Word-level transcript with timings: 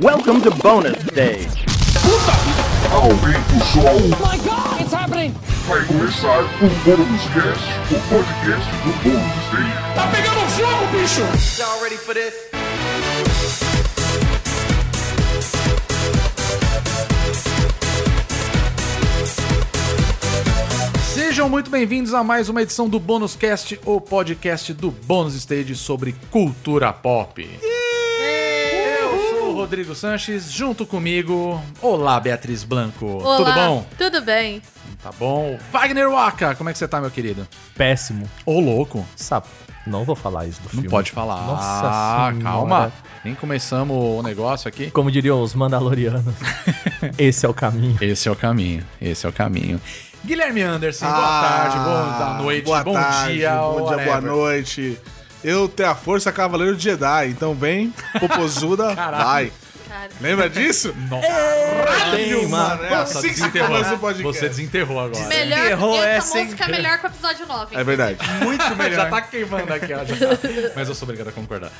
Welcome 0.00 0.40
to 0.40 0.50
bonus 0.50 0.98
stage. 1.06 1.64
Aumenta 2.90 3.54
o 3.54 3.60
som, 3.64 4.00
my 4.18 4.36
god, 4.38 4.80
it's 4.80 4.92
happening! 4.92 5.32
vai 5.68 5.84
começar 5.84 6.40
o 6.42 6.68
Bônus 6.84 7.22
Cast, 7.32 7.94
o 7.94 8.00
podcast 8.08 8.70
do 8.82 8.92
Bônus 9.04 9.44
Stage. 9.46 9.94
Tá 9.94 10.10
pegando 10.10 10.40
fogo, 10.50 10.86
bicho! 10.98 11.20
Y'all 11.60 11.80
ready 11.80 11.96
for 11.96 12.12
this? 12.12 12.34
Sejam 21.04 21.48
muito 21.48 21.70
bem-vindos 21.70 22.12
a 22.14 22.24
mais 22.24 22.48
uma 22.48 22.62
edição 22.62 22.88
do 22.88 22.98
Bônus 22.98 23.36
Cast, 23.36 23.78
o 23.86 24.00
podcast 24.00 24.74
do 24.74 24.90
Bônus 24.90 25.36
Stage 25.36 25.76
sobre 25.76 26.16
cultura 26.32 26.92
pop. 26.92 27.48
O 27.62 27.73
Rodrigo 29.54 29.94
Sanches, 29.94 30.50
junto 30.50 30.84
comigo, 30.84 31.62
olá 31.80 32.18
Beatriz 32.20 32.64
Blanco. 32.64 33.06
Olá, 33.22 33.36
Tudo 33.36 33.52
bom? 33.54 33.86
Tudo 33.96 34.20
bem. 34.22 34.60
Tá 35.02 35.10
bom. 35.18 35.58
Wagner 35.72 36.10
Waka, 36.10 36.54
como 36.54 36.70
é 36.70 36.72
que 36.72 36.78
você 36.78 36.88
tá, 36.88 37.00
meu 37.00 37.10
querido? 37.10 37.46
péssimo. 37.76 38.28
Ô, 38.44 38.58
louco. 38.60 39.06
Sabe, 39.16 39.46
não 39.86 40.04
vou 40.04 40.16
falar 40.16 40.46
isso 40.46 40.60
do 40.60 40.64
Não 40.64 40.70
filme. 40.70 40.88
pode 40.88 41.10
falar. 41.12 41.42
Nossa 41.46 41.62
ah, 41.84 42.28
senhora. 42.30 42.42
calma. 42.44 42.92
Nem 43.24 43.34
começamos 43.34 43.96
o 43.96 44.22
negócio 44.22 44.68
aqui. 44.68 44.90
Como 44.90 45.10
diriam 45.10 45.40
os 45.42 45.54
Mandalorianos, 45.54 46.34
esse 47.18 47.46
é 47.46 47.48
o 47.48 47.54
caminho. 47.54 47.96
Esse 48.00 48.28
é 48.28 48.32
o 48.32 48.36
caminho. 48.36 48.84
Esse 49.00 49.24
é 49.26 49.28
o 49.28 49.32
caminho. 49.32 49.80
Guilherme 50.24 50.62
Anderson, 50.62 51.04
boa 51.06 51.18
Ah, 51.18 51.42
tarde, 51.42 51.78
boa 51.84 52.42
noite, 52.42 52.64
boa 52.64 52.82
bom 52.82 52.94
tarde, 52.94 53.34
dia, 53.34 53.56
bom 53.56 53.86
dia, 53.94 54.04
boa 54.06 54.20
noite. 54.22 54.98
Eu 55.44 55.68
tenho 55.68 55.90
a 55.90 55.94
força 55.94 56.32
Cavaleiro 56.32 56.74
de 56.74 56.82
Jedi, 56.84 57.28
então 57.28 57.54
vem, 57.54 57.92
popozuda, 58.18 58.94
vai. 58.96 59.52
Cara. 59.86 60.08
Lembra 60.20 60.48
disso? 60.50 60.94
Tem, 62.10 62.46
mano. 62.48 62.82
É 62.84 62.94
assim 62.94 63.28
que 63.28 63.34
se 63.34 63.50
começa 63.50 63.94
o 63.94 63.98
podcast. 63.98 64.22
Você 64.40 64.48
desenterrou 64.48 64.98
agora. 64.98 65.24
Melhor 65.26 65.66
Errou 65.66 66.02
essa 66.02 66.38
música 66.38 66.64
é 66.64 66.68
melhor 66.68 66.98
que 66.98 67.06
o 67.06 67.08
episódio 67.08 67.46
9. 67.46 67.76
É 67.76 67.84
verdade. 67.84 68.18
Muito 68.42 68.64
melhor. 68.76 68.96
Já 68.96 69.10
tá 69.10 69.20
queimando 69.22 69.72
aqui, 69.72 69.92
ó. 69.92 70.04
já 70.04 70.36
tá. 70.36 70.38
Mas 70.74 70.88
eu 70.88 70.94
sou 70.94 71.06
obrigado 71.06 71.28
a 71.28 71.32
concordar. 71.32 71.70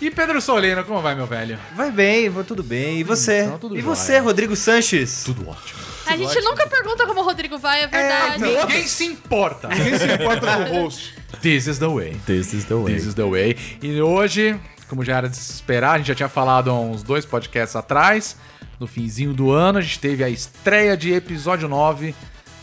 E 0.00 0.10
Pedro 0.10 0.40
Soleno, 0.40 0.82
como 0.84 1.00
vai, 1.00 1.14
meu 1.14 1.26
velho? 1.26 1.58
Vai 1.76 1.90
bem, 1.90 2.28
vai 2.28 2.42
tudo 2.42 2.62
bem. 2.62 2.98
E 3.00 3.04
você? 3.04 3.42
Então, 3.42 3.58
tudo 3.58 3.76
e 3.76 3.80
jóia. 3.82 3.94
você, 3.94 4.18
Rodrigo 4.18 4.56
Sanches? 4.56 5.22
Tudo 5.24 5.48
ótimo. 5.48 5.78
A 6.06 6.16
gente 6.16 6.40
nunca 6.40 6.66
pergunta 6.66 7.06
como 7.06 7.20
o 7.20 7.24
Rodrigo 7.24 7.58
vai, 7.58 7.84
é 7.84 7.86
verdade. 7.86 8.42
Ninguém 8.42 8.86
se 8.86 9.04
importa. 9.04 9.68
Quem 9.68 9.96
se 9.96 10.06
importa 10.06 10.56
com 10.56 10.62
o 10.62 10.82
host? 10.82 11.19
This 11.40 11.66
is 11.66 11.78
the 11.78 11.88
way. 11.88 12.16
This 12.26 12.52
is 12.52 12.64
the 12.64 12.74
way. 12.74 12.94
This 12.94 13.06
is 13.06 13.14
the 13.14 13.24
way. 13.24 13.56
E 13.82 14.00
hoje, 14.00 14.58
como 14.88 15.04
já 15.04 15.16
era 15.16 15.28
de 15.28 15.36
se 15.36 15.52
esperar, 15.52 15.94
a 15.94 15.98
gente 15.98 16.08
já 16.08 16.14
tinha 16.14 16.28
falado 16.28 16.70
há 16.70 16.78
uns 16.78 17.02
dois 17.02 17.24
podcasts 17.24 17.76
atrás, 17.76 18.36
no 18.78 18.86
finzinho 18.86 19.32
do 19.32 19.50
ano, 19.50 19.78
a 19.78 19.82
gente 19.82 19.98
teve 19.98 20.24
a 20.24 20.28
estreia 20.28 20.96
de 20.96 21.12
episódio 21.12 21.68
9 21.68 22.14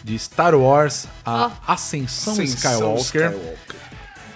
de 0.03 0.17
Star 0.19 0.55
Wars, 0.55 1.07
a 1.25 1.51
Ascensão, 1.67 2.41
Skywalker. 2.41 3.35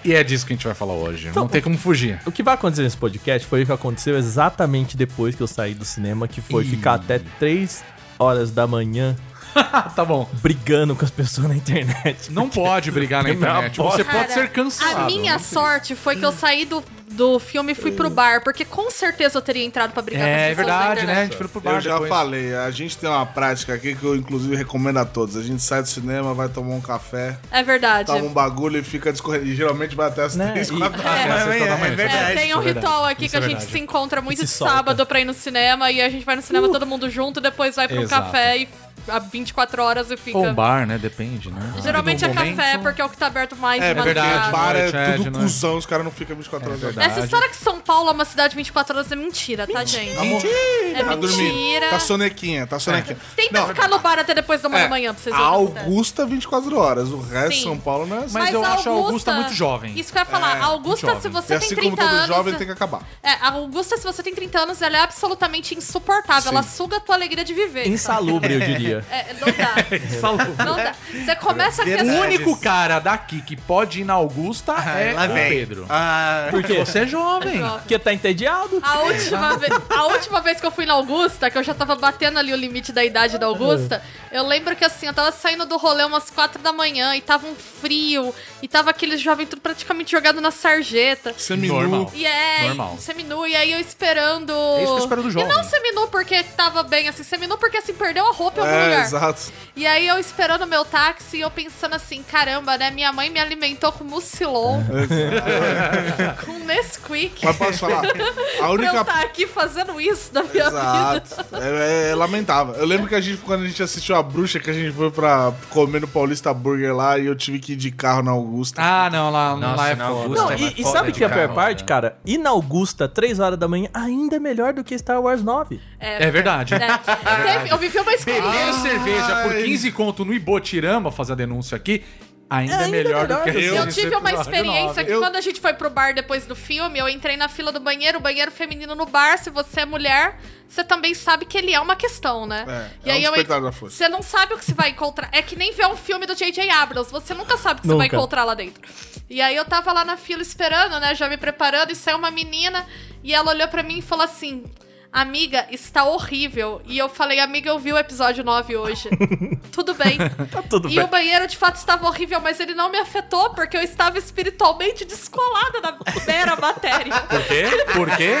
E 0.04 0.12
é 0.12 0.24
disso 0.24 0.44
que 0.44 0.52
a 0.52 0.56
gente 0.56 0.64
vai 0.64 0.74
falar 0.74 0.94
hoje. 0.94 1.30
Não 1.34 1.46
tem 1.46 1.62
como 1.62 1.78
fugir. 1.78 2.20
O 2.26 2.32
que 2.32 2.42
vai 2.42 2.54
acontecer 2.54 2.82
nesse 2.82 2.96
podcast 2.96 3.46
foi 3.46 3.62
o 3.62 3.66
que 3.66 3.72
aconteceu 3.72 4.16
exatamente 4.18 4.96
depois 4.96 5.34
que 5.34 5.42
eu 5.42 5.46
saí 5.46 5.74
do 5.74 5.84
cinema, 5.84 6.26
que 6.26 6.40
foi 6.40 6.64
Ih. 6.64 6.68
ficar 6.68 6.94
até 6.94 7.20
3 7.38 7.84
horas 8.18 8.50
da 8.50 8.66
manhã 8.66 9.16
tá 9.94 10.04
bom. 10.04 10.28
brigando 10.42 10.94
com 10.96 11.04
as 11.04 11.10
pessoas 11.10 11.48
na 11.48 11.54
internet. 11.56 12.32
Não 12.32 12.48
pode 12.48 12.90
brigar 12.90 13.22
na 13.22 13.28
Não 13.30 13.36
internet. 13.36 13.76
pode. 13.76 13.96
Você 13.96 14.04
Cara, 14.04 14.18
pode 14.18 14.32
ser 14.32 14.50
cancelado. 14.50 15.00
A 15.00 15.06
minha 15.06 15.38
sorte 15.38 15.94
foi 15.94 16.16
que 16.16 16.24
eu 16.24 16.32
saí 16.32 16.64
do, 16.64 16.82
do 17.12 17.38
filme 17.38 17.74
fui 17.74 17.92
pro 17.92 18.08
bar, 18.10 18.42
porque 18.42 18.64
com 18.64 18.90
certeza 18.90 19.38
eu 19.38 19.42
teria 19.42 19.64
entrado 19.64 19.92
pra 19.92 20.02
brigar 20.02 20.22
com 20.26 20.34
as 20.34 20.40
É 20.40 20.48
pessoas 20.50 20.66
na 20.66 20.78
verdade, 20.78 20.94
né? 20.94 21.00
A 21.00 21.02
internet. 21.04 21.24
gente 21.30 21.36
foi 21.38 21.48
pro 21.48 21.60
bar 21.60 21.74
Eu 21.74 21.80
já 21.80 21.92
depois. 21.92 22.08
falei, 22.08 22.54
a 22.54 22.70
gente 22.70 22.96
tem 22.98 23.08
uma 23.10 23.26
prática 23.26 23.74
aqui 23.74 23.94
que 23.94 24.04
eu 24.04 24.16
inclusive 24.16 24.56
recomendo 24.56 24.98
a 24.98 25.04
todos. 25.04 25.36
A 25.36 25.42
gente 25.42 25.62
sai 25.62 25.82
do 25.82 25.88
cinema, 25.88 26.34
vai 26.34 26.48
tomar 26.48 26.74
um 26.74 26.80
café, 26.80 27.38
É 27.50 27.62
verdade. 27.62 28.06
toma 28.06 28.24
um 28.24 28.32
bagulho 28.32 28.78
e 28.78 28.82
fica 28.82 29.12
discorrendo. 29.12 29.46
E 29.46 29.54
geralmente 29.54 29.94
vai 29.94 30.08
até 30.08 30.22
as 30.24 30.36
Né? 30.36 30.52
3, 30.52 30.68
E- 30.70 30.78
4 30.78 31.00
É, 31.02 31.06
horas. 31.08 31.22
é, 31.22 31.28
é, 31.28 31.32
é 31.32 31.46
verdade. 31.58 31.94
verdade. 31.96 32.32
É, 32.32 32.34
tem 32.34 32.44
um 32.44 32.48
Isso 32.48 32.58
é 32.58 32.62
verdade. 32.62 32.78
ritual 32.86 33.04
aqui 33.04 33.24
Isso 33.26 33.30
que 33.32 33.36
a 33.36 33.38
é 33.38 33.42
gente 33.42 33.52
verdade. 33.58 33.72
se 33.72 33.78
encontra 33.78 34.20
muito 34.22 34.38
Se 34.38 34.44
de 34.46 34.50
solta. 34.50 34.74
sábado 34.74 35.06
pra 35.06 35.20
ir 35.20 35.24
no 35.24 35.34
cinema 35.34 35.90
e 35.90 36.00
a 36.00 36.08
gente 36.08 36.24
vai 36.24 36.36
no 36.36 36.42
cinema 36.42 36.68
todo 36.68 36.86
mundo 36.86 37.08
junto, 37.10 37.40
depois 37.40 37.76
vai 37.76 37.86
pra 37.88 37.98
um 37.98 38.02
Exato. 38.02 38.24
café 38.26 38.58
e 38.58 38.68
há 39.08 39.18
24 39.18 39.82
horas 39.82 40.10
e 40.10 40.16
fica. 40.16 40.38
Ou 40.38 40.46
um 40.46 40.54
bar, 40.54 40.86
né? 40.86 40.96
Depende, 40.96 41.50
né? 41.50 41.60
Geralmente 41.82 42.24
é 42.24 42.28
café, 42.28 42.50
momento- 42.52 42.82
porque 42.82 43.00
é 43.02 43.04
o 43.04 43.08
que 43.08 43.16
tá 43.16 43.26
aberto 43.26 43.56
mais 43.56 43.82
É 43.82 43.92
de 43.94 44.00
verdade, 44.00 44.28
madrugada. 44.28 44.52
bar 44.56 44.76
é 44.76 44.82
Noite, 44.82 44.96
é, 44.96 45.10
de 45.10 45.16
tudo 45.24 45.30
noite. 45.38 45.42
cuzão, 45.52 45.76
os 45.76 45.86
caras 45.86 46.04
não 46.04 46.12
ficam 46.12 46.36
24 46.36 46.70
horas. 46.70 46.96
Essa 47.06 47.20
história 47.20 47.48
que 47.48 47.56
São 47.56 47.80
Paulo 47.80 48.08
é 48.08 48.12
uma 48.12 48.24
cidade 48.24 48.54
24 48.56 48.96
horas 48.96 49.10
é 49.12 49.16
mentira, 49.16 49.66
tá, 49.66 49.84
gente? 49.84 50.12
É 50.46 51.02
Tá 51.04 51.14
dormindo. 51.16 51.42
mentira. 51.54 51.88
Tá 51.90 51.98
sonequinha, 52.00 52.66
tá 52.66 52.78
sonequinha. 52.78 53.16
Tenta 53.36 53.60
Não, 53.60 53.68
ficar 53.68 53.88
no 53.88 53.98
bar 53.98 54.18
até 54.18 54.34
depois 54.34 54.60
da 54.60 54.68
uma 54.68 54.78
É, 54.78 54.82
da 54.84 54.88
manhã 54.88 55.12
pra 55.14 55.22
vocês 55.22 55.34
A 55.34 55.38
verem 55.38 55.52
o 55.52 55.58
que 55.58 55.64
acontece. 55.72 55.86
Augusta 55.86 56.26
24 56.26 56.78
horas, 56.78 57.08
o 57.10 57.20
resto 57.20 57.50
de 57.50 57.56
Sim. 57.56 57.62
São 57.64 57.78
Paulo 57.78 58.06
não 58.06 58.16
é 58.16 58.24
assim. 58.24 58.32
Mas 58.34 58.54
eu 58.54 58.64
acho 58.64 58.88
a 58.88 58.92
Augusta 58.92 59.32
muito 59.34 59.52
jovem. 59.54 59.98
Isso 59.98 60.12
que 60.12 60.18
eu 60.18 60.22
ia 60.22 60.26
falar. 60.26 60.56
É, 60.56 60.60
a 60.60 60.64
Augusta, 60.66 61.06
muito 61.06 61.22
se 61.22 61.28
jovem. 61.28 61.42
você 61.42 61.54
E 61.54 61.58
tem 61.58 61.66
assim 61.66 61.74
30 61.76 61.82
como 61.96 61.96
todo 62.08 62.16
anos. 62.16 62.26
jovem 62.36 62.54
tem 62.54 62.66
que 62.66 62.72
acabar. 62.72 63.02
É, 63.22 63.30
a 63.32 63.50
Augusta, 63.52 63.96
se 63.96 64.04
você 64.04 64.22
tem 64.22 64.34
30 64.34 64.58
anos, 64.60 64.82
ela 64.82 64.96
é 64.96 65.00
absolutamente 65.00 65.74
insuportável. 65.76 66.42
Sim. 66.42 66.48
Ela 66.56 66.62
suga 66.62 66.96
a 66.98 67.00
tua 67.00 67.14
alegria 67.14 67.44
de 67.44 67.54
viver. 67.54 67.82
sabe? 67.84 67.94
Insalubre, 67.94 68.54
eu 68.54 68.60
diria. 68.66 69.04
É, 69.10 69.34
não 69.40 69.48
dá. 69.52 70.64
não 70.64 70.76
dá. 70.76 70.94
Você 71.12 71.36
começa 71.36 71.82
a 71.82 71.86
O 71.86 72.20
único 72.20 72.56
cara 72.60 72.98
daqui 72.98 73.40
que 73.42 73.56
pode 73.56 74.00
ir 74.00 74.04
na 74.04 74.14
Augusta 74.14 74.72
é 74.72 75.12
lá 75.12 75.26
o 75.26 75.32
vem. 75.32 75.48
Pedro. 75.48 75.86
Ah, 75.88 76.48
Porque 76.50 76.72
você 76.92 76.98
é 77.00 77.06
jovem. 77.06 77.60
Porque 77.78 77.98
tá 77.98 78.12
entediado. 78.12 78.78
A 78.82 79.00
última, 79.00 79.56
vez, 79.56 79.72
a 79.90 80.06
última 80.06 80.40
vez 80.40 80.60
que 80.60 80.66
eu 80.66 80.70
fui 80.70 80.84
na 80.86 80.94
Augusta, 80.94 81.50
que 81.50 81.58
eu 81.58 81.62
já 81.62 81.74
tava 81.74 81.94
batendo 81.96 82.38
ali 82.38 82.52
o 82.52 82.56
limite 82.56 82.92
da 82.92 83.04
idade 83.04 83.38
da 83.38 83.46
Augusta, 83.46 84.02
eu 84.30 84.46
lembro 84.46 84.74
que 84.76 84.84
assim, 84.84 85.06
eu 85.06 85.14
tava 85.14 85.32
saindo 85.32 85.66
do 85.66 85.76
rolê 85.76 86.04
umas 86.04 86.30
quatro 86.30 86.62
da 86.62 86.72
manhã 86.72 87.14
e 87.16 87.20
tava 87.20 87.46
um 87.46 87.54
frio, 87.54 88.34
e 88.62 88.68
tava 88.68 88.90
aqueles 88.90 89.20
jovens 89.20 89.48
tudo 89.48 89.60
praticamente 89.60 90.12
jogado 90.12 90.40
na 90.40 90.50
sarjeta. 90.50 91.34
Seminu. 91.36 91.74
Normal. 91.74 92.10
E 92.14 92.26
é, 92.26 92.64
Normal. 92.68 92.96
seminu, 92.98 93.46
e 93.46 93.56
aí 93.56 93.72
eu 93.72 93.80
esperando. 93.80 94.52
É 94.52 94.82
isso 94.84 94.92
que 94.94 94.98
eu 95.00 95.04
espero 95.04 95.22
do 95.22 95.28
E 95.28 95.32
jovem. 95.32 95.48
não 95.48 95.64
seminu 95.64 96.06
porque 96.08 96.42
tava 96.42 96.82
bem 96.82 97.08
assim, 97.08 97.22
seminu 97.22 97.56
porque 97.58 97.78
assim, 97.78 97.92
perdeu 97.94 98.26
a 98.26 98.32
roupa 98.32 98.60
em 98.60 98.64
algum 98.64 98.74
É, 98.76 98.84
lugar. 98.84 99.04
exato. 99.04 99.52
E 99.74 99.86
aí 99.86 100.06
eu 100.06 100.18
esperando 100.18 100.62
o 100.62 100.66
meu 100.66 100.84
táxi 100.84 101.38
e 101.38 101.40
eu 101.40 101.50
pensando 101.50 101.94
assim, 101.94 102.22
caramba, 102.22 102.76
né? 102.76 102.90
Minha 102.90 103.12
mãe 103.12 103.30
me 103.30 103.40
alimentou 103.40 103.90
com 103.92 104.04
mucilon, 104.04 104.80
com 106.44 106.52
Nesquik. 106.82 107.44
Mas 107.44 107.56
posso 107.56 107.78
falar? 107.78 108.02
A 108.04 108.12
Pra 108.12 108.66
eu 108.66 108.70
única. 108.72 109.00
estar 109.00 109.20
aqui 109.22 109.46
fazendo 109.46 110.00
isso 110.00 110.30
na 110.32 110.42
minha 110.42 110.64
vida. 110.70 111.22
Exato. 111.26 111.46
É, 111.56 112.10
é 112.10 112.14
lamentável. 112.14 112.74
Eu 112.74 112.86
lembro 112.86 113.08
que 113.08 113.14
a 113.14 113.20
gente, 113.20 113.38
quando 113.38 113.62
a 113.62 113.66
gente 113.66 113.82
assistiu 113.82 114.16
a 114.16 114.22
bruxa, 114.22 114.58
que 114.60 114.70
a 114.70 114.72
gente 114.72 114.92
foi 114.92 115.10
pra 115.10 115.52
comer 115.70 116.00
no 116.00 116.08
Paulista 116.08 116.52
Burger 116.52 116.94
lá 116.94 117.18
e 117.18 117.26
eu 117.26 117.34
tive 117.36 117.58
que 117.58 117.72
ir 117.72 117.76
de 117.76 117.90
carro 117.90 118.22
na 118.22 118.30
Augusta. 118.32 118.80
Ah, 118.82 119.08
não, 119.10 119.30
lá, 119.30 119.56
Nossa, 119.56 119.76
lá 119.76 119.88
é 119.90 119.94
na 119.94 120.08
foda. 120.08 120.20
Augusta 120.22 120.44
Não, 120.44 120.50
é 120.52 120.56
e, 120.58 120.74
e 120.78 120.84
sabe 120.84 121.12
que 121.12 121.22
é 121.22 121.26
a 121.26 121.30
pior 121.30 121.54
parte, 121.54 121.84
cara? 121.84 122.16
Ir 122.24 122.38
na 122.38 122.50
Augusta, 122.50 123.08
3 123.08 123.40
horas 123.40 123.58
da 123.58 123.68
manhã, 123.68 123.88
ainda 123.94 124.36
é 124.36 124.40
melhor 124.40 124.72
do 124.72 124.82
que 124.84 124.96
Star 124.98 125.20
Wars 125.20 125.42
9. 125.42 125.80
É 125.98 126.30
verdade. 126.30 126.74
É. 126.74 127.72
Eu 127.72 127.78
vivi 127.78 127.98
uma 127.98 128.12
experiência. 128.12 128.50
Beber 128.52 128.74
cerveja 128.74 129.42
por 129.42 129.52
Ai. 129.52 129.62
15 129.64 129.92
conto 129.92 130.24
no 130.24 130.32
Ibotirama, 130.34 131.10
fazer 131.10 131.32
a 131.32 131.36
denúncia 131.36 131.76
aqui, 131.76 132.04
ainda, 132.52 132.74
é 132.74 132.76
Ainda 132.76 132.88
melhor 132.88 133.26
do 133.26 133.34
melhor 133.34 133.44
que 133.44 133.50
do 133.52 133.58
que 133.58 133.64
Eu 133.64 133.88
esse 133.88 134.00
tive 134.00 134.14
uma 134.14 134.30
experiência 134.32 135.04
que 135.04 135.10
Eu- 135.10 135.20
quando 135.20 135.36
a 135.36 135.40
gente 135.40 135.60
foi 135.60 135.72
pro 135.72 135.88
bar 135.88 136.14
depois 136.14 136.44
do 136.44 136.54
filme, 136.54 136.98
eu 136.98 137.08
entrei 137.08 137.36
na 137.36 137.48
fila 137.48 137.72
do 137.72 137.80
banheiro, 137.80 138.18
o 138.18 138.20
banheiro 138.20 138.50
feminino 138.50 138.94
no 138.94 139.06
bar, 139.06 139.38
se 139.38 139.48
você 139.50 139.80
é 139.80 139.84
mulher, 139.86 140.38
você 140.68 140.84
também 140.84 141.14
sabe 141.14 141.46
que 141.46 141.56
ele 141.56 141.72
é 141.72 141.80
uma 141.80 141.96
questão, 141.96 142.46
né? 142.46 142.90
É, 143.04 143.10
é 143.10 143.30
um 143.30 143.34
eu 143.36 143.60
da 143.60 143.72
força. 143.72 143.96
Você 143.96 144.08
não 144.08 144.22
sabe 144.22 144.54
o 144.54 144.58
que 144.58 144.64
você 144.64 144.74
vai 144.74 144.90
encontrar. 144.90 145.28
É 145.32 145.40
que 145.42 145.56
nem 145.56 145.72
ver 145.72 145.86
um 145.86 145.96
filme 145.96 146.26
do 146.26 146.34
J.J. 146.34 146.68
Abrams, 146.70 147.10
você 147.10 147.34
nunca 147.34 147.56
sabe 147.56 147.80
o 147.80 147.82
que 147.82 147.88
você 147.88 147.94
vai 147.96 148.06
encontrar 148.06 148.44
lá 148.44 148.54
dentro. 148.54 148.82
E 149.28 149.40
aí 149.40 149.56
eu 149.56 149.64
tava 149.64 149.92
lá 149.92 150.04
na 150.04 150.16
fila 150.16 150.42
esperando, 150.42 150.98
né, 151.00 151.14
já 151.14 151.28
me 151.28 151.36
preparando, 151.36 151.90
e 151.90 151.96
saiu 151.96 152.18
uma 152.18 152.30
menina, 152.30 152.86
e 153.22 153.34
ela 153.34 153.50
olhou 153.50 153.68
pra 153.68 153.82
mim 153.82 153.98
e 153.98 154.02
falou 154.02 154.24
assim... 154.24 154.64
Amiga, 155.12 155.66
está 155.70 156.04
horrível. 156.04 156.80
E 156.86 156.96
eu 156.96 157.06
falei, 157.06 157.38
amiga, 157.38 157.68
eu 157.68 157.78
vi 157.78 157.92
o 157.92 157.98
episódio 157.98 158.42
9 158.42 158.76
hoje. 158.76 159.10
tudo 159.70 159.92
bem. 159.92 160.16
Tá 160.50 160.62
tudo 160.62 160.88
E 160.88 160.94
bem. 160.96 161.04
o 161.04 161.06
banheiro 161.06 161.46
de 161.46 161.56
fato 161.56 161.76
estava 161.76 162.06
horrível, 162.06 162.40
mas 162.40 162.58
ele 162.60 162.74
não 162.74 162.90
me 162.90 162.98
afetou 162.98 163.50
porque 163.50 163.76
eu 163.76 163.82
estava 163.82 164.16
espiritualmente 164.16 165.04
descolada 165.04 165.82
da 165.82 165.98
mera 166.26 166.56
matéria. 166.56 167.12
Por 167.20 167.44
quê? 167.44 167.64
Por 167.92 168.16
quê? 168.16 168.36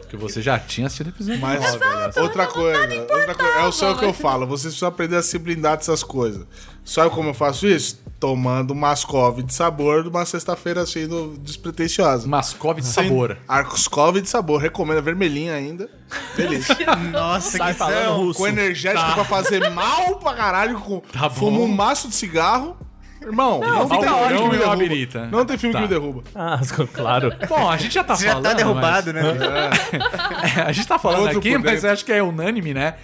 Porque 0.00 0.16
você 0.16 0.40
já 0.40 0.58
tinha 0.58 0.86
assistido 0.86 1.08
o 1.08 1.10
episódio. 1.10 1.40
Mas 1.42 1.60
nove, 1.78 2.20
outra 2.20 2.46
coisa, 2.46 3.00
outra 3.02 3.34
coisa, 3.34 3.58
é 3.58 3.64
o 3.64 3.72
só 3.72 3.92
o 3.92 3.98
que 3.98 4.04
eu 4.06 4.14
falo. 4.14 4.46
Vocês 4.46 4.72
precisam 4.72 4.88
aprender 4.88 5.16
a 5.16 5.22
se 5.22 5.38
blindar 5.38 5.76
dessas 5.76 6.02
coisas. 6.02 6.46
Sabe 6.88 7.10
como 7.10 7.28
eu 7.30 7.34
faço 7.34 7.66
isso? 7.66 8.00
Tomando 8.18 8.74
mascove 8.74 9.42
de 9.42 9.52
sabor 9.54 10.04
numa 10.04 10.24
sexta-feira 10.24 10.80
assim, 10.82 11.06
no- 11.06 11.36
despretensiosa. 11.38 12.26
Mascove 12.26 12.80
de 12.80 12.86
Sem- 12.86 13.08
sabor. 13.08 13.36
Arcoscove 13.46 14.20
de 14.22 14.28
sabor, 14.28 14.60
recomendo, 14.60 14.98
é 14.98 15.02
vermelhinha 15.02 15.54
ainda. 15.54 15.88
Delícia. 16.34 16.74
Nossa, 17.12 17.58
Sai 17.58 17.72
que 17.74 17.78
falando 17.78 18.16
russo. 18.16 18.38
com 18.40 18.46
energético 18.48 19.12
pra 19.14 19.24
fazer 19.24 19.70
mal 19.70 20.16
pra 20.16 20.32
caralho. 20.34 20.80
Com, 20.80 21.00
Tá 21.00 21.28
bom. 21.28 21.34
Fumo 21.34 21.62
um 21.62 21.68
maço 21.68 22.08
de 22.08 22.14
cigarro. 22.14 22.76
Irmão, 23.20 23.58
não, 23.60 23.88
fica 23.88 23.98
tem 24.06 24.08
filme 24.08 24.38
que 24.38 24.48
me 24.48 24.58
derruba. 24.96 25.26
Não 25.30 25.44
tem 25.44 25.58
filme 25.58 25.72
Tá. 25.72 25.78
que 25.80 25.82
me 25.82 25.88
derruba. 25.88 26.22
Ah, 26.34 26.60
claro. 26.94 27.32
Bom, 27.48 27.68
a 27.68 27.76
gente 27.76 27.92
já 27.92 28.04
tá 28.04 28.14
Você 28.14 28.24
já 28.24 28.30
falando. 28.30 28.44
tá 28.44 28.52
derrubado, 28.54 29.12
mas- 29.12 29.24
né? 29.38 30.62
a 30.66 30.72
gente 30.72 30.86
tá 30.86 30.98
falando 31.00 31.22
Outro 31.22 31.38
aqui, 31.40 31.58
mas 31.58 31.84
acho 31.84 32.04
que 32.04 32.12
é 32.12 32.22
unânime, 32.22 32.72
né? 32.72 32.94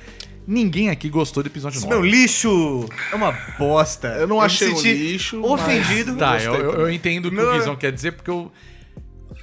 Ninguém 0.46 0.91
aqui 0.91 1.08
gostou 1.08 1.43
do 1.43 1.46
episódio 1.49 1.79
Esse 1.79 1.87
9. 1.88 2.00
meu 2.00 2.05
lixo 2.11 2.87
é 3.11 3.14
uma 3.17 3.32
bosta. 3.58 4.08
Eu 4.08 4.26
não 4.26 4.38
me 4.41 4.44
achei 4.44 4.70
um 4.73 4.76
senti 4.76 4.93
lixo, 4.93 5.43
Ofendido. 5.43 6.11
mas- 6.12 6.19
Tá, 6.19 6.43
eu, 6.43 6.55
eu, 6.55 6.73
eu 6.81 6.91
entendo 6.93 7.26
o 7.26 7.31
que 7.31 7.37
Não, 7.37 7.44
o 7.44 7.55
é- 7.55 7.58
Guizão 7.58 7.76
quer 7.76 7.91
dizer, 7.93 8.12
porque 8.12 8.31
eu. 8.31 8.52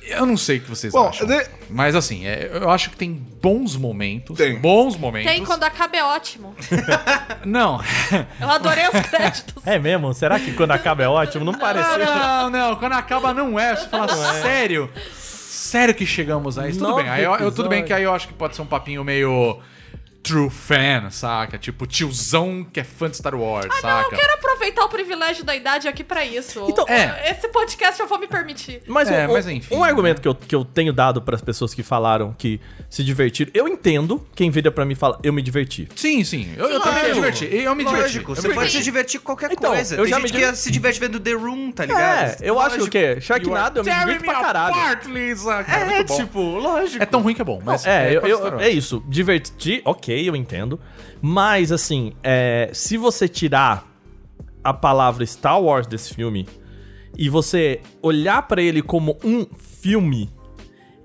Eu 0.03 0.25
não 0.25 0.35
sei 0.35 0.57
o 0.57 0.61
que 0.61 0.69
vocês 0.69 0.91
Bom, 0.91 1.07
acham. 1.09 1.27
de- 1.27 1.45
Mas 1.69 1.95
assim, 1.95 2.25
é, 2.25 2.49
eu 2.53 2.69
acho 2.71 2.89
que 2.89 2.97
tem 2.97 3.13
bons 3.13 3.75
momentos. 3.77 4.35
Tem. 4.37 4.57
Bons 4.59 4.97
momentos. 4.97 5.31
Tem 5.31 5.45
quando 5.45 5.63
acaba 5.63 5.95
é 5.95 6.03
ótimo. 6.03 6.55
Não. 7.45 7.79
Eu 8.39 8.49
adorei 8.49 8.85
os 8.87 8.99
créditos. 9.07 9.53
É 9.65 9.77
mesmo? 9.77 10.11
Será 10.13 10.39
que 10.39 10.53
quando 10.53 10.71
acaba 10.71 11.03
é 11.03 11.07
ótimo? 11.07 11.45
Não 11.45 11.53
pareceu. 11.53 11.99
Não, 11.99 12.49
não, 12.49 12.75
quando 12.77 12.93
acaba 12.93 13.31
não 13.33 13.59
é. 13.59 13.75
Você 13.75 13.87
fala, 13.89 14.07
sério? 14.41 14.89
Sério 15.15 15.93
que 15.93 16.05
chegamos 16.05 16.57
a 16.57 16.67
isso? 16.67 16.79
Tudo 16.79 16.95
bem. 16.95 17.07
Aí 17.07 17.23
eu, 17.23 17.35
eu- 17.35 17.51
tudo 17.51 17.69
bem 17.69 17.83
que 17.85 17.93
aí 17.93 18.03
eu 18.03 18.13
acho 18.13 18.27
que 18.27 18.33
pode 18.33 18.55
ser 18.55 18.61
um 18.63 18.65
papinho 18.67 19.03
meio 19.03 19.59
true 20.23 20.49
fan, 20.49 21.09
saca? 21.09 21.57
Tipo, 21.57 21.87
tiozão 21.87 22.63
que 22.71 22.79
é 22.79 22.83
fã 22.83 23.09
de 23.09 23.17
Star 23.17 23.33
Wars, 23.35 23.67
Não, 23.67 23.75
eu 23.75 23.81
saca? 23.81 24.15
quero 24.15 24.33
aproveitar 24.33 24.83
o 24.85 24.89
privilégio 24.89 25.43
da 25.43 25.55
idade 25.55 25.87
aqui 25.87 26.03
pra 26.03 26.23
isso. 26.25 26.65
Então- 26.69 26.85
É. 26.87 27.31
Esse 27.31 27.47
podcast 27.49 27.99
eu 27.99 28.07
vou 28.07 28.19
me 28.19 28.27
permitir. 28.27 28.81
Mas, 28.87 29.09
É, 29.09 29.27
um, 29.27 29.33
mas 29.33 29.47
enfim. 29.47 29.75
um 29.75 29.83
argumento 29.83 30.21
que 30.21 30.27
eu, 30.27 30.35
que 30.35 30.55
eu 30.55 30.63
tenho 30.63 30.93
dado 30.93 31.21
para 31.21 31.35
as 31.35 31.41
pessoas 31.41 31.73
que 31.73 31.81
falaram 31.83 32.35
que 32.37 32.59
se 32.89 33.03
divertiram, 33.03 33.51
eu 33.53 33.67
entendo 33.67 34.25
quem 34.35 34.49
vira 34.51 34.71
pra 34.71 34.85
mim 34.85 34.93
e 34.93 34.95
fala, 34.95 35.19
eu 35.23 35.33
me 35.33 35.41
diverti. 35.41 35.87
Sim, 35.95 36.23
sim. 36.23 36.53
Eu, 36.57 36.69
eu 36.69 36.79
também 36.81 37.03
me 37.05 37.13
diverti. 37.13 37.45
Eu 37.51 37.73
me 37.75 37.83
diverti. 37.83 38.01
Lógico, 38.03 38.31
Eu 38.31 38.35
você 38.35 38.47
me 38.47 38.53
pode 38.53 38.67
diverti. 38.67 38.77
se 38.77 38.83
divertir 38.83 39.19
com 39.19 39.25
qualquer 39.25 39.51
Então, 39.51 39.71
coisa. 39.73 39.95
eu 39.95 40.03
Tem 40.03 40.11
já 40.11 40.15
gente 40.19 40.25
me 40.33 40.39
que 40.39 40.45
div- 40.45 40.55
se 40.55 40.71
diverte 40.71 40.99
vendo 40.99 41.19
The 41.19 41.31
Room, 41.33 41.71
tá 41.71 41.85
ligado? 41.85 42.01
É, 42.01 42.37
eu 42.41 42.59
acho 42.59 42.77
Lógico. 42.77 42.91
que 42.91 42.97
o 42.97 43.15
quê? 43.15 43.21
Sharknado 43.21 43.79
eu 43.79 43.83
me 43.83 43.91
divirto 43.91 44.21
me 44.21 44.27
pra 44.27 44.39
caralho. 44.41 44.75
apart, 44.75 45.05
Lisa. 45.07 45.63
Cara, 45.63 45.93
É, 45.95 46.03
bom. 46.03 46.15
tipo, 46.15 46.39
lógico. 46.41 47.01
É 47.01 47.05
tão 47.05 47.21
ruim 47.21 47.33
que 47.33 47.41
é 47.41 47.45
bom, 47.45 47.61
mas 47.63 47.85
É, 47.85 48.15
eu, 48.17 48.21
coisa 48.21 48.35
eu- 48.35 48.59
é 48.59 48.69
isso. 48.69 49.03
Divertir, 49.07 49.81
ok, 49.85 50.10
eu 50.19 50.35
entendo. 50.35 50.79
Mas, 51.21 51.71
assim, 51.71 52.13
é, 52.23 52.69
se 52.73 52.97
você 52.97 53.27
tirar 53.27 53.87
a 54.63 54.73
palavra 54.73 55.25
Star 55.25 55.61
Wars 55.61 55.87
desse 55.87 56.13
filme 56.13 56.47
e 57.17 57.29
você 57.29 57.81
olhar 58.01 58.47
pra 58.47 58.61
ele 58.61 58.81
como 58.81 59.17
um 59.23 59.45
filme, 59.57 60.29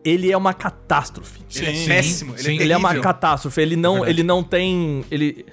ele 0.05 0.31
é 0.31 0.37
uma 0.37 0.55
catástrofe. 0.55 1.41
Ele 1.55 1.67
é 1.67 1.75
Sim, 1.75 1.89
péssimo. 1.89 2.33
Ele, 2.35 2.43
sim. 2.43 2.59
é 2.59 2.63
Ele 2.63 2.73
é 2.73 2.77
uma 2.77 2.95
catástrofe. 3.01 3.61
Ele 3.61 3.77
não, 3.77 3.95
verdade. 3.95 4.13
ele 4.13 4.23
não 4.23 4.43
tem. 4.43 5.05
Ele. 5.11 5.45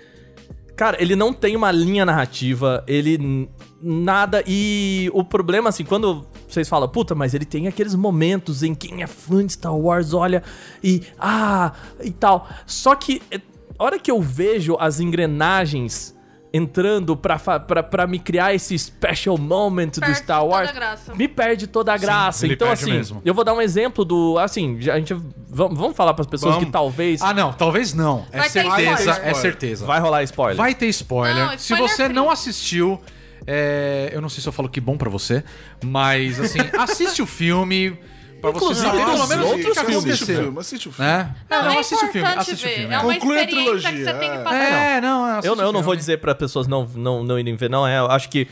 Cara, 0.76 1.02
ele 1.02 1.16
não 1.16 1.32
tem 1.32 1.56
uma 1.56 1.72
linha 1.72 2.06
narrativa, 2.06 2.84
ele 2.88 3.50
nada. 3.82 4.44
E 4.46 5.10
o 5.14 5.24
problema, 5.24 5.70
assim, 5.70 5.84
quando 5.84 6.26
vocês 6.54 6.70
falam, 6.70 6.88
puta, 6.88 7.14
mas 7.16 7.34
ele 7.34 7.46
tem 7.46 7.68
aqueles 7.68 7.96
momentos 7.96 8.64
em 8.64 8.74
quem 8.76 9.04
é 9.04 9.08
fã 9.08 9.46
de 9.46 9.54
Star 9.54 9.76
Wars 9.76 10.14
olha 10.14 10.42
e. 10.84 11.02
Ah, 11.20 11.72
e 12.02 12.12
tal. 12.12 12.48
Só 12.66 12.96
que, 12.96 13.22
é, 13.32 13.40
a 13.78 13.84
hora 13.84 14.00
que 14.00 14.10
eu 14.12 14.22
vejo 14.22 14.76
as 14.80 15.00
engrenagens 15.00 16.14
entrando 16.56 17.18
pra, 17.18 17.40
pra, 17.40 17.82
pra 17.82 18.06
me 18.06 18.20
criar 18.20 18.54
esse 18.54 18.78
special 18.78 19.40
moment 19.40 19.88
do 19.90 20.02
Perde 20.02 20.18
Star 20.18 20.40
toda 20.42 20.52
Wars, 20.52 20.70
a 20.70 20.72
graça. 20.72 21.16
me 21.16 21.28
perde 21.28 21.66
toda 21.66 21.92
a 21.92 21.98
graça. 21.98 22.46
então, 22.46 22.70
assim, 22.72 22.92
mesmo. 22.92 23.22
eu 23.26 23.34
vou 23.34 23.44
dar 23.44 23.54
um 23.56 23.62
exemplo 23.62 24.06
do. 24.06 24.38
Assim, 24.38 24.78
a 24.92 25.00
gente. 25.00 25.16
Vamos, 25.50 25.78
vamos 25.78 25.98
falar 25.98 26.14
pras 26.14 26.28
pessoas 26.28 26.54
Vamos. 26.54 26.68
que 26.68 26.72
talvez. 26.72 27.22
Ah, 27.24 27.34
não, 27.34 27.52
talvez 27.52 27.94
não. 27.96 28.26
É 28.32 28.38
Vai 28.38 28.50
ter 28.50 28.62
certeza, 28.62 29.12
spoiler. 29.12 29.28
é 29.28 29.34
certeza. 29.34 29.86
Vai 29.88 30.00
rolar 30.00 30.24
spoiler. 30.24 30.56
Vai 30.58 30.76
ter 30.76 30.88
spoiler. 30.90 31.44
Não, 31.44 31.52
Se 31.58 31.74
spoiler 31.74 31.90
você 31.90 32.06
free. 32.06 32.14
não 32.14 32.30
assistiu, 32.30 33.02
é, 33.48 34.10
eu 34.14 34.22
não 34.22 34.30
sei 34.30 34.42
se 34.42 34.48
eu 34.48 34.54
falo 34.54 34.70
que 34.70 34.80
bom 34.82 34.98
pra 34.98 35.10
você, 35.10 35.44
mas 35.84 36.40
assim, 36.40 36.60
assiste 36.80 37.22
o 37.22 37.26
filme 37.26 37.98
pra 38.42 38.52
você 38.52 38.66
Inclusive, 38.66 38.86
saber 38.88 38.98
tem 38.98 39.06
pelo 39.06 39.24
os 39.24 39.30
menos 39.30 39.46
o 39.46 39.48
que, 39.48 39.66
outros 39.66 39.78
que 39.78 39.86
filmes. 39.86 39.96
Assiste 39.96 40.04
o 40.04 40.26
aconteceu. 40.26 40.44
filme, 40.44 40.60
assiste 40.60 40.90
o 40.90 40.92
filme. 40.92 41.12
Né? 41.12 41.36
Não, 41.50 41.58
é 41.58 41.80
assiste 41.80 41.94
o 41.94 41.98
filme, 42.00 42.20
importante 42.20 42.40
assiste 42.40 42.66
o 42.66 42.68
ver. 42.68 42.76
filme. 42.76 42.94
É 42.94 43.00
uma 43.00 43.14
Conclui 43.14 43.38
a 43.38 43.42
experiência 43.44 43.74
que 43.74 43.82
você 43.82 43.90
trilogia, 43.90 44.14
tem 44.20 44.32
que 44.32 44.38
é. 44.38 44.44
passar. 44.44 44.58
É, 44.58 45.02
não, 45.02 45.24
assiste 45.26 45.48
Eu, 45.48 45.56
eu 45.56 45.70
o 45.70 45.72
não 45.72 45.82
vou 45.82 45.96
dizer 45.96 46.18
pra 46.18 46.36
pessoas 46.36 46.68
não, 46.68 46.86
não, 46.96 47.24
não 47.24 47.40
irem 47.40 47.56
ver, 47.56 47.70
não. 47.70 47.88
É, 47.88 48.00
eu 48.00 48.12
acho 48.12 48.30
que 48.30 48.48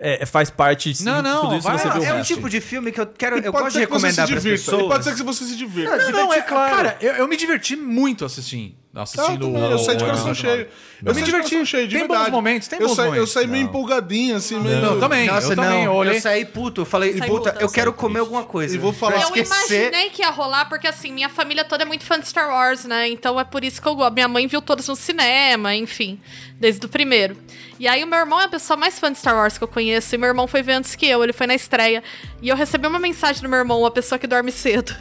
é, 0.00 0.24
faz 0.24 0.48
parte 0.50 0.94
sim, 0.94 1.04
Não, 1.04 1.20
não, 1.20 1.40
tudo 1.42 1.56
isso 1.56 1.66
vai 1.66 1.78
você 1.78 1.90
vê 1.90 1.98
o 1.98 2.04
É 2.04 2.14
um 2.14 2.22
tipo 2.22 2.48
de 2.48 2.60
filme 2.60 2.92
que 2.92 3.00
eu 3.00 3.06
quero. 3.06 3.38
E 3.38 3.44
Eu 3.44 3.52
gosto 3.52 3.66
de 3.66 3.72
você 3.72 3.80
recomendar 3.80 4.26
divirta. 4.26 4.50
pessoas. 4.50 4.82
E 4.82 4.88
pode 4.88 5.04
ser 5.04 5.14
que 5.14 5.22
você 5.22 5.44
se 5.44 5.56
divirta. 5.56 5.96
Não, 5.96 6.10
não, 6.10 6.32
é, 6.32 6.40
claro. 6.40 6.76
cara, 6.76 6.96
eu, 7.00 7.14
eu 7.14 7.28
me 7.28 7.36
diverti 7.36 7.76
muito 7.76 8.24
assistindo. 8.24 8.74
Assistindo 9.02 9.46
Eu, 9.46 9.52
também, 9.52 9.70
eu 9.70 9.78
saí 9.78 9.96
de 9.96 10.04
coração 10.04 10.34
cheio. 10.34 10.68
Eu 11.04 11.14
me 11.14 11.22
diverti. 11.22 11.50
coração 11.50 11.64
cheio, 11.64 11.86
de 11.88 11.96
Tem 11.98 12.06
bons 12.08 12.28
momentos, 12.30 12.66
tem 12.68 12.80
eu 12.80 12.88
bons 12.88 12.96
saí, 12.96 13.04
Eu 13.06 13.10
momentos. 13.12 13.30
saí 13.32 13.46
meio 13.46 13.64
empolgadinho, 13.64 14.36
assim, 14.36 14.58
meio... 14.58 14.80
Não, 14.80 14.98
também. 14.98 15.26
Nossa, 15.28 15.52
eu 15.52 15.56
também, 15.56 15.84
não, 15.86 15.94
olhei. 15.94 16.16
eu 16.16 16.20
saí 16.20 16.44
puto. 16.44 16.80
Eu 16.80 16.84
falei, 16.86 17.12
puta, 17.14 17.26
puta, 17.26 17.48
eu 17.60 17.68
quero 17.70 17.92
triste. 17.92 18.00
comer 18.00 18.18
alguma 18.20 18.42
coisa. 18.44 18.74
E 18.74 18.78
vou 18.78 18.92
falar- 18.92 19.14
Eu 19.14 19.20
esquecer. 19.20 19.86
imaginei 19.88 20.10
que 20.10 20.22
ia 20.22 20.30
rolar, 20.30 20.64
porque 20.68 20.86
assim, 20.88 21.12
minha 21.12 21.28
família 21.28 21.64
toda 21.64 21.84
é 21.84 21.86
muito 21.86 22.04
fã 22.04 22.18
de 22.18 22.26
Star 22.26 22.48
Wars, 22.48 22.84
né? 22.84 23.08
Então 23.08 23.38
é 23.38 23.44
por 23.44 23.62
isso 23.62 23.80
que 23.80 23.86
eu 23.86 23.94
gosto. 23.94 24.12
Minha 24.14 24.26
mãe 24.28 24.46
viu 24.46 24.60
todos 24.60 24.88
no 24.88 24.96
cinema, 24.96 25.74
enfim, 25.74 26.18
desde 26.58 26.84
o 26.84 26.88
primeiro. 26.88 27.36
E 27.78 27.86
aí 27.86 28.02
o 28.02 28.06
meu 28.08 28.18
irmão 28.18 28.40
é 28.40 28.44
a 28.44 28.48
pessoa 28.48 28.76
mais 28.76 28.98
fã 28.98 29.12
de 29.12 29.18
Star 29.18 29.36
Wars 29.36 29.56
que 29.56 29.62
eu 29.62 29.68
conheço, 29.68 30.12
e 30.14 30.18
meu 30.18 30.28
irmão 30.28 30.48
foi 30.48 30.62
ver 30.62 30.72
antes 30.72 30.96
que 30.96 31.06
eu, 31.06 31.22
ele 31.22 31.32
foi 31.32 31.46
na 31.46 31.54
estreia. 31.54 32.02
E 32.42 32.48
eu 32.48 32.56
recebi 32.56 32.88
uma 32.88 32.98
mensagem 32.98 33.40
do 33.40 33.48
meu 33.48 33.58
irmão, 33.60 33.78
uma 33.80 33.90
pessoa 33.90 34.18
que 34.18 34.26
dorme 34.26 34.50
cedo. 34.50 34.92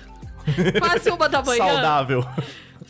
Quase 0.80 1.10
uma 1.10 1.28
da 1.28 1.42
manhã. 1.42 1.66
Saudável. 1.66 2.26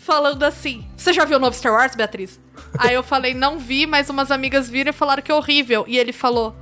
Falando 0.07 0.42
assim: 0.44 0.83
Você 0.95 1.12
já 1.13 1.25
viu 1.25 1.38
o 1.38 1.39
novo 1.39 1.56
Star 1.56 1.74
Wars, 1.74 1.95
Beatriz? 1.95 2.39
Aí 2.80 2.94
eu 2.95 3.04
falei: 3.04 3.33
Não 3.36 3.59
vi, 3.59 3.86
mas 3.86 4.09
umas 4.09 4.31
amigas 4.31 4.68
viram 4.69 4.89
e 4.89 4.94
falaram 4.94 5.21
que 5.21 5.31
é 5.31 5.36
horrível. 5.36 5.83
E 5.88 5.98
ele 6.00 6.12
falou: 6.13 6.56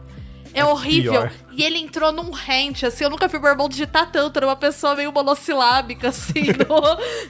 É 0.53 0.65
horrível. 0.65 1.12
pior. 1.13 1.31
E 1.57 1.63
ele 1.63 1.77
entrou 1.77 2.12
num 2.12 2.31
rant, 2.31 2.83
assim. 2.83 3.06
Eu 3.06 3.09
nunca 3.09 3.30
vi 3.30 3.38
o 3.38 3.42
meu 3.42 3.50
irmão 3.51 3.69
digitar 3.69 4.12
tanto. 4.12 4.36
Era 4.36 4.45
uma 4.47 4.56
pessoa 4.57 4.94
meio 4.95 5.09
monossilábica, 5.12 6.09
assim, 6.09 6.47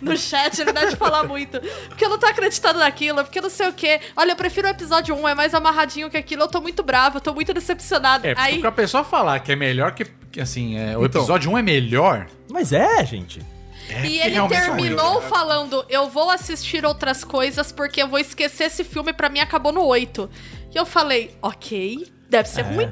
no, 0.01 0.09
no 0.11 0.17
chat. 0.17 0.59
Ele 0.59 0.73
deve 0.73 0.95
falar 0.95 1.23
muito. 1.23 1.59
Porque 1.89 2.05
eu 2.05 2.09
não 2.09 2.17
tô 2.17 2.25
acreditando 2.25 2.79
naquilo, 2.79 3.23
porque 3.23 3.39
não 3.39 3.49
sei 3.51 3.67
o 3.67 3.73
quê. 3.73 3.99
Olha, 4.15 4.31
eu 4.31 4.35
prefiro 4.35 4.67
o 4.67 4.71
episódio 4.71 5.13
1, 5.15 5.27
é 5.27 5.35
mais 5.35 5.53
amarradinho 5.53 6.09
que 6.09 6.17
aquilo. 6.17 6.41
Eu 6.43 6.47
tô 6.47 6.59
muito 6.59 6.81
brava, 6.81 7.17
eu 7.17 7.21
tô 7.21 7.33
muito 7.35 7.53
decepcionada. 7.53 8.27
É, 8.27 8.33
porque 8.33 8.49
Aí. 8.49 8.59
pra 8.61 8.71
pessoa 8.71 9.03
falar 9.03 9.39
que 9.41 9.51
é 9.51 9.55
melhor 9.55 9.91
que. 9.91 10.05
que, 10.31 10.41
assim, 10.41 10.75
é, 10.77 10.97
o 10.97 11.05
Então. 11.05 11.21
episódio 11.21 11.51
1 11.51 11.57
é 11.59 11.61
melhor. 11.61 12.25
Mas 12.49 12.73
é, 12.73 13.05
gente. 13.05 13.41
E 13.89 14.19
ele 14.19 14.37
é 14.37 14.47
terminou 14.47 15.21
né? 15.21 15.27
falando: 15.27 15.85
Eu 15.89 16.09
vou 16.09 16.29
assistir 16.29 16.85
outras 16.85 17.23
coisas 17.23 17.71
porque 17.71 18.01
eu 18.01 18.07
vou 18.07 18.19
esquecer 18.19 18.65
esse 18.65 18.83
filme, 18.83 19.13
pra 19.13 19.29
mim 19.29 19.39
acabou 19.39 19.71
no 19.71 19.83
8. 19.83 20.29
E 20.73 20.77
eu 20.77 20.85
falei: 20.85 21.35
Ok, 21.41 22.11
deve 22.29 22.49
ser 22.49 22.63
ruim. 22.63 22.91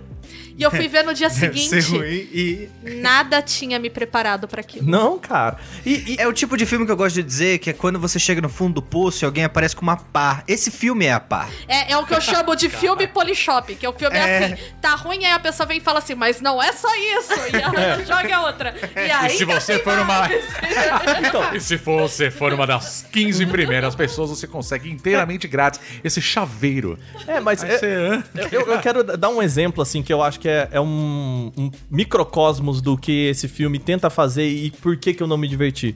E 0.58 0.64
eu 0.64 0.70
fui 0.72 0.88
ver 0.88 1.04
no 1.04 1.14
dia 1.14 1.30
Deve 1.34 1.58
seguinte: 1.60 1.96
e... 2.04 2.70
nada 3.02 3.42
tinha 3.42 3.80
me 3.80 3.90
preparado 3.90 4.48
pra 4.48 4.62
aquilo. 4.62 4.90
Não, 4.90 5.18
cara. 5.20 5.58
E, 5.86 6.14
e- 6.14 6.16
É 6.20 6.28
o 6.28 6.34
tipo 6.34 6.56
de 6.58 6.66
filme 6.66 6.86
que 6.86 6.92
eu 6.92 6.98
gosto 6.98 7.16
de 7.16 7.24
dizer 7.24 7.58
que 7.60 7.70
é 7.70 7.74
quando 7.74 8.00
você 8.00 8.20
chega 8.20 8.42
no 8.42 8.50
fundo 8.50 8.76
do 8.76 8.82
poço 8.82 9.24
e 9.24 9.26
alguém 9.26 9.44
aparece 9.44 9.76
com 9.76 9.82
uma 9.82 9.98
pá. 9.98 10.44
Esse 10.48 10.70
filme 10.72 11.06
é 11.06 11.14
a 11.14 11.20
pá. 11.20 11.48
É, 11.68 11.94
é 11.94 11.98
o 11.98 12.06
que 12.06 12.14
eu 12.14 12.22
chamo 12.22 12.56
de 12.56 12.70
filme 12.70 13.08
polishop, 13.08 13.74
que 13.76 13.88
o 13.88 13.94
filme 13.94 14.16
é. 14.18 14.20
É. 14.24 14.46
assim: 14.46 14.64
tá 14.82 14.96
ruim, 14.96 15.26
aí 15.26 15.32
a 15.32 15.40
pessoa 15.40 15.66
vem 15.68 15.78
e 15.78 15.82
fala 15.82 16.00
assim, 16.00 16.16
mas 16.16 16.40
não 16.42 16.62
é 16.62 16.72
só 16.72 16.88
isso. 16.96 17.34
E 17.54 17.56
ela 17.62 18.04
joga 18.06 18.42
outra. 18.42 18.76
E 18.96 19.12
aí. 19.12 19.32
se 19.38 19.46
você 19.46 19.80
for 19.80 19.98
uma- 20.00 20.30
E 21.54 21.60
se 21.60 21.76
você 21.78 22.30
for 22.32 22.54
uma 22.54 22.66
das 22.68 23.06
15 23.12 23.46
primeiras 23.48 23.96
pessoas, 23.96 24.30
você 24.30 24.48
consegue 24.48 24.90
inteiramente 24.90 25.48
grátis 25.48 25.80
esse 26.04 26.22
chaveiro. 26.22 26.98
é, 27.28 27.40
mas 27.40 27.64
é- 27.64 27.78
Você, 27.78 28.24
eu, 28.52 28.62
eu 28.68 28.80
quero 28.80 29.04
dar 29.18 29.30
um 29.30 29.42
exemplo, 29.42 29.82
assim, 29.82 30.02
que 30.04 30.12
eu 30.14 30.22
acho 30.22 30.40
que 30.44 30.50
é, 30.50 30.68
é 30.74 30.82
um, 30.82 31.54
um 31.58 31.72
microcosmos 31.90 32.82
do 32.82 32.98
que 32.98 33.28
esse 33.30 33.48
filme 33.48 33.80
tenta 33.80 34.10
fazer 34.10 34.46
e 34.46 34.72
por 34.72 34.98
que, 34.98 35.14
que 35.14 35.24
eu 35.24 35.28
não 35.28 35.38
me 35.38 35.48
diverti. 35.48 35.96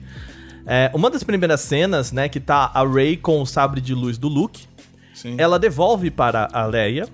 É, 0.66 0.90
uma 0.94 1.10
das 1.10 1.22
primeiras 1.22 1.60
cenas, 1.60 2.12
né, 2.12 2.30
que 2.30 2.40
tá 2.40 2.70
a 2.72 2.82
Rey 2.82 3.18
com 3.18 3.42
o 3.42 3.46
sabre 3.46 3.78
de 3.78 3.92
luz 3.92 4.16
do 4.16 4.26
Luke, 4.26 4.66
Sim. 5.12 5.34
ela 5.36 5.58
devolve 5.58 6.10
para 6.10 6.48
a 6.50 6.64
Leia, 6.64 7.06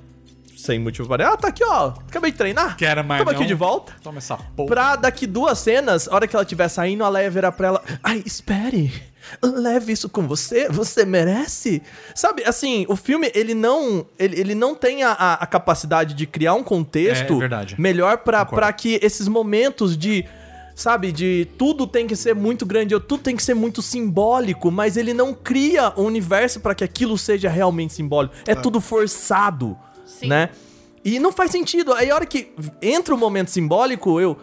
sem 0.56 0.78
motivo 0.78 1.08
para 1.08 1.32
Ah, 1.32 1.36
tá 1.36 1.48
aqui, 1.48 1.64
ó, 1.64 1.88
acabei 2.06 2.30
de 2.30 2.38
treinar. 2.38 2.76
Quero 2.76 3.02
mais 3.04 3.24
Tamo 3.24 3.32
não. 3.32 3.38
aqui 3.40 3.48
de 3.48 3.54
volta. 3.54 3.92
Toma 4.00 4.18
essa 4.18 4.36
porra. 4.36 4.68
Pra 4.68 4.94
daqui 4.94 5.26
duas 5.26 5.58
cenas, 5.58 6.06
a 6.06 6.14
hora 6.14 6.28
que 6.28 6.36
ela 6.36 6.44
estiver 6.44 6.68
saindo, 6.68 7.02
a 7.02 7.08
Leia 7.08 7.28
virar 7.30 7.50
pra 7.50 7.66
ela. 7.66 7.82
Ai, 8.00 8.22
espere. 8.24 8.92
Leve 9.42 9.92
isso 9.92 10.08
com 10.08 10.26
você, 10.26 10.68
você 10.68 11.04
merece. 11.04 11.82
Sabe, 12.14 12.42
assim, 12.44 12.84
o 12.88 12.96
filme, 12.96 13.30
ele 13.34 13.54
não. 13.54 14.06
Ele, 14.18 14.38
ele 14.40 14.54
não 14.54 14.74
tem 14.74 15.02
a, 15.02 15.12
a- 15.12 15.46
capacidade 15.46 16.14
de 16.14 16.26
criar 16.26 16.54
um 16.54 16.62
contexto 16.64 17.34
É 17.34 17.38
verdade. 17.38 17.74
melhor 17.78 18.18
pra 18.18 18.72
que 18.72 18.98
esses 19.02 19.28
momentos 19.28 19.96
de. 19.96 20.24
Sabe, 20.76 21.12
de 21.12 21.46
tudo 21.56 21.86
tem 21.86 22.04
que 22.04 22.16
ser 22.16 22.34
muito 22.34 22.66
grande, 22.66 22.98
tudo 22.98 23.18
tem 23.22 23.36
que 23.36 23.42
ser 23.44 23.54
muito 23.54 23.80
simbólico, 23.80 24.72
mas 24.72 24.96
ele 24.96 25.14
não 25.14 25.32
cria 25.32 25.92
um 25.96 26.02
universo 26.02 26.58
pra 26.58 26.74
que 26.74 26.82
aquilo 26.82 27.16
seja 27.16 27.48
realmente 27.48 27.92
simbólico. 27.94 28.34
É 28.44 28.56
tudo 28.56 28.80
forçado, 28.80 29.78
Sim. 30.04 30.26
né? 30.26 30.48
E 31.04 31.20
não 31.20 31.30
faz 31.30 31.52
sentido. 31.52 31.92
Aí 31.92 32.10
a 32.10 32.14
hora 32.16 32.26
que 32.26 32.52
entra 32.82 33.14
o 33.14 33.18
momento 33.18 33.52
simbólico, 33.52 34.20
eu. 34.20 34.36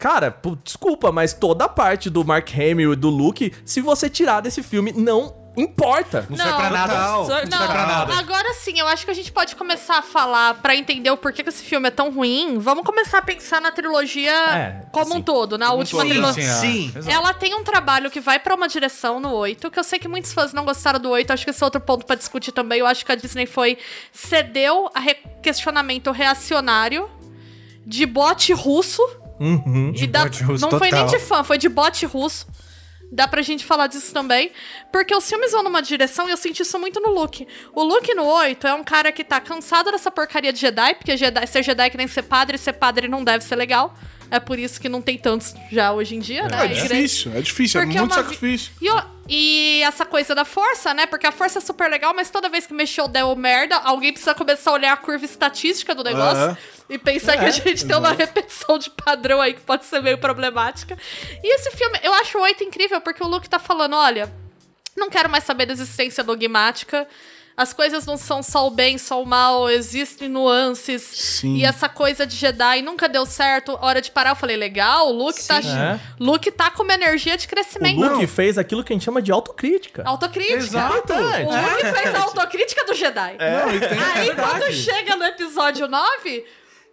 Cara, 0.00 0.30
pô, 0.30 0.56
desculpa, 0.64 1.12
mas 1.12 1.32
toda 1.34 1.66
a 1.66 1.68
parte 1.68 2.08
do 2.10 2.24
Mark 2.24 2.48
Hamill 2.54 2.94
e 2.94 2.96
do 2.96 3.10
Luke, 3.10 3.52
se 3.64 3.80
você 3.80 4.08
tirar 4.10 4.40
desse 4.40 4.62
filme, 4.62 4.92
não 4.92 5.38
importa. 5.56 6.24
Não 6.30 6.36
serve 6.38 6.52
pra 6.54 6.70
nada. 6.70 6.92
Total. 6.94 7.18
Não 7.18 7.26
serve 7.26 7.48
pra 7.48 7.86
nada. 7.86 8.14
agora 8.18 8.54
sim, 8.54 8.78
eu 8.78 8.86
acho 8.86 9.04
que 9.04 9.10
a 9.10 9.14
gente 9.14 9.30
pode 9.32 9.54
começar 9.56 9.98
a 9.98 10.02
falar 10.02 10.54
pra 10.54 10.74
entender 10.76 11.10
o 11.10 11.16
porquê 11.18 11.42
que 11.42 11.48
esse 11.50 11.62
filme 11.64 11.88
é 11.88 11.90
tão 11.90 12.10
ruim. 12.10 12.56
Vamos 12.58 12.84
começar 12.84 13.18
a 13.18 13.22
pensar 13.22 13.60
na 13.60 13.70
trilogia 13.72 14.32
É, 14.32 14.86
como 14.92 15.12
um 15.12 15.16
sim. 15.18 15.22
todo, 15.22 15.58
na 15.58 15.72
última 15.72 16.00
todo. 16.02 16.08
trilogia. 16.10 16.44
Sim. 16.54 16.92
exato. 16.96 17.14
Ela 17.14 17.34
tem 17.34 17.54
um 17.54 17.62
trabalho 17.64 18.10
que 18.10 18.20
vai 18.20 18.38
pra 18.38 18.54
uma 18.54 18.68
direção 18.68 19.20
no 19.20 19.32
8, 19.34 19.70
que 19.70 19.78
eu 19.78 19.84
sei 19.84 19.98
que 19.98 20.08
muitos 20.08 20.32
fãs 20.32 20.52
não 20.54 20.64
gostaram 20.64 21.00
do 21.00 21.10
8, 21.10 21.30
acho 21.32 21.44
que 21.44 21.50
esse 21.50 21.62
é 21.62 21.66
outro 21.66 21.80
ponto 21.80 22.06
pra 22.06 22.16
discutir 22.16 22.52
também. 22.52 22.78
Eu 22.78 22.86
acho 22.86 23.04
que 23.04 23.10
a 23.12 23.16
Disney 23.16 23.44
foi 23.44 23.76
cedeu 24.12 24.88
a 24.94 25.00
re- 25.00 25.18
questionamento 25.42 26.10
reacionário 26.12 27.10
de 27.84 28.06
bot 28.06 28.52
russo. 28.52 29.02
Uhum. 29.40 29.92
e 29.96 30.44
russo 30.44 30.68
não 30.70 30.78
foi 30.78 30.90
nem 30.90 31.04
total. 31.04 31.18
de 31.18 31.24
fã, 31.24 31.42
foi 31.42 31.56
de 31.58 31.68
bot 31.68 32.04
russo. 32.06 32.46
Dá 33.12 33.26
pra 33.26 33.42
gente 33.42 33.64
falar 33.64 33.88
disso 33.88 34.12
também. 34.12 34.52
Porque 34.92 35.12
os 35.12 35.28
filmes 35.28 35.50
vão 35.50 35.64
numa 35.64 35.82
direção 35.82 36.28
e 36.28 36.30
eu 36.30 36.36
senti 36.36 36.62
isso 36.62 36.78
muito 36.78 37.00
no 37.00 37.10
Luke. 37.10 37.44
O 37.74 37.82
Luke 37.82 38.14
no 38.14 38.24
8 38.24 38.64
é 38.68 38.74
um 38.74 38.84
cara 38.84 39.10
que 39.10 39.24
tá 39.24 39.40
cansado 39.40 39.90
dessa 39.90 40.12
porcaria 40.12 40.52
de 40.52 40.60
Jedi, 40.60 40.94
porque 40.94 41.16
Jedi, 41.16 41.44
ser 41.48 41.64
Jedi 41.64 41.86
é 41.86 41.90
que 41.90 41.96
nem 41.96 42.06
ser 42.06 42.22
padre, 42.22 42.56
ser 42.56 42.74
padre 42.74 43.08
não 43.08 43.24
deve 43.24 43.42
ser 43.42 43.56
legal. 43.56 43.92
É 44.30 44.38
por 44.38 44.60
isso 44.60 44.80
que 44.80 44.88
não 44.88 45.02
tem 45.02 45.18
tantos 45.18 45.52
já 45.72 45.90
hoje 45.92 46.14
em 46.14 46.20
dia, 46.20 46.44
né? 46.44 46.50
É 46.52 46.60
A 46.60 46.64
igreja- 46.66 46.86
difícil, 46.94 47.32
é 47.34 47.40
difícil, 47.42 47.80
é 47.80 47.84
Porque 47.84 47.98
muito 47.98 48.12
uma 48.12 48.22
vi- 48.22 48.28
sacrifício. 48.28 48.72
E, 48.80 48.88
o- 48.88 49.02
e 49.28 49.82
essa 49.82 50.06
coisa 50.06 50.32
da 50.32 50.44
força, 50.44 50.94
né? 50.94 51.04
Porque 51.06 51.26
a 51.26 51.32
força 51.32 51.58
é 51.58 51.60
super 51.60 51.90
legal, 51.90 52.14
mas 52.14 52.30
toda 52.30 52.48
vez 52.48 52.64
que 52.64 52.72
mexeu 52.72 53.08
deu 53.08 53.34
merda, 53.34 53.74
alguém 53.78 54.12
precisa 54.12 54.32
começar 54.36 54.70
a 54.70 54.74
olhar 54.74 54.92
a 54.92 54.96
curva 54.96 55.24
estatística 55.24 55.96
do 55.96 56.04
negócio 56.04 56.44
Aham. 56.44 56.58
E 56.90 56.98
pensar 56.98 57.38
que 57.38 57.44
a 57.44 57.50
gente 57.50 57.86
tem 57.86 57.96
uma 57.96 58.12
repetição 58.12 58.76
de 58.78 58.90
padrão 58.90 59.40
aí 59.40 59.54
que 59.54 59.60
pode 59.60 59.84
ser 59.84 60.02
meio 60.02 60.18
problemática. 60.18 60.98
E 61.42 61.54
esse 61.54 61.70
filme, 61.70 61.98
eu 62.02 62.12
acho 62.14 62.36
o 62.36 62.42
8 62.42 62.64
incrível 62.64 63.00
porque 63.00 63.22
o 63.22 63.28
Luke 63.28 63.48
tá 63.48 63.58
falando: 63.58 63.94
olha, 63.96 64.30
não 64.96 65.08
quero 65.08 65.30
mais 65.30 65.44
saber 65.44 65.66
da 65.66 65.72
existência 65.72 66.22
dogmática. 66.24 67.06
As 67.56 67.74
coisas 67.74 68.06
não 68.06 68.16
são 68.16 68.42
só 68.42 68.66
o 68.66 68.70
bem, 68.70 68.96
só 68.96 69.22
o 69.22 69.26
mal, 69.26 69.68
existem 69.68 70.30
nuances. 70.30 71.02
Sim. 71.02 71.56
E 71.56 71.64
essa 71.64 71.90
coisa 71.90 72.26
de 72.26 72.34
Jedi 72.34 72.80
nunca 72.80 73.06
deu 73.06 73.26
certo. 73.26 73.76
Hora 73.82 74.00
de 74.00 74.10
parar, 74.10 74.30
eu 74.30 74.36
falei, 74.36 74.56
legal, 74.56 75.08
o 75.08 75.12
Luke 75.12 75.44
tá. 75.46 75.58
É. 75.58 76.00
Luke 76.18 76.50
tá 76.52 76.70
com 76.70 76.82
uma 76.82 76.94
energia 76.94 77.36
de 77.36 77.44
O 77.44 77.48
crescimento. 77.50 78.00
Luke 78.00 78.26
fez 78.26 78.56
aquilo 78.56 78.82
que 78.82 78.92
a 78.92 78.96
gente 78.96 79.04
chama 79.04 79.20
de 79.20 79.30
autocrítica. 79.30 80.02
Autocrítica. 80.06 80.56
Exato. 80.56 81.12
O 81.12 81.16
Luke 81.18 82.00
fez 82.00 82.14
a 82.14 82.22
autocrítica 82.22 82.86
do 82.86 82.94
Jedi. 82.94 83.36
Não, 83.38 83.74
e 83.74 83.80
tem- 83.80 83.98
Aí 84.14 84.34
quando 84.34 84.72
chega 84.72 85.16
no 85.16 85.24
episódio 85.24 85.86
9, 85.86 86.46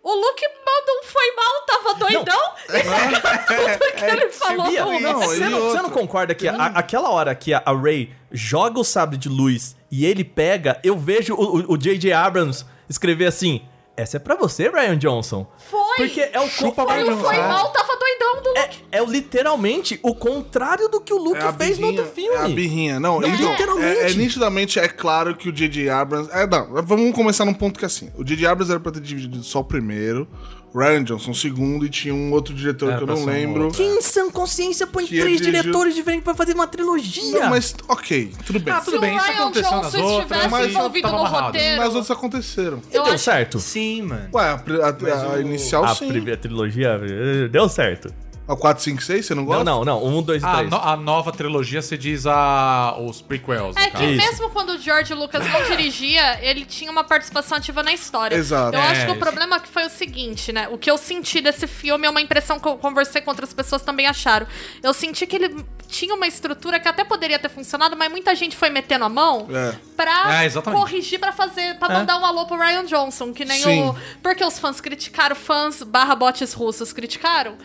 o 0.04 0.13
Luke 0.16 0.46
um 0.89 1.04
foi 1.04 1.36
mal, 1.36 1.62
tava 1.66 1.94
doidão. 1.96 2.42
Pega 2.68 3.77
tudo 3.77 3.92
que 3.94 4.06
ele 4.06 4.30
falou. 4.32 4.68
Bia, 4.68 4.86
no- 4.86 5.00
não, 5.00 5.20
você, 5.22 5.50
não, 5.50 5.60
você 5.70 5.82
não 5.82 5.89
concorda 5.89 6.34
que 6.34 6.48
a- 6.48 6.66
aquela 6.68 7.10
hora 7.10 7.36
que 7.36 7.54
a, 7.54 7.62
a 7.66 7.74
Ray 7.74 8.12
joga 8.32 8.80
o 8.80 8.84
sabre 8.84 9.18
de 9.18 9.27
luz 9.30 9.75
e 9.92 10.06
ele 10.06 10.24
pega, 10.24 10.80
eu 10.84 10.98
vejo 10.98 11.34
o 11.36 11.58
o- 11.58 11.74
o 11.74 11.77
J.J. 11.77 12.12
Abrams 12.13 12.66
escrever 12.89 13.25
assim: 13.27 13.62
Essa 13.98 14.18
é 14.18 14.20
pra 14.20 14.36
você, 14.36 14.70
Ryan 14.70 14.96
Johnson. 14.96 15.48
Foi. 15.58 15.98
Porque 15.98 16.30
é 16.32 16.39
o 16.39 16.48
Chupa 16.48 16.86
Foi 16.86 17.04
o 17.04 17.18
foi 17.18 17.38
mal, 17.38 17.72
tava 17.72 17.98
doidão 17.98 18.44
do 18.44 18.50
Luke. 18.50 18.84
é, 18.92 18.98
é 19.00 19.01
o 19.01 19.06
literalmente 19.08 20.00
o 20.04 20.13
contrário 20.13 20.88
do 20.88 21.01
que 21.01 21.12
o 21.12 21.18
Luke 21.18 21.39
É 21.39 21.51
fez 21.51 21.80
no 21.80 21.88
birrinha, 21.88 22.01
outro 22.04 22.06
filme. 22.16 22.36
É 22.38 22.42
a 22.42 22.48
birrinha. 22.48 23.00
Não, 23.00 23.20
Não, 23.20 23.27
então, 23.27 23.51
literalmente. 23.51 24.00
É, 24.00 24.12
é 24.12 24.13
nitidamente, 24.13 24.80
é 24.80 24.88
claro 24.88 25.36
que 25.36 25.50
o 25.50 25.51
J.J. 25.51 25.89
Abrams... 25.89 26.30
É, 26.32 26.46
não, 26.46 26.84
vamos 26.84 27.12
começar 27.16 27.44
num 27.44 27.56
ponto 27.56 27.80
que 27.80 27.86
é 27.86 27.88
assim. 27.88 28.12
O 28.16 28.24
J.J. 28.24 28.46
Abrams 28.46 28.70
era 28.72 28.80
pra 28.80 28.92
ter 28.92 29.01
dividido 29.01 29.42
só 29.44 29.62
o 29.62 29.63
primeiro, 29.63 30.27
Ryan 30.75 31.03
Johnson 31.03 31.31
o 31.31 31.36
segundo, 31.36 31.86
e 31.86 31.89
tinha 31.89 32.13
um 32.13 32.31
outro 32.31 32.53
diretor 32.53 32.89
Era 32.89 32.97
que 32.97 33.03
eu 33.03 33.07
não 33.07 33.21
um 33.24 33.25
lembro. 33.25 33.63
outro, 33.65 33.77
Quem 33.77 33.97
em 33.97 34.01
sã 34.01 34.29
consciência 34.29 34.86
põe 34.86 35.05
Que 35.05 35.19
três 35.19 35.38
dirigiu- 35.39 35.62
diretores 35.63 35.95
diferentes 35.95 36.24
pra 36.24 36.36
fazer 36.36 36.53
uma 36.53 36.67
trilogia? 36.67 37.39
Não, 37.41 37.50
mas 37.50 37.74
ok, 37.88 38.31
tudo 38.45 38.59
bem. 38.59 38.74
Ah, 38.74 38.81
tudo 38.81 38.95
Se 38.95 39.00
bem, 39.00 39.13
o 39.13 39.17
isso 39.17 39.25
Ryan 39.25 39.36
aconteceu 39.41 39.71
nas 39.71 39.93
outras. 39.93 40.12
estivesse 40.17 40.50
mas 40.50 40.69
envolvido 40.69 41.07
no 41.07 41.24
roteiro- 41.24 41.77
Mas 41.77 41.88
outros 41.95 42.12
aconteceram. 42.12 42.81
Eu 42.91 43.03
Deu 43.03 43.13
acho- 43.13 43.24
certo. 43.24 43.59
Sim, 43.59 44.01
mano. 44.03 44.29
Ué, 44.33 44.50
a, 44.51 44.57
pri- 44.57 44.81
a- 44.81 45.33
a 45.36 45.39
inicial 45.41 45.83
A 45.86 45.95
sim. 45.95 46.07
primeira 46.07 46.38
trilogia 46.39 47.00
eh, 47.01 47.47
deu 47.47 47.67
certo. 47.69 48.13
A 48.48 48.56
4, 48.56 48.82
5, 48.82 49.01
6, 49.04 49.25
você 49.25 49.36
não 49.36 49.44
gosta? 49.44 49.63
Não, 49.63 49.84
não, 49.84 50.00
não. 50.01 50.06
Um, 50.20 50.22
dois 50.24 50.42
e 50.42 50.46
A, 50.46 50.56
três. 50.56 50.70
no- 50.70 50.77
a 50.77 50.96
nova 50.96 51.32
trilogia 51.34 51.82
se 51.82 51.98
diz 51.98 52.25
a, 52.25 52.96
os 52.98 53.22
prequels. 53.22 53.75
É 53.75 53.89
que 53.89 54.06
mesmo 54.16 54.50
quando 54.51 54.70
o 54.70 54.77
George 54.80 55.13
Lucas 55.13 55.46
não 55.51 55.63
dirigia, 55.70 56.39
ele 56.42 56.63
tinha 56.66 56.89
uma 56.89 57.04
participação 57.04 57.58
ativa 57.58 57.84
na 57.84 57.92
história. 57.92 58.36
Exato. 58.36 58.77
Eu 58.77 58.82
É, 58.82 58.88
acho 58.92 59.06
que 59.06 59.12
o 59.12 59.16
problema 59.18 59.60
que 59.60 59.68
foi 59.68 59.86
o 59.86 59.89
seguinte, 59.89 60.54
né? 60.54 60.70
O 60.72 60.77
que 60.77 60.89
eu 60.89 60.98
senti 60.98 61.42
desse 61.42 61.68
filme 61.68 62.08
é 62.08 62.10
uma 62.10 62.22
impressão 62.22 62.58
que 62.58 62.68
eu 62.68 62.77
conversei 62.77 63.22
com 63.22 63.30
outras 63.32 63.51
pessoas 63.54 63.82
também 63.82 64.08
acharam. 64.08 64.48
Eu 64.82 64.94
senti 64.94 65.27
que 65.27 65.36
ele 65.36 65.66
tinha 65.89 66.16
uma 66.16 66.25
estrutura 66.27 66.80
que 66.80 66.88
até 66.88 67.04
poderia 67.04 67.38
ter 67.39 67.50
funcionado, 67.50 67.98
mas 67.98 68.10
muita 68.10 68.34
gente 68.34 68.56
foi 68.56 68.70
metendo 68.70 69.04
a 69.04 69.10
mão 69.10 69.46
É. 69.51 69.75
pra 69.96 70.44
É, 70.44 70.50
corrigir, 70.72 71.20
pra 71.20 71.34
fazer, 71.34 71.77
para 71.80 71.94
mandar 71.94 72.18
um 72.18 72.25
alô 72.25 72.46
pro 72.46 72.58
Ryan 72.58 72.86
Johnson, 72.86 73.34
que 73.34 73.44
nem 73.44 73.62
Sim. 73.62 73.89
o... 73.89 73.96
Porque 74.24 74.44
os 74.46 74.58
fãs 74.58 74.80
criticaram, 74.80 75.36
fãs 75.36 75.84
barra 75.84 76.16
bots 76.16 76.54
russos 76.54 76.94
criticaram. 76.94 77.56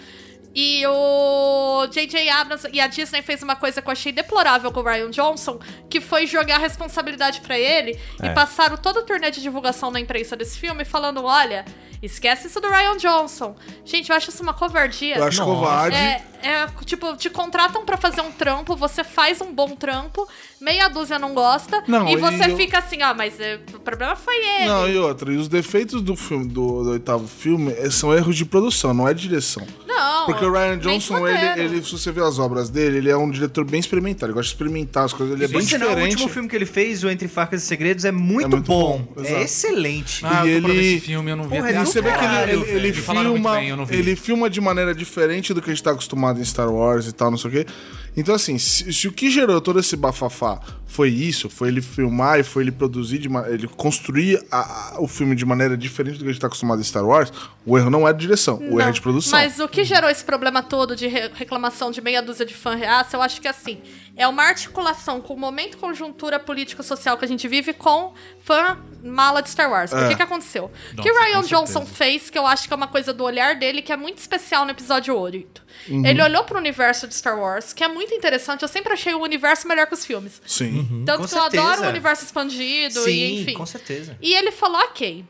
E 0.55 0.87
o 0.87 1.87
J.J. 1.91 2.29
Abrams 2.29 2.69
e 2.73 2.81
a 2.81 2.87
Disney 2.87 3.23
fez 3.23 3.43
uma 3.43 3.57
coisa 3.57 3.81
que 3.81 3.89
eu 3.89 3.93
achei 3.93 4.13
deplorável 4.13 4.71
com 4.71 4.81
o 4.81 4.83
Ryan 4.83 5.11
Johnson, 5.11 5.59
que 5.89 6.01
foi 6.01 6.27
jogar 6.27 6.57
a 6.57 6.59
responsabilidade 6.59 7.41
pra 7.41 7.59
ele 7.59 7.99
É. 8.21 8.27
e 8.27 8.31
passaram 8.35 8.77
todo 8.77 8.99
o 8.99 9.03
turnê 9.03 9.31
de 9.31 9.41
divulgação 9.41 9.91
na 9.91 9.99
imprensa 9.99 10.37
desse 10.37 10.59
filme 10.59 10.85
falando: 10.85 11.25
olha, 11.25 11.65
esquece 12.03 12.49
isso 12.49 12.61
do 12.61 12.69
Ryan 12.69 12.97
Johnson. 12.97 13.55
Gente, 13.85 14.11
eu 14.11 14.17
acho 14.17 14.31
isso 14.31 14.43
uma 14.43 14.55
covardia. 14.55 15.17
Eu 15.17 15.25
acho 15.25 15.39
Nossa. 15.39 15.51
covarde. 15.51 15.97
É, 15.97 16.23
é, 16.43 16.67
tipo, 16.85 17.17
te 17.17 17.31
contratam 17.31 17.85
pra 17.85 17.97
fazer 17.97 18.21
um 18.21 18.33
trampo, 18.33 18.75
você 18.77 19.05
faz 19.05 19.41
um 19.41 19.53
bom 19.53 19.77
trampo, 19.77 20.27
meia 20.61 20.89
dúzia 20.89 21.19
não 21.19 21.35
gosta, 21.35 21.85
Não, 21.87 22.09
e 22.09 22.15
e 22.15 22.17
você 22.17 22.51
eu- 22.51 22.57
fica 22.57 22.79
assim, 22.79 23.01
ah, 23.03 23.15
mas 23.15 23.39
é, 23.39 23.61
o 23.75 23.79
problema 23.79 24.17
foi 24.17 24.35
ele. 24.37 24.67
Não, 24.67 24.89
e 24.89 24.97
outra, 24.99 25.33
e 25.33 25.37
os 25.37 25.47
defeitos 25.49 26.03
do 26.03 26.17
filme, 26.17 26.47
do, 26.47 26.83
do 26.83 26.91
oitavo 26.91 27.29
filme, 27.29 27.73
eh, 27.79 27.91
são 27.91 28.13
erros 28.13 28.37
de 28.37 28.45
produção, 28.45 28.93
não 28.93 29.07
é 29.07 29.15
de 29.15 29.23
direção. 29.29 29.65
Não, 29.87 30.27
Porque 30.27 30.45
o 30.45 30.51
Ryan 30.53 30.79
Johnson, 30.79 31.29
ele, 31.29 31.61
ele, 31.63 31.85
se 31.85 31.93
você 31.93 32.11
ver 32.11 32.25
as 32.25 32.39
obras 32.39 32.69
dele, 32.71 32.99
ele 32.99 33.11
é 33.11 33.17
um 33.17 33.31
diretor 33.31 33.65
bem 33.65 33.79
experimental, 33.79 34.27
ele 34.29 34.35
gosta 34.35 34.49
de 34.49 34.55
experimentar 34.55 35.05
as 35.05 35.13
coisas, 35.13 35.35
ele 35.37 35.45
é 35.45 35.49
Por 35.49 35.59
bem 35.59 35.67
sinal, 35.67 35.89
o 35.89 35.91
diferente. 35.91 36.13
último 36.15 36.29
filme 36.31 36.49
que 36.49 36.57
ele 36.57 36.67
fez, 36.67 37.05
o 37.05 37.11
Entre 37.11 37.29
Facas 37.29 37.63
e 37.63 37.67
Segredos, 37.67 38.05
é 38.05 38.11
muito, 38.11 38.47
É 38.47 38.49
muito 38.49 38.67
bom. 38.67 39.07
bom, 39.15 39.23
É 39.25 39.43
excelente. 39.43 40.25
Ah, 40.25 40.45
eu 40.45 40.47
E 40.47 40.51
ele- 40.73 40.95
esse 40.97 41.07
filme, 41.07 41.31
eu 41.31 41.37
não 41.37 41.45
vi 41.45 41.51
Porra, 41.51 41.69
até 41.69 41.73
E 41.79 41.81
você 41.93 42.03
vê 42.03 42.11
que 42.13 42.25
ele, 42.25 42.53
ele, 42.53 42.71
ele 42.71 42.93
filma, 42.93 43.55
bem, 43.55 43.87
ele 43.91 44.17
filma 44.17 44.49
de 44.49 44.61
maneira 44.61 44.95
diferente 44.95 45.53
do 45.53 45.61
que 45.61 45.71
a 45.71 45.75
gente 45.75 45.83
tá 45.83 45.91
acostumado 45.91 46.41
em 46.41 46.45
Star 46.45 46.71
Wars 46.71 47.07
e 47.07 47.13
tal, 47.13 47.31
não 47.31 47.39
sei 47.39 47.51
o 47.51 47.53
quê. 47.53 47.67
Então, 48.17 48.35
assim, 48.35 48.59
se, 48.59 48.93
se 48.93 49.09
o 49.09 49.13
que 49.13 49.31
gerou 49.31 49.61
todo 49.61 49.81
esse 49.81 49.97
bafafá 49.97 50.61
foi 50.87 51.09
isso, 51.09 51.49
foi 51.49 51.69
ele 51.69 51.81
filmar 51.81 52.39
e 52.39 52.43
foi 52.43 52.63
ele 52.65 52.71
produzir, 52.71 53.17
de 53.19 53.29
ele 53.49 53.67
construir 53.67 54.45
a- 54.51 54.59
a- 54.97 55.01
o 55.01 55.09
filme 55.09 55.35
de 55.35 55.47
maneira 55.47 55.79
diferente 55.79 56.19
do 56.19 56.25
que 56.25 56.29
a 56.29 56.33
gente 56.33 56.41
tá 56.41 56.47
acostumado 56.47 56.79
em 56.81 56.85
Star 56.85 57.07
Wars, 57.07 57.33
o 57.65 57.79
erro 57.79 57.89
não 57.89 58.07
é 58.07 58.13
de 58.13 58.19
direção, 58.19 58.59
o 58.59 58.65
erro 58.73 58.81
é 58.81 58.85
Não, 58.85 58.93
de 58.93 59.01
produção. 59.01 59.39
Mas 59.39 59.59
o 59.59 59.67
que 59.67 59.83
gerou 59.83 60.11
esse 60.11 60.23
problema 60.23 60.63
todo 60.63 60.95
de 60.95 61.07
re- 61.07 61.31
reclamação 61.35 61.91
de 61.91 62.03
meia 62.03 62.21
dúzia 62.21 62.45
de 62.45 62.53
fã 62.55 62.75
reaça, 62.75 63.17
eu 63.17 63.23
acho 63.23 63.41
que 63.41 63.49
assim, 63.49 63.81
é 64.15 64.29
uma 64.29 64.43
articulação 64.43 65.19
com 65.23 65.33
o 65.33 65.39
momento 65.39 65.79
conjuntura 65.79 66.39
político-social 66.39 67.17
que 67.17 67.25
a 67.25 67.29
gente 67.29 67.49
vive 67.49 67.73
com 67.73 68.13
fã 68.45 68.77
mala 69.03 69.41
de 69.41 69.49
Star 69.49 69.71
Wars. 69.71 69.91
Por 69.91 70.01
É. 70.01 70.09
que 70.11 70.17
que 70.17 70.23
aconteceu? 70.23 70.71
O 70.99 71.01
que 71.03 71.11
o 71.11 71.15
Ryan 71.19 71.41
Johnson 71.45 71.87
fez, 71.87 72.29
que 72.29 72.37
eu 72.39 72.47
acho 72.47 72.69
que 72.69 72.75
é 72.75 72.77
uma 72.77 72.89
coisa 72.89 73.15
do 73.15 73.25
olhar 73.25 73.57
dele, 73.57 73.81
que 73.81 73.91
é 73.91 73.97
muito 73.97 74.19
especial 74.19 74.67
no 74.67 74.71
episódio 74.71 75.17
8. 75.17 75.63
Uhum. 75.89 76.05
Ele 76.07 76.23
olhou 76.23 76.45
pro 76.45 76.59
universo 76.59 77.07
de 77.07 77.15
Star 77.15 77.39
Wars, 77.39 77.73
que 77.73 77.83
é 77.83 77.89
muito 77.89 78.15
interessante. 78.15 78.63
Eu 78.63 78.69
sempre 78.69 78.93
achei 78.93 79.15
o 79.15 79.21
universo 79.21 79.67
melhor 79.67 79.87
que 79.87 79.95
os 79.95 80.05
filmes. 80.05 80.41
Sim. 80.47 81.05
Tanto 81.05 81.23
Com 81.23 81.29
que 81.29 81.35
eu 81.35 81.43
adoro 81.43 81.67
certeza. 81.67 81.87
o 81.87 81.89
universo 81.89 82.25
expandido 82.25 83.01
Sim, 83.01 83.11
e 83.11 83.43
enfim. 83.43 83.55
com 83.55 83.67
certeza. 83.67 84.17
E 84.21 84.35
ele 84.35 84.51
falou, 84.53 84.81
ok. 84.83 85.25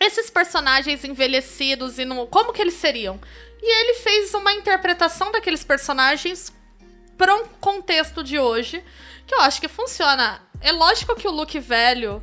Esses 0.00 0.28
personagens 0.30 1.04
envelhecidos 1.04 1.98
e 1.98 2.04
no, 2.04 2.26
como 2.26 2.52
que 2.52 2.60
eles 2.60 2.74
seriam? 2.74 3.20
E 3.62 3.80
ele 3.80 3.94
fez 4.00 4.34
uma 4.34 4.52
interpretação 4.52 5.30
daqueles 5.30 5.62
personagens 5.62 6.52
para 7.16 7.34
um 7.36 7.44
contexto 7.60 8.24
de 8.24 8.38
hoje 8.38 8.82
que 9.26 9.34
eu 9.34 9.40
acho 9.40 9.60
que 9.60 9.68
funciona. 9.68 10.42
É 10.60 10.72
lógico 10.72 11.14
que 11.14 11.28
o 11.28 11.30
Luke 11.30 11.58
velho 11.60 12.22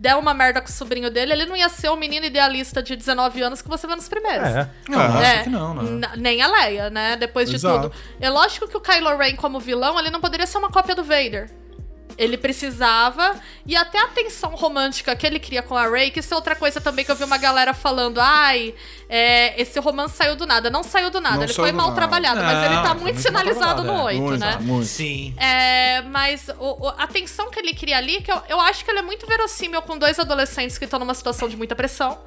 der 0.00 0.16
uma 0.16 0.32
merda 0.32 0.62
com 0.62 0.68
o 0.68 0.72
sobrinho 0.72 1.10
dele, 1.10 1.34
ele 1.34 1.44
não 1.44 1.54
ia 1.54 1.68
ser 1.68 1.90
o 1.90 1.96
menino 1.96 2.24
idealista 2.24 2.82
de 2.82 2.96
19 2.96 3.42
anos 3.42 3.60
que 3.60 3.68
você 3.68 3.86
vê 3.86 3.94
nos 3.94 4.08
primeiros. 4.08 4.48
É. 4.48 4.68
Não, 4.88 4.98
É, 4.98 5.34
acho 5.34 5.44
que 5.44 5.50
não, 5.50 5.74
né? 5.74 6.12
Nem 6.16 6.40
a 6.40 6.46
Leia, 6.46 6.88
né? 6.88 7.16
Depois 7.16 7.50
de 7.50 7.56
Exato. 7.56 7.90
tudo. 7.90 7.94
É 8.18 8.30
lógico 8.30 8.66
que 8.66 8.76
o 8.76 8.80
Kylo 8.80 9.14
Ren, 9.18 9.36
como 9.36 9.60
vilão, 9.60 10.00
ele 10.00 10.08
não 10.08 10.18
poderia 10.18 10.46
ser 10.46 10.56
uma 10.56 10.70
cópia 10.70 10.94
do 10.94 11.04
Vader. 11.04 11.50
Ele 12.22 12.36
precisava. 12.36 13.34
E 13.66 13.74
até 13.74 13.98
a 13.98 14.08
tensão 14.08 14.50
romântica 14.54 15.16
que 15.16 15.26
ele 15.26 15.38
cria 15.38 15.62
com 15.62 15.76
a 15.76 15.88
Rey, 15.88 16.10
que 16.10 16.20
isso 16.20 16.32
é 16.34 16.36
outra 16.36 16.54
coisa 16.54 16.80
também 16.80 17.04
que 17.04 17.10
eu 17.10 17.16
vi 17.16 17.24
uma 17.24 17.38
galera 17.38 17.72
falando. 17.72 18.18
Ai, 18.20 18.74
é, 19.08 19.60
esse 19.60 19.80
romance 19.80 20.16
saiu 20.16 20.36
do 20.36 20.44
nada. 20.46 20.68
Não 20.70 20.82
saiu 20.82 21.10
do 21.10 21.20
nada, 21.20 21.36
Não 21.36 21.42
ele 21.44 21.54
foi 21.54 21.72
mal 21.72 21.86
nada. 21.88 21.96
trabalhado, 21.96 22.40
mas 22.42 22.64
ele 22.64 22.74
tá 22.82 22.94
foi 22.94 23.00
muito 23.02 23.20
sinalizado 23.20 23.82
no 23.82 23.92
é. 23.94 24.02
8, 24.02 24.20
Muito, 24.22 24.40
né? 24.40 24.58
muito. 24.60 24.86
Sim. 24.86 25.34
É, 25.38 26.02
mas 26.02 26.48
o- 26.58 26.86
o- 26.86 26.94
a 26.96 27.06
tensão 27.06 27.50
que 27.50 27.58
ele 27.58 27.72
cria 27.74 27.96
ali, 27.96 28.20
que 28.20 28.30
eu, 28.30 28.40
eu 28.48 28.60
acho 28.60 28.84
que 28.84 28.90
ela 28.90 29.00
é 29.00 29.02
muito 29.02 29.26
verossímil 29.26 29.80
com 29.82 29.96
dois 29.96 30.18
adolescentes 30.18 30.76
que 30.76 30.84
estão 30.84 30.98
numa 30.98 31.14
situação 31.14 31.48
de 31.48 31.56
muita 31.56 31.74
pressão. 31.74 32.18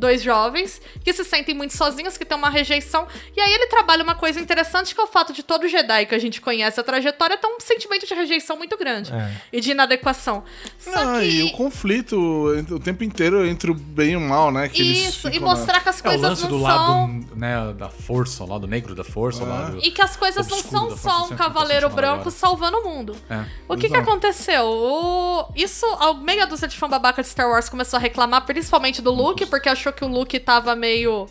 Dois 0.00 0.22
jovens 0.22 0.80
que 1.04 1.12
se 1.12 1.24
sentem 1.24 1.54
muito 1.54 1.76
sozinhos, 1.76 2.16
que 2.16 2.24
têm 2.24 2.36
uma 2.36 2.50
rejeição. 2.50 3.06
E 3.36 3.40
aí 3.40 3.52
ele 3.52 3.66
trabalha 3.66 4.02
uma 4.02 4.14
coisa 4.14 4.40
interessante 4.40 4.94
que 4.94 5.00
é 5.00 5.04
o 5.04 5.06
fato 5.06 5.32
de 5.32 5.42
todo 5.42 5.68
Jedi 5.68 6.06
que 6.06 6.14
a 6.14 6.18
gente 6.18 6.40
conhece 6.40 6.80
a 6.80 6.82
trajetória 6.82 7.36
ter 7.36 7.46
um 7.46 7.60
sentimento 7.60 8.06
de 8.06 8.14
rejeição 8.14 8.56
muito 8.56 8.76
grande 8.76 9.12
É. 9.12 9.30
e 9.52 9.60
de 9.60 9.70
inadequação. 9.72 10.42
Só 10.78 10.90
Ah, 11.16 11.20
que 11.20 11.26
e 11.26 11.42
o 11.44 11.52
conflito 11.52 12.16
o 12.70 12.80
tempo 12.80 13.04
inteiro 13.04 13.46
entre 13.46 13.70
o 13.70 13.74
bem 13.74 14.12
e 14.12 14.16
o 14.16 14.20
mal, 14.20 14.50
né? 14.50 14.68
Que 14.68 14.80
eles 14.82 15.08
isso, 15.08 15.28
e 15.28 15.32
ficam 15.32 15.48
na- 15.48 15.54
mostrar 15.54 15.80
que 15.82 15.88
as 15.88 15.96
É 15.96 16.00
o 16.00 16.02
coisas 16.04 16.22
lance 16.22 16.42
não 16.42 16.48
do 16.48 16.58
são 16.60 16.62
lado 16.64 17.36
né, 17.36 17.72
da 17.74 17.88
força, 17.90 18.42
o 18.42 18.48
lado 18.48 18.66
negro 18.66 18.94
da 18.94 19.04
força, 19.04 19.42
o 19.44 19.48
lado... 19.48 19.78
E 19.82 19.90
que 19.90 20.00
as 20.02 20.16
coisas 20.16 20.48
não 20.48 20.58
são 20.62 20.96
só 20.96 21.18
um 21.18 21.28
sempre 21.28 21.36
cavaleiro 21.36 21.88
branco 21.90 22.20
agora. 22.20 22.30
salvando 22.30 22.78
o 22.78 22.84
mundo. 22.84 23.14
É. 23.28 23.44
O 23.68 23.76
que 23.76 23.88
que 23.88 23.96
aconteceu? 23.96 24.64
O... 24.64 25.52
Isso, 25.54 25.84
a 25.98 26.14
meia 26.14 26.46
dúzia 26.46 26.66
de 26.68 26.76
fã 26.76 26.88
babaca 26.88 27.22
de 27.22 27.28
Star 27.28 27.48
Wars 27.48 27.68
começou 27.68 27.96
a 27.96 28.00
reclamar, 28.00 28.44
principalmente 28.46 29.02
do 29.02 29.10
Luke, 29.10 29.44
porque 29.46 29.68
achou 29.68 29.89
que 29.92 30.04
o 30.04 30.08
Luke 30.08 30.38
tava 30.40 30.74
meio... 30.74 31.26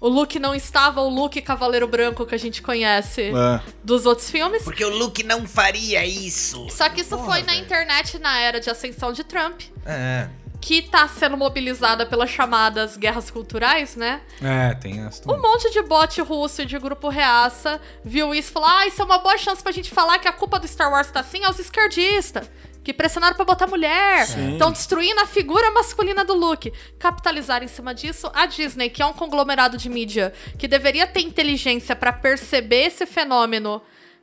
O 0.00 0.08
Luke 0.08 0.36
não 0.40 0.52
estava 0.52 1.00
o 1.00 1.08
Luke 1.08 1.40
Cavaleiro 1.40 1.86
Branco 1.86 2.26
que 2.26 2.34
a 2.34 2.38
gente 2.38 2.60
conhece 2.60 3.22
É. 3.32 3.60
dos 3.84 4.04
outros 4.04 4.28
filmes. 4.30 4.64
Porque 4.64 4.84
o 4.84 4.88
Luke 4.88 5.22
não 5.22 5.46
faria 5.46 6.04
isso. 6.04 6.66
Só 6.70 6.88
que 6.88 7.02
isso 7.02 7.16
foi 7.18 7.42
na 7.44 7.54
internet 7.54 8.18
na 8.18 8.36
era 8.40 8.58
de 8.58 8.68
ascensão 8.68 9.12
de 9.12 9.22
Trump, 9.22 9.60
É. 9.86 10.28
que 10.60 10.82
tá 10.82 11.06
sendo 11.06 11.36
mobilizada 11.36 12.04
pelas 12.04 12.30
chamadas 12.30 12.96
guerras 12.96 13.30
culturais, 13.30 13.94
né? 13.94 14.22
É, 14.42 14.74
tem 14.74 15.00
essa 15.06 15.22
Um 15.30 15.40
monte 15.40 15.70
de 15.70 15.82
bot 15.82 16.20
russo 16.22 16.62
e 16.62 16.66
de 16.66 16.78
grupo 16.80 17.08
reaça 17.08 17.80
viu 18.04 18.34
isso 18.34 18.50
e 18.50 18.52
falou: 18.52 18.68
Ah, 18.68 18.84
isso 18.88 19.00
é 19.00 19.04
uma 19.04 19.18
boa 19.18 19.38
chance 19.38 19.62
pra 19.62 19.70
gente 19.70 19.90
falar 19.90 20.18
que 20.18 20.26
a 20.26 20.32
culpa 20.32 20.58
do 20.58 20.66
Star 20.66 20.90
Wars 20.90 21.12
tá 21.12 21.20
assim 21.20 21.44
aos 21.44 21.60
esquerdistas. 21.60 22.50
Que 22.84 22.92
pressionaram 22.92 23.36
pra 23.36 23.44
botar 23.44 23.66
mulher. 23.68 24.22
Estão 24.52 24.72
destruindo 24.72 25.20
a 25.20 25.26
figura 25.26 25.70
masculina 25.70 26.24
do 26.24 26.34
Luke. 26.34 26.72
Capitalizar 26.98 27.62
em 27.62 27.68
cima 27.68 27.94
disso, 27.94 28.30
a 28.34 28.44
Disney, 28.46 28.90
que 28.90 29.00
é 29.00 29.06
um 29.06 29.12
conglomerado 29.12 29.76
de 29.76 29.88
mídia 29.88 30.32
que 30.58 30.66
deveria 30.66 31.06
ter 31.06 31.20
inteligência 31.20 31.94
pra 31.94 32.12
perceber 32.12 32.86
esse 32.86 33.06
fenômeno, 33.06 33.80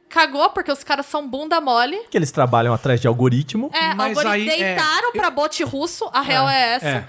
cagou 0.09 0.49
porque 0.49 0.71
os 0.71 0.83
caras 0.83 1.05
são 1.05 1.25
bunda 1.27 1.61
mole. 1.61 1.97
Que 2.09 2.17
eles 2.17 2.31
trabalham 2.31 2.73
atrás 2.73 2.99
de 2.99 3.07
algoritmo. 3.07 3.71
É, 3.73 3.93
Mas 3.93 4.17
algori- 4.17 4.27
aí, 4.27 4.49
é, 4.49 4.57
deitaram 4.75 5.11
pra 5.13 5.29
bot 5.29 5.63
russo, 5.63 6.09
a 6.11 6.19
real 6.21 6.49
é, 6.49 6.75
essa. 6.75 6.87
é. 6.87 7.07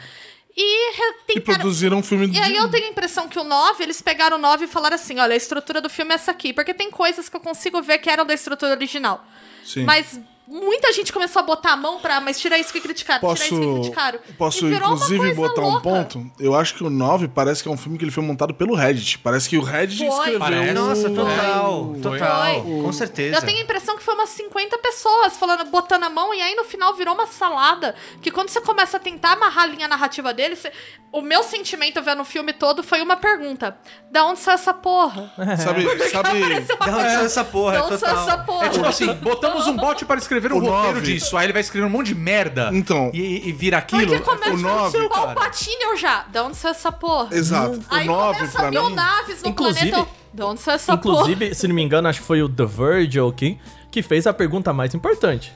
E 0.57 0.93
re- 0.93 1.15
E 1.31 1.35
tentaram- 1.35 1.59
produziram 1.61 1.99
um 1.99 2.03
filme 2.03 2.27
e 2.33 2.39
aí 2.39 2.55
eu 2.57 2.69
tenho 2.71 2.87
a 2.87 2.91
impressão 2.91 3.29
que 3.29 3.39
o 3.39 3.45
9, 3.45 3.83
eles 3.83 4.03
pegaram 4.03 4.37
o 4.37 4.41
9 4.41 4.65
e 4.65 4.69
falaram 4.69 4.97
assim, 4.97 5.19
olha, 5.19 5.33
a 5.33 5.37
estrutura 5.37 5.81
do 5.81 5.89
filme 5.89 6.11
é 6.13 6.17
essa 6.17 6.31
aqui. 6.33 6.53
Porque 6.53 6.75
tem 6.75 6.91
coisas 6.91 7.29
que 7.29 7.37
eu 7.37 7.41
consigo 7.41 7.81
ver 7.81 7.99
que 7.99 8.11
eram 8.11 8.27
da 8.27 8.35
estrutura 8.35 8.73
original. 8.73 9.25
Sim. 9.65 9.85
Mas 9.85 10.21
muita 10.51 10.93
gente 10.93 11.13
começou 11.13 11.41
a 11.41 11.43
botar 11.45 11.73
a 11.73 11.77
mão 11.77 12.01
pra, 12.01 12.21
mas 12.21 12.39
tira 12.41 12.59
isso 12.59 12.73
que 12.73 12.81
criticaram, 12.81 13.21
tira 13.21 13.33
isso 13.47 13.55
que 13.55 13.67
Posso, 13.67 13.81
criticaram. 13.81 14.19
posso 14.37 14.67
inclusive, 14.67 15.35
botar 15.35 15.61
um 15.63 15.65
louca. 15.71 15.81
ponto? 15.83 16.31
Eu 16.39 16.55
acho 16.55 16.75
que 16.75 16.83
o 16.85 16.91
9 16.91 17.29
parece 17.29 17.63
que 17.63 17.69
é 17.69 17.73
um 17.73 17.77
filme 17.77 17.97
que 17.97 18.05
ele 18.05 18.11
foi 18.11 18.25
montado 18.25 18.53
pelo 18.53 18.75
Reddit. 18.75 19.19
Parece 19.21 19.49
que 19.49 19.57
o 19.57 19.63
Reddit 19.63 19.99
Foi. 20.05 20.09
escreveu. 20.17 20.39
Parece. 20.41 20.73
Nossa, 20.75 21.11
total. 21.11 21.95
Total. 22.03 22.63
Foi. 22.65 22.83
Com 22.83 22.93
certeza. 22.93 23.37
Eu 23.37 23.43
tenho 23.43 23.59
a 23.59 23.63
impressão 23.63 23.97
que 23.97 24.03
foi 24.03 24.15
umas 24.15 24.29
50 24.31 24.79
pessoas 24.79 25.37
falando, 25.37 25.65
botando 25.71 26.05
a 26.05 26.11
mão, 26.11 26.35
e 26.35 26.41
aí 26.41 26.55
no 26.57 26.65
final 26.65 26.95
virou 26.95 27.15
uma 27.15 27.27
salada. 27.27 27.95
Que 28.21 28.31
quando 28.31 28.49
você 28.49 28.61
começa 28.61 28.97
a 28.97 29.01
tentar 29.01 29.33
amarrar 29.33 29.65
a 29.65 29.67
linha 29.69 29.87
narrativa 29.89 30.35
dele, 30.35 30.57
você- 30.57 30.73
o 31.13 31.21
meu 31.23 31.43
sentimento 31.43 32.01
vendo 32.03 32.23
o 32.23 32.25
filme 32.25 32.53
todo 32.53 32.83
foi 32.83 33.03
uma 33.03 33.17
pergunta: 33.17 33.77
da 34.11 34.25
onde 34.25 34.39
saiu 34.41 34.55
essa 34.55 34.73
porra? 34.75 35.33
Sabe, 35.63 35.83
sabe, 36.11 36.41
Da 36.41 36.97
onde 36.97 37.11
saiu 37.11 37.21
essa 37.27 37.45
porra? 37.45 37.73
Da 37.79 37.85
onde 37.87 37.99
saiu 37.99 38.17
essa 38.19 38.39
porra? 38.39 38.67
É 38.67 38.69
tipo 38.71 38.87
assim, 38.87 39.13
botamos 39.15 39.67
um 39.67 39.77
bot 39.77 40.05
para 40.05 40.19
escrever 40.19 40.40
o, 40.49 40.57
O 40.57 40.61
roteiro 40.61 40.95
nove. 40.97 41.01
disso. 41.13 41.37
Aí 41.37 41.47
ele 41.47 41.53
vai 41.53 41.61
escrever 41.61 41.87
um 41.87 41.91
monte 41.91 42.09
de 42.09 42.15
merda. 42.15 42.71
Então. 42.73 43.11
E, 43.15 43.49
e 43.49 43.53
vira 43.53 43.79
aquilo. 43.79 44.07
Porque 44.07 44.21
começa 44.21 44.51
o 44.53 44.57
nove, 44.59 44.99
o 44.99 45.09
cara. 45.09 45.35
Palpatine 45.35 45.83
eu 45.83 45.97
já. 45.97 46.23
Da 46.33 46.45
onde 46.45 46.57
saiu 46.57 46.71
essa 46.73 46.91
porra? 46.93 47.35
Exato. 47.37 47.81
Aí 47.91 48.05
o 48.09 48.13
9 48.13 48.39
começa 48.39 48.71
mil 48.71 48.89
mim. 48.89 48.95
naves 48.95 49.43
no 49.43 49.49
Inclusive- 49.51 49.91
planeta. 49.91 50.11
Da 50.33 50.47
onde 50.47 50.61
saiu 50.61 50.75
essa 50.77 50.97
porra? 50.97 51.15
Inclusive, 51.31 51.55
se 51.55 51.67
não 51.69 51.75
me 51.75 51.83
engano, 51.83 52.07
acho 52.09 52.21
que 52.21 52.27
foi 52.27 52.41
o 52.43 52.49
The 52.49 52.65
Verge 52.65 53.19
ou 53.19 53.33
quem, 53.33 53.61
que 53.91 54.01
fez 54.03 54.27
a 54.29 54.33
pergunta 54.33 54.73
mais 54.73 54.95
importante. 54.95 55.53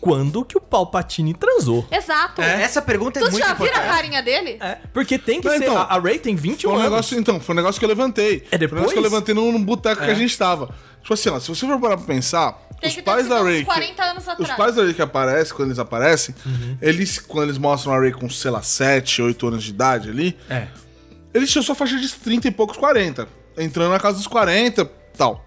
Quando 0.00 0.44
que 0.44 0.56
o 0.56 0.60
Palpatine 0.60 1.34
transou? 1.34 1.86
Exato. 1.90 2.40
Essa 2.40 2.80
pergunta 2.80 3.18
é 3.18 3.22
Tu 3.22 3.30
muito 3.32 3.44
já 3.44 3.54
viram 3.54 3.64
a 3.64 3.68
importante. 3.68 3.94
carinha 3.94 4.22
dele? 4.22 4.56
É, 4.60 4.78
porque 4.92 5.18
tem 5.18 5.40
que 5.40 5.48
Não, 5.48 5.56
ser. 5.58 5.64
então, 5.64 5.76
a, 5.76 5.82
a 5.82 5.98
Ray 5.98 6.18
tem 6.18 6.36
21 6.36 6.70
Foi 6.70 6.70
um 6.70 6.80
anos. 6.80 6.90
negócio, 6.92 7.18
então, 7.18 7.40
foi 7.40 7.52
um 7.54 7.56
negócio 7.56 7.78
que 7.78 7.84
eu 7.84 7.88
levantei. 7.88 8.46
É 8.50 8.56
Foi 8.56 8.56
um 8.56 8.60
negócio 8.60 8.68
depois? 8.76 8.92
que 8.92 8.98
eu 8.98 9.02
levantei 9.02 9.34
num, 9.34 9.52
num 9.52 9.62
boteco 9.64 10.02
que 10.04 10.10
a 10.10 10.14
gente 10.14 10.36
tava. 10.38 10.68
Tipo 11.02 11.14
assim, 11.14 11.28
ó, 11.30 11.40
se 11.40 11.48
você 11.48 11.66
for 11.66 11.80
parar 11.80 11.96
pra 11.96 12.06
pensar, 12.06 12.52
Tem 12.80 12.90
os 12.90 12.94
que 12.96 13.02
pais 13.02 13.28
da 13.28 13.40
uns 13.40 13.44
Ray. 13.44 13.64
40 13.64 14.02
anos 14.04 14.22
Os 14.24 14.28
atrás. 14.28 14.56
pais 14.56 14.74
da 14.76 14.82
Ray 14.82 14.94
que 14.94 15.02
aparecem, 15.02 15.56
quando 15.56 15.68
eles 15.68 15.78
aparecem, 15.78 16.34
Uhum. 16.46 16.76
eles, 16.82 17.18
quando 17.18 17.44
eles 17.44 17.58
mostram 17.58 17.92
a 17.92 17.98
Ray 17.98 18.12
com, 18.12 18.28
sei 18.30 18.50
lá, 18.50 18.62
7, 18.62 19.22
8 19.22 19.48
anos 19.48 19.64
de 19.64 19.70
idade 19.70 20.10
ali, 20.10 20.36
É. 20.50 20.68
eles 21.34 21.50
tinham 21.50 21.62
só 21.62 21.74
faixa 21.74 21.96
de 21.98 22.08
30 22.14 22.46
e 22.48 22.50
poucos 22.50 22.76
40. 22.76 23.26
Entrando 23.56 23.90
na 23.90 23.98
casa 23.98 24.16
dos 24.18 24.26
40 24.28 24.84
tal. 25.16 25.44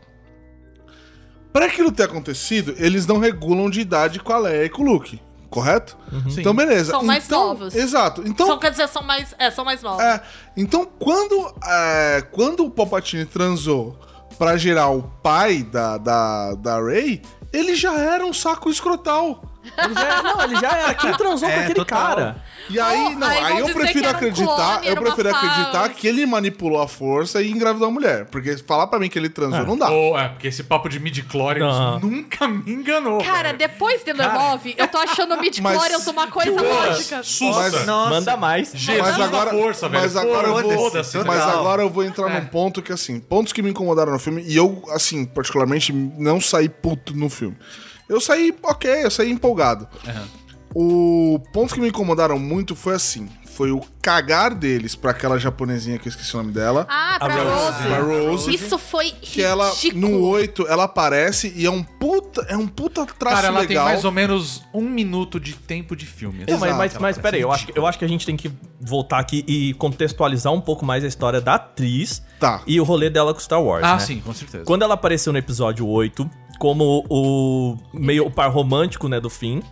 Pra 1.54 1.66
aquilo 1.66 1.92
ter 1.92 2.04
acontecido, 2.04 2.74
eles 2.78 3.06
não 3.06 3.18
regulam 3.20 3.70
de 3.70 3.82
idade 3.82 4.20
com 4.20 4.32
a 4.34 4.38
Leia 4.38 4.66
e 4.66 4.70
com 4.70 4.82
o 4.84 4.86
Luke. 4.86 5.22
Correto? 5.50 5.98
Então, 6.38 6.54
beleza. 6.54 6.92
São 6.92 7.04
mais 7.04 7.26
Então- 7.26 7.48
novos. 7.50 7.76
Exato. 7.76 8.24
Então, 8.26 8.48
São, 8.48 8.58
quer 8.60 8.72
dizer, 8.72 8.88
são 8.88 9.04
mais, 9.04 9.36
é, 9.38 9.52
são 9.52 9.66
mais 9.66 9.82
novos. 9.84 10.02
é, 10.02 10.22
então 10.56 10.88
quando, 10.98 11.54
é, 11.68 12.24
quando 12.32 12.64
o 12.64 12.70
Palpatine 12.70 13.26
transou 13.26 14.00
pra 14.38 14.56
gerar 14.56 14.88
o 14.92 15.04
pai 15.22 15.62
da, 15.62 15.98
da, 15.98 16.54
da 16.56 16.82
Rey, 16.82 17.22
ele 17.52 17.76
já 17.76 17.94
era 18.00 18.26
um 18.26 18.32
saco 18.32 18.70
escrotal. 18.70 19.44
Ele 19.63 19.93
já, 19.93 20.17
é, 20.17 20.21
não, 20.24 20.41
ele 20.43 20.56
já 20.56 20.71
era. 20.71 20.93
Quem 20.95 21.13
transou 21.13 21.47
É, 21.47 21.54
com 21.54 21.60
aquele 21.60 21.74
total. 21.76 22.00
cara? 22.15 22.43
E 22.69 22.80
aí, 22.80 23.06
Oh, 23.08 23.19
não, 23.19 23.28
aí 23.28 23.60
eu 23.60 23.69
prefiro 23.69 24.08
um 24.08 24.10
acreditar, 24.10 24.80
clone, 24.80 24.88
eu 24.88 24.95
prefiro 24.95 25.30
acreditar 25.36 25.89
que 25.89 26.08
ele 26.08 26.26
manipulou 26.26 26.82
a 26.82 26.88
força 26.88 27.41
e 27.41 27.52
engravidou 27.52 27.88
a 27.88 27.91
mulher. 27.91 28.26
Porque 28.26 28.58
falar 28.58 28.88
pra 28.88 28.97
mim 29.00 29.10
que 29.10 29.19
ele 29.19 29.30
transou 29.30 29.65
não 29.65 29.78
dá. 29.78 29.89
Ou, 29.89 30.17
é, 30.17 30.30
porque 30.30 30.47
esse 30.47 30.63
papo 30.63 30.88
de 30.89 31.00
midi-chlorians 31.00 31.76
Não. 31.76 32.00
nunca 32.00 32.47
me 32.47 32.71
enganou. 32.71 33.24
Cara, 33.24 33.50
velho. 33.50 33.58
depois 33.58 34.04
de 34.04 34.13
9, 34.13 34.76
eu 34.78 34.88
tô 34.88 34.97
achando 34.97 35.36
o 35.36 35.39
mid 35.39 35.60
Mas- 35.60 36.08
uma 36.08 36.28
coisa 36.28 36.62
lógica. 36.62 37.21
Sussa. 37.24 37.60
Mas- 37.60 37.86
Nossa. 37.86 38.10
Manda 38.10 38.38
mais. 38.38 38.71
Jesus 38.74 39.00
mas 39.02 39.17
da 39.17 39.26
agora, 39.26 39.50
força, 39.52 39.89
velho. 39.89 40.02
mas 40.04 40.15
agora 40.15 40.47
eu 40.47 40.54
vou, 40.78 40.91
mas 41.26 41.41
agora 41.41 41.82
eu 41.84 41.89
vou 41.89 42.04
entrar 42.04 42.30
É. 42.32 42.39
num 42.39 42.45
ponto 42.47 42.82
que 42.82 42.91
assim, 42.91 43.19
pontos 43.19 43.54
que 43.54 43.62
me 43.62 43.69
incomodaram 43.69 44.12
no 44.12 44.19
filme 44.19 44.43
e 44.45 44.56
eu 44.56 44.84
assim, 44.89 45.26
particularmente 45.26 45.91
não 45.93 46.39
saí 46.41 46.67
puto 46.69 47.15
no 47.15 47.30
filme. 47.30 47.58
Eu 48.12 48.19
saí, 48.21 48.54
OK, 48.63 49.06
eu 49.06 49.10
saí 49.12 49.32
empolgado. 49.32 49.88
O 50.74 51.39
pontos 51.52 51.74
que 51.74 51.82
me 51.82 51.89
incomodaram 51.89 52.39
muito 52.39 52.78
foi 52.78 52.95
assim, 52.95 53.28
foi 53.58 53.71
o 53.71 53.82
cagar 54.02 54.56
deles 54.56 54.95
pra 54.95 55.12
aquela 55.12 55.38
japonesinha 55.38 55.97
que 56.00 56.08
eu 56.08 56.10
esqueci 56.10 56.34
o 56.34 56.38
nome 56.38 56.54
dela. 56.54 56.88
Ah, 56.89 57.17
pra 57.19 57.34
A 57.34 57.43
Rose. 57.43 57.84
Rose. 57.84 57.93
A 57.93 58.00
Rose. 58.00 58.54
Isso 58.56 58.78
foi 58.78 59.12
que 59.12 59.41
ela, 59.43 59.69
ridículo. 59.69 60.08
no 60.10 60.21
8, 60.28 60.65
ela 60.69 60.86
aparece 60.86 61.52
e 61.58 61.65
é 61.65 61.69
um 61.69 61.84
puta, 61.84 62.45
é 62.47 62.56
um 62.56 62.67
puta 62.67 63.06
traço 63.06 63.36
Cara, 63.36 63.47
ela 63.50 63.60
tem 63.60 63.67
legal. 63.69 63.84
mais 63.86 64.06
ou 64.06 64.12
menos 64.13 64.63
um 64.74 64.82
minuto 64.89 65.41
de 65.41 65.56
tempo 65.56 65.93
de 65.93 66.06
filme. 66.06 66.45
Não, 66.50 66.58
mas, 66.58 66.69
Exato. 66.69 66.78
mas, 66.78 66.97
mas 66.97 67.17
peraí, 67.17 67.41
eu 67.41 67.52
acho, 67.52 67.65
que- 67.67 67.78
eu 67.78 67.86
acho 67.86 68.00
que 68.00 68.06
a 68.06 68.10
gente 68.10 68.26
tem 68.26 68.38
que 68.38 68.50
voltar 68.80 69.19
aqui 69.19 69.43
e 69.45 69.74
contextualizar 69.74 70.54
um 70.54 70.62
pouco 70.62 70.86
mais 70.86 71.04
a 71.04 71.08
história 71.08 71.41
da 71.41 71.56
atriz 71.56 72.24
Tá. 72.39 72.62
e 72.65 72.80
o 72.80 72.84
rolê 72.86 73.10
dela 73.10 73.34
com 73.34 73.39
Star 73.41 73.62
Wars. 73.62 73.84
Ah, 73.84 73.95
né? 73.95 74.00
sim, 74.00 74.21
com 74.21 74.34
certeza. 74.34 74.63
Quando 74.63 74.84
ela 74.84 74.93
apareceu 74.93 75.34
no 75.34 75.38
episódio 75.39 75.86
8, 75.86 76.30
como 76.62 77.04
o 77.10 77.76
meio 77.91 78.28
o 78.28 78.30
par 78.32 78.52
romântico, 78.52 79.08
né, 79.10 79.19
do 79.19 79.32
fim 79.32 79.63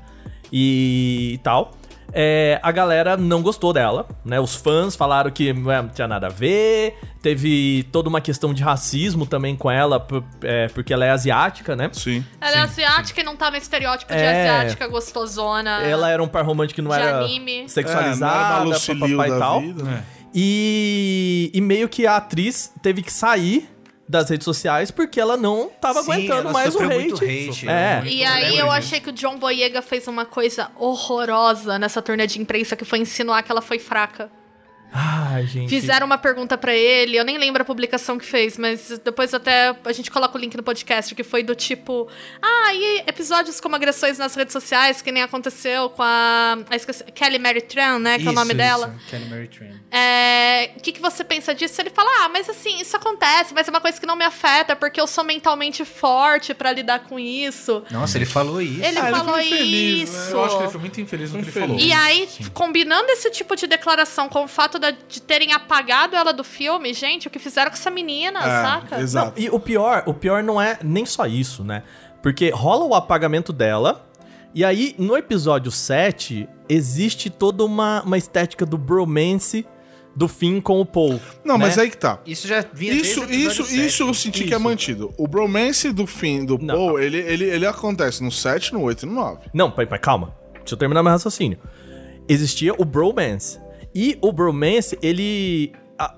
e 0.51 1.39
tal, 1.43 1.71
é, 2.11 2.59
a 2.63 2.71
galera 2.71 3.15
não 3.15 3.43
gostou 3.43 3.71
dela, 3.71 4.07
né? 4.25 4.39
Os 4.39 4.55
fãs 4.55 4.95
falaram 4.95 5.29
que 5.29 5.53
não 5.53 5.87
tinha 5.89 6.07
nada 6.07 6.25
a 6.25 6.29
ver, 6.31 6.97
teve 7.21 7.87
toda 7.91 8.09
uma 8.09 8.19
questão 8.19 8.51
de 8.55 8.63
racismo 8.63 9.27
também 9.27 9.55
com 9.55 9.69
ela, 9.69 9.99
por- 9.99 10.23
é, 10.41 10.67
porque 10.69 10.91
ela 10.91 11.05
é 11.05 11.11
asiática, 11.11 11.75
né? 11.75 11.91
Sim. 11.93 12.25
Ela 12.41 12.55
é 12.55 12.59
asiática 12.61 13.21
e 13.21 13.23
não 13.23 13.35
tá 13.35 13.51
no 13.51 13.57
estereótipo 13.57 14.11
de 14.11 14.17
É. 14.17 14.49
asiática 14.49 14.87
gostosona. 14.87 15.83
Ela 15.83 16.09
era 16.09 16.23
um 16.23 16.27
par 16.27 16.43
romântico 16.43 16.77
que 16.77 16.81
não 16.81 16.89
De 16.89 16.99
era 16.99 17.19
anime. 17.19 17.65
É, 17.65 17.67
sexualizada, 17.67 18.65
não 18.65 18.73
era 18.73 18.79
papapá 18.79 19.27
e 19.27 19.39
tal. 19.39 19.61
vida, 19.61 19.83
né? 19.83 20.03
E, 20.33 21.51
e 21.53 21.61
meio 21.61 21.87
que 21.87 22.07
a 22.07 22.17
atriz 22.17 22.73
teve 22.81 23.03
que 23.03 23.13
sair 23.13 23.69
das 24.09 24.27
redes 24.27 24.43
sociais 24.43 24.89
porque 24.89 25.19
ela 25.21 25.37
não 25.37 25.69
tava 25.79 26.01
Sim, 26.01 26.11
aguentando 26.11 26.51
mais 26.51 26.73
o 26.73 26.79
hate. 26.79 26.93
muito 26.99 27.15
hate, 27.23 27.69
É. 27.69 27.97
muito 28.01 28.11
E 28.11 28.25
aí 28.25 28.57
eu 28.57 28.65
disso. 28.65 28.77
achei 28.77 28.99
que 28.99 29.09
o 29.09 29.13
John 29.13 29.37
Boyega 29.37 29.83
fez 29.83 30.07
uma 30.07 30.25
coisa 30.25 30.71
horrorosa 30.75 31.77
nessa 31.77 32.01
turnê 32.01 32.25
de 32.25 32.41
imprensa 32.41 32.75
que 32.75 32.83
foi 32.83 32.97
insinuar 32.99 33.43
que 33.43 33.51
ela 33.51 33.61
foi 33.61 33.77
fraca. 33.77 34.31
Ai, 34.91 35.45
gente. 35.45 35.69
Fizeram 35.69 36.05
uma 36.05 36.17
pergunta 36.17 36.57
pra 36.57 36.73
ele, 36.73 37.15
eu 37.17 37.23
nem 37.23 37.37
lembro 37.37 37.61
a 37.61 37.65
publicação 37.65 38.17
que 38.17 38.25
fez, 38.25 38.57
mas 38.57 38.99
depois 39.03 39.33
até 39.33 39.75
a 39.85 39.91
gente 39.91 40.09
coloca 40.09 40.37
o 40.37 40.41
link 40.41 40.55
no 40.57 40.63
podcast, 40.63 41.13
que 41.13 41.23
foi 41.23 41.43
do 41.43 41.53
tipo, 41.55 42.07
ah, 42.41 42.73
e 42.73 43.03
episódios 43.07 43.59
como 43.61 43.75
agressões 43.75 44.17
nas 44.17 44.33
redes 44.35 44.51
sociais, 44.53 45.01
que 45.01 45.11
nem 45.11 45.21
aconteceu 45.23 45.89
com 45.91 46.01
a, 46.01 46.57
a 46.69 46.75
esqueci- 46.75 47.03
Kelly 47.13 47.37
Mary 47.39 47.61
Tran, 47.61 47.99
né, 47.99 48.17
que 48.17 48.27
é 48.27 48.29
o 48.31 48.33
nome 48.33 48.53
dela. 48.53 48.95
Kelly 49.09 49.25
Mary 49.25 49.47
Tran. 49.47 49.67
É, 49.91 50.71
O 50.77 50.81
que, 50.81 50.91
que 50.91 51.01
você 51.01 51.23
pensa 51.23 51.53
disso? 51.53 51.79
Ele 51.81 51.89
fala, 51.91 52.09
ah, 52.25 52.29
mas 52.29 52.49
assim, 52.49 52.79
isso 52.81 52.95
acontece, 52.95 53.53
mas 53.53 53.67
é 53.67 53.71
uma 53.71 53.81
coisa 53.81 53.99
que 53.99 54.05
não 54.05 54.15
me 54.15 54.25
afeta, 54.25 54.75
porque 54.75 54.99
eu 54.99 55.05
sou 55.07 55.23
mentalmente 55.23 55.85
forte 55.85 56.53
pra 56.53 56.71
lidar 56.71 57.01
com 57.01 57.19
isso. 57.19 57.83
Nossa, 57.91 58.17
ele 58.17 58.25
falou 58.25 58.61
isso. 58.61 58.83
Ele 58.83 58.97
Ah, 58.99 59.07
ele 59.09 59.17
falou 59.17 59.33
foi 59.35 59.45
infeliz, 59.45 60.09
né? 60.09 60.19
isso. 60.25 60.31
Eu 60.31 60.43
acho 60.45 60.57
que 60.57 60.63
ele 60.63 60.71
foi 60.71 60.81
muito 60.81 61.01
infeliz 61.01 61.31
no 61.31 61.39
que 61.43 61.49
ele 61.49 61.51
falou. 61.59 61.77
E 61.79 61.93
aí, 61.93 62.27
combinando 62.53 63.09
esse 63.11 63.29
tipo 63.29 63.55
de 63.55 63.67
declaração 63.67 64.27
com 64.29 64.43
o 64.43 64.47
fato 64.47 64.78
da- 64.79 64.91
de 64.91 65.21
terem 65.21 65.53
apagado 65.53 66.15
ela 66.15 66.31
do 66.33 66.43
filme. 66.43 66.93
Gente, 66.93 67.27
o 67.27 67.29
que 67.29 67.37
fizeram 67.39 67.69
com 67.69 67.77
essa 67.77 67.91
menina, 67.91 68.41
saca? 68.41 68.95
É, 68.97 69.01
exato. 69.01 69.39
E 69.39 69.49
o 69.49 69.59
pior, 69.59 70.03
o 70.07 70.13
pior 70.13 70.41
não 70.41 70.59
é 70.61 70.79
nem 70.83 71.05
só 71.05 71.25
isso, 71.27 71.63
né? 71.63 71.83
Porque 72.23 72.49
rola 72.49 72.85
o 72.85 72.95
apagamento 72.95 73.53
dela, 73.53 74.09
e 74.53 74.65
aí 74.65 74.95
no 74.97 75.15
episódio 75.15 75.71
7 75.71 76.47
existe 76.67 77.29
toda 77.29 77.63
uma, 77.63 78.01
uma 78.03 78.17
estética 78.17 78.65
do 78.65 78.77
bromance 78.77 79.65
do 80.15 80.27
Finn 80.27 80.59
com 80.59 80.81
o 80.81 80.85
Paul. 80.85 81.19
Não, 81.45 81.57
né? 81.57 81.65
mas 81.65 81.77
aí 81.77 81.89
que 81.89 81.97
tá. 81.97 82.19
Isso 82.25 82.45
já 82.47 82.65
vinha 82.73 82.91
Isso, 82.93 83.01
desde 83.03 83.19
o 83.19 83.23
episódio 83.23 83.47
isso, 83.51 83.63
sete. 83.65 83.85
isso 83.85 84.03
eu 84.03 84.13
senti 84.13 84.43
que 84.43 84.53
é 84.53 84.57
Isso. 84.57 84.59
mantido. 84.63 85.13
O 85.17 85.27
bromance 85.27 85.91
do 85.93 86.05
fim 86.05 86.43
do 86.43 86.57
Não. 86.57 86.75
Paul, 86.75 86.99
ele, 86.99 87.17
ele, 87.19 87.45
ele 87.45 87.65
acontece 87.65 88.21
no 88.23 88.31
7, 88.31 88.73
no 88.73 88.81
8 88.81 89.03
e 89.03 89.05
no 89.05 89.13
9. 89.13 89.49
Não, 89.53 89.71
pai, 89.71 89.85
pai, 89.85 89.99
calma. 89.99 90.35
Deixa 90.55 90.73
eu 90.73 90.77
terminar 90.77 91.03
meu 91.03 91.11
raciocínio. 91.11 91.57
Existia 92.27 92.73
o 92.77 92.83
bromance. 92.83 93.59
E 93.93 94.17
o 94.21 94.31
bromance, 94.31 94.97
ele. 95.01 95.71
a- 95.97 96.15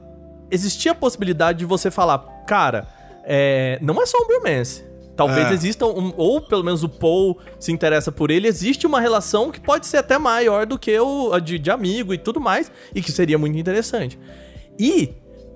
existia 0.50 0.92
a 0.92 0.96
possibilidade 0.96 1.60
de 1.60 1.66
você 1.66 1.90
falar, 1.90 2.20
cara, 2.48 2.88
é, 3.24 3.80
não 3.82 4.02
é 4.02 4.06
só 4.06 4.18
um 4.18 4.28
bromance. 4.28 4.84
Talvez 5.16 5.48
É. 5.52 5.54
exista 5.54 5.86
um. 5.86 6.14
Ou 6.18 6.42
pelo 6.42 6.64
menos 6.64 6.84
o 6.84 6.90
Paul 6.90 7.38
se 7.60 7.72
interessa 7.72 8.12
por 8.12 8.32
ele. 8.32 8.48
Existe 8.48 8.88
uma 8.88 9.00
relação 9.00 9.52
que 9.52 9.60
pode 9.60 9.86
ser 9.86 9.98
até 9.98 10.18
maior 10.18 10.66
do 10.66 10.80
que 10.80 10.98
o 11.00 11.40
de, 11.40 11.60
de 11.60 11.70
amigo 11.70 12.14
e 12.14 12.18
tudo 12.18 12.40
mais. 12.40 12.72
E 12.96 13.02
que 13.02 13.12
seria 13.12 13.38
muito 13.38 13.58
interessante. 13.58 14.18
E, 14.80 15.14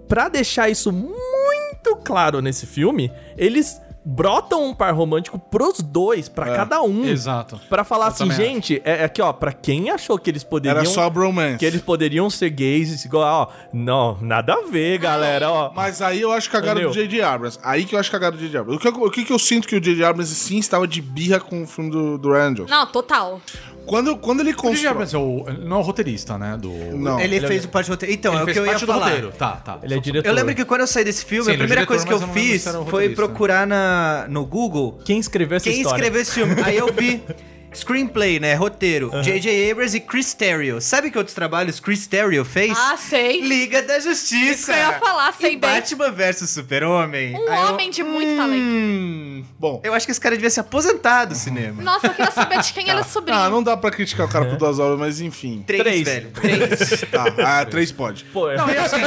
pra 0.07 0.29
deixar 0.29 0.69
isso 0.69 0.91
muito 0.91 1.95
claro 2.03 2.41
nesse 2.41 2.65
filme, 2.65 3.11
eles 3.37 3.81
brotam 4.05 4.63
um 4.69 4.73
par 4.73 4.93
romântico 4.93 5.39
pros 5.39 5.79
dois, 5.81 6.29
pra 6.29 6.51
É. 6.51 6.55
cada 6.55 6.81
um. 6.81 7.03
Exato. 7.05 7.59
Pra 7.67 7.83
falar 7.83 8.05
Eu 8.05 8.09
assim, 8.09 8.31
gente, 8.31 8.81
é, 8.85 9.01
é 9.01 9.03
aqui, 9.05 9.21
ó, 9.21 9.33
pra 9.33 9.51
quem 9.51 9.89
achou 9.89 10.17
que 10.19 10.29
eles 10.29 10.43
poderiam. 10.43 10.79
Era 10.81 10.89
só 10.89 11.09
bromance. 11.09 11.57
Que 11.57 11.65
eles 11.65 11.81
poderiam 11.81 12.29
ser 12.29 12.49
gays, 12.51 13.03
igual, 13.03 13.49
ó. 13.51 13.67
Não, 13.73 14.17
nada 14.21 14.53
a 14.53 14.61
ver, 14.69 14.99
galera, 14.99 15.49
ó. 15.51 15.71
Mas 15.73 16.01
aí 16.01 16.21
eu 16.21 16.31
acho 16.31 16.49
cagado 16.51 16.79
do? 16.81 16.91
J.J. 16.91 17.21
Abrams. 17.21 17.59
Aí 17.63 17.83
que 17.85 17.95
eu 17.95 17.99
acho 17.99 18.11
cagado 18.11 18.37
do 18.37 18.41
J.J. 18.43 18.59
Abrams. 18.59 18.77
O 18.77 18.79
que, 18.79 18.87
eu- 18.87 19.05
o 19.07 19.11
que, 19.11 19.25
que 19.25 19.33
eu 19.33 19.39
sinto 19.39 19.67
que 19.67 19.75
o 19.75 19.81
J.J. 19.81 20.03
Abrams 20.05 20.33
sim 20.35 20.57
estava 20.57 20.87
de 20.87 21.01
birra 21.01 21.39
com 21.39 21.63
o 21.63 21.67
filme 21.67 21.89
do, 21.89 22.17
do 22.17 22.29
Johnson? 22.33 22.65
Não, 22.69 22.85
total. 22.85 23.41
Quando, 23.85 24.17
quando 24.17 24.39
ele 24.41 24.49
é 24.51 25.17
o- 25.17 25.45
ele 25.49 25.65
não 25.65 25.77
é 25.77 25.79
o 25.79 25.83
roteirista, 25.83 26.37
né? 26.37 26.57
Do... 26.59 26.69
Não. 26.97 27.19
Ele, 27.19 27.35
Ele 27.35 27.45
é- 27.45 27.47
fez 27.47 27.65
o 27.65 27.69
parte 27.69 27.87
do 27.87 27.91
roteiro. 27.91 28.13
Então, 28.13 28.33
Ele 28.33 28.41
é 28.41 28.43
o 28.43 28.47
que 28.47 28.59
eu 28.59 28.65
ia 28.65 28.79
falar. 28.79 29.05
roteiro. 29.05 29.31
Tá, 29.37 29.51
tá. 29.57 29.79
Ele 29.83 29.93
é 29.93 29.99
diretor. 29.99 30.27
Eu 30.29 30.33
lembro 30.33 30.55
que 30.55 30.65
quando 30.65 30.81
eu 30.81 30.87
saí 30.87 31.03
desse 31.03 31.23
filme, 31.25 31.45
Sim, 31.45 31.51
a 31.51 31.53
é 31.53 31.57
primeira 31.57 31.85
diretor, 31.85 32.05
coisa 32.05 32.05
que 32.05 32.13
eu 32.13 32.33
fiz 32.33 32.65
foi 32.89 33.09
procurar 33.09 33.65
na, 33.67 34.25
no 34.29 34.45
Google 34.45 34.99
Quem 35.05 35.19
escreveu 35.19 35.57
essa 35.57 35.63
quem 35.69 35.77
história? 35.81 35.97
escreveu 35.97 36.21
esse 36.21 36.31
filme. 36.31 36.55
Aí 36.63 36.77
eu 36.77 36.91
vi 36.93 37.21
screenplay, 37.77 38.39
né? 38.39 38.53
Roteiro. 38.55 39.11
J.J. 39.21 39.71
Abrams 39.71 39.95
e 39.97 39.99
Chris 39.99 40.33
Terrio. 40.33 40.79
Sabe 40.81 41.09
que 41.11 41.17
outros 41.17 41.33
trabalhos 41.35 41.79
Chris 41.79 42.07
Terrio 42.07 42.43
fez? 42.45 42.77
Ah, 42.77 42.95
sei. 42.97 43.41
Liga 43.41 43.81
da 43.81 43.99
Justiça. 43.99 44.51
Isso 44.51 44.65
que 44.65 44.71
eu 44.71 44.77
ia 44.77 44.93
falar, 44.93 45.33
sei 45.33 45.53
e 45.53 45.57
bem. 45.57 45.69
Batman 45.71 46.11
vs 46.11 46.49
Super-Homem. 46.49 47.35
Um 47.35 47.51
Aí 47.51 47.61
eu- 47.61 47.67
homem 47.73 47.89
de 47.89 48.03
muito 48.03 48.35
talento. 48.35 48.61
Hum, 48.63 49.43
Bom, 49.59 49.81
eu 49.83 49.93
acho 49.93 50.05
que 50.05 50.11
esse 50.11 50.19
cara 50.21 50.35
devia 50.35 50.49
se 50.49 50.59
aposentar 50.59 51.25
do 51.25 51.35
cinema. 51.35 51.81
Nossa, 51.81 52.07
eu 52.07 52.13
queria 52.13 52.31
saber 52.31 52.59
de 52.61 52.73
quem 52.73 52.87
ele 52.89 52.99
é 52.99 53.03
sobrinho. 53.03 53.37
ah, 53.39 53.49
não 53.49 53.61
dá 53.63 53.75
pra 53.77 53.91
criticar 53.91 54.25
o 54.25 54.29
cara 54.29 54.45
por 54.45 54.57
duas 54.57 54.79
horas, 54.79 54.97
mas 54.99 55.21
enfim. 55.21 55.63
Três, 55.65 55.81
Três. 55.83 56.03
velho. 56.03 56.31
Três. 56.31 57.05
Tá, 57.11 57.25
ah, 57.61 57.65
três 57.65 57.91
pode. 57.91 58.23
Pô, 58.25 58.49
é- 58.49 58.57
Não, 58.57 58.69
e 58.69 58.77
assim, 58.77 58.97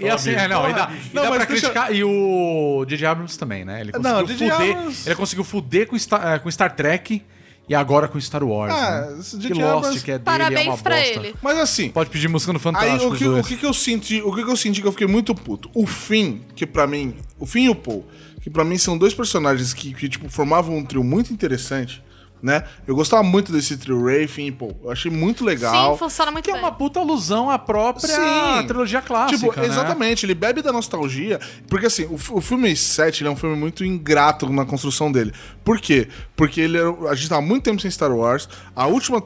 e, 0.00 0.08
assim, 0.10 0.30
é, 0.32 0.48
não, 0.48 0.68
e 0.68 0.72
dá, 0.72 0.90
e 0.92 1.14
Não, 1.14 1.22
dá 1.24 1.28
mas 1.30 1.38
pra 1.38 1.46
deixa- 1.46 1.70
criticar. 1.70 1.94
E 1.94 2.02
o 2.04 2.84
J.J. 2.88 3.06
Abrams 3.06 3.38
também, 3.38 3.64
né? 3.64 3.80
Ele 3.80 3.92
conseguiu 3.92 4.12
Não, 4.12 4.26
fuder. 4.26 4.52
Abrams- 4.76 5.06
Ele 5.08 5.14
conseguiu 5.14 5.44
fuder 5.44 5.86
com 5.86 5.98
Star, 5.98 6.34
eh, 6.34 6.38
com 6.38 6.50
Star 6.50 6.74
Trek 6.74 7.22
e 7.68 7.74
agora 7.74 8.06
com 8.08 8.20
Star 8.20 8.44
Wars. 8.44 8.72
Ah, 8.72 9.10
né? 9.10 9.16
esse 9.20 9.38
Que. 9.38 9.54
Lost, 9.54 10.04
que 10.04 10.10
é 10.10 10.14
dele, 10.14 10.24
Parabéns 10.24 10.66
é 10.66 10.70
uma 10.70 10.78
pra 10.78 10.96
bosta. 10.96 11.10
ele. 11.20 11.34
Mas 11.42 11.58
assim, 11.58 11.90
Pode 11.90 12.10
pedir 12.10 12.28
música 12.28 12.52
no 12.52 12.58
Aí 12.58 12.62
Fantástico. 12.62 13.12
o 13.12 13.16
que, 13.16 13.26
o 13.28 13.42
que 13.42 13.56
que 13.56 13.66
eu 13.66 13.74
senti, 13.74 14.22
o 14.22 14.32
que 14.34 14.44
que 14.44 14.50
eu 14.50 14.56
senti 14.56 14.80
que 14.80 14.86
eu 14.86 14.92
fiquei 14.92 15.06
muito 15.06 15.34
puto. 15.34 15.70
O 15.74 15.86
Finn, 15.86 16.38
que 16.54 16.66
pra 16.66 16.86
mim, 16.86 17.14
o 17.38 17.46
Finn 17.46 17.64
e 17.64 17.68
o 17.68 17.74
Paul, 17.74 18.04
que 18.40 18.48
pra 18.48 18.64
mim 18.64 18.78
são 18.78 18.96
dois 18.96 19.12
personagens 19.14 19.72
que, 19.74 19.92
que 19.92 20.08
tipo 20.08 20.28
formavam 20.28 20.76
um 20.76 20.84
trio 20.84 21.02
muito 21.02 21.32
interessante, 21.32 22.02
né? 22.42 22.64
Eu 22.86 22.94
gostava 22.94 23.22
muito 23.22 23.50
desse 23.50 23.76
trio 23.76 24.08
e 24.10 24.52
Paul. 24.52 24.78
Eu 24.84 24.90
achei 24.90 25.10
muito 25.10 25.44
legal. 25.44 25.94
Sim, 25.94 25.98
funciona 25.98 26.30
muito 26.30 26.44
Que 26.44 26.50
é 26.50 26.54
bem. 26.54 26.62
uma 26.62 26.72
puta 26.72 27.00
alusão 27.00 27.50
à 27.50 27.58
própria 27.58 28.08
Sim. 28.14 28.66
trilogia 28.66 29.00
clássica. 29.00 29.38
Tipo, 29.38 29.60
né? 29.60 29.66
exatamente, 29.66 30.26
ele 30.26 30.34
bebe 30.34 30.62
da 30.62 30.72
nostalgia. 30.72 31.40
Porque 31.68 31.86
assim, 31.86 32.04
o, 32.04 32.14
o 32.14 32.40
filme 32.40 32.76
7 32.76 33.22
ele 33.22 33.28
é 33.28 33.32
um 33.32 33.36
filme 33.36 33.56
muito 33.56 33.84
ingrato 33.84 34.48
na 34.52 34.64
construção 34.64 35.10
dele. 35.10 35.32
Por 35.64 35.80
quê? 35.80 36.08
Porque 36.36 36.60
ele 36.60 36.78
a 37.08 37.14
gente 37.14 37.28
tava 37.28 37.42
muito 37.42 37.64
tempo 37.64 37.80
sem 37.80 37.90
Star 37.90 38.12
Wars. 38.12 38.48
A 38.74 38.86
última 38.86 39.22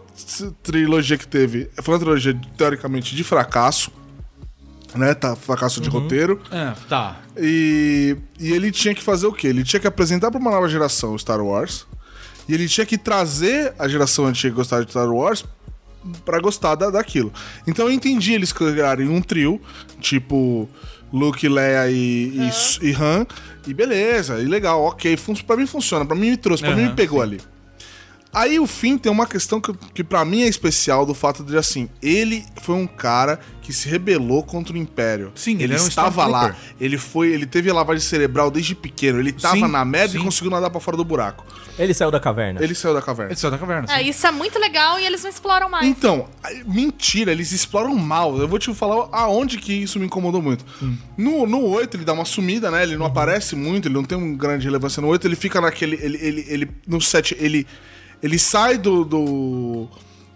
trilogia 0.63 1.19
que 1.19 1.27
teve 1.27 1.69
foi 1.83 1.95
uma 1.95 2.01
trilogia, 2.01 2.39
teoricamente, 2.57 3.15
de 3.15 3.25
fracasso. 3.25 3.93
Né? 4.95 5.15
Tá, 5.15 5.37
fracasso 5.37 5.81
de 5.81 5.89
roteiro. 5.89 6.41
É, 6.51 6.73
tá. 6.89 7.21
E, 7.37 8.17
e 8.41 8.51
ele 8.53 8.73
tinha 8.73 8.93
que 8.93 9.03
fazer 9.03 9.27
o 9.27 9.33
quê? 9.33 9.47
Ele 9.47 9.63
tinha 9.63 9.79
que 9.79 9.87
apresentar 9.87 10.31
pra 10.33 10.41
uma 10.41 10.51
nova 10.51 10.69
geração 10.69 11.15
o 11.15 11.19
Star 11.19 11.41
Wars. 11.41 11.87
E 12.49 12.55
ele 12.55 12.69
tinha 12.69 12.87
que 12.87 12.99
trazer 12.99 13.75
a 13.79 13.89
geração 13.89 14.27
antiga 14.27 14.51
que 14.51 14.57
gostava 14.57 14.85
de 14.85 14.91
Star 14.91 15.11
Wars 15.11 15.45
pra 16.25 16.41
gostar 16.41 16.75
da, 16.75 16.91
daquilo. 16.91 17.33
Então 17.67 17.87
eu 17.87 17.93
entendi 17.93 18.33
eles 18.33 18.53
criarem 18.53 19.09
um 19.09 19.21
trio, 19.21 19.61
tipo 20.01 20.69
Luke, 21.13 21.47
Leia 21.49 21.91
e, 21.91 22.51
e, 22.83 22.89
e 22.89 22.95
Han. 22.95 23.27
E 23.67 23.75
beleza, 23.75 24.39
e 24.41 24.47
legal, 24.47 24.83
ok. 24.83 25.19
Pra 25.47 25.57
mim 25.57 25.67
funciona, 25.67 26.07
pra 26.07 26.17
mim 26.17 26.31
me 26.31 26.37
trouxe, 26.37 26.63
pra 26.63 26.75
mim 26.75 26.85
me 26.85 26.95
pegou 26.95 27.21
ali. 27.21 27.41
Aí 28.33 28.61
o 28.61 28.67
fim 28.67 28.97
tem 28.97 29.11
uma 29.11 29.27
questão 29.27 29.61
que, 29.61 29.73
que 29.93 30.05
para 30.05 30.25
mim 30.25 30.43
é 30.43 30.49
especial 30.49 31.05
do 31.05 31.15
fato 31.15 31.43
de 31.43 31.57
assim, 31.57 31.89
ele 32.01 32.45
foi 32.63 32.77
um 32.77 32.87
cara 32.87 33.41
que 33.61 33.73
se 33.73 33.89
rebelou 33.89 34.43
contra 34.43 34.75
o 34.75 34.77
Império. 34.77 35.33
Sim, 35.35 35.55
ele 35.55 35.65
ele 35.65 35.75
um 35.75 35.89
estava 35.89 36.27
lá. 36.27 36.57
Ele 36.81 36.99
foi, 36.99 37.29
ele 37.29 37.47
teve 37.47 37.71
lavagem 37.73 38.03
cerebral 38.03 38.51
desde 38.51 38.75
pequeno. 38.75 39.21
Ele 39.21 39.33
tava 39.33 39.57
Sim, 39.57 39.69
na 39.69 39.85
merda 39.85 40.17
e 40.17 40.19
sim. 40.19 40.25
conseguiu 40.25 40.51
nadar 40.51 40.71
pra 40.71 40.81
fora 40.81 40.97
do 40.97 41.05
buraco. 41.05 41.45
Ele 41.79 41.95
saiu 41.95 42.11
da 42.11 42.21
caverna. 42.21 42.63
Ele 42.63 42.75
saiu 42.75 42.93
da 42.93 43.01
caverna. 43.01 43.33
Ele 43.33 43.39
saiu 43.39 43.51
da 43.51 43.59
caverna. 43.59 43.93
É, 43.93 44.03
sim. 44.03 44.11
isso 44.11 44.27
é 44.27 44.31
muito 44.31 44.59
legal 44.59 44.99
e 44.99 45.07
eles 45.07 45.23
não 45.23 45.31
exploram 45.31 45.71
mais. 45.71 45.87
Então, 45.87 46.29
mentira, 46.67 47.33
eles 47.33 47.53
exploram 47.53 47.95
mal. 47.95 48.37
Eu 48.39 48.49
vou 48.49 48.59
te 48.59 48.73
falar 48.75 49.09
aonde 49.13 49.57
que 49.59 49.73
isso 49.73 49.99
me 49.99 50.07
incomodou 50.07 50.43
muito. 50.43 50.65
No, 51.17 51.47
no 51.47 51.65
8, 51.65 51.97
ele 51.97 52.05
dá 52.05 52.13
uma 52.13 52.25
sumida, 52.25 52.71
né? 52.71 52.83
Ele 52.83 52.97
não 52.97 53.07
aparece 53.07 53.55
muito, 53.55 53.87
ele 53.89 53.95
não 53.95 54.05
tem 54.05 54.19
uma 54.19 54.37
grande 54.37 54.65
relevância 54.65 55.01
no 55.01 55.09
8, 55.09 55.27
ele 55.27 55.37
fica 55.37 55.61
naquele. 55.61 55.97
Ele, 55.97 56.19
ele, 56.21 56.47
ele, 56.49 56.71
no 56.87 57.01
7, 57.01 57.37
ele, 57.39 57.67
ele 58.23 58.39
sai 58.39 58.79
do, 58.79 59.05
do, 59.05 59.89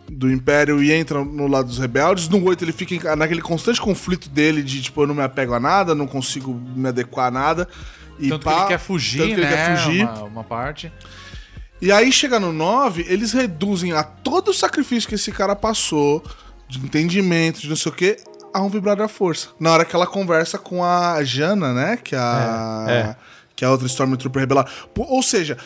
do 0.09 0.31
Império 0.31 0.83
e 0.83 0.93
entra 0.93 1.25
no 1.25 1.47
lado 1.47 1.69
dos 1.69 1.79
rebeldes. 1.79 2.29
No 2.29 2.43
8, 2.45 2.65
ele 2.65 2.73
fica 2.73 3.17
naquele 3.17 3.43
constante 3.43 3.81
conflito 3.81 4.29
dele 4.29 4.63
de 4.63 4.83
tipo, 4.83 5.03
eu 5.03 5.07
não 5.07 5.15
me 5.15 5.23
apego 5.23 5.55
a 5.55 5.61
nada, 5.61 5.95
não 5.95 6.07
consigo 6.07 6.55
me 6.55 6.89
adequar 6.89 7.27
a 7.27 7.31
nada. 7.31 7.69
E 8.19 8.29
Tanto 8.29 8.41
que 8.41 8.45
pá, 8.45 8.61
ele 8.61 8.69
quer 8.69 8.79
fugir, 8.79 9.19
tanto 9.19 9.35
que 9.35 9.41
né? 9.41 9.47
ele 9.47 9.57
quer 9.57 9.77
fugir. 9.77 10.05
Uma, 10.05 10.23
uma 10.25 10.45
parte. 10.45 10.93
E 11.81 11.93
aí 11.93 12.11
chega 12.13 12.41
no 12.41 12.53
9, 12.53 13.05
eles 13.09 13.33
reduzem 13.33 13.93
a 13.93 14.03
todo 14.03 14.49
o 14.49 14.55
sacrifício 14.55 15.09
que 15.09 15.17
esse 15.17 15.31
cara 15.33 15.55
passou, 15.55 16.25
de 16.69 16.79
entendimento, 16.79 17.61
de 17.61 17.69
não 17.69 17.77
sei 17.77 17.93
o 17.93 17.95
quê, 17.95 18.17
a 18.55 18.63
um 18.63 18.69
vibrar 18.69 18.97
da 18.97 19.09
força. 19.09 19.49
Na 19.59 19.73
hora 19.73 19.85
que 19.85 19.95
ela 19.95 20.07
conversa 20.07 20.57
com 20.57 20.85
a 20.85 21.23
Jana, 21.25 21.75
né? 21.75 21.99
Que 22.03 22.15
é 22.15 22.19
a. 22.19 22.87
É, 22.89 22.93
é. 22.93 23.17
Que 23.57 23.65
é 23.65 23.69
a 23.69 23.71
outra 23.71 23.87
Stormtrooper 23.87 24.41
rebelada. 24.41 24.69
Pô, 24.93 25.05
Ou 25.05 25.23
seja, 25.23 25.57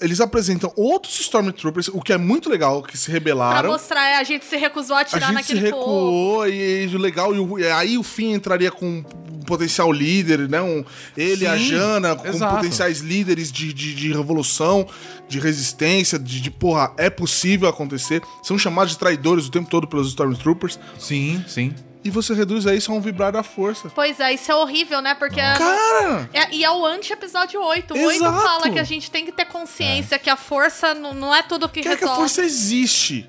eles 0.00 0.20
apresentam 0.20 0.72
outros 0.76 1.18
Stormtroopers, 1.20 1.88
o 1.88 2.00
que 2.00 2.12
é 2.12 2.18
muito 2.18 2.48
legal, 2.48 2.82
que 2.82 2.96
se 2.96 3.06
Pra 3.06 3.12
rebelaram. 3.14 3.70
mostrar, 3.70 4.06
é, 4.08 4.16
a 4.18 4.24
gente 4.24 4.44
se 4.44 4.56
recusou 4.56 4.96
a 4.96 5.00
A 5.00 5.02
atirar 5.02 5.32
gente 5.34 5.44
se 5.46 5.54
naquele 5.54 5.70
povo. 5.70 5.82
recuou 5.82 6.48
e, 6.48 6.84
e 6.84 6.98
legal, 6.98 7.34
e, 7.34 7.38
o- 7.38 7.58
e 7.58 7.66
aí 7.66 7.98
o 7.98 8.02
fim 8.02 8.32
entraria 8.32 8.70
com 8.70 8.86
um 8.86 9.02
potencial 9.46 9.90
líder, 9.92 10.48
né? 10.48 10.60
Um, 10.60 10.84
ele 11.16 11.44
e 11.44 11.46
a 11.46 11.56
Sim, 11.56 11.64
Jana, 11.68 12.14
com 12.16 12.26
exato. 12.28 12.56
potenciais 12.56 13.00
líderes 13.00 13.50
de, 13.50 13.72
de, 13.72 13.94
de 13.94 14.12
revolução, 14.12 14.86
de 15.28 15.38
resistência, 15.40 16.18
de, 16.18 16.40
de 16.40 16.50
porra, 16.50 16.92
é 16.96 17.10
possível 17.10 17.68
acontecer. 17.68 18.22
São 18.42 18.56
chamados 18.58 18.92
de 18.92 18.98
traidores 18.98 19.46
o 19.46 19.50
tempo 19.50 19.68
todo 19.68 19.86
pelos 19.88 20.08
Stormtroopers. 20.08 20.78
Sim, 20.98 21.44
sim. 21.48 21.74
E 22.02 22.08
você 22.10 22.32
reduz 22.32 22.66
a 22.66 22.74
isso 22.74 22.90
a 22.90 22.94
um 22.94 23.00
vibrar 23.00 23.30
da 23.30 23.42
força. 23.42 23.90
Pois 23.94 24.18
é, 24.20 24.32
isso 24.32 24.50
é 24.50 24.54
horrível, 24.54 25.02
né? 25.02 25.14
Porque. 25.14 25.38
é- 25.38 25.54
Cara! 25.56 26.30
é- 26.32 26.54
e 26.54 26.64
é 26.64 26.70
o 26.70 26.84
anti-episódio 26.86 27.60
8. 27.62 27.92
O 27.94 28.02
8 28.06 28.16
Exato. 28.16 28.40
fala 28.40 28.70
que 28.70 28.78
a 28.78 28.84
gente 28.84 29.10
tem 29.10 29.24
que 29.26 29.32
ter 29.32 29.44
consciência 29.44 30.18
que 30.18 30.30
a 30.30 30.36
força 30.36 30.94
não, 30.94 31.12
não 31.12 31.34
é 31.34 31.42
tudo 31.42 31.68
que 31.68 31.82
Quer 31.82 31.98
que 31.98 32.04
a 32.04 32.06
resolve. 32.06 32.20
força 32.20 32.42
existe. 32.42 33.28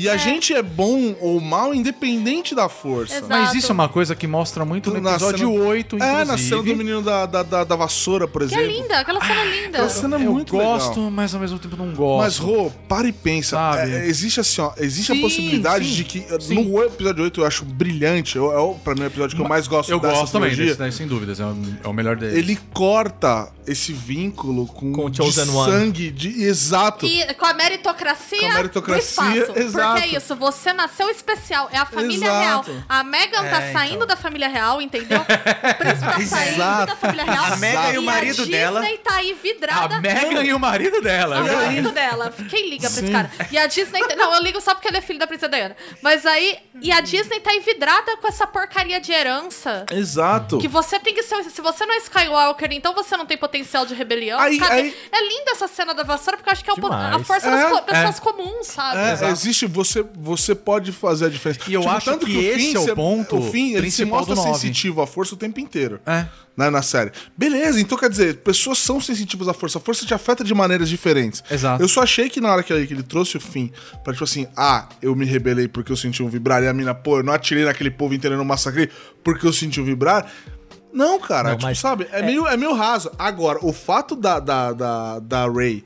E 0.00 0.08
a 0.08 0.16
gente 0.16 0.54
é 0.54 0.62
bom 0.62 1.14
ou 1.20 1.40
mal 1.40 1.74
independente 1.74 2.54
da 2.54 2.68
força. 2.68 3.14
Exato. 3.16 3.28
Mas 3.28 3.54
isso 3.54 3.70
é 3.70 3.74
uma 3.74 3.88
coisa 3.88 4.14
que 4.14 4.26
mostra 4.26 4.64
muito 4.64 4.90
no 4.90 5.00
Na 5.00 5.10
episódio 5.12 5.48
cena- 5.52 5.64
8, 5.68 5.96
É, 5.96 5.98
na 5.98 6.22
inclusive. 6.22 6.48
cena 6.48 6.62
do 6.62 6.76
menino 6.76 7.02
da, 7.02 7.26
da, 7.26 7.42
da, 7.42 7.64
da 7.64 7.76
vassoura, 7.76 8.26
por 8.26 8.46
Que 8.46 8.54
é 8.54 8.58
exemplo. 8.62 8.82
linda, 8.82 8.98
aquela 9.00 9.20
cena 9.20 9.44
linda. 9.44 9.68
aquela 9.78 9.88
cena 9.88 10.16
é 10.16 10.24
eu 10.26 10.32
muito 10.32 10.52
gosto, 10.52 10.96
legal. 10.96 11.10
mas 11.10 11.34
ao 11.34 11.40
mesmo 11.40 11.58
tempo 11.58 11.76
não 11.76 11.92
gosto. 11.92 12.24
Mas, 12.24 12.38
Rô, 12.38 12.70
para 12.88 13.06
e 13.08 13.12
pensa. 13.12 13.50
Sabe? 13.56 13.90
É, 13.92 14.06
existe 14.06 14.40
assim, 14.40 14.60
ó. 14.60 14.72
Existe 14.78 15.12
Sim, 15.12 15.18
a 15.18 15.22
possibilidade 15.22 15.84
sim, 15.88 15.94
de 15.94 16.04
que. 16.04 16.24
sim. 16.40 16.54
No 16.54 16.82
episódio 16.82 17.24
8 17.24 17.40
eu 17.40 17.46
acho 17.46 17.64
brilhante. 17.64 18.36
Eu, 18.36 18.52
é 18.52 18.58
o, 18.58 18.74
pra 18.74 18.94
mim, 18.94 19.02
é 19.02 19.04
o 19.04 19.06
episódio 19.08 19.36
que 19.36 19.42
eu 19.42 19.48
mais 19.48 19.66
gosto 19.66 19.90
eu 19.90 19.98
dessa 20.00 20.14
gosto 20.20 20.32
também 20.32 20.54
desse 20.54 20.78
daí, 20.78 20.92
sem 20.92 21.06
dúvidas. 21.06 21.40
É 21.40 21.44
o, 21.44 21.54
é 21.84 21.88
o 21.88 21.92
melhor 21.92 22.16
dele. 22.16 22.38
Ele 22.38 22.58
corta 22.72 23.48
esse 23.66 23.92
vínculo 23.92 24.66
com, 24.66 24.92
Com 24.92 25.04
o 25.06 25.10
de 25.10 25.20
One. 25.22 25.32
sangue, 25.32 26.10
de 26.10 26.42
exato. 26.44 27.06
E 27.06 27.34
com 27.34 27.46
a 27.46 27.54
meritocracia, 27.54 28.38
Com 28.40 28.46
a 28.46 28.54
meritocracia, 28.54 29.48
exato. 29.60 29.89
Exato. 29.92 30.08
que 30.08 30.14
é 30.14 30.18
isso, 30.18 30.36
você 30.36 30.72
nasceu 30.72 31.08
especial, 31.10 31.68
é 31.72 31.78
a 31.78 31.86
família 31.86 32.26
Exato. 32.26 32.70
real. 32.70 32.82
A 32.88 33.04
Megan 33.04 33.42
tá 33.48 33.62
É, 33.62 33.72
saindo 33.72 33.94
então. 33.96 34.06
da 34.06 34.16
família 34.16 34.48
real, 34.48 34.80
entendeu? 34.82 35.20
O 35.20 35.24
príncipe 35.78 36.06
tá 36.06 36.26
saindo 36.36 36.54
Exato. 36.54 36.86
da 36.86 36.96
família 36.96 37.24
real. 37.24 37.44
A 37.44 37.56
Megan 37.56 37.92
e 37.92 37.98
o 37.98 38.02
marido 38.02 38.42
a 38.42 38.46
dela- 38.46 38.80
Disney 38.80 38.98
tá 38.98 39.14
aí 39.16 39.34
vidrada. 39.34 39.96
A 39.96 40.00
Megan 40.00 40.42
e 40.44 40.52
o 40.54 40.58
marido 40.58 41.00
dela. 41.00 41.40
O 41.42 41.56
marido 41.56 41.90
dela. 41.92 42.32
Quem 42.48 42.70
liga 42.70 42.88
pra 42.90 43.00
esse 43.02 43.10
cara? 43.12 43.30
E 43.50 43.58
a 43.58 43.66
Disney. 43.66 44.00
Não, 44.16 44.34
eu 44.34 44.42
ligo 44.42 44.60
só 44.60 44.74
porque 44.74 44.88
ele 44.88 44.98
é 44.98 45.00
filho 45.00 45.18
da 45.18 45.26
princesa 45.26 45.50
Diana. 45.50 45.76
Mas 46.02 46.24
aí. 46.26 46.58
E 46.82 46.90
a 46.92 47.00
Disney 47.00 47.40
tá 47.40 47.52
envidrada 47.54 48.16
com 48.16 48.26
essa 48.28 48.46
porcaria 48.46 48.98
de 49.00 49.12
herança. 49.12 49.84
Exato. 49.90 50.58
Que 50.58 50.68
você 50.68 50.98
tem 50.98 51.14
que 51.14 51.22
ser. 51.22 51.42
Se 51.44 51.60
você 51.60 51.84
não 51.84 51.94
é 51.94 51.98
Skywalker, 51.98 52.68
então 52.72 52.94
você 52.94 53.16
não 53.16 53.26
tem 53.26 53.36
potencial 53.36 53.84
de 53.84 53.94
rebelião. 53.94 54.38
Aí- 54.40 54.58
aí- 54.70 54.96
É 55.12 55.22
linda 55.28 55.50
essa 55.52 55.68
cena 55.68 55.92
da 55.94 56.02
vassoura, 56.02 56.36
porque 56.36 56.48
eu 56.48 56.52
acho 56.52 56.64
que 56.64 56.70
é 56.70 56.72
o 56.72 56.90
a 56.92 57.18
força 57.24 57.48
É, 57.48 57.50
das 57.50 57.72
é. 57.78 57.80
pessoas 57.82 58.20
comuns, 58.20 58.66
sabe? 58.68 58.98
É, 59.24 59.28
existe, 59.30 59.66
você, 59.70 60.04
você 60.14 60.54
pode 60.54 60.92
fazer 60.92 61.26
a 61.26 61.28
diferença. 61.28 61.60
Tipo, 61.60 61.70
E 61.70 61.74
eu 61.74 61.88
acho 61.88 62.18
que 62.18 62.36
esse 62.36 62.76
é 62.76 62.80
o 62.80 62.94
ponto 62.94 63.38
O 63.38 63.50
fim, 63.50 63.74
ele 63.74 63.90
se 63.90 64.04
mostra 64.04 64.36
sensitivo 64.36 65.00
à 65.00 65.06
força 65.06 65.34
o 65.34 65.36
tempo 65.38 65.58
inteiro. 65.60 66.00
É. 66.06 66.26
Né, 66.56 66.68
na 66.68 66.82
série. 66.82 67.10
Beleza, 67.36 67.80
então 67.80 67.96
quer 67.96 68.10
dizer, 68.10 68.38
pessoas 68.38 68.78
são 68.78 69.00
sensitivas 69.00 69.48
à 69.48 69.54
força. 69.54 69.78
A 69.78 69.80
força 69.80 70.04
te 70.04 70.12
afeta 70.12 70.44
de 70.44 70.52
maneiras 70.52 70.88
diferentes. 70.88 71.42
Exato. 71.50 71.82
Eu 71.82 71.88
só 71.88 72.02
achei 72.02 72.28
que 72.28 72.40
na 72.40 72.52
hora 72.52 72.62
que 72.62 72.70
ele, 72.72 72.86
que 72.86 72.92
ele 72.92 73.02
trouxe 73.02 73.38
o 73.38 73.40
fim, 73.40 73.72
pra 74.04 74.12
tipo 74.12 74.24
assim, 74.24 74.46
ah, 74.56 74.86
eu 75.00 75.14
me 75.16 75.24
rebelei 75.24 75.68
porque 75.68 75.90
eu 75.90 75.96
senti 75.96 76.22
um 76.22 76.28
vibrar, 76.28 76.62
e 76.62 76.68
a 76.68 76.72
mina, 76.74 76.94
pô, 76.94 77.18
eu 77.18 77.22
não 77.22 77.32
atirei 77.32 77.64
naquele 77.64 77.90
povo 77.90 78.12
inteiro 78.12 78.34
e 78.34 78.38
não 78.38 78.44
massacrei 78.44 78.90
porque 79.24 79.46
eu 79.46 79.52
senti 79.52 79.80
um 79.80 79.84
vibrar. 79.84 80.30
Não, 80.92 81.18
cara, 81.20 81.50
Não, 81.50 81.58
tipo, 81.58 81.74
sabe? 81.76 82.06
É, 82.10 82.20
Meio, 82.20 82.46
é 82.46 82.56
meio 82.56 82.74
raso. 82.74 83.10
Agora, 83.18 83.58
o 83.62 83.72
fato 83.72 84.16
da, 84.16 84.40
da, 84.40 84.72
da, 84.72 85.18
da 85.20 85.46
Ray, 85.46 85.84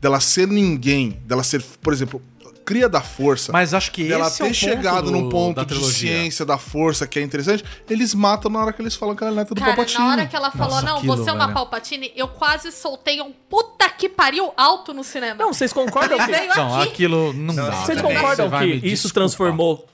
dela 0.00 0.20
ser 0.20 0.46
ninguém, 0.46 1.20
dela 1.24 1.42
ser, 1.42 1.62
por 1.80 1.92
exemplo, 1.92 2.20
cria 2.64 2.88
da 2.88 3.00
força. 3.00 3.50
Mas 3.52 3.74
acho 3.74 3.90
que 3.92 4.04
dela 4.08 4.26
esse 4.28 4.38
ter 4.38 4.44
é 4.44 4.46
o 4.46 4.48
ponto 4.48 4.54
chegado 4.56 5.04
do- 5.06 5.10
num 5.12 5.28
ponto 5.28 5.64
de 5.64 5.84
ciência 5.92 6.44
da 6.44 6.56
força 6.58 7.06
que 7.06 7.18
é 7.18 7.22
interessante, 7.22 7.64
eles 7.88 8.14
matam 8.14 8.50
na 8.50 8.60
hora 8.60 8.72
que 8.72 8.80
eles 8.82 8.94
falam 8.94 9.14
que 9.16 9.22
ela 9.22 9.32
é 9.32 9.36
neta 9.36 9.54
do 9.54 9.60
Cara, 9.60 9.74
Palpatine. 9.74 9.98
na 10.04 10.10
hora 10.12 10.26
que 10.26 10.36
ela 10.36 10.50
falou, 10.50 10.74
Nossa, 10.74 10.86
não, 10.86 10.96
aquilo, 10.98 11.16
você 11.16 11.30
é 11.30 11.32
uma 11.32 11.44
velho. 11.46 11.54
Palpatine, 11.54 12.12
eu 12.16 12.28
quase 12.28 12.70
soltei 12.72 13.20
um 13.20 13.32
puta 13.32 13.88
que 13.90 14.08
pariu 14.08 14.52
alto 14.56 14.92
no 14.94 15.02
cinema. 15.04 15.36
Não, 15.38 15.52
vocês 15.52 15.72
concordam 15.72 16.18
que... 16.18 16.26
veio 16.30 16.54
Não, 16.56 16.80
aqui. 16.80 16.88
aquilo 16.90 17.32
não, 17.32 17.54
dá. 17.54 17.70
Vocês 17.72 18.00
concordam 18.00 18.50
que 18.50 18.64
isso 18.86 19.12
transformou 19.12 19.86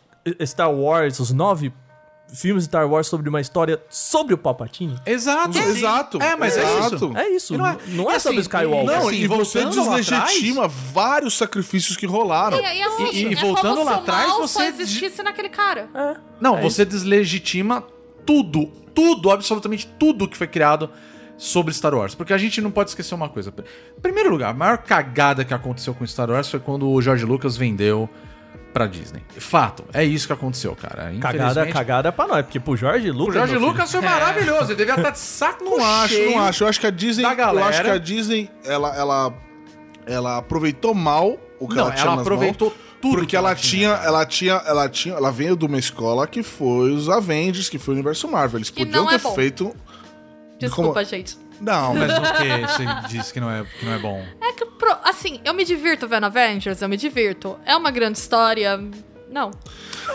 Star 0.44 0.70
Wars, 0.72 1.18
os 1.20 1.30
nove 1.32 1.72
filmes 2.32 2.64
de 2.64 2.68
Star 2.68 2.88
Wars 2.88 3.06
sobre 3.06 3.28
uma 3.28 3.40
história 3.40 3.80
sobre 3.88 4.34
o 4.34 4.38
Palpatine? 4.38 4.98
Exato. 5.06 5.58
Exato. 5.58 6.22
É, 6.22 6.36
mas 6.36 6.56
é 6.56 6.62
exato. 6.62 6.94
isso. 6.96 7.16
É 7.16 7.28
isso, 7.30 7.54
E 7.54 7.58
não 7.58 7.66
é, 7.66 7.76
não 7.88 8.10
é 8.10 8.16
assim, 8.16 8.28
sobre 8.28 8.40
Skywalker. 8.40 8.86
Não, 8.86 9.08
Assim, 9.08 9.16
e 9.16 9.26
você 9.26 9.64
deslegitima 9.64 10.68
vários 10.68 11.36
sacrifícios 11.36 11.96
que 11.96 12.06
rolaram. 12.06 12.58
E 12.58 12.64
aí 12.64 12.80
é 12.80 12.88
lógico, 12.88 13.14
e 13.14 13.32
é 13.32 13.36
voltando 13.36 13.76
como 13.78 13.90
lá 13.90 13.96
atrás, 13.96 14.32
você 14.38 14.64
existisse 14.64 15.22
naquele 15.22 15.48
cara. 15.48 15.88
Não, 16.40 16.58
É 16.58 16.62
você 16.62 16.84
deslegitima 16.84 17.84
tudo, 18.26 18.66
tudo, 18.94 19.30
absolutamente 19.30 19.86
tudo 19.98 20.28
que 20.28 20.36
foi 20.36 20.46
criado 20.46 20.90
sobre 21.36 21.72
Star 21.72 21.94
Wars. 21.94 22.14
Porque 22.14 22.32
a 22.32 22.38
gente 22.38 22.60
não 22.60 22.70
pode 22.70 22.90
esquecer 22.90 23.14
uma 23.14 23.28
coisa. 23.28 23.54
Em 23.96 24.00
primeiro 24.00 24.28
lugar, 24.28 24.50
a 24.50 24.54
maior 24.54 24.78
cagada 24.78 25.44
que 25.44 25.54
aconteceu 25.54 25.94
com 25.94 26.06
Star 26.06 26.28
Wars 26.30 26.50
foi 26.50 26.60
quando 26.60 26.88
o 26.90 27.00
George 27.00 27.24
Lucas 27.24 27.56
vendeu 27.56 28.08
pra 28.78 28.86
Disney. 28.86 29.22
Fato, 29.38 29.84
é 29.92 30.04
isso 30.04 30.26
que 30.28 30.32
aconteceu, 30.32 30.76
cara. 30.76 31.12
Cagada, 31.20 31.66
cagada 31.66 32.12
pra 32.12 32.28
nós, 32.28 32.42
porque 32.42 32.60
pro 32.60 32.76
Jorge 32.76 33.10
Lucas... 33.10 33.42
O 33.42 33.46
filho, 33.46 33.60
Lucas 33.60 33.90
foi 33.90 34.00
maravilhoso, 34.00 34.66
ele 34.70 34.76
devia 34.76 34.94
estar 34.94 35.10
de 35.10 35.18
saco 35.18 35.64
Não 35.64 35.84
acho, 35.84 36.16
não 36.30 36.40
acho. 36.40 36.62
Eu 36.62 36.68
acho 36.68 36.78
que 36.80 36.86
a 36.86 36.90
Disney. 36.90 37.24
Eu 37.24 37.64
acho 37.64 37.82
que 37.82 37.90
a 37.90 37.98
Disney, 37.98 38.48
ela, 38.64 38.96
ela, 38.96 39.34
ela 40.06 40.36
aproveitou 40.38 40.94
mal 40.94 41.36
o 41.58 41.66
que 41.66 41.74
Não, 41.74 41.82
ela 41.86 41.92
tinha 41.92 42.04
ela 42.06 42.12
nas 42.16 42.20
aproveitou 42.20 42.68
mãos, 42.68 42.78
tudo 43.00 43.12
Porque 43.14 43.26
que 43.30 43.36
ela, 43.36 43.48
ela 43.50 43.56
tinha, 43.56 43.96
tinha, 43.96 44.06
ela 44.06 44.26
tinha, 44.26 44.54
ela 44.64 44.88
tinha, 44.88 45.14
ela 45.16 45.30
veio 45.32 45.56
de 45.56 45.64
uma 45.66 45.78
escola 45.78 46.26
que 46.26 46.42
foi 46.44 46.92
os 46.92 47.08
Avengers, 47.08 47.68
que 47.68 47.78
foi 47.78 47.94
o 47.94 47.96
universo 47.96 48.28
Marvel. 48.28 48.58
Eles 48.58 48.70
Que 48.70 48.84
podiam 48.84 49.02
não 49.02 49.08
ter 49.10 49.16
é 49.16 49.18
bom. 49.18 49.34
feito. 49.34 49.74
Desculpa, 50.58 50.92
Como- 50.92 51.04
gente. 51.04 51.36
Não, 51.60 51.94
Mas 51.94 52.08
mas 52.18 52.18
o 52.18 52.32
que 52.34 52.72
você 52.72 53.08
disse 53.08 53.32
que 53.32 53.40
não 53.40 53.50
é, 53.50 53.64
que 53.78 53.84
não 53.84 53.92
é 53.92 53.98
bom? 53.98 54.24
É 54.40 54.52
que, 54.52 54.64
pro- 54.64 54.96
assim, 55.04 55.40
eu 55.44 55.52
me 55.54 55.64
divirto 55.64 56.06
vendo 56.06 56.24
Avengers, 56.26 56.80
eu 56.82 56.88
me 56.88 56.96
divirto. 56.96 57.58
É 57.66 57.76
uma 57.76 57.90
grande 57.90 58.18
história. 58.18 58.78
Não. 59.30 59.50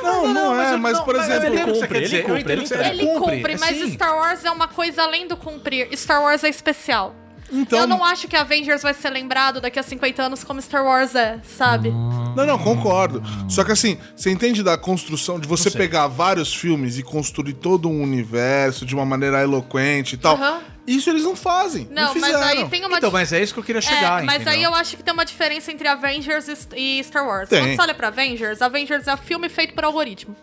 não, 0.02 0.28
não, 0.34 0.60
é. 0.62 0.74
eu- 0.74 0.78
Mas 0.80 0.98
não, 0.98 1.06
por 1.06 1.16
mas 1.16 1.30
exemplo, 1.30 1.76
você 1.76 1.82
cumpre, 1.82 1.98
ele 1.98 2.06
dizer, 2.06 2.24
cumpre, 2.24 2.52
ele 2.54 3.02
Ele 3.02 3.08
cumpre, 3.20 3.58
mas 3.60 3.78
sim. 3.78 3.92
Star 3.94 4.16
Wars 4.16 4.44
é 4.44 4.50
uma 4.52 4.68
coisa 4.68 5.04
além 5.04 5.28
do 5.28 5.38
cumprir. 5.38 5.88
Star 5.96 6.22
Wars 6.22 6.44
é 6.44 6.50
especial. 6.50 7.14
Então- 7.52 7.78
Eu 7.82 7.86
não 7.88 8.04
acho 8.04 8.28
que 8.28 8.36
Avengers 8.36 8.82
vai 8.82 8.96
ser 8.96 9.12
lembrado 9.12 9.62
daqui 9.62 9.78
a 9.78 9.84
50 9.84 10.24
anos 10.24 10.44
como 10.44 10.60
Star 10.60 10.84
Wars 10.84 11.14
é, 11.14 11.40
sabe? 11.44 11.92
Não, 11.92 12.48
não, 12.48 12.58
concordo. 12.58 13.22
Só 13.48 13.64
que 13.64 13.72
assim, 13.72 14.00
você 14.16 14.32
entende 14.32 14.64
da 14.64 14.76
construção, 14.76 15.40
de 15.40 15.48
você 15.48 15.70
pegar 15.70 16.08
vários 16.08 16.52
filmes 16.52 16.98
e 16.98 17.04
construir 17.04 17.54
todo 17.54 17.88
um 17.88 18.02
universo 18.02 18.84
de 18.88 18.96
uma 18.96 19.06
maneira 19.06 19.44
eloquente 19.44 20.16
e 20.16 20.18
tal. 20.18 20.36
Aham. 20.36 20.62
Isso 20.86 21.10
eles 21.10 21.24
não 21.24 21.36
fazem. 21.36 21.88
Não, 21.90 22.14
Não, 22.14 22.16
mas 22.16 22.26
fizeram. 22.36 22.48
aí 22.64 22.70
tem 22.70 22.86
uma 22.86 22.98
Então, 22.98 23.10
mas 23.12 23.32
é 23.32 23.42
isso 23.42 23.54
que 23.54 23.60
eu 23.60 23.64
queria 23.64 23.80
É, 23.80 23.82
chegar, 23.82 24.24
mas 24.24 24.36
entendeu? 24.42 24.54
aí 24.54 24.64
eu 24.64 24.74
acho 24.76 24.98
que 24.98 25.04
tem 25.04 25.14
uma 25.14 25.24
diferença 25.26 25.72
entre 25.72 25.88
Avengers 25.88 26.48
e 26.76 27.00
e 27.00 27.04
Star 27.04 27.26
Wars. 27.26 27.48
Tem. 27.50 27.62
Quando 27.62 27.76
você 27.76 27.82
olha 27.82 27.94
pra 27.94 28.08
Avengers, 28.10 28.62
Avengers 28.62 29.08
é 29.08 29.14
um 29.14 29.18
filme 29.18 29.48
feito 29.50 29.74
por 29.74 29.86
algoritmo. 29.86 30.36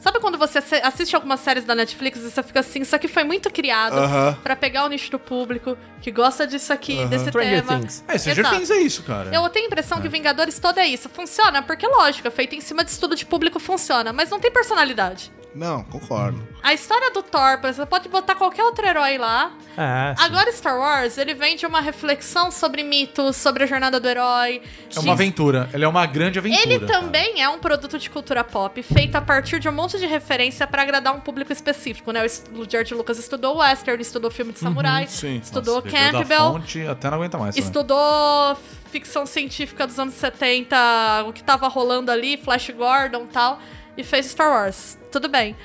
Sabe 0.00 0.18
quando 0.18 0.38
você 0.38 0.58
assiste 0.82 1.14
algumas 1.14 1.40
séries 1.40 1.64
da 1.64 1.74
Netflix 1.74 2.18
e 2.20 2.30
você 2.30 2.42
fica 2.42 2.60
assim, 2.60 2.80
isso 2.80 2.96
aqui 2.96 3.06
foi 3.06 3.22
muito 3.22 3.50
criado 3.50 3.98
Aham. 3.98 4.38
pra 4.42 4.56
pegar 4.56 4.86
o 4.86 4.88
nicho 4.88 5.10
do 5.10 5.18
público 5.18 5.76
que 6.00 6.10
gosta 6.10 6.46
disso 6.46 6.72
aqui, 6.72 7.04
desse 7.04 7.26
Stranger 7.26 7.62
tema. 7.62 7.80
Things. 7.80 8.04
É, 8.08 8.16
Stranger 8.16 8.40
Exato. 8.40 8.56
Things 8.56 8.70
é 8.70 8.78
isso, 8.78 9.02
cara. 9.02 9.30
Eu 9.30 9.46
tenho 9.50 9.66
a 9.66 9.68
impressão 9.68 10.00
que 10.00 10.08
Vingadores 10.08 10.58
todo 10.58 10.78
é 10.80 10.86
isso. 10.86 11.08
Funciona, 11.10 11.62
porque 11.62 11.86
lógico, 11.86 12.26
é 12.26 12.30
feito 12.30 12.54
em 12.54 12.62
cima 12.62 12.82
de 12.82 12.90
estudo 12.90 13.14
de 13.14 13.26
público, 13.26 13.60
funciona, 13.60 14.10
mas 14.10 14.30
não 14.30 14.40
tem 14.40 14.50
personalidade. 14.50 15.30
Não, 15.54 15.82
concordo. 15.82 16.46
A 16.62 16.72
história 16.72 17.10
do 17.10 17.22
Thor, 17.22 17.60
você 17.60 17.84
pode 17.84 18.08
botar 18.08 18.34
qualquer 18.34 18.62
outro 18.62 18.86
herói 18.86 19.18
lá. 19.18 19.52
Ah, 19.76 20.14
sim. 20.16 20.24
Agora, 20.24 20.52
Star 20.52 20.78
Wars, 20.78 21.18
ele 21.18 21.34
vem 21.34 21.56
de 21.56 21.66
uma 21.66 21.80
reflexão 21.80 22.50
sobre 22.50 22.82
mitos, 22.82 23.36
sobre 23.36 23.64
a 23.64 23.66
jornada 23.66 23.98
do 23.98 24.08
herói. 24.08 24.62
É 24.94 25.00
uma 25.00 25.12
aventura. 25.12 25.68
Ele 25.72 25.84
é 25.84 25.88
uma 25.88 26.06
grande 26.06 26.38
aventura. 26.38 26.62
Ele 26.62 26.78
cara. 26.86 27.00
também 27.00 27.42
é 27.42 27.48
um 27.48 27.58
produto 27.58 27.98
de 27.98 28.08
cultura 28.08 28.44
pop, 28.44 28.80
feito 28.82 29.16
a 29.16 29.20
partir 29.20 29.58
de 29.58 29.68
um 29.68 29.72
monte 29.72 29.89
de 29.98 30.06
referência 30.06 30.66
pra 30.66 30.82
agradar 30.82 31.14
um 31.14 31.20
público 31.20 31.52
específico, 31.52 32.12
né? 32.12 32.24
O 32.52 32.68
George 32.68 32.94
Lucas 32.94 33.18
estudou 33.18 33.58
western, 33.58 34.00
estudou 34.00 34.30
filme 34.30 34.52
de 34.52 34.58
samurai, 34.58 35.06
sim. 35.06 35.36
estudou 35.42 35.80
da 35.80 35.90
Campbell, 35.90 36.52
fonte, 36.52 36.86
até 36.86 37.08
não 37.08 37.16
aguenta 37.18 37.38
mais. 37.38 37.54
também. 37.54 37.66
estudou 37.66 38.56
ficção 38.90 39.24
científica 39.24 39.86
dos 39.86 39.98
anos 39.98 40.14
70, 40.14 41.24
o 41.26 41.32
que 41.32 41.42
tava 41.42 41.68
rolando 41.68 42.10
ali, 42.10 42.36
Flash 42.36 42.70
Gordon 42.70 43.24
e 43.24 43.28
tal, 43.28 43.58
e 43.96 44.04
fez 44.04 44.26
Star 44.26 44.50
Wars. 44.50 44.98
Tudo 45.10 45.28
bem. 45.28 45.56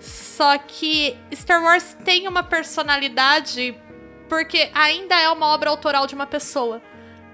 Só 0.00 0.58
que 0.58 1.16
Star 1.32 1.62
Wars 1.62 1.96
tem 2.04 2.28
uma 2.28 2.42
personalidade 2.42 3.74
porque 4.28 4.70
ainda 4.74 5.14
é 5.14 5.28
uma 5.28 5.46
obra 5.46 5.70
autoral 5.70 6.06
de 6.06 6.14
uma 6.14 6.26
pessoa. 6.26 6.82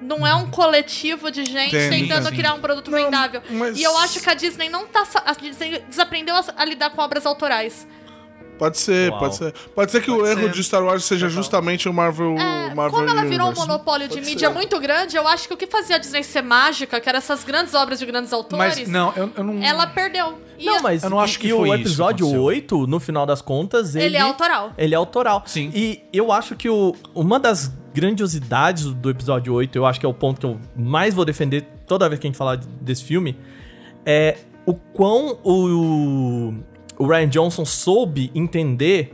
Não 0.01 0.27
é 0.27 0.35
um 0.35 0.51
coletivo 0.51 1.31
de 1.31 1.45
gente 1.45 1.77
Entendo, 1.77 1.91
tentando 1.91 2.29
sim. 2.31 2.35
criar 2.37 2.55
um 2.55 2.61
produto 2.61 2.91
Não, 2.91 2.99
vendável. 2.99 3.43
mas- 3.51 3.79
E 3.79 3.83
eu 3.83 3.97
acho 3.99 4.21
que 4.21 4.31
a 4.31 4.35
Disney 4.35 4.69
não 4.69 4.87
tá. 4.87 5.05
A 5.27 5.33
Disney 5.35 5.83
desaprendeu 5.89 6.35
a, 6.37 6.45
a 6.57 6.65
lidar 6.65 6.91
com 6.91 7.03
obras 7.03 7.27
autorais. 7.27 7.87
Pode 8.59 8.77
ser, 8.79 9.11
Uau. 9.11 9.21
pode 9.21 9.37
ser. 9.37 9.53
Pode 9.75 9.91
ser 9.91 10.03
que 10.03 10.11
o 10.11 10.19
Pode 10.19 10.31
erro 10.33 10.43
ser. 10.43 10.51
de 10.53 10.65
Star 10.65 10.85
Wars 10.85 11.03
seja 11.05 11.31
justamente 11.31 11.89
o 11.89 11.95
Marvel, 11.95 12.37
É, 12.39 12.75
Marvel 12.75 12.99
como 12.99 13.09
ela 13.11 13.23
virou 13.25 13.47
um 13.47 13.51
Universe. 13.51 13.61
monopólio 13.69 14.07
de 14.07 14.17
Pode 14.17 14.27
mídia 14.27 14.49
ser. 14.49 14.55
muito 14.55 14.79
grande, 14.79 15.17
eu 15.17 15.27
acho 15.27 15.49
que 15.49 15.55
o 15.55 15.57
que 15.57 15.67
fazia 15.67 15.97
a 15.97 15.99
Disney 15.99 16.23
ser 16.23 16.43
mágica, 16.43 17.01
que 17.01 17.09
eram 17.09 17.17
essas 17.17 17.43
grandes 17.43 17.73
obras 17.73 17.99
de 17.99 18.05
grandes 18.05 18.35
autores, 18.35 18.77
Mas 18.79 18.87
não, 18.87 19.15
eu, 19.17 19.31
eu 19.35 19.45
não. 19.45 19.63
ela 19.63 19.87
perdeu. 19.87 20.39
E 20.59 20.67
Não, 20.67 20.83
mas 20.83 21.03
Eu 21.03 21.09
não 21.09 21.19
acho 21.19 21.37
e- 21.37 21.39
que 21.39 21.47
e 21.47 21.51
foi 21.53 21.59
o 21.61 21.65
isso 21.69 21.75
que 21.77 21.81
episódio 21.81 22.27
aconteceu. 22.27 22.43
8, 22.43 22.87
no 22.87 23.01
final 23.01 23.25
das 23.25 23.41
contas, 23.41 23.95
ele, 23.95 24.05
ele 24.05 24.17
é 24.19 24.21
autoral. 24.21 24.73
Ele 24.77 24.95
é 24.95 24.99
autoral. 24.99 25.43
Sim. 25.47 25.71
E 25.75 26.03
eu 26.13 26.31
acho 26.31 26.55
que 26.55 26.69
o, 26.69 26.95
uma 27.15 27.41
das 27.41 27.73
grandiosidades 27.95 28.85
do 28.87 29.11
episódio 29.11 29.53
8, 29.55 29.77
eu 29.77 29.87
acho 29.87 29.99
que 30.01 30.07
é 30.07 30.09
o 30.09 30.15
ponto 30.15 30.41
que 30.41 30.47
eu 30.47 30.59
mais 30.77 31.15
vou 31.15 31.25
defender 31.25 31.65
toda 31.87 32.09
vez 32.09 32.21
que 32.21 32.27
a 32.27 32.29
gente 32.29 32.37
falar 32.39 32.57
desse 32.81 33.05
filme, 33.05 33.37
é 34.07 34.37
o 34.65 34.75
quão 34.75 35.39
o, 35.43 36.55
o 36.99 37.07
Ryan 37.07 37.29
Johnson 37.29 37.65
soube 37.65 38.31
entender 38.35 39.13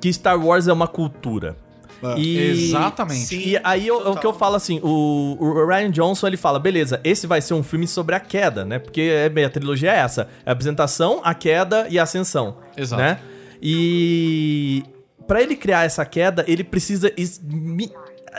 que 0.00 0.12
Star 0.12 0.38
Wars 0.44 0.68
é 0.68 0.72
uma 0.72 0.86
cultura. 0.86 1.56
É. 2.02 2.18
E, 2.18 2.50
Exatamente. 2.68 3.34
E 3.36 3.58
aí 3.64 3.86
eu- 3.86 4.04
é 4.06 4.10
o 4.10 4.16
que 4.16 4.26
eu 4.26 4.34
falo 4.34 4.56
assim, 4.56 4.78
o, 4.82 5.38
o 5.40 5.66
Ryan 5.66 5.90
Johnson 5.90 6.26
ele 6.26 6.36
fala, 6.36 6.58
beleza, 6.58 7.00
esse 7.02 7.26
vai 7.26 7.40
ser 7.40 7.54
um 7.54 7.62
filme 7.62 7.86
sobre 7.88 8.14
a 8.14 8.20
queda, 8.20 8.64
né? 8.66 8.78
Porque 8.78 9.00
é, 9.00 9.28
bem, 9.30 9.44
a 9.44 9.48
trilogia 9.50 9.90
é 9.92 9.96
essa, 9.96 10.28
é 10.44 10.50
a 10.50 10.52
apresentação, 10.52 11.20
a 11.24 11.32
queda 11.32 11.86
e 11.88 11.98
a 11.98 12.02
ascensão, 12.02 12.56
Exato. 12.76 13.00
né? 13.00 13.18
E 13.62 14.82
Pra 15.26 15.42
ele 15.42 15.56
criar 15.56 15.84
essa 15.84 16.04
queda, 16.04 16.44
ele 16.46 16.64
precisa 16.64 17.12
esmi 17.16 17.92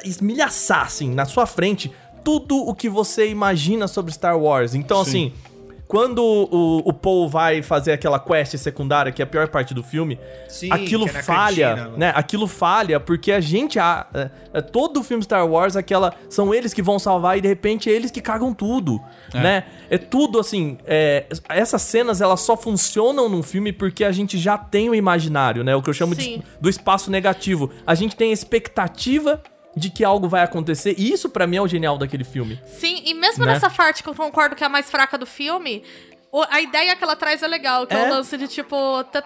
esmilhaçar 0.04 0.86
assim 0.86 1.10
na 1.14 1.24
sua 1.24 1.46
frente 1.46 1.90
tudo 2.22 2.58
o 2.58 2.76
que 2.76 2.90
você 2.90 3.30
imagina 3.30 3.88
sobre 3.88 4.12
Star 4.12 4.38
Wars. 4.38 4.76
Então 4.76 5.00
assim, 5.00 5.32
quando 5.96 6.22
o, 6.22 6.80
o 6.80 6.92
Paul 6.92 7.30
vai 7.30 7.62
fazer 7.62 7.94
aquela 7.94 8.20
quest 8.20 8.58
secundária, 8.58 9.14
que 9.14 9.22
é 9.22 9.24
a 9.24 9.26
pior 9.26 9.48
parte 9.48 9.74
do 9.74 9.82
filme, 9.82 10.20
Sim, 10.50 10.70
aquilo 10.70 11.06
é 11.06 11.24
falha, 11.24 11.74
cantina, 11.74 11.98
né? 11.98 12.12
Aquilo 12.14 12.48
falha 12.48 13.00
porque 13.00 13.32
a 13.32 13.40
gente. 13.40 13.80
A, 13.80 14.06
é, 14.14 14.30
é, 14.56 14.62
todo 14.62 15.00
o 15.00 15.04
filme 15.06 15.24
Star 15.24 15.48
Wars, 15.48 15.78
aquela. 15.78 16.14
São 16.30 16.54
eles 16.54 16.74
que 16.74 16.82
vão 16.82 17.00
salvar 17.00 17.38
e 17.38 17.42
de 17.42 17.48
repente 17.48 17.90
é 17.90 17.94
eles 17.94 18.12
que 18.12 18.20
cagam 18.20 18.54
tudo, 18.54 19.02
né? 19.34 19.64
É 19.90 19.98
tudo 19.98 20.38
assim. 20.38 20.78
é, 20.86 21.28
essas 21.48 21.82
cenas 21.84 22.20
elas 22.20 22.42
só 22.42 22.58
funcionam 22.58 23.30
num 23.30 23.42
filme 23.42 23.72
porque 23.72 24.04
a 24.04 24.12
gente 24.12 24.38
já 24.38 24.58
tem 24.58 24.90
o 24.90 24.96
imaginário, 24.96 25.64
né? 25.64 25.78
O 25.78 25.82
que 25.82 25.90
eu 25.90 25.94
chamo 25.94 26.14
de, 26.14 26.44
do 26.60 26.68
espaço 26.70 27.10
negativo. 27.10 27.72
A 27.88 27.96
gente 27.96 28.18
tem 28.18 28.32
a 28.32 28.34
expectativa 28.34 29.42
de 29.76 29.90
que 29.90 30.04
algo 30.04 30.28
vai 30.28 30.42
acontecer. 30.44 30.96
E 30.98 31.12
isso 31.12 31.30
pra 31.30 31.46
mim 31.46 31.58
é 31.58 31.62
o 31.62 31.68
genial 31.68 31.98
daquele 31.98 32.24
filme. 32.24 32.60
Sim, 32.66 33.02
e 33.06 33.14
mesmo 33.14 33.46
Né? 33.46 33.54
nessa 33.54 33.70
parte 33.70 34.02
que 34.04 34.10
eu 34.10 34.16
concordo 34.16 34.56
que 34.56 34.64
é 34.64 34.68
a 34.68 34.70
mais 34.70 34.90
fraca 34.90 35.18
do 35.18 35.26
filme, 35.26 35.84
a 36.50 36.60
ideia 36.60 36.96
que 36.98 37.04
ela 37.04 37.16
traz 37.16 37.42
é 37.44 37.48
legal, 37.48 37.88
que 37.88 37.94
é, 37.94 38.00
É. 38.00 38.08
o 38.10 38.14
lance 38.14 38.38
de 38.38 38.48
tipo, 38.48 38.76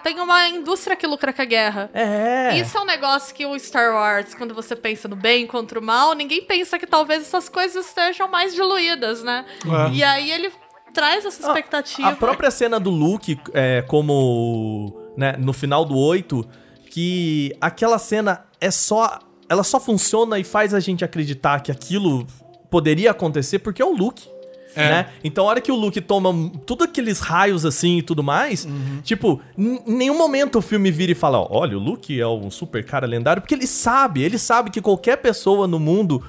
tem 0.02 0.18
uma 0.20 0.48
indústria 0.48 0.94
que 0.96 1.06
lucra 1.06 1.32
com 1.32 1.42
a 1.42 1.44
guerra. 1.44 1.90
É. 1.92 2.56
Isso 2.56 2.76
é 2.78 2.80
um 2.80 2.84
negócio 2.84 3.34
que 3.34 3.44
o 3.44 3.58
Star 3.58 3.92
Wars, 3.94 4.32
quando 4.34 4.54
você 4.54 4.76
pensa 4.76 5.08
no 5.08 5.16
bem 5.16 5.46
contra 5.46 5.78
o 5.78 5.82
mal, 5.82 6.14
ninguém 6.14 6.42
pensa 6.44 6.78
que 6.78 6.86
talvez 6.86 7.22
essas 7.22 7.48
coisas 7.48 7.86
estejam 7.86 8.28
mais 8.28 8.54
diluídas, 8.54 9.22
né? 9.24 9.44
E 9.92 10.02
aí 10.04 10.30
ele 10.30 10.52
traz 10.94 11.24
essa 11.24 11.40
expectativa. 11.42 12.08
A 12.08 12.16
própria 12.16 12.50
cena 12.50 12.78
do 12.80 12.90
Luke, 12.90 13.40
é, 13.54 13.82
como 13.82 14.96
né, 15.16 15.34
no 15.38 15.52
final 15.52 15.84
do 15.84 15.96
8, 15.96 16.48
que 16.90 17.56
aquela 17.60 17.98
cena 17.98 18.44
é 18.60 18.70
só. 18.70 19.18
Ela 19.50 19.64
só 19.64 19.78
funciona 19.78 20.38
e 20.38 20.44
faz 20.44 20.72
a 20.72 20.80
gente 20.80 21.04
acreditar 21.04 21.60
que 21.60 21.72
aquilo 21.72 22.26
poderia 22.70 23.10
acontecer 23.10 23.58
porque 23.58 23.82
é 23.82 23.84
o 23.84 23.92
Luke. 23.92 24.28
É. 24.76 24.88
Né? 24.88 25.06
Então, 25.24 25.44
a 25.44 25.48
hora 25.48 25.60
que 25.60 25.72
o 25.72 25.74
Luke 25.74 26.00
toma 26.00 26.32
tudo 26.64 26.84
aqueles 26.84 27.18
raios 27.18 27.66
assim 27.66 27.98
e 27.98 28.02
tudo 28.02 28.22
mais, 28.22 28.68
tipo, 29.02 29.40
em 29.58 29.82
nenhum 29.84 30.16
momento 30.16 30.58
o 30.58 30.62
filme 30.62 30.90
vira 30.92 31.12
e 31.12 31.14
fala: 31.14 31.40
ó, 31.40 31.48
olha, 31.50 31.76
o 31.76 31.80
Luke 31.80 32.18
é 32.18 32.26
um 32.26 32.50
super 32.50 32.84
cara 32.84 33.06
lendário, 33.06 33.42
porque 33.42 33.54
ele 33.54 33.66
sabe, 33.66 34.22
ele 34.22 34.38
sabe 34.38 34.70
que 34.70 34.80
qualquer 34.80 35.16
pessoa 35.16 35.66
no 35.66 35.80
mundo 35.80 36.22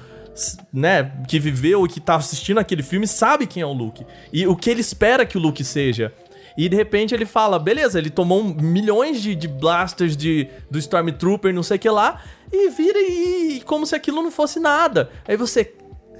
né, 0.72 1.12
que 1.28 1.38
viveu 1.38 1.84
e 1.84 1.88
que 1.88 2.00
tá 2.00 2.16
assistindo 2.16 2.58
aquele 2.58 2.82
filme 2.82 3.06
sabe 3.06 3.46
quem 3.46 3.62
é 3.62 3.66
o 3.66 3.72
Luke. 3.72 4.04
E 4.32 4.46
o 4.46 4.56
que 4.56 4.70
ele 4.70 4.80
espera 4.80 5.24
que 5.24 5.36
o 5.36 5.40
Luke 5.40 5.62
seja. 5.62 6.12
E 6.56 6.68
de 6.68 6.76
repente 6.76 7.14
ele 7.14 7.24
fala, 7.24 7.58
beleza, 7.58 7.98
ele 7.98 8.10
tomou 8.10 8.42
milhões 8.44 9.22
de, 9.22 9.34
de 9.34 9.48
blasters 9.48 10.16
de, 10.16 10.48
do 10.70 10.78
Stormtrooper, 10.78 11.52
não 11.54 11.62
sei 11.62 11.76
o 11.76 11.80
que 11.80 11.88
lá, 11.88 12.22
e 12.52 12.68
vira 12.70 12.98
e, 12.98 13.56
e 13.56 13.60
como 13.62 13.86
se 13.86 13.94
aquilo 13.94 14.22
não 14.22 14.30
fosse 14.30 14.60
nada. 14.60 15.10
Aí 15.26 15.36
você, 15.36 15.72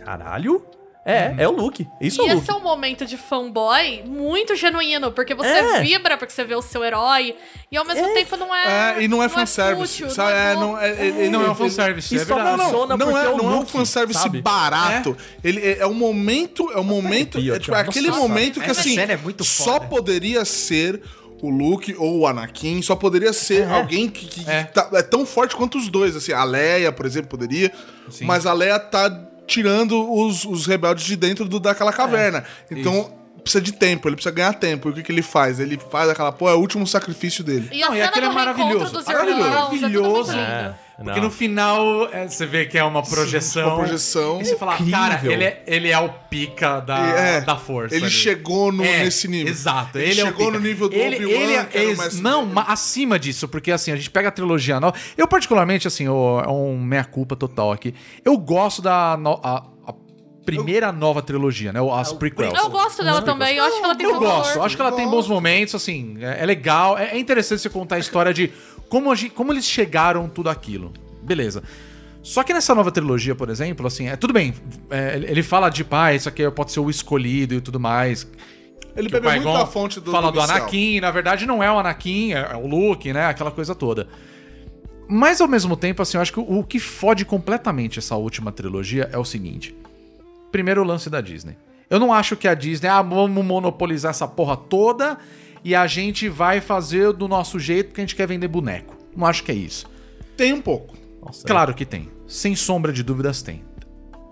caralho? 0.05 0.65
É, 1.05 1.35
é 1.37 1.49
o 1.49 1.51
Luke. 1.51 1.85
Isso 2.01 2.23
e 2.23 2.29
é 2.29 2.31
o 2.31 2.35
Luke. 2.37 2.43
esse 2.45 2.51
é 2.53 2.55
um 2.55 2.61
momento 2.63 3.05
de 3.05 3.17
fanboy 3.17 4.05
muito 4.07 4.55
genuíno, 4.55 5.11
porque 5.11 5.35
você 5.35 5.49
É. 5.49 5.81
vibra 5.81 6.17
porque 6.17 6.33
você 6.33 6.45
vê 6.45 6.55
o 6.55 6.63
seu 6.63 6.85
herói, 6.85 7.35
e 7.73 7.77
ao 7.77 7.85
mesmo 7.85 8.07
É. 8.07 8.15
tempo 8.15 8.37
não 8.37 8.55
é. 8.55 8.99
É, 8.99 9.03
e 9.03 9.09
não 9.09 9.21
é 9.21 9.29
fanservice. 9.29 9.95
fútil, 10.01 10.11
sabe? 10.15 10.31
É, 10.33 10.55
bobo. 10.55 10.67
não, 10.67 10.79
é, 10.79 10.91
ele- 11.05 11.29
Não 11.29 11.45
é 11.45 11.51
um 11.51 11.55
fanservice, 11.57 12.15
Isso 12.15 12.23
é 12.23 12.35
verdade. 12.37 12.57
Não, 12.57 12.65
funciona 12.67 12.97
não, 12.97 13.07
não 13.11 13.19
é, 13.19 13.25
é 13.25 13.29
o 13.31 13.37
não 13.37 13.45
é 13.51 13.55
um 13.55 13.59
Luke, 13.59 13.73
fanservice 13.73 14.21
sabe? 14.23 14.41
barato. 14.43 15.17
Ele 15.43 15.61
é, 15.61 15.79
é 15.81 15.87
um 15.89 15.95
momento, 15.95 16.71
é 16.71 16.79
um 16.79 16.85
momento, 16.85 17.37
arrepio 17.39 17.55
é, 17.57 17.59
tipo, 17.59 17.75
é 17.75 17.81
aquele 17.81 18.11
momento 18.13 18.61
que 18.61 18.71
assim, 18.71 18.95
cena 18.95 19.15
é 19.15 19.17
muito 19.17 19.43
só 19.43 19.81
poderia 19.81 20.45
ser 20.45 21.03
o 21.43 21.51
Luke 21.51 21.95
ou 21.99 22.21
o 22.21 22.27
Anakin, 22.27 22.81
só 22.81 22.95
poderia 22.97 23.33
ser 23.33 23.69
alguém 23.69 24.09
que, 24.09 24.27
que- 24.27 24.45
que 24.45 24.51
É. 24.51 24.63
tá- 24.65 24.89
é 24.93 25.03
tão 25.03 25.27
forte 25.27 25.55
quanto 25.57 25.77
os 25.77 25.89
dois, 25.89 26.15
assim, 26.17 26.33
a 26.33 26.45
Leia, 26.45 26.91
por 26.93 27.05
exemplo, 27.05 27.29
poderia, 27.29 27.71
mas 28.23 28.47
a 28.47 28.53
Leia 28.53 28.79
tá 28.79 29.11
tirando 29.47 30.11
os, 30.11 30.45
os 30.45 30.67
rebeldes 30.67 31.05
de 31.05 31.17
dentro 31.17 31.45
do, 31.45 31.59
daquela 31.61 31.93
caverna. 31.93 32.45
Então, 32.71 33.13
precisa 33.43 33.61
de 33.61 33.73
tempo, 33.73 34.09
ele 34.09 34.15
precisa 34.15 34.33
ganhar 34.35 34.53
tempo. 34.55 34.89
E 34.89 34.93
o 34.93 34.95
que, 34.95 35.03
que 35.03 35.11
ele 35.11 35.21
faz? 35.21 35.59
Ele 35.59 35.77
faz 35.91 36.09
aquela, 36.09 36.31
pô, 36.31 36.49
é 36.49 36.55
o 36.55 36.59
último 36.59 36.87
sacrifício 36.87 37.43
dele. 37.43 37.69
E 37.73 37.83
a 37.83 37.87
Não, 37.89 37.95
e 37.95 37.99
cena 37.99 38.09
aquele 38.09 38.27
do 38.27 38.33
é 38.33 38.35
maravilhoso. 38.37 38.93
dos 38.93 39.05
Maravilhoso. 39.05 39.41
irmãos, 39.41 39.53
é 39.53 39.61
tudo 39.65 39.71
muito 39.71 39.81
Maravilhoso. 39.91 40.75
É, 40.99 41.03
Porque 41.05 41.21
não. 41.21 41.29
no 41.29 41.31
final 41.33 42.09
é, 42.13 42.29
você 42.29 42.45
vê 42.45 42.67
que 42.67 42.77
é 42.77 42.85
uma 42.85 43.03
projeção. 43.03 43.69
Uma 43.69 43.77
projeção. 43.79 44.41
E 44.41 44.45
você 44.45 44.57
fala, 44.57 44.75
Incrível. 44.75 44.93
cara, 44.93 45.21
ele 45.25 45.45
é, 45.45 45.63
ele 45.67 45.91
é 45.91 45.99
o 45.99 46.09
pica 46.31 46.81
da, 46.81 46.99
É, 46.99 47.41
da 47.41 47.57
força. 47.57 47.95
Ele 47.97 48.05
ali. 48.05 48.13
chegou 48.15 48.71
no- 48.71 48.85
É, 48.85 49.05
nesse 49.05 49.27
nível. 49.27 49.51
Exato. 49.51 49.99
Ele 49.99 50.11
Ele, 50.11 50.21
é 50.21 50.25
o 50.25 50.27
chegou 50.29 50.47
pica. 50.47 50.59
no 50.59 50.65
nível 50.65 50.89
do 50.89 50.95
ele, 50.95 51.17
Obi-Wan, 51.17 51.33
ele 51.41 51.53
é, 51.55 51.65
que 51.65 51.79
era 51.79 51.87
o 51.87 51.91
ex- 51.91 51.99
mestre 51.99 52.21
Não, 52.21 52.53
acima 52.67 53.19
disso, 53.19 53.49
porque 53.49 53.73
assim, 53.73 53.91
a 53.91 53.97
gente 53.97 54.11
pega 54.11 54.29
a 54.29 54.33
trilogia 54.33 54.79
nova. 54.79 54.97
Eu, 55.17 55.27
particularmente, 55.27 55.89
assim, 55.89 56.09
o- 56.09 56.41
é 56.41 56.49
um 56.49 56.79
meia-culpa 56.79 57.35
total 57.37 57.73
aqui. 57.73 57.95
Eu 58.25 58.37
gosto 58.37 58.83
da 58.83 59.17
no- 59.17 59.41
a, 59.43 59.71
primeira 60.45 60.91
nova 60.91 61.23
trilogia, 61.23 61.73
né? 61.73 61.81
o- 61.81 61.93
As 61.95 62.13
prequels. 62.13 62.53
Eu 62.59 62.69
gosto 62.69 63.05
dela 63.05 63.23
também, 63.23 63.57
eu 63.57 63.65
acho 63.65 63.79
que 63.79 63.85
ela 63.85 63.95
tem 63.95 64.07
Eu 64.07 64.19
gosto, 64.19 64.55
valor. 64.55 64.67
acho 64.67 64.75
que 64.75 64.83
ela 64.83 64.91
tem 64.91 65.09
bons 65.09 65.29
momentos, 65.29 65.73
assim, 65.73 66.17
é, 66.21 66.43
é 66.43 66.45
legal, 66.47 66.99
é, 66.99 67.11
é 67.13 67.19
interessante 67.19 67.63
você 67.63 67.71
contar 67.71 67.95
a 67.95 67.99
história 68.01 68.35
de 68.35 68.51
como, 68.93 69.15
gente- 69.17 69.33
como 69.33 69.51
eles 69.55 69.65
chegaram 69.65 70.29
tudo 70.29 70.51
aquilo. 70.51 70.93
Beleza. 71.23 71.63
Só 72.23 72.43
que 72.43 72.53
nessa 72.53 72.75
nova 72.75 72.93
trilogia, 72.93 73.35
por 73.35 73.49
exemplo, 73.49 73.87
assim, 73.87 74.07
é 74.07 74.17
tudo 74.17 74.35
bem. 74.35 74.53
é, 74.91 75.17
ele- 75.17 75.43
fala 75.43 75.71
de 75.71 75.83
pai, 75.83 76.17
isso 76.17 76.29
aqui 76.29 76.49
pode 76.51 76.71
ser 76.73 76.81
o 76.81 76.91
escolhido 76.91 77.55
e 77.55 77.61
tudo 77.63 77.81
mais. 77.81 78.29
Ele 78.95 79.09
bebeu 79.09 79.31
muito 79.31 79.51
da 79.51 79.65
fonte 79.67 79.99
do 79.99 80.11
Fala 80.13 80.31
do, 80.31 80.37
inicial. 80.39 80.59
Anakin, 80.59 81.01
na 81.01 81.11
verdade 81.11 81.47
não 81.47 81.63
é 81.63 81.73
o 81.73 81.79
Anakin, 81.79 82.35
é, 82.35 82.49
é 82.53 82.57
o 82.57 82.67
Luke, 82.67 83.11
né? 83.15 83.25
Aquela 83.25 83.51
coisa 83.51 83.75
toda. 83.75 84.07
Mas 85.09 85.41
ao 85.41 85.49
mesmo 85.49 85.75
tempo, 85.75 86.03
assim, 86.03 86.19
eu 86.19 86.21
acho 86.21 86.33
que 86.35 86.41
o, 86.41 86.59
o 86.59 86.63
que 86.65 86.79
fode 86.79 87.25
completamente 87.25 87.99
essa 87.99 88.15
última 88.17 88.53
trilogia 88.53 89.09
é 89.11 89.17
o 89.17 89.25
seguinte. 89.25 89.75
Primeiro 90.51 90.83
o 90.83 90.85
lance 90.85 91.09
da 91.09 91.23
Disney. 91.23 91.57
Eu 91.89 91.99
não 91.99 92.13
acho 92.13 92.37
que 92.37 92.47
a 92.47 92.53
Disney, 92.55 92.89
ah, 92.89 93.01
vamos 93.01 93.43
monopolizar 93.45 94.11
essa 94.11 94.29
porra 94.29 94.57
toda 94.57 95.17
e 95.65 95.75
a 95.75 95.87
gente 95.87 96.29
vai 96.29 96.61
fazer 96.61 97.13
do 97.13 97.29
nosso 97.29 97.59
jeito 97.59 97.89
porque 97.89 98.01
a 98.01 98.05
gente 98.05 98.17
quer 98.17 98.27
vender 98.27 98.49
boneco. 98.49 98.97
Não 99.17 99.27
acho 99.27 99.43
que 99.45 99.53
é 99.53 99.55
isso. 99.55 99.87
Tem 100.37 100.53
um 100.53 100.61
pouco. 100.61 100.97
Nossa, 101.25 101.47
Claro 101.47 101.75
que 101.75 101.85
tem. 101.85 102.11
Sem 102.27 102.57
sombra 102.57 102.93
de 102.93 103.03
dúvidas 103.03 103.43
tem. 103.43 103.63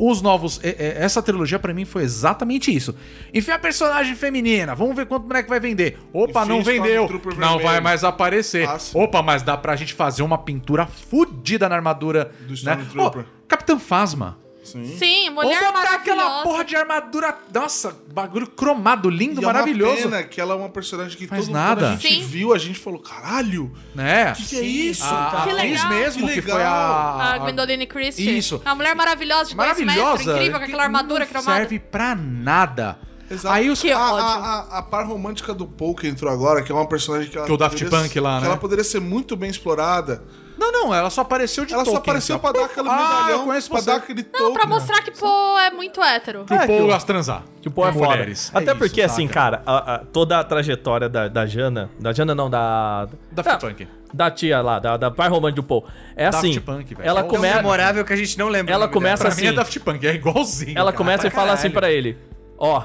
Os 0.03 0.23
novos. 0.23 0.59
é- 0.63 0.71
é- 0.71 1.05
Essa 1.05 1.23
trilogia 1.23 1.59
pra 1.59 1.75
mim 1.75 1.85
foi 1.85 2.03
exatamente 2.03 2.75
isso. 2.75 2.95
Enfiar 3.35 3.59
personagem 3.59 4.15
feminina, 4.15 4.75
vamos 4.75 4.97
ver 4.97 5.05
quanto 5.05 5.27
boneco 5.27 5.51
vai 5.51 5.61
vender. 5.61 5.99
Opa, 6.11 6.47
não 6.47 6.63
vendeu. 6.63 7.07
Não 7.37 7.59
vai 7.59 7.81
mais 7.81 8.03
aparecer. 8.03 8.67
Ah. 8.67 8.79
Opa, 8.95 9.23
mas 9.23 9.43
dá 9.43 9.59
pra 9.59 9.77
gente 9.77 9.93
fazer 9.93 10.23
uma 10.23 10.39
pintura 10.39 10.87
fudida 10.87 11.69
na 11.69 11.77
armadura 11.77 12.33
Do 12.49 12.55
né? 12.65 12.79
Ô, 12.97 13.25
Capitão 13.47 13.79
Phasma. 13.79 14.39
Sim, 14.73 15.29
Ou 15.29 15.35
mulher 15.35 15.73
botar 15.73 15.95
aquela 15.95 16.43
porra 16.43 16.65
de 16.65 16.77
armadura. 16.77 17.37
Nossa, 17.53 17.97
bagulho 18.13 18.47
cromado, 18.47 19.09
lindo, 19.11 19.41
E 19.41 19.45
maravilhoso. 19.45 19.93
É 20.03 20.07
uma 20.07 20.11
pena 20.17 20.23
que 20.25 20.41
ela 20.41 20.55
é 20.55 20.57
uma 20.57 20.69
personagem 20.69 21.17
que 21.17 21.27
Faz 21.27 21.47
todo 21.47 21.53
nada. 21.55 21.81
quando 21.81 21.85
a 21.93 21.97
gente 21.97 22.09
Sim. 22.23 22.27
viu, 22.27 22.53
a 22.55 22.59
gente 22.59 22.79
falou, 22.79 23.01
caralho, 23.01 23.73
Né? 23.95 24.33
que 24.35 24.45
que 24.47 24.57
é 24.59 24.63
isso? 24.63 25.05
A, 25.05 25.43
Que 25.47 25.53
legal. 25.53 25.89
mesmo, 25.89 26.29
Que 26.29 26.35
que, 26.35 26.43
foi 26.43 26.63
a. 26.63 27.35
A 27.35 27.39
Gwendoline 27.39 27.87
Christie. 27.87 28.39
Isso. 28.39 28.61
A 28.65 28.75
mulher 28.75 28.95
maravilhosa 28.95 29.51
de 29.51 29.57
dois 29.57 29.69
maravilhosa. 29.69 30.01
metros, 30.03 30.27
incrível, 30.27 30.53
com 30.53 30.59
que 30.59 30.65
aquela 30.65 30.83
armadura 30.85 31.25
não 31.25 31.31
cromada. 31.33 31.57
serve 31.59 31.79
pra 31.79 32.15
nada. 32.15 32.99
Exato. 33.31 33.55
Aí 33.55 33.71
os 33.71 33.81
Que 33.81 33.93
a, 33.93 33.97
a, 33.99 34.35
a, 34.59 34.79
a 34.79 34.83
par 34.83 35.07
romântica 35.07 35.55
do 35.55 35.65
Paul 35.65 35.95
que 35.95 36.09
entrou 36.09 36.33
agora, 36.33 36.63
que 36.63 36.73
é 36.73 36.75
uma 36.75 36.89
personagem 36.89 37.31
que 37.31 37.37
ela 37.39 37.47
Que 37.47 37.53
o 37.53 37.57
Daft 37.57 37.85
Punk 37.85 38.19
lá, 38.19 38.37
que 38.39 38.43
né? 38.43 38.47
ela 38.49 38.57
poderia 38.57 38.83
ser 38.83 39.01
muito 39.01 39.37
bem 39.37 39.49
explorada. 39.49 40.25
Não, 40.61 40.71
não, 40.71 40.95
ela 40.95 41.09
só 41.09 41.23
apareceu 41.23 41.65
de 41.65 41.73
Ela 41.73 41.87
só 41.87 41.93
token, 41.93 42.11
apareceu 42.11 42.37
assim, 42.37 42.43
pra 42.43 42.53
dar 42.53 42.67
aquele 42.67 42.89
Ah, 42.89 42.97
medalhão, 42.97 43.31
eu 43.41 43.45
conheço 43.47 43.71
pra 43.71 43.81
você. 43.81 43.87
dar 43.87 43.97
aquele 43.97 44.23
Não, 44.23 44.39
token. 44.39 44.53
pra 44.53 44.67
mostrar 44.67 45.01
que, 45.03 45.11
pô, 45.11 45.59
é 45.59 45.71
muito 45.71 46.03
hétero. 46.03 46.45
Que 46.45 46.53
o 46.53 46.57
É, 46.57 46.65
o- 46.67 46.87
gosta 46.87 46.99
de 47.01 47.07
transar. 47.07 47.43
Que 47.63 47.69
o 47.69 47.71
Paul 47.71 47.89
é 47.89 47.93
foda. 47.95 48.07
mulheres. 48.09 48.51
Até 48.55 48.73
É 48.73 48.75
porque, 48.75 49.01
isso, 49.03 49.11
assim, 49.13 49.27
saca? 49.27 49.35
cara, 49.41 49.63
a- 49.65 49.95
a- 49.95 49.99
toda 50.01 50.39
a 50.39 50.45
trajetória 50.45 51.09
da, 51.09 51.29
da 51.29 51.47
Jana. 51.47 51.89
Da 51.99 52.13
Jana 52.13 52.35
não, 52.35 52.51
da. 52.51 53.09
Daft 53.33 53.51
da, 53.51 53.57
Punk. 53.59 53.89
Da 54.13 54.31
tia 54.31 54.61
lá, 54.61 54.79
da, 54.79 54.97
da 54.99 55.11
pai 55.11 55.29
romântica 55.31 55.63
do 55.63 55.67
Paul. 55.67 55.87
É 56.15 56.29
Daft 56.31 56.47
assim. 56.51 56.61
Punk, 56.61 56.95
velho. 56.95 57.09
ela 57.09 57.21
É 57.21 57.23
começa. 57.23 57.57
memorável 57.57 58.05
que 58.05 58.13
a 58.13 58.17
gente 58.17 58.39
não 58.39 58.49
lembra. 58.49 58.75
Ela 58.75 58.87
começa. 58.87 59.25
Pra 59.25 59.35
mim 59.35 59.43
é 59.45 59.47
assim. 59.47 59.57
Daft 59.57 59.81
Punk, 59.81 60.07
é 60.07 60.15
igualzinho. 60.15 60.73
Ela 60.79 60.93
cara. 60.93 60.97
começa 60.97 61.27
e 61.27 61.31
fala 61.31 61.53
assim 61.55 61.71
pra 61.71 61.91
ele: 61.91 62.19
Ó, 62.59 62.83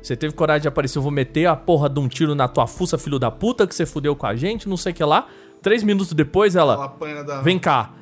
você 0.00 0.16
teve 0.16 0.34
coragem 0.34 0.62
de 0.62 0.68
aparecer, 0.68 0.96
eu 0.98 1.02
vou 1.02 1.12
meter 1.12 1.46
a 1.46 1.54
porra 1.54 1.88
de 1.90 2.00
um 2.00 2.08
tiro 2.08 2.34
na 2.34 2.48
tua 2.48 2.66
fuça, 2.66 2.96
filho 2.96 3.18
da 3.18 3.30
puta, 3.30 3.66
que 3.66 3.74
você 3.74 3.84
fudeu 3.86 4.16
com 4.16 4.26
a 4.26 4.34
gente, 4.34 4.66
não 4.68 4.76
sei 4.76 4.92
o 4.92 4.94
que 4.94 5.04
lá. 5.04 5.26
Três 5.62 5.82
minutos 5.82 6.12
depois 6.12 6.56
Ela 6.56 6.94
da... 7.26 7.40
Vem 7.40 7.58
cá. 7.58 7.92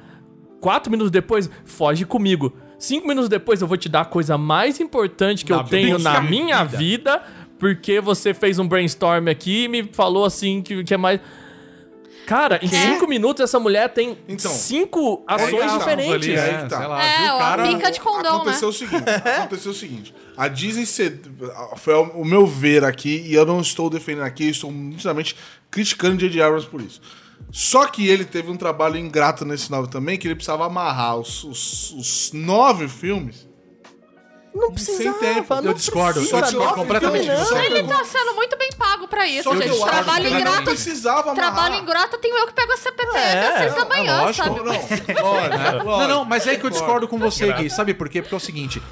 Quatro 0.61 0.90
minutos 0.90 1.11
depois, 1.11 1.49
foge 1.64 2.05
comigo. 2.05 2.53
Cinco 2.79 3.07
minutos 3.07 3.29
depois, 3.29 3.61
eu 3.61 3.68
vou 3.68 3.77
te 3.77 3.88
dar 3.88 4.03
a 4.03 4.05
coisa 4.07 4.37
mais 4.38 4.81
importante 4.81 5.44
que 5.44 5.53
Na 5.53 5.59
eu 5.59 5.64
tenho 5.64 5.99
vida. 5.99 6.11
na 6.11 6.20
minha 6.23 6.64
vida, 6.64 7.23
porque 7.59 8.01
você 8.01 8.33
fez 8.33 8.59
um 8.59 8.66
brainstorm 8.66 9.29
aqui 9.29 9.64
e 9.64 9.68
me 9.68 9.85
falou 9.92 10.25
assim 10.25 10.62
que, 10.62 10.83
que 10.83 10.94
é 10.94 10.96
mais. 10.96 11.20
Cara, 12.27 12.61
em 12.62 12.68
cinco 12.68 13.09
minutos 13.09 13.42
essa 13.42 13.59
mulher 13.59 13.88
tem 13.88 14.16
Então, 14.29 14.51
cinco 14.51 15.25
ações 15.27 15.53
aí 15.62 15.68
tá, 15.68 15.79
diferentes. 15.79 16.12
Ali, 16.14 16.38
Aí 16.38 16.51
é, 16.55 16.62
que 16.62 16.68
tá. 16.68 16.87
lá, 16.87 17.03
É, 17.03 17.18
viu 17.23 17.33
o 17.33 17.37
ó, 17.37 17.38
cara... 17.38 17.62
pica 17.68 17.90
de 17.90 18.01
condão, 18.01 18.37
aconteceu 18.37 18.68
né? 18.68 18.75
o 18.75 18.79
seguinte, 18.79 19.11
aconteceu 19.11 19.73
o 19.73 19.75
seguinte. 19.75 20.14
A 20.37 20.46
Disney 20.49 20.87
foi 21.77 21.94
o 21.94 22.25
meu 22.25 22.46
ver 22.46 22.85
aqui 22.85 23.25
e 23.27 23.35
eu 23.35 23.44
não 23.44 23.61
estou 23.61 23.90
defendendo 23.90 24.25
aqui, 24.25 24.44
eu 24.44 24.51
estou 24.51 24.70
nitidamente 24.70 25.37
criticando 25.70 26.16
J.J. 26.18 26.40
Abrams 26.40 26.68
por 26.68 26.81
isso. 26.81 27.01
Só 27.53 27.87
que 27.87 28.07
ele 28.09 28.25
teve 28.25 28.51
um 28.51 28.57
trabalho 28.57 28.97
ingrato 28.97 29.45
nesse 29.45 29.71
novo 29.71 29.89
também, 29.89 30.17
que 30.19 30.27
ele 30.27 30.35
precisava 30.37 30.67
amarrar 30.67 31.17
os, 31.17 31.42
os- 31.44 31.90
os 31.92 32.31
nove 32.33 32.87
filmes 32.88 33.48
Não 34.55 34.73
precisava, 34.73 35.19
tempo. 35.19 35.55
não 35.57 35.65
Eu 35.65 35.75
discordo, 35.75 36.21
precisa, 36.21 36.37
eu 36.38 36.42
discordo 36.42 36.75
completamente 36.75 37.23
filmes, 37.25 37.40
disso. 37.40 37.55
não. 37.55 37.63
Ele 37.63 37.83
tá 37.85 38.05
sendo 38.05 38.35
muito 38.35 38.57
bem 38.57 38.71
pago 38.79 39.09
pra 39.09 39.27
isso, 39.27 39.44
Só 39.44 39.55
gente. 39.57 39.79
Trabalho 39.81 40.31
não 40.31 40.40
ingrato. 40.40 40.63
precisava 40.65 41.31
amarrar. 41.31 41.35
Trabalho 41.55 41.75
ingrato 41.83 42.19
tem 42.19 42.31
eu 42.37 42.46
que 42.46 42.53
pego 42.55 42.73
a 42.73 42.77
CPT 42.77 43.17
É, 43.17 43.48
às 43.48 43.59
seis 43.59 43.75
da 43.75 43.81
é 43.81 43.88
manhã, 43.88 44.23
lógico. 44.23 44.44
sabe? 44.44 44.57
Não, 44.59 44.65
Mas- 44.65 44.90
lógico, 45.23 45.85
Não, 45.85 46.09
não, 46.09 46.25
mas 46.25 46.46
é 46.46 46.51
aí 46.51 46.59
que 46.59 46.67
eu 46.67 46.71
discordo 46.71 47.07
com 47.09 47.19
você, 47.19 47.53
Gui. 47.53 47.69
Sabe 47.71 47.94
por 47.94 48.09
quê? 48.09 48.23
Porque 48.23 48.35
é 48.35 48.38
o 48.38 48.40
seguinte. 48.40 48.83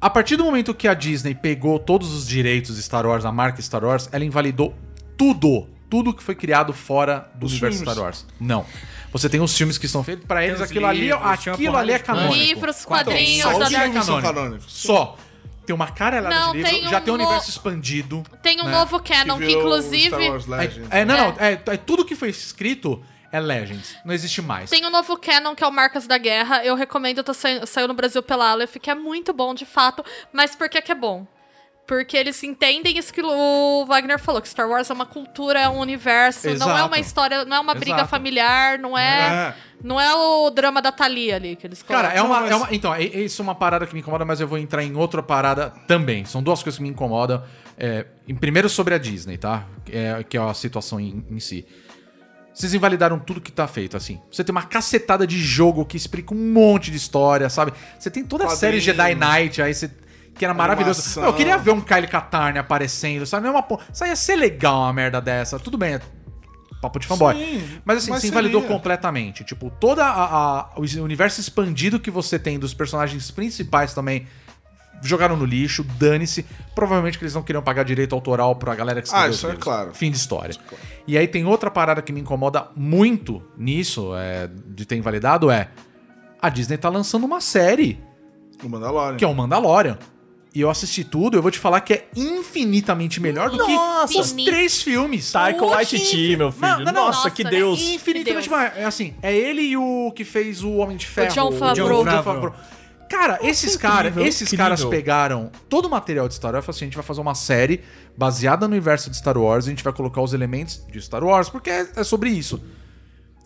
A 0.00 0.08
partir 0.08 0.36
do 0.36 0.44
momento 0.44 0.72
que 0.74 0.86
a 0.86 0.94
Disney 0.94 1.34
pegou 1.34 1.78
todos 1.80 2.12
os 2.14 2.26
direitos 2.26 2.76
de 2.76 2.82
Star 2.82 3.04
Wars, 3.04 3.24
a 3.24 3.32
marca 3.32 3.60
Star 3.60 3.84
Wars, 3.84 4.08
ela 4.12 4.24
invalidou 4.24 4.72
tudo. 5.16 5.68
Tudo 5.90 6.12
que 6.12 6.22
foi 6.22 6.34
criado 6.34 6.72
fora 6.72 7.30
do 7.34 7.46
Os 7.46 7.52
universo 7.52 7.78
filmes. 7.78 7.92
Star 7.94 8.04
Wars. 8.04 8.26
Não. 8.40 8.66
Você 9.12 9.28
tem 9.28 9.40
os 9.40 9.56
filmes 9.56 9.78
que 9.78 9.86
estão 9.86 10.04
feitos 10.04 10.26
pra 10.26 10.44
eles, 10.44 10.60
aquilo 10.60 10.86
ali, 10.86 11.10
aquilo 11.12 11.76
ali 11.76 11.92
é 11.92 11.98
canônico. 11.98 12.34
Livros, 12.34 12.76
Então, 12.80 12.88
quadrinhos, 12.88 13.42
só 13.50 13.58
os 13.58 13.68
filmes 13.68 14.04
são 14.04 14.20
canônico. 14.20 14.34
canônicos. 14.34 14.72
Só. 14.72 15.16
Tem 15.64 15.74
uma 15.74 15.90
caralhada 15.90 16.34
Não, 16.34 16.52
de 16.52 16.58
livro, 16.58 16.70
tem 16.72 16.88
já 16.88 16.98
um 16.98 17.00
tem 17.02 17.14
um 17.14 17.16
no- 17.18 17.24
universo 17.24 17.50
expandido. 17.50 18.22
Tem 18.42 18.60
um 18.60 18.64
né? 18.64 18.70
novo 18.72 19.00
canon 19.02 19.38
que, 19.38 19.46
virou 19.46 19.62
inclusive. 19.62 20.08
Star 20.08 20.20
Wars 20.30 20.46
Legends. 20.46 20.88
É, 20.90 21.00
é, 21.00 21.04
não, 21.04 21.14
É. 21.14 21.18
não. 21.18 21.36
É, 21.38 21.52
é 21.52 21.76
tudo 21.76 22.04
que 22.04 22.14
foi 22.14 22.30
escrito 22.30 23.02
é 23.30 23.38
Legends. 23.38 23.94
Não 24.04 24.14
existe 24.14 24.40
mais. 24.40 24.70
Tem 24.70 24.84
um 24.86 24.90
novo 24.90 25.16
canon 25.18 25.54
que 25.54 25.62
é 25.62 25.66
o 25.66 25.70
Marcas 25.72 26.06
da 26.06 26.16
Guerra. 26.16 26.64
Eu 26.64 26.74
recomendo, 26.74 27.22
tá 27.22 27.34
sa- 27.34 27.66
saiu 27.66 27.86
no 27.88 27.92
Brasil 27.92 28.22
pela 28.22 28.50
Aleph, 28.50 28.76
que 28.80 28.90
é 28.90 28.94
muito 28.94 29.32
bom 29.34 29.52
de 29.54 29.66
fato. 29.66 30.02
Mas 30.32 30.54
por 30.56 30.68
que, 30.70 30.80
que 30.80 30.90
é 30.92 30.94
bom? 30.94 31.26
Porque 31.88 32.18
eles 32.18 32.42
entendem 32.44 32.98
isso 32.98 33.10
que 33.14 33.22
o 33.22 33.86
Wagner 33.86 34.18
falou, 34.18 34.42
que 34.42 34.48
Star 34.48 34.68
Wars 34.68 34.90
é 34.90 34.92
uma 34.92 35.06
cultura, 35.06 35.58
é 35.58 35.66
um 35.70 35.78
universo, 35.78 36.46
não 36.48 36.52
é 36.52 36.54
Exato. 36.74 36.86
uma 36.86 36.98
história, 36.98 37.44
não 37.46 37.56
é 37.56 37.60
uma 37.60 37.74
briga 37.74 37.96
Exato. 37.96 38.10
familiar, 38.10 38.78
não 38.78 38.96
é, 38.96 39.04
É. 39.48 39.54
não 39.82 39.98
é 39.98 40.14
o 40.14 40.50
drama 40.50 40.82
da 40.82 40.92
Thalia 40.92 41.36
ali 41.36 41.56
que 41.56 41.66
eles 41.66 41.82
Cara, 41.82 42.10
colocam. 42.10 42.18
é 42.18 42.22
uma, 42.22 42.48
é 42.50 42.54
uma. 42.56 42.68
Então, 42.74 42.94
é, 42.94 43.04
é 43.04 43.20
isso 43.22 43.40
é 43.40 43.42
uma 43.42 43.54
parada 43.54 43.86
que 43.86 43.94
me 43.94 44.00
incomoda, 44.00 44.22
mas 44.22 44.38
eu 44.38 44.46
vou 44.46 44.58
entrar 44.58 44.84
em 44.84 44.94
outra 44.96 45.22
parada 45.22 45.72
também. 45.86 46.26
São 46.26 46.42
duas 46.42 46.62
coisas 46.62 46.76
que 46.76 46.82
me 46.82 46.90
incomodam. 46.90 47.42
É, 47.78 48.04
em 48.28 48.34
primeiro 48.34 48.68
sobre 48.68 48.94
a 48.94 48.98
Disney, 48.98 49.38
tá? 49.38 49.64
É, 49.90 50.22
que 50.28 50.36
é 50.36 50.40
a 50.42 50.52
situação 50.52 51.00
em, 51.00 51.24
em 51.30 51.40
si. 51.40 51.64
Vocês 52.52 52.74
invalidaram 52.74 53.18
tudo 53.18 53.40
que 53.40 53.50
tá 53.52 53.66
feito, 53.66 53.96
assim. 53.96 54.20
Você 54.30 54.44
tem 54.44 54.50
uma 54.52 54.64
cacetada 54.64 55.26
de 55.26 55.38
jogo 55.40 55.86
que 55.86 55.96
explica 55.96 56.34
um 56.34 56.52
monte 56.52 56.90
de 56.90 56.98
história, 56.98 57.48
sabe? 57.48 57.72
Você 57.98 58.10
tem 58.10 58.24
toda 58.24 58.44
a 58.44 58.50
série. 58.50 58.78
Jedi 58.78 59.14
Knight, 59.14 59.62
aí 59.62 59.72
você. 59.72 59.90
Que 60.38 60.44
era 60.44 60.54
maravilhoso. 60.54 61.00
Animação. 61.00 61.24
Eu 61.24 61.32
queria 61.34 61.58
ver 61.58 61.72
um 61.72 61.80
Kyle 61.80 62.06
Katarn 62.06 62.58
aparecendo, 62.58 63.26
sabe? 63.26 63.42
Não 63.42 63.50
é 63.50 63.56
uma 63.56 63.62
po- 63.62 63.80
Isso 63.92 64.04
ia 64.06 64.14
ser 64.16 64.36
legal 64.36 64.82
uma 64.82 64.92
merda 64.92 65.20
dessa. 65.20 65.58
Tudo 65.58 65.76
bem, 65.76 65.94
é 65.94 66.00
papo 66.80 66.98
de 67.00 67.06
fanboy. 67.08 67.34
Sim, 67.34 67.80
mas 67.84 67.98
assim, 67.98 68.10
mas 68.10 68.20
se 68.20 68.28
invalidou 68.28 68.60
seria. 68.60 68.76
completamente. 68.76 69.42
Tipo, 69.44 69.72
a- 70.00 70.70
o 70.76 71.02
universo 71.02 71.40
expandido 71.40 71.98
que 71.98 72.10
você 72.10 72.38
tem 72.38 72.58
dos 72.58 72.72
personagens 72.72 73.30
principais 73.32 73.92
também 73.92 74.26
jogaram 75.02 75.36
no 75.36 75.44
lixo, 75.44 75.82
dane-se. 75.98 76.44
Provavelmente 76.74 77.18
que 77.18 77.24
eles 77.24 77.34
não 77.34 77.42
queriam 77.42 77.62
pagar 77.62 77.84
direito 77.84 78.14
autoral 78.14 78.54
pra 78.56 78.74
galera 78.74 79.02
que 79.02 79.08
Ah, 79.12 79.26
os 79.28 79.36
isso 79.36 79.48
é 79.48 79.54
claro. 79.56 79.92
Fim 79.94 80.10
de 80.10 80.16
história. 80.16 80.54
E 81.06 81.16
aí 81.18 81.26
tem 81.26 81.44
outra 81.44 81.70
parada 81.70 82.00
que 82.02 82.12
me 82.12 82.20
incomoda 82.20 82.68
muito 82.76 83.42
nisso, 83.56 84.12
é, 84.14 84.48
de 84.66 84.84
ter 84.86 84.96
invalidado, 84.96 85.50
é 85.50 85.68
a 86.40 86.48
Disney 86.48 86.76
tá 86.76 86.88
lançando 86.88 87.24
uma 87.24 87.40
série, 87.40 88.00
O 88.62 88.68
Mandalorian. 88.68 89.16
que 89.16 89.24
é 89.24 89.28
o 89.28 89.34
Mandalorian. 89.34 89.98
E 90.54 90.60
eu 90.60 90.70
assisti 90.70 91.04
tudo, 91.04 91.36
eu 91.36 91.42
vou 91.42 91.50
te 91.50 91.58
falar 91.58 91.80
que 91.82 91.92
é 91.92 92.08
infinitamente 92.16 93.20
melhor 93.20 93.50
do 93.50 93.58
Nossa! 93.58 94.12
que 94.12 94.18
os 94.18 94.32
três 94.32 94.82
filmes. 94.82 95.30
Taika 95.30 95.64
Waititi, 95.64 96.36
meu 96.36 96.50
filho. 96.50 96.62
Não, 96.66 96.78
não, 96.78 96.84
não. 96.86 96.92
Nossa, 96.92 97.18
Nossa, 97.18 97.30
que 97.30 97.44
né? 97.44 97.50
Deus. 97.50 97.80
Infinitamente 97.80 98.48
Deus. 98.48 98.60
mais. 98.60 98.76
É 98.76 98.84
assim, 98.84 99.14
é 99.22 99.34
ele 99.36 99.62
e 99.62 99.76
o 99.76 100.10
que 100.16 100.24
fez 100.24 100.62
o 100.62 100.72
Homem 100.76 100.96
de 100.96 101.06
Ferro. 101.06 101.34
John 101.34 101.52
Favreau. 101.52 102.04
John 102.04 102.22
Favreau. 102.22 102.54
Cara, 103.08 103.38
esses, 103.42 103.74
incrível, 103.74 103.90
cara, 103.96 104.08
esses 104.28 104.42
incrível. 104.48 104.64
caras 104.64 104.84
pegaram 104.84 105.50
todo 105.68 105.86
o 105.86 105.90
material 105.90 106.28
de 106.28 106.34
Star 106.34 106.52
Wars 106.52 106.62
e 106.62 106.66
falaram 106.66 106.76
assim: 106.76 106.84
a 106.84 106.88
gente 106.88 106.96
vai 106.96 107.04
fazer 107.04 107.20
uma 107.20 107.34
série 107.34 107.80
baseada 108.16 108.66
no 108.68 108.72
universo 108.72 109.08
de 109.10 109.16
Star 109.16 109.38
Wars, 109.38 109.66
a 109.66 109.70
gente 109.70 109.82
vai 109.82 109.92
colocar 109.92 110.20
os 110.20 110.34
elementos 110.34 110.82
de 110.90 111.00
Star 111.00 111.24
Wars, 111.24 111.48
porque 111.48 111.70
é, 111.70 111.88
é 111.96 112.04
sobre 112.04 112.28
isso. 112.30 112.62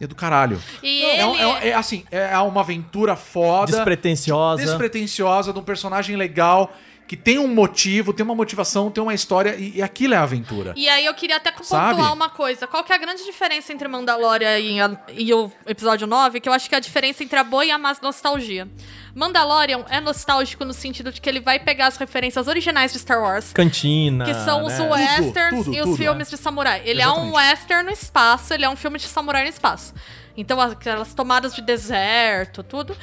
E 0.00 0.04
é 0.04 0.06
do 0.08 0.16
caralho. 0.16 0.60
E 0.82 1.04
É, 1.04 1.22
ele 1.28 1.38
é 1.38 1.68
é 1.68 1.74
assim, 1.74 2.04
é 2.10 2.36
uma 2.38 2.60
aventura 2.60 3.14
foda, 3.14 3.70
Despretensiosa. 3.70 4.64
despretensiosa, 4.64 5.52
de 5.52 5.58
um 5.60 5.62
personagem 5.62 6.16
legal, 6.16 6.72
que 7.12 7.16
tem 7.18 7.38
um 7.38 7.46
motivo, 7.46 8.10
tem 8.14 8.24
uma 8.24 8.34
motivação, 8.34 8.90
tem 8.90 9.02
uma 9.02 9.12
história, 9.12 9.54
e, 9.54 9.76
e 9.76 9.82
aquilo 9.82 10.14
é 10.14 10.16
a 10.16 10.22
aventura. 10.22 10.72
E 10.74 10.88
aí 10.88 11.04
eu 11.04 11.12
queria 11.12 11.36
até 11.36 11.52
pontuar 11.52 11.94
Sabe? 11.94 12.00
uma 12.10 12.30
coisa. 12.30 12.66
Qual 12.66 12.82
que 12.82 12.90
é 12.90 12.94
a 12.94 12.98
grande 12.98 13.22
diferença 13.22 13.70
entre 13.70 13.86
Mandalorian 13.86 14.58
e, 14.58 14.80
a- 14.80 14.96
e 15.12 15.34
o 15.34 15.52
episódio 15.66 16.06
9? 16.06 16.40
Que 16.40 16.48
eu 16.48 16.54
acho 16.54 16.70
que 16.70 16.74
é 16.74 16.78
a 16.78 16.80
diferença 16.80 17.22
entre 17.22 17.38
a 17.38 17.44
boa 17.44 17.66
e 17.66 17.70
a 17.70 17.76
má 17.76 17.94
nostalgia. 18.00 18.66
Mandalorian 19.14 19.84
é 19.90 20.00
nostálgico 20.00 20.64
no 20.64 20.72
sentido 20.72 21.12
de 21.12 21.20
que 21.20 21.28
ele 21.28 21.40
vai 21.40 21.58
pegar 21.58 21.88
as 21.88 21.98
referências 21.98 22.48
originais 22.48 22.94
de 22.94 22.98
Star 22.98 23.20
Wars. 23.20 23.52
Cantina. 23.52 24.24
Que 24.24 24.32
são 24.32 24.64
os 24.64 24.72
né? 24.78 24.88
westerns 24.90 25.64
Tudo, 25.64 25.76
e 25.76 25.80
os 25.80 25.84
tudo, 25.88 25.96
filmes 25.98 26.30
de 26.30 26.38
samurai. 26.38 26.80
Ele 26.82 27.02
é 27.02 27.06
um 27.08 27.10
Exatamente. 27.28 27.36
western 27.36 27.84
no 27.84 27.90
espaço, 27.92 28.54
ele 28.54 28.64
é 28.64 28.70
um 28.70 28.76
filme 28.76 28.98
de 28.98 29.06
samurai 29.06 29.42
no 29.42 29.50
espaço. 29.50 29.92
Então, 30.36 30.60
aquelas 30.60 31.14
tomadas 31.14 31.54
de 31.54 31.62
deserto, 31.62 32.62
tudo. 32.62 32.96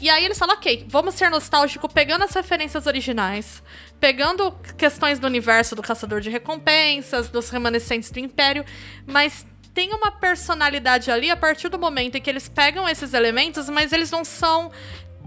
E 0.00 0.08
aí 0.08 0.24
eles 0.24 0.38
falam, 0.38 0.56
ok, 0.56 0.86
vamos 0.88 1.14
ser 1.14 1.30
nostálgico 1.30 1.92
pegando 1.92 2.24
as 2.24 2.32
referências 2.32 2.86
originais, 2.86 3.62
pegando 3.98 4.52
questões 4.76 5.18
do 5.18 5.26
universo 5.26 5.74
do 5.74 5.82
Caçador 5.82 6.20
de 6.20 6.30
Recompensas, 6.30 7.28
dos 7.28 7.50
remanescentes 7.50 8.10
do 8.10 8.18
Império, 8.18 8.64
mas 9.06 9.46
tem 9.74 9.92
uma 9.92 10.10
personalidade 10.10 11.10
ali 11.10 11.30
a 11.30 11.36
partir 11.36 11.68
do 11.68 11.78
momento 11.78 12.16
em 12.16 12.20
que 12.20 12.30
eles 12.30 12.48
pegam 12.48 12.88
esses 12.88 13.12
elementos, 13.12 13.68
mas 13.68 13.92
eles 13.92 14.10
não 14.10 14.24
são. 14.24 14.70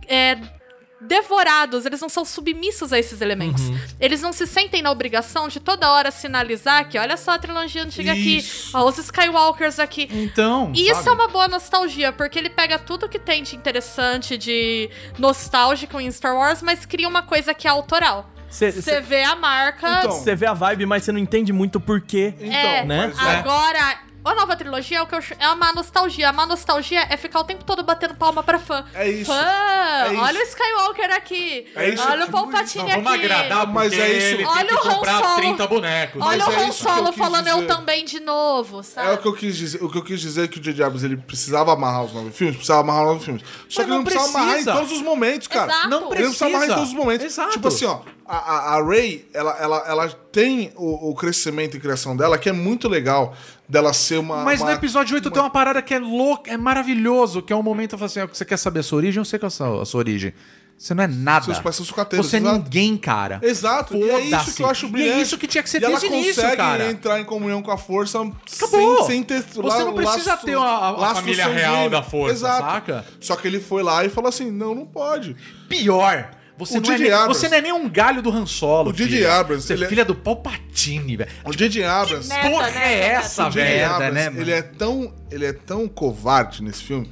é, 0.07 0.58
devorados, 1.01 1.85
eles 1.85 1.99
não 2.01 2.09
são 2.09 2.25
submissos 2.25 2.91
a 2.93 2.99
esses 2.99 3.21
elementos. 3.21 3.63
Eles 3.99 4.21
não 4.21 4.31
se 4.33 4.45
sentem 4.45 4.81
na 4.81 4.91
obrigação 4.91 5.47
de 5.47 5.59
toda 5.59 5.89
hora 5.91 6.11
sinalizar 6.11 6.87
que 6.89 6.97
olha 6.97 7.15
só 7.17 7.31
a 7.31 7.39
trilogia 7.39 7.83
antiga 7.83 8.13
Isso. 8.13 8.69
aqui, 8.69 8.77
ó, 8.77 8.87
os 8.89 8.97
Skywalkers 8.97 9.79
aqui. 9.79 10.07
Então. 10.11 10.71
E 10.75 10.83
isso 10.89 10.95
sabe? 11.03 11.09
é 11.09 11.11
uma 11.11 11.27
boa 11.27 11.47
nostalgia, 11.47 12.11
porque 12.11 12.37
ele 12.37 12.49
pega 12.49 12.77
tudo 12.77 13.07
que 13.07 13.19
tem 13.19 13.43
de 13.43 13.55
interessante, 13.55 14.37
de 14.37 14.89
nostálgico 15.17 15.99
em 15.99 16.11
Star 16.11 16.35
Wars, 16.35 16.61
mas 16.61 16.85
cria 16.85 17.07
uma 17.07 17.23
coisa 17.23 17.53
que 17.53 17.67
é 17.67 17.71
autoral. 17.71 18.29
Cê- 18.49 18.71
Você 18.71 18.81
cê- 18.81 19.01
vê 19.01 19.23
a 19.23 19.35
marca. 19.35 19.99
Então, 19.99 20.11
Você 20.11 20.35
vê 20.35 20.47
a 20.47 20.53
vibe, 20.53 20.85
mas 20.85 21.03
você 21.03 21.11
não 21.11 21.19
entende 21.19 21.53
muito 21.53 21.75
o 21.75 21.79
porquê. 21.79 22.33
Então, 22.39 22.51
é, 22.51 22.83
né? 22.85 23.13
agora. 23.15 24.08
A 24.29 24.35
nova 24.35 24.55
trilogia 24.55 24.97
é 24.99 25.01
o 25.01 25.07
que 25.07 25.15
eu 25.15 25.21
ch- 25.21 25.33
é 25.39 25.49
uma 25.49 25.73
nostalgia. 25.73 26.29
A 26.29 26.33
má 26.33 26.45
nostalgia 26.45 27.05
é 27.09 27.17
ficar 27.17 27.39
o 27.39 27.43
tempo 27.43 27.63
todo 27.63 27.83
batendo 27.83 28.13
palma 28.15 28.43
pra 28.43 28.59
fã. 28.59 28.85
É 28.93 29.09
isso. 29.09 29.31
Fã, 29.31 29.35
É 29.39 30.13
isso. 30.13 30.21
olha 30.21 30.39
o 30.39 30.43
Skywalker 30.43 31.11
aqui. 31.15 31.67
É 31.75 31.89
isso 31.89 32.03
olha 32.07 32.23
o 32.23 32.25
que- 32.27 32.31
Palpatine 32.31 32.91
aqui. 32.91 33.01
vamos 33.01 33.11
agradar, 33.13 33.67
Mas 33.67 33.93
é 33.93 34.09
isso. 34.17 34.25
ele 34.35 34.45
Olha 34.45 34.65
tem 34.65 34.67
que 34.67 34.73
o 34.75 34.91
Han 34.91 34.95
comprar 34.95 35.19
Solo. 35.23 35.35
30 35.37 35.67
bonecos. 35.67 36.21
Olha 36.21 36.37
Mas 36.45 36.47
o 36.47 36.51
é 36.51 36.55
Han 36.55 36.63
que 36.63 36.69
eu 36.69 36.73
Solo 36.73 37.07
quis 37.09 37.15
falando 37.17 37.47
eu 37.47 37.55
dizer. 37.55 37.67
também 37.67 38.05
de 38.05 38.19
novo, 38.19 38.83
sabe? 38.83 39.09
É 39.09 39.13
o 39.13 39.17
que 39.17 39.27
eu 39.27 39.33
quis 39.33 39.55
dizer. 39.57 39.83
O 39.83 39.89
que 39.91 39.97
eu 39.97 40.03
quis 40.03 40.19
dizer 40.21 40.43
é 40.43 40.47
que 40.47 40.59
o 40.59 40.61
J.J. 40.61 40.83
Abrams 40.83 41.05
ele 41.05 41.17
precisava 41.17 41.73
amarrar 41.73 42.03
os 42.05 42.13
nove 42.13 42.31
filmes, 42.31 42.55
precisava 42.57 42.81
amarrar 42.81 43.03
os 43.05 43.07
nove 43.13 43.25
filmes. 43.25 43.41
Só 43.41 43.47
Mas 43.65 43.73
que 43.75 43.81
ele 43.81 43.89
não 43.91 44.03
precisava 44.03 44.29
amarrar 44.29 44.47
em 44.49 44.53
precisa. 44.63 44.73
todos 44.73 44.91
os 44.91 45.01
momentos, 45.01 45.47
cara. 45.47 45.71
Exato. 45.71 45.89
Não 45.89 45.97
Ele 45.97 46.03
não 46.03 46.09
precisa 46.09 46.27
precisa. 46.29 46.45
amarrar 46.47 46.65
em 46.69 46.73
todos 46.73 46.89
os 46.89 46.95
momentos. 46.95 47.25
Exato. 47.25 47.51
Tipo 47.51 47.67
assim, 47.67 47.85
ó, 47.85 47.99
a, 48.27 48.37
a, 48.37 48.75
a 48.77 48.83
Ray, 48.85 49.27
ela, 49.33 49.57
ela, 49.59 49.83
ela 49.87 50.09
tem 50.31 50.71
o, 50.75 51.09
o 51.09 51.15
crescimento 51.15 51.75
e 51.75 51.79
criação 51.79 52.15
dela, 52.15 52.37
que 52.37 52.47
é 52.47 52.53
muito 52.53 52.87
legal 52.87 53.33
dela 53.69 53.93
ser 53.93 54.17
uma. 54.17 54.43
Mas 54.43 54.59
uma- 54.59 54.71
no 54.71 54.75
episódio 54.75 55.15
8 55.15 55.29
tem 55.31 55.41
uma 55.41 55.49
parada 55.49 55.81
que 55.81 55.93
é 55.93 55.99
louca, 55.99 56.51
é 56.51 56.57
maravilhoso, 56.57 57.41
que 57.41 57.53
é 57.53 57.55
um 57.55 57.63
momento 57.63 57.89
que 57.89 57.95
eu 57.95 57.99
falo 57.99 58.07
assim, 58.07 58.21
ó, 58.21 58.27
você 58.27 58.43
quer 58.43 58.57
saber 58.57 58.79
a 58.79 58.83
sua 58.83 58.97
origem? 58.97 59.21
Eu 59.21 59.25
sei 59.25 59.37
qual 59.37 59.47
é 59.47 59.47
a 59.47 59.51
sua, 59.51 59.81
a 59.83 59.85
sua 59.85 59.99
origem. 59.99 60.33
Você 60.77 60.93
não 60.93 61.03
é 61.03 61.07
nada. 61.07 61.43
Seus 61.43 61.59
pais 61.59 61.75
são 61.75 61.85
sucateiros, 61.85 62.25
Você 62.29 62.37
é 62.37 62.39
exato. 62.39 62.55
ninguém, 62.57 62.95
cara. 62.95 63.39
Exato, 63.43 63.97
e 63.97 64.09
é 64.09 64.19
isso 64.21 64.53
que 64.55 64.63
eu 64.63 64.69
acho 64.69 64.85
E 64.85 64.89
brilhante. 64.89 65.19
é 65.19 65.21
isso 65.21 65.37
que 65.37 65.45
tinha 65.45 65.61
que 65.61 65.69
ser 65.69 65.81
e 65.81 65.83
ela 65.83 65.99
desde 65.99 66.07
o 66.07 66.17
início, 66.17 66.35
consegue 66.41 66.55
cara. 66.55 66.89
entrar 66.89 67.19
em 67.19 67.25
comunhão 67.25 67.61
com 67.61 67.69
a 67.69 67.77
força 67.77 68.19
Acabou. 68.19 68.97
sem, 69.03 69.07
sem 69.15 69.23
ter 69.23 69.41
Você 69.43 69.59
não 69.83 69.93
precisa 69.93 70.37
ter 70.37 70.57
a- 70.57 70.61
a- 70.61 71.15
família 71.15 71.47
real 71.47 71.89
da 71.89 72.01
força, 72.01 72.33
Exato. 72.33 72.61
saca? 72.63 73.05
Só 73.19 73.35
que 73.35 73.45
ele 73.45 73.59
foi 73.59 73.83
lá 73.83 74.05
e 74.05 74.09
falou 74.09 74.29
assim, 74.29 74.49
não, 74.51 74.73
não 74.73 74.85
pode. 74.85 75.35
Pior. 75.67 76.31
Você, 76.59 76.77
O 76.77 76.81
não 76.81 76.91
é, 76.93 76.97
nem, 76.97 77.11
Abrams. 77.11 77.39
você 77.39 77.49
não 77.49 77.57
é 77.57 77.61
nem 77.61 77.71
um 77.73 77.89
galho 77.89 78.21
do 78.21 78.29
Han 78.29 78.45
Solo. 78.45 78.91
O 78.91 78.93
filha. 78.93 79.33
Abrams, 79.33 79.65
Você 79.65 79.73
ele 79.73 79.83
é 79.83 79.85
é- 79.85 79.89
filha 79.89 80.05
do 80.05 80.13
Palpatine, 80.13 81.15
velho. 81.17 81.29
O 81.45 81.51
J.J. 81.53 81.83
Abrams... 81.85 82.27
né? 82.29 82.49
Porra 82.49 82.65
Neta, 82.67 82.79
é 82.79 82.99
essa, 83.11 83.47
O 83.47 83.51
velho? 83.51 83.85
Abrams, 83.89 84.13
né, 84.13 84.29
mano? 84.29 84.41
ele 84.41 84.51
é 84.51 84.61
tão 84.61 85.13
ele 85.31 85.45
é 85.45 85.53
tão 85.53 85.87
covarde 85.87 86.61
nesse 86.61 86.83
filme 86.83 87.09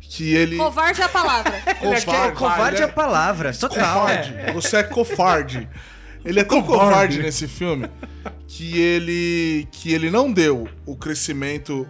que 0.00 0.32
ele 0.34 0.56
Covarde 0.56 1.02
é 1.02 1.04
a 1.04 1.08
palavra. 1.08 1.52
covarde, 1.80 2.36
Covarde 2.36 2.76
ele 2.76 2.82
é 2.82 2.86
a 2.86 2.92
palavra, 2.92 3.52
total. 3.52 4.00
covarde. 4.00 4.34
Você 4.54 4.76
é 4.76 4.82
covarde. 4.84 5.68
Ele 6.24 6.40
é 6.40 6.44
tão 6.44 6.62
Covarde. 6.62 6.84
covarde 6.88 7.18
nesse 7.22 7.46
filme 7.48 7.88
que 8.46 8.78
ele 8.80 9.66
que 9.72 9.92
ele 9.92 10.10
não 10.10 10.32
deu 10.32 10.68
o 10.86 10.96
crescimento 10.96 11.86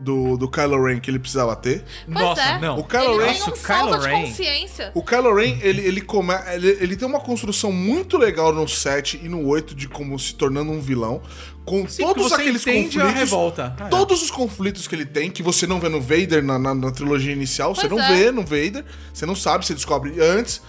do, 0.00 0.36
do 0.36 0.50
Kylo 0.50 0.82
Ren 0.84 0.98
que 0.98 1.10
ele 1.10 1.18
precisava 1.18 1.54
ter. 1.54 1.84
Pois 2.06 2.18
Nossa, 2.18 2.40
é. 2.42 2.58
não. 2.58 2.78
O 2.78 2.84
Kylo 2.84 3.20
ele 3.20 3.24
Ren, 3.24 3.32
tem 3.34 3.42
um 3.52 3.56
salto 3.56 3.60
Kylo 3.66 3.98
de 4.00 4.06
Ren- 4.08 4.26
consciência. 4.26 4.90
o 4.94 5.02
Kylo 5.04 5.34
Ren, 5.34 5.58
ele, 5.62 5.82
ele, 5.86 6.00
come, 6.00 6.34
ele, 6.54 6.68
ele 6.80 6.96
tem 6.96 7.06
uma 7.06 7.20
construção 7.20 7.70
muito 7.70 8.16
legal 8.16 8.52
no 8.52 8.66
7 8.66 9.20
e 9.22 9.28
no 9.28 9.46
8 9.46 9.74
de 9.74 9.86
como 9.88 10.18
se 10.18 10.34
tornando 10.34 10.72
um 10.72 10.80
vilão. 10.80 11.20
Com 11.64 11.86
Sim, 11.86 12.02
todos 12.02 12.22
você 12.24 12.34
aqueles 12.34 12.64
conflitos. 12.64 13.12
revolta. 13.12 13.76
Todos 13.90 14.22
os 14.22 14.30
conflitos 14.30 14.88
que 14.88 14.94
ele 14.94 15.04
tem, 15.06 15.30
que 15.30 15.42
você 15.42 15.66
não 15.66 15.78
vê 15.78 15.88
no 15.88 16.00
Vader 16.00 16.42
na, 16.42 16.58
na- 16.58 16.74
na 16.74 16.90
trilogia 16.90 17.32
inicial, 17.32 17.74
você 17.74 17.86
Pois 17.86 17.92
não 17.92 18.00
é. 18.02 18.16
vê 18.16 18.30
no 18.32 18.40
Vader, 18.42 18.84
você 19.12 19.26
não 19.26 19.36
sabe, 19.36 19.64
você 19.66 19.74
descobre 19.74 20.14
antes. 20.20 20.60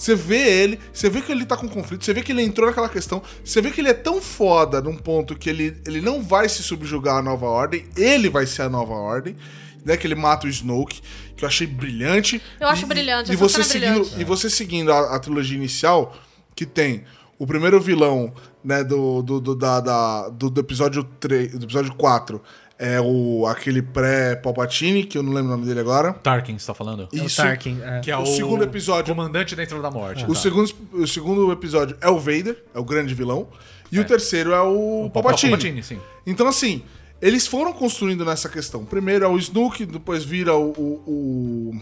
Você 0.00 0.14
vê 0.14 0.38
ele, 0.62 0.80
você 0.90 1.10
vê 1.10 1.20
que 1.20 1.30
ele 1.30 1.44
tá 1.44 1.58
com 1.58 1.68
conflito, 1.68 2.02
você 2.02 2.14
vê 2.14 2.22
que 2.22 2.32
ele 2.32 2.40
entrou 2.42 2.66
naquela 2.66 2.88
questão, 2.88 3.22
você 3.44 3.60
vê 3.60 3.70
que 3.70 3.82
ele 3.82 3.90
é 3.90 3.92
tão 3.92 4.18
foda 4.18 4.80
num 4.80 4.96
ponto 4.96 5.36
que 5.36 5.50
ele, 5.50 5.76
ele 5.86 6.00
não 6.00 6.22
vai 6.22 6.48
se 6.48 6.62
subjugar 6.62 7.18
à 7.18 7.22
nova 7.22 7.44
ordem, 7.44 7.84
ele 7.98 8.30
vai 8.30 8.46
ser 8.46 8.62
a 8.62 8.68
nova 8.70 8.94
ordem, 8.94 9.36
né? 9.84 9.98
Que 9.98 10.06
ele 10.06 10.14
mata 10.14 10.46
o 10.46 10.48
Snoke, 10.48 11.02
que 11.36 11.44
eu 11.44 11.46
achei 11.48 11.66
brilhante. 11.66 12.40
Eu 12.58 12.68
acho 12.68 12.84
E- 12.84 12.88
brilhante, 12.88 13.30
E 13.30 13.36
você 13.36 13.60
é 13.60 13.64
seguindo, 13.64 14.00
brilhante. 14.00 14.20
e 14.20 14.24
você 14.24 14.48
seguindo 14.48 14.90
a, 14.90 15.16
a 15.16 15.18
trilogia 15.18 15.56
inicial, 15.58 16.16
que 16.56 16.64
tem 16.64 17.04
o 17.38 17.46
primeiro 17.46 17.78
vilão, 17.78 18.32
né, 18.64 18.82
do, 18.82 19.20
do, 19.20 19.38
do, 19.38 19.54
da, 19.54 19.80
da- 19.80 20.28
do, 20.30 20.48
do 20.48 20.60
episódio 20.62 21.04
3, 21.04 21.58
do 21.58 21.66
episódio 21.66 21.94
4, 21.94 22.40
é 22.80 22.98
o 22.98 23.46
aquele 23.46 23.82
pré-Palpatine, 23.82 25.04
que 25.04 25.18
eu 25.18 25.22
não 25.22 25.34
lembro 25.34 25.52
o 25.52 25.56
nome 25.56 25.66
dele 25.66 25.80
agora. 25.80 26.14
Tarkin, 26.14 26.58
você 26.58 26.66
tá 26.66 26.72
falando? 26.72 27.06
Isso. 27.12 27.36
Tarkin, 27.36 27.78
é. 27.82 28.00
Que 28.00 28.10
é 28.10 28.16
O 28.16 28.22
o, 28.22 28.26
segundo 28.26 28.64
episódio. 28.64 29.14
Comandante 29.14 29.54
dentro 29.54 29.82
da 29.82 29.90
morte. 29.90 30.24
O, 30.26 30.34
segundo, 30.34 30.72
o 30.94 31.06
segundo 31.06 31.52
episódio 31.52 31.94
é 32.00 32.08
o 32.08 32.18
Vader, 32.18 32.56
é 32.74 32.78
o 32.78 32.84
grande 32.84 33.14
vilão. 33.14 33.48
E 33.92 34.00
o 34.00 34.04
terceiro 34.04 34.52
é 34.52 34.62
o, 34.62 35.10
Palpatine. 35.12 35.50
Palpatine, 35.50 35.82
sim. 35.82 35.98
Então, 36.26 36.48
assim, 36.48 36.82
eles 37.20 37.46
foram 37.46 37.72
construindo 37.74 38.24
nessa 38.24 38.48
questão. 38.48 38.82
Primeiro 38.82 39.26
é 39.26 39.28
o 39.28 39.36
Snoke, 39.36 39.84
depois 39.84 40.24
vira 40.24 40.54
o, 40.54 40.70
o, 40.70 41.74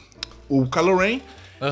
o, 0.48 0.62
o 0.62 0.68
Kylo 0.68 0.96
Ren. 0.96 1.20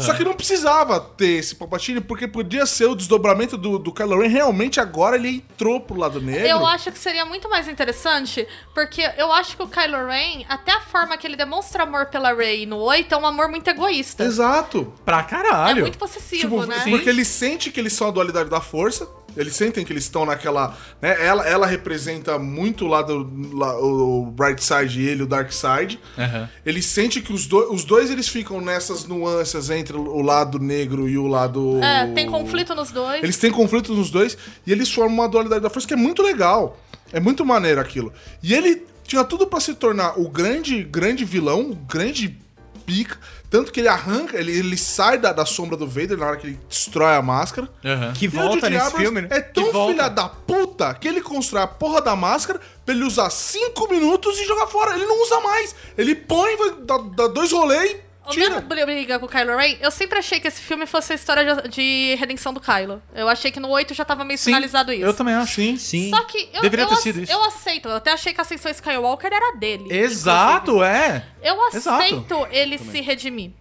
Só 0.01 0.15
que 0.15 0.25
não 0.25 0.35
precisava 0.35 0.99
ter 1.01 1.39
esse 1.39 1.55
Palpatine, 1.55 2.01
porque 2.01 2.27
podia 2.27 2.67
ser 2.67 2.87
o 2.87 2.95
desdobramento 2.95 3.57
do, 3.57 3.79
do 3.79 3.93
Kylo 3.93 4.21
Ren. 4.21 4.29
Realmente, 4.29 4.81
agora 4.81 5.17
ele 5.17 5.45
entrou 5.53 5.81
pro 5.81 5.97
lado 5.99 6.21
negro. 6.21 6.47
Eu 6.47 6.67
acho 6.67 6.91
que 6.91 6.99
seria 6.99 7.25
muito 7.25 7.49
mais 7.49 7.69
interessante, 7.69 8.47
porque 8.75 9.03
eu 9.17 9.33
acho 9.33 9.57
que 9.57 9.63
o 9.63 9.69
Kylo 9.69 10.07
Ren, 10.07 10.45
até 10.49 10.73
a 10.73 10.81
forma 10.81 11.17
que 11.17 11.27
ele 11.27 11.37
demonstra 11.37 11.85
amor 11.85 12.07
pela 12.07 12.33
Rey 12.35 12.67
no 12.67 12.79
8, 12.79 13.15
é 13.15 13.19
um 13.19 13.27
amor 13.27 13.49
muito 13.49 13.69
egoísta. 13.69 14.25
Exato. 14.25 14.93
Pra 15.05 15.21
É 15.21 15.23
caralho. 15.23 15.83
muito 15.83 15.99
possessivo, 15.99 16.43
Tipo, 16.43 16.67
né? 16.67 16.83
porque 16.89 17.09
ele 17.09 17.25
sente 17.25 17.71
que 17.71 17.79
eles 17.81 17.93
são 17.93 18.09
a 18.09 18.11
dualidade 18.11 18.51
da 18.51 18.61
força. 18.61 19.09
Eles 19.37 19.55
sentem 19.55 19.85
que 19.85 19.93
eles 19.93 20.05
estão 20.05 20.25
naquela. 20.25 20.77
Né? 21.01 21.25
Ela, 21.25 21.47
ela 21.47 21.67
representa 21.67 22.39
muito 22.39 22.85
o 22.85 22.89
lado. 22.89 23.31
lá, 23.53 23.79
o 23.79 24.27
Bright 24.27 24.63
Side 24.63 25.01
e 25.01 25.07
ele, 25.09 25.23
o 25.23 25.27
Dark 25.27 25.51
Side. 25.53 26.01
Aham. 26.17 26.49
Ele 26.65 26.83
sente 26.83 27.21
que 27.21 27.33
os, 27.33 27.47
do, 27.47 27.73
os 27.73 27.85
dois 27.85 28.11
eles 28.11 28.29
ficam 28.29 28.61
nessas 28.61 29.05
nuances 29.05 29.71
entre 29.71 29.97
o 29.97 30.23
lado 30.23 30.59
negro 30.59 31.09
e 31.09 31.19
o 31.19 31.27
lado. 31.27 31.83
É, 31.83 32.07
tem 32.13 32.27
conflito 32.27 32.75
nos 32.75 32.91
dois. 32.91 33.23
Eles 33.23 33.37
têm 33.37 33.51
conflitos 33.51 33.97
nos 33.97 34.11
dois 34.11 34.37
e 34.67 34.73
eles 34.73 34.91
formam 34.91 35.15
uma 35.15 35.29
dualidade 35.29 35.63
da 35.63 35.71
força 35.71 35.87
que 35.87 35.95
é 35.95 35.97
muito 35.97 36.23
legal. 36.23 36.79
É 37.13 37.21
muito 37.21 37.45
maneiro 37.45 37.81
aquilo. 37.81 38.13
E 38.43 38.55
ele 38.55 38.85
tinha 39.05 39.25
tudo 39.25 39.47
pra 39.47 39.61
se 39.61 39.75
tornar 39.75 40.19
o 40.19 40.29
grande, 40.29 40.83
grande 40.83 41.25
vilão, 41.25 41.71
o 41.71 41.75
grande 41.75 42.37
pica. 42.85 43.19
Tanto 43.49 43.73
que 43.73 43.81
ele 43.81 43.89
arranca, 43.89 44.37
ele, 44.39 44.51
ele 44.57 44.77
sai 44.77 45.19
da, 45.19 45.33
da 45.33 45.47
sombra 45.47 45.77
do 45.77 45.87
Vader 45.87 46.17
na 46.19 46.27
hora 46.27 46.37
que 46.37 46.49
ele 46.49 46.61
destrói 46.69 47.15
a 47.15 47.23
máscara. 47.23 47.69
Aham. 47.85 48.13
Que 48.13 48.25
E 48.25 48.29
volta 48.29 48.69
nesse 48.69 48.87
Abrams 48.87 49.03
filme, 49.05 49.21
né? 49.23 49.29
É 49.31 49.41
tão 49.41 49.65
Que 49.65 49.71
volta. 49.73 49.93
filha 49.93 50.09
da 50.09 50.29
puta 50.29 50.93
que 50.95 51.07
ele 51.07 51.21
constrói 51.21 51.63
a 51.63 51.67
porra 51.67 52.01
da 52.03 52.17
máscara 52.17 52.61
pra 52.85 52.95
ele 52.95 53.05
usar 53.05 53.31
5 53.31 53.89
minutos 53.89 54.39
e 54.39 54.45
jogar 54.47 54.67
fora. 54.67 54.95
Ele 54.97 55.07
não 55.07 55.23
usa 55.23 55.41
mais. 55.41 55.75
Ele 55.97 56.15
põe, 56.15 56.57
vai, 56.57 56.71
dá, 56.81 56.99
dá 56.99 57.27
dois 57.29 57.53
rolês 57.53 57.93
e 57.93 58.01
O 58.31 58.35
meu 58.35 58.61
tira. 58.63 58.85
briga 58.87 59.19
com 59.19 59.27
o 59.27 59.29
Kylo 59.29 59.57
Ren, 59.57 59.77
eu 59.81 59.91
sempre 59.91 60.19
achei 60.19 60.41
que 60.41 60.49
esse 60.49 60.61
filme 60.61 60.87
fosse 60.87 61.13
a 61.13 61.17
história 61.17 61.55
de, 61.63 61.69
de 61.69 62.15
redenção 62.17 62.53
do 62.53 62.61
Kylo. 62.61 63.01
Eu 63.15 63.29
achei 63.29 63.51
que 63.51 63.61
no 63.61 63.69
8 63.69 63.95
já 63.95 64.05
tava 64.05 64.25
meio 64.25 64.39
finalizado 64.39 64.93
isso. 64.93 65.05
Eu 65.05 65.15
também 65.15 65.35
acho. 65.35 65.55
Sim. 65.55 65.77
Sim. 65.77 66.11
Só 66.11 66.23
que 66.25 66.49
eu, 66.53 66.63
Deveria 66.63 66.85
eu 66.85 66.89
ter 66.89 66.97
sido 66.97 67.23
isso. 67.23 67.33
eu 67.33 67.43
aceito. 67.45 67.89
Eu 67.89 67.97
até 67.97 68.13
achei 68.13 68.33
que 68.33 68.41
a 68.41 68.43
Ascensão 68.43 68.71
Skywalker 68.71 69.31
era 69.33 69.57
dele. 69.57 69.87
Exato, 69.97 70.83
é. 70.83 71.25
Eu 71.43 71.57
Exato. 71.73 72.03
aceito 72.03 72.47
ele 72.51 72.79
se 72.79 73.01
redimir. 73.01 73.53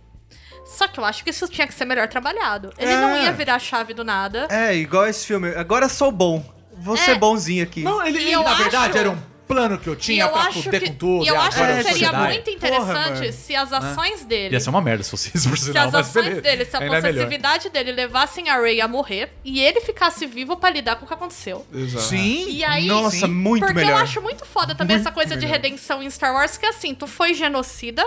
Só 0.65 0.87
que 0.87 0.99
eu 0.99 1.05
acho 1.05 1.23
que 1.23 1.29
isso 1.29 1.47
tinha 1.47 1.67
que 1.67 1.73
ser 1.73 1.85
melhor 1.85 2.07
trabalhado. 2.07 2.73
Ele 2.77 2.91
É. 2.91 2.99
não 2.99 3.15
ia 3.15 3.31
virar 3.31 3.55
a 3.55 3.59
chave 3.59 3.93
do 3.93 4.03
nada. 4.03 4.47
É, 4.49 4.75
igual 4.75 5.05
esse 5.07 5.25
filme. 5.27 5.49
Agora 5.55 5.87
sou 5.87 6.11
bom. 6.11 6.43
Vou 6.77 6.95
É. 6.95 6.97
ser 6.97 7.15
bonzinho 7.19 7.63
aqui. 7.63 7.83
Não, 7.83 8.05
ele. 8.05 8.19
E 8.19 8.31
eu 8.33 8.43
Na 8.43 8.51
acho- 8.51 8.63
verdade, 8.63 8.97
era 8.97 9.11
um 9.11 9.17
plano 9.47 9.77
que 9.77 9.87
eu 9.87 9.95
tinha 9.95 10.23
eu 10.25 10.29
pra 10.29 10.51
fuder 10.51 10.81
que, 10.81 10.89
com 10.89 10.95
tudo. 10.95 11.25
e 11.25 11.27
eu 11.27 11.39
acho 11.39 11.57
que 11.57 11.83
seria 11.83 12.11
muito 12.13 12.49
interessante 12.49 13.19
mano. 13.19 13.33
se 13.33 13.55
as 13.55 13.71
ações 13.71 14.25
dele. 14.25 14.53
Ia 14.53 14.59
ser 14.59 14.69
uma 14.69 14.81
merda 14.81 15.03
se 15.03 15.11
fosse 15.11 15.31
isso, 15.35 15.49
por 15.49 15.57
Se 15.59 15.65
sinal, 15.65 15.87
as 15.87 15.93
mas 15.93 16.07
ações 16.09 16.23
beleza. 16.25 16.41
dele, 16.41 16.65
se 16.65 16.75
a 16.75 16.79
é 16.79 16.83
melhor. 16.89 17.01
possessividade 17.01 17.69
dele 17.69 17.91
levassem 17.91 18.49
a 18.49 18.59
Rey 18.59 18.81
a 18.81 18.87
morrer 18.87 19.31
e 19.43 19.59
ele 19.61 19.81
ficasse 19.81 20.25
vivo 20.25 20.57
pra 20.57 20.69
lidar 20.69 20.95
com 20.97 21.05
o 21.05 21.07
que 21.07 21.13
aconteceu. 21.13 21.65
Exato. 21.73 22.03
Sim. 22.05 22.49
E 22.49 22.63
aí, 22.63 22.87
Nossa, 22.87 23.17
Sim. 23.25 23.27
muito 23.27 23.61
porque 23.65 23.73
melhor. 23.79 23.91
eu 23.91 23.97
acho 23.97 24.21
muito 24.21 24.45
foda 24.45 24.73
também 24.75 24.97
essa 24.97 25.11
coisa 25.11 25.35
de 25.37 25.45
redenção 25.45 26.01
em 26.01 26.09
Star 26.09 26.33
Wars, 26.33 26.57
que 26.57 26.65
é 26.65 26.69
assim, 26.69 26.93
tu 26.95 27.07
foi 27.07 27.33
genocida, 27.33 28.05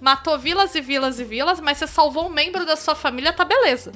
matou 0.00 0.38
vilas 0.38 0.74
e 0.74 0.80
vilas 0.80 1.20
e 1.20 1.24
vilas, 1.24 1.60
mas 1.60 1.78
você 1.78 1.86
salvou 1.86 2.26
um 2.26 2.30
membro 2.30 2.64
da 2.64 2.76
sua 2.76 2.94
família, 2.94 3.32
tá 3.32 3.44
beleza. 3.44 3.92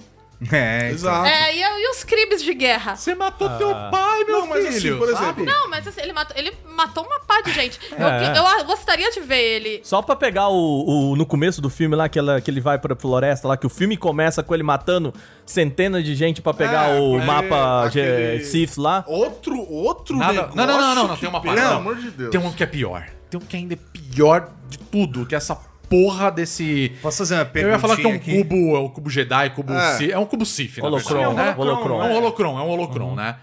É, 0.52 0.90
Exato. 0.90 1.26
É, 1.26 1.54
e, 1.56 1.60
e 1.62 1.90
os 1.90 2.04
crimes 2.04 2.42
de 2.42 2.52
guerra? 2.54 2.96
Você 2.96 3.14
matou 3.14 3.48
teu 3.50 3.70
pai, 3.90 4.24
meu 4.24 4.40
Não, 4.40 4.46
mas 4.46 4.66
assim, 4.66 4.80
filho. 4.80 4.98
por 4.98 5.08
sabe? 5.08 5.22
exemplo, 5.42 5.44
Não, 5.46 5.68
mas 5.70 5.86
assim, 5.86 6.00
ele 6.00 6.12
matou, 6.12 6.36
ele 6.36 6.52
matou 6.76 7.04
uma 7.04 7.20
pá 7.20 7.40
de 7.40 7.52
gente. 7.52 7.78
Eu, 7.98 8.06
É. 8.06 8.38
eu 8.60 8.64
gostaria 8.64 9.10
de 9.10 9.20
ver 9.20 9.40
ele. 9.42 9.80
Só 9.84 10.02
pra 10.02 10.14
pegar 10.16 10.48
o, 10.48 11.12
o- 11.12 11.16
no 11.16 11.24
começo 11.24 11.60
do 11.62 11.70
filme 11.70 11.94
lá, 11.96 12.08
que, 12.08 12.18
ela, 12.18 12.40
que 12.40 12.50
ele 12.50 12.60
vai 12.60 12.78
pra 12.78 12.94
floresta 12.96 13.46
lá, 13.48 13.56
que 13.56 13.66
o 13.66 13.70
filme 13.70 13.96
começa 13.96 14.42
com 14.42 14.52
ele 14.54 14.62
matando 14.62 15.12
centenas 15.46 16.04
de 16.04 16.14
gente 16.14 16.42
pra 16.42 16.52
pegar 16.52 16.90
É, 16.90 17.00
o 17.00 17.18
é, 17.20 17.24
mapa 17.24 17.86
aquele- 17.86 18.38
de 18.38 18.44
Sith 18.44 18.76
lá. 18.76 19.04
Outro, 19.06 19.58
outro 19.70 20.16
Nada- 20.16 20.32
negócio. 20.32 20.56
Não, 20.56 20.66
não, 20.66 20.78
não, 20.80 20.94
não, 20.94 21.08
não, 21.08 21.16
tem 21.16 21.28
uma 21.28 21.40
Pelo 21.40 21.54
parada. 21.54 21.76
amor 21.76 21.96
de 21.96 22.10
Deus. 22.10 22.30
Tem 22.30 22.40
um 22.40 22.52
que 22.52 22.62
é 22.62 22.66
pior. 22.66 23.06
Tem 23.30 23.40
um 23.40 23.44
que 23.44 23.56
ainda 23.56 23.74
é 23.74 23.78
pior 23.92 24.48
de 24.68 24.78
tudo, 24.78 25.24
que 25.26 25.34
é 25.34 25.38
essa 25.38 25.56
porra 25.88 26.30
desse. 26.30 26.92
Posso 27.02 27.18
fazer 27.18 27.34
uma 27.34 27.40
Eu 27.42 27.46
pergunta? 27.46 27.74
ia 27.74 27.78
falar 27.78 27.96
que 27.96 28.02
é 28.06 28.08
um 28.08 28.18
cubo, 28.18 28.76
é 28.76 28.80
um 28.80 28.88
cubo 28.88 29.10
Jedi, 29.10 29.50
cubo 29.50 29.72
É. 29.72 30.10
É 30.10 30.18
um 30.18 30.26
cubo 30.26 30.44
na 30.80 30.86
Holocron, 30.88 31.16
verdade, 31.18 31.36
né? 31.36 31.44
né? 31.44 31.54
Holocron. 31.58 32.02
É 32.02 32.06
um 32.06 32.16
holocron, 32.16 32.58
é 32.58 32.62
um 32.62 32.68
holocron, 32.68 33.14
né? 33.14 33.36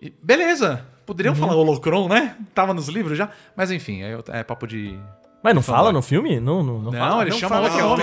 E- 0.00 0.12
beleza. 0.22 0.84
Poderiam 1.04 1.34
falar 1.36 1.54
holocron, 1.54 2.08
né? 2.08 2.34
Tava 2.52 2.74
nos 2.74 2.88
livros 2.88 3.16
já. 3.16 3.30
Mas 3.56 3.70
enfim, 3.70 4.02
é, 4.02 4.18
é 4.28 4.42
papo 4.42 4.66
de. 4.66 4.98
Mas 5.42 5.54
não 5.54 5.62
fala 5.62 5.92
no 5.92 6.02
filme? 6.02 6.40
Não, 6.40 6.60
não, 6.60 6.78
não, 6.80 6.90
Não, 6.90 6.98
fala. 6.98 7.22
ele 7.22 7.30
Não 7.30 7.38
chama 7.38 7.54
fala 7.54 7.62
outro 7.66 7.76
que 7.76 7.84
é 7.84 7.88
nome. 7.88 8.02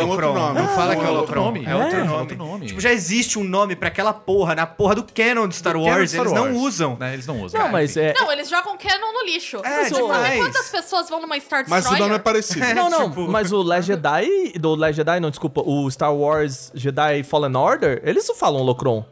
Não 0.62 0.68
fala 0.70 0.96
que 0.96 1.02
é 1.04 1.10
outro 1.10 1.12
Holocron. 1.14 1.44
nome. 1.44 1.66
É 1.66 1.76
outro 1.76 1.98
É? 2.00 2.04
nome. 2.06 2.20
Outro 2.20 2.38
nome. 2.38 2.66
Tipo, 2.68 2.80
já 2.80 2.94
existe 2.94 3.38
um 3.38 3.44
nome 3.44 3.76
pra 3.76 3.90
aquela 3.90 4.14
porra, 4.14 4.56
na 4.56 4.66
porra 4.66 4.96
do 4.96 5.04
canon 5.04 5.48
de 5.48 5.56
Star 5.56 5.74
Do 5.74 5.82
Wars. 5.82 6.12
Star 6.12 6.26
Eles 6.26 6.32
Wars, 6.40 6.54
não 6.54 6.62
usam. 6.62 6.96
Né? 6.98 7.14
Eles 7.14 7.28
não 7.28 7.42
usam. 7.42 7.60
Não, 7.60 7.68
É, 7.68 7.72
mas 7.72 7.98
é... 7.98 8.14
Não, 8.14 8.32
eles 8.32 8.48
jogam 8.50 8.78
Canon 8.78 9.12
no 9.12 9.26
lixo. 9.26 9.58
É, 9.66 9.84
sabe 9.90 9.96
demais. 10.02 10.40
quantas 10.42 10.70
pessoas 10.70 11.10
vão 11.10 11.20
numa 11.22 11.38
Star 11.40 11.66
Mas 11.68 11.80
Destroyer? 11.84 12.02
o 12.04 12.08
nome 12.08 12.16
é 12.16 12.20
parecido. 12.20 12.64
É. 12.64 12.74
Não, 12.74 12.90
não, 12.90 13.10
tipo- 13.10 13.28
mas 13.28 13.52
o 13.52 13.62
Last 13.62 13.88
Jedi, 13.88 14.54
do 14.58 14.74
Last 14.76 14.96
Jedi, 14.96 15.20
não, 15.20 15.30
desculpa, 15.30 15.62
o 15.66 15.90
Star 15.92 16.16
Wars 16.16 16.72
Jedi 16.74 17.24
Fallen 17.24 17.56
Order, 17.58 18.02
eles 18.06 18.26
não 18.26 18.36
falam 18.36 18.62
Holocron, 18.62 19.04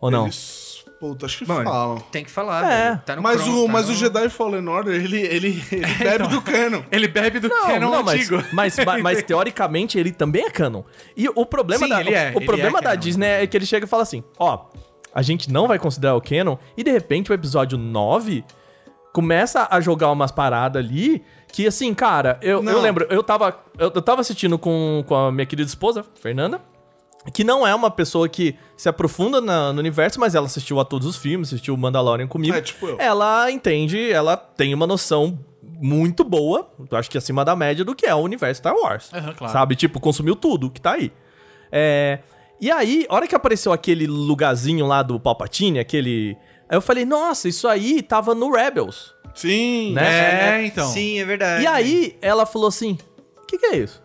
ou 0.00 0.10
não? 0.10 0.24
Eles, 0.24 0.63
puta, 1.08 1.26
acho 1.26 1.38
que 1.38 1.46
Mano, 1.46 1.64
falam. 1.64 1.98
tem 2.10 2.24
que 2.24 2.30
falar. 2.30 2.64
É. 2.64 2.84
velho. 2.88 3.02
Tá 3.04 3.16
no 3.16 3.22
Mas, 3.22 3.42
Cron, 3.42 3.52
o, 3.52 3.66
tá 3.66 3.72
mas 3.72 3.86
no- 3.88 3.92
o 3.92 3.96
Jedi 3.96 4.28
Fallen 4.30 4.66
Order, 4.68 4.94
ele, 4.94 5.20
ele, 5.20 5.62
ele 5.70 5.86
bebe 5.98 6.28
do 6.28 6.40
canon. 6.40 6.82
Ele 6.90 7.08
bebe 7.08 7.40
do 7.40 7.48
Não, 7.48 7.66
canon 7.66 7.90
não, 7.90 8.02
mas, 8.02 8.14
antigo. 8.20 8.42
mas, 8.52 8.76
mas, 8.84 9.02
mas 9.02 9.22
teoricamente 9.24 9.98
ele 9.98 10.12
também 10.12 10.44
é 10.44 10.50
canon. 10.50 10.82
E 11.16 11.28
o 11.28 11.44
problema 11.44 11.84
Sim, 11.84 11.90
da, 11.90 12.00
ele 12.00 12.14
é, 12.14 12.32
o 12.34 12.38
ele 12.38 12.46
problema 12.46 12.78
é 12.78 12.82
da 12.82 12.90
canon. 12.90 13.00
Disney 13.00 13.26
é 13.42 13.46
que 13.46 13.56
ele 13.56 13.66
chega 13.66 13.84
e 13.84 13.88
fala 13.88 14.02
assim: 14.02 14.24
ó, 14.38 14.66
a 15.14 15.20
gente 15.22 15.52
não 15.52 15.68
vai 15.68 15.78
considerar 15.78 16.14
o 16.14 16.20
canon, 16.22 16.56
e 16.76 16.82
de 16.82 16.90
repente 16.90 17.30
o 17.30 17.34
episódio 17.34 17.76
9 17.76 18.42
começa 19.12 19.68
a 19.70 19.80
jogar 19.80 20.10
umas 20.10 20.32
paradas 20.32 20.84
ali 20.84 21.22
que, 21.52 21.66
assim, 21.68 21.94
cara, 21.94 22.36
eu, 22.42 22.60
Não. 22.60 22.72
eu 22.72 22.80
lembro, 22.80 23.06
eu 23.08 23.22
tava, 23.22 23.56
eu, 23.78 23.92
eu 23.94 24.02
tava 24.02 24.20
assistindo 24.20 24.58
com, 24.58 25.04
com 25.06 25.14
a 25.14 25.30
minha 25.30 25.46
querida 25.46 25.68
esposa, 25.68 26.04
Fernanda. 26.20 26.60
Que 27.32 27.42
não 27.44 27.66
é 27.66 27.74
uma 27.74 27.90
pessoa 27.90 28.28
que 28.28 28.54
se 28.76 28.88
aprofunda 28.88 29.40
na- 29.40 29.72
no 29.72 29.78
universo, 29.80 30.20
mas 30.20 30.34
ela 30.34 30.46
assistiu 30.46 30.78
a 30.78 30.84
todos 30.84 31.06
os 31.06 31.16
filmes, 31.16 31.48
assistiu 31.48 31.74
o 31.74 31.78
Mandalorian 31.78 32.26
comigo. 32.26 32.54
É, 32.54 32.60
tipo 32.60 32.86
eu. 32.86 32.96
Ela 33.00 33.50
entende, 33.50 34.10
ela 34.12 34.36
tem 34.36 34.74
uma 34.74 34.86
noção 34.86 35.38
muito 35.80 36.22
boa, 36.22 36.70
eu 36.90 36.96
acho 36.98 37.10
que 37.10 37.16
acima 37.18 37.44
da 37.44 37.56
média, 37.56 37.84
do 37.84 37.94
que 37.94 38.06
é 38.06 38.14
o 38.14 38.18
universo 38.18 38.58
Star 38.58 38.74
Wars. 38.74 39.10
Aham, 39.12 39.32
claro. 39.34 39.52
Sabe? 39.52 39.74
Tipo, 39.74 39.98
consumiu 40.00 40.36
tudo 40.36 40.70
que 40.70 40.80
tá 40.80 40.92
aí. 40.92 41.10
É, 41.72 42.20
E 42.60 42.70
aí, 42.70 43.04
a 43.08 43.14
hora 43.14 43.26
que 43.26 43.34
apareceu 43.34 43.72
aquele 43.72 44.06
lugarzinho 44.06 44.86
lá 44.86 45.02
do 45.02 45.18
Palpatine, 45.18 45.78
aquele. 45.80 46.36
Aí 46.68 46.76
eu 46.76 46.80
falei, 46.80 47.04
nossa, 47.04 47.48
isso 47.48 47.66
aí 47.66 48.00
tava 48.00 48.34
no 48.34 48.50
Rebels. 48.52 49.12
Sim. 49.34 49.92
Né? 49.92 50.60
É, 50.62 50.66
então. 50.66 50.86
Sim, 50.88 51.18
é 51.20 51.24
verdade. 51.24 51.64
E 51.64 51.66
aí, 51.66 52.16
ela 52.22 52.46
falou 52.46 52.68
assim: 52.68 52.96
o 53.42 53.46
que, 53.46 53.58
que 53.58 53.66
é 53.66 53.76
isso? 53.78 54.00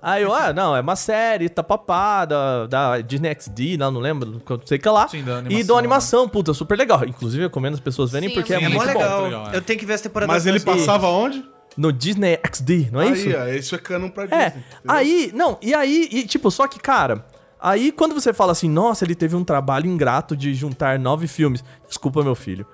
Aí 0.00 0.22
eu, 0.22 0.32
ah, 0.32 0.52
não, 0.52 0.76
é 0.76 0.80
uma 0.80 0.94
série, 0.94 1.48
tá 1.48 1.62
papá, 1.62 2.24
da, 2.24 2.66
da 2.66 3.00
Disney 3.00 3.34
XD, 3.34 3.76
não, 3.78 3.90
não 3.90 4.00
lembro, 4.00 4.40
não 4.48 4.60
sei 4.64 4.76
o 4.78 4.80
que 4.80 4.88
lá. 4.88 5.08
Sim, 5.08 5.24
da 5.24 5.32
E 5.32 5.38
animação, 5.38 5.66
do 5.66 5.78
animação, 5.78 6.28
puta, 6.28 6.54
super 6.54 6.76
legal. 6.78 7.04
Inclusive, 7.04 7.42
eu 7.44 7.48
recomendo 7.48 7.74
as 7.74 7.80
pessoas 7.80 8.12
verem 8.12 8.28
Sim, 8.28 8.34
porque 8.34 8.52
é, 8.54 8.56
é 8.60 8.64
É 8.64 8.68
muito 8.68 8.74
mó 8.78 8.92
bom. 8.92 8.98
legal. 8.98 9.22
legal, 9.24 9.50
é. 9.52 9.56
Eu 9.56 9.62
tenho 9.62 9.78
que 9.78 9.86
ver 9.86 9.94
as 9.94 10.00
temporadas 10.02 10.32
Mas 10.34 10.46
ele 10.46 10.60
passava 10.60 11.08
onde? 11.08 11.44
No 11.76 11.92
Disney 11.92 12.38
XD, 12.52 12.88
não 12.92 13.00
é 13.02 13.08
isso? 13.08 13.28
Aí, 13.28 13.34
ó, 13.34 13.46
isso 13.48 13.74
é 13.74 13.78
canon 13.78 14.08
pra 14.10 14.24
Disney. 14.26 14.42
É, 14.42 14.46
entendeu? 14.48 14.64
aí, 14.86 15.30
não, 15.34 15.58
e 15.60 15.74
aí, 15.74 16.08
e, 16.12 16.26
tipo, 16.26 16.50
só 16.50 16.66
que, 16.68 16.78
cara, 16.78 17.24
aí 17.60 17.90
quando 17.90 18.14
você 18.14 18.32
fala 18.32 18.52
assim, 18.52 18.68
nossa, 18.68 19.04
ele 19.04 19.14
teve 19.14 19.34
um 19.34 19.44
trabalho 19.44 19.86
ingrato 19.86 20.36
de 20.36 20.54
juntar 20.54 20.98
nove 20.98 21.26
filmes, 21.26 21.64
desculpa, 21.88 22.22
meu 22.22 22.34
filho. 22.34 22.66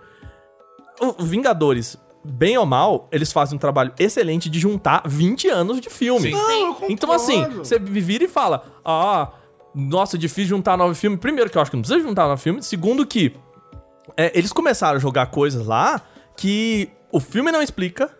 O 1.00 1.24
Vingadores, 1.24 1.96
bem 2.24 2.56
ou 2.56 2.64
mal, 2.66 3.08
eles 3.10 3.32
fazem 3.32 3.56
um 3.56 3.58
trabalho 3.58 3.92
excelente 3.98 4.48
de 4.48 4.58
juntar 4.60 5.02
20 5.06 5.48
anos 5.48 5.80
de 5.80 5.90
filme. 5.90 6.30
Sim. 6.30 6.32
Não. 6.32 6.76
Então, 6.88 7.12
assim, 7.12 7.44
você 7.50 7.78
vira 7.78 8.24
e 8.24 8.28
fala, 8.28 8.64
ah, 8.84 9.28
nossa, 9.74 10.18
difícil 10.18 10.50
juntar 10.50 10.76
nove 10.76 10.94
filmes. 10.94 11.18
Primeiro 11.18 11.50
que 11.50 11.56
eu 11.56 11.62
acho 11.62 11.70
que 11.70 11.76
não 11.76 11.82
precisa 11.82 12.06
juntar 12.06 12.26
nove 12.28 12.42
filmes. 12.42 12.66
Segundo 12.66 13.06
que 13.06 13.34
é, 14.16 14.36
eles 14.36 14.52
começaram 14.52 14.96
a 14.96 15.00
jogar 15.00 15.26
coisas 15.26 15.66
lá 15.66 16.00
que 16.36 16.90
o 17.10 17.20
filme 17.20 17.50
não 17.50 17.62
explica, 17.62 18.10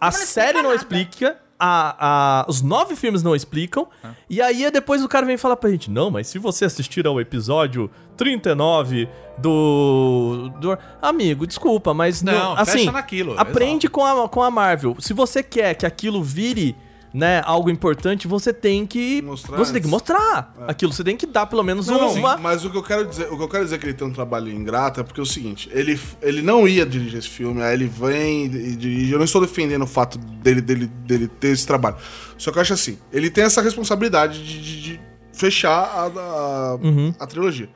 a 0.00 0.06
não 0.06 0.12
série 0.12 0.58
explica 0.58 0.62
não 0.62 0.70
nada. 0.70 0.74
explica, 0.76 1.38
a, 1.60 2.40
a- 2.40 2.46
os 2.48 2.62
nove 2.62 2.96
filmes 2.96 3.22
não 3.22 3.36
explicam. 3.36 3.86
E 4.28 4.40
aí 4.40 4.68
depois 4.70 5.04
o 5.04 5.08
cara 5.08 5.26
vem 5.26 5.36
falar 5.36 5.56
pra 5.56 5.68
gente: 5.70 5.90
Não, 5.90 6.10
mas 6.10 6.26
se 6.26 6.38
você 6.38 6.64
assistir 6.64 7.06
ao 7.06 7.20
episódio 7.20 7.90
39 8.16 9.08
do. 9.38 10.50
do 10.60 10.78
amigo, 11.02 11.46
desculpa, 11.46 11.92
mas 11.94 12.22
Não, 12.22 12.54
assim, 12.56 12.78
fecha 12.80 12.92
naquilo, 12.92 13.38
Aprende 13.38 13.88
com 13.88 14.04
a, 14.04 14.28
com 14.28 14.42
a 14.42 14.50
Marvel. 14.50 14.96
Se 14.98 15.12
você 15.12 15.42
quer 15.42 15.74
que 15.74 15.84
aquilo 15.86 16.22
vire. 16.22 16.76
Né, 17.12 17.42
algo 17.44 17.68
importante, 17.68 18.28
você 18.28 18.52
tem 18.52 18.86
que. 18.86 19.20
Mostrar 19.22 19.56
você 19.56 19.72
tem 19.72 19.82
que 19.82 19.88
antes. 19.88 19.90
mostrar 19.90 20.54
aquilo. 20.68 20.92
Você 20.92 21.02
tem 21.02 21.16
que 21.16 21.26
dar 21.26 21.44
pelo 21.46 21.64
menos 21.64 21.88
Não, 21.88 22.12
uma. 22.14 22.36
sim, 22.36 22.42
mas 22.42 22.64
o 22.64 22.70
que 22.70 22.76
eu 22.78 22.82
quero 22.84 23.04
dizer, 23.04 23.26
o 23.32 23.36
que 23.36 23.42
eu 23.42 23.48
quero 23.48 23.64
dizer 23.64 23.80
que 23.80 23.86
ele 23.86 23.94
tem 23.94 24.06
um 24.06 24.12
trabalho 24.12 24.48
ingrato 24.48 25.00
é 25.00 25.02
porque 25.02 25.18
é 25.18 25.22
o 25.22 25.26
seguinte, 25.26 25.68
ele, 25.72 25.98
ele 26.22 26.40
não 26.40 26.68
ia 26.68 26.86
dirigir 26.86 27.18
esse 27.18 27.28
filme, 27.28 27.62
aí 27.62 27.74
ele 27.74 27.86
vem 27.86 28.44
e 28.44 28.76
dirige. 28.76 29.10
Eu 29.10 29.18
não 29.18 29.24
estou 29.24 29.40
defendendo 29.40 29.82
o 29.82 29.86
fato 29.88 30.18
dele, 30.18 30.60
dele, 30.60 30.86
dele 30.86 31.26
ter 31.26 31.48
esse 31.48 31.66
trabalho. 31.66 31.96
Só 32.38 32.52
que 32.52 32.58
eu 32.58 32.62
acho 32.62 32.74
assim, 32.74 32.96
ele 33.12 33.28
tem 33.28 33.42
essa 33.42 33.60
responsabilidade 33.60 34.44
de, 34.44 34.60
de- 34.62 34.80
de 34.82 35.00
fechar 35.32 35.70
a, 35.82 36.04
a, 36.04 36.74
Uhum. 36.80 37.12
a 37.18 37.26
trilogia. 37.26 37.68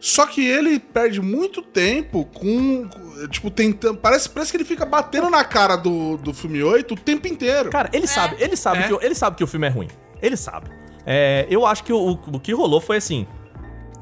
Só 0.00 0.26
que 0.26 0.46
ele 0.46 0.78
perde 0.78 1.20
muito 1.20 1.60
tempo 1.60 2.24
com. 2.26 2.88
Tipo, 3.30 3.50
tentando. 3.50 3.98
Parece, 3.98 4.28
parece 4.30 4.50
que 4.52 4.56
ele 4.58 4.64
fica 4.64 4.86
batendo 4.86 5.28
na 5.28 5.42
cara 5.44 5.74
do, 5.76 6.16
do 6.16 6.32
filme 6.32 6.62
8 6.62 6.94
o 6.94 6.96
tempo 6.96 7.26
inteiro. 7.26 7.68
Cara, 7.70 7.90
ele 7.92 8.06
sabe, 8.06 8.36
ele 8.38 8.56
sabe, 8.56 8.78
É. 8.84 8.86
que, 8.86 8.92
o- 8.94 9.00
ele 9.02 9.14
sabe 9.14 9.36
que 9.36 9.42
o 9.42 9.46
filme 9.46 9.66
é 9.66 9.70
ruim. 9.70 9.88
Ele 10.22 10.36
sabe. 10.36 10.70
É, 11.04 11.46
eu 11.50 11.66
acho 11.66 11.82
que 11.82 11.92
o, 11.92 12.10
o 12.12 12.38
que 12.38 12.52
rolou 12.52 12.80
foi 12.80 12.98
assim. 12.98 13.26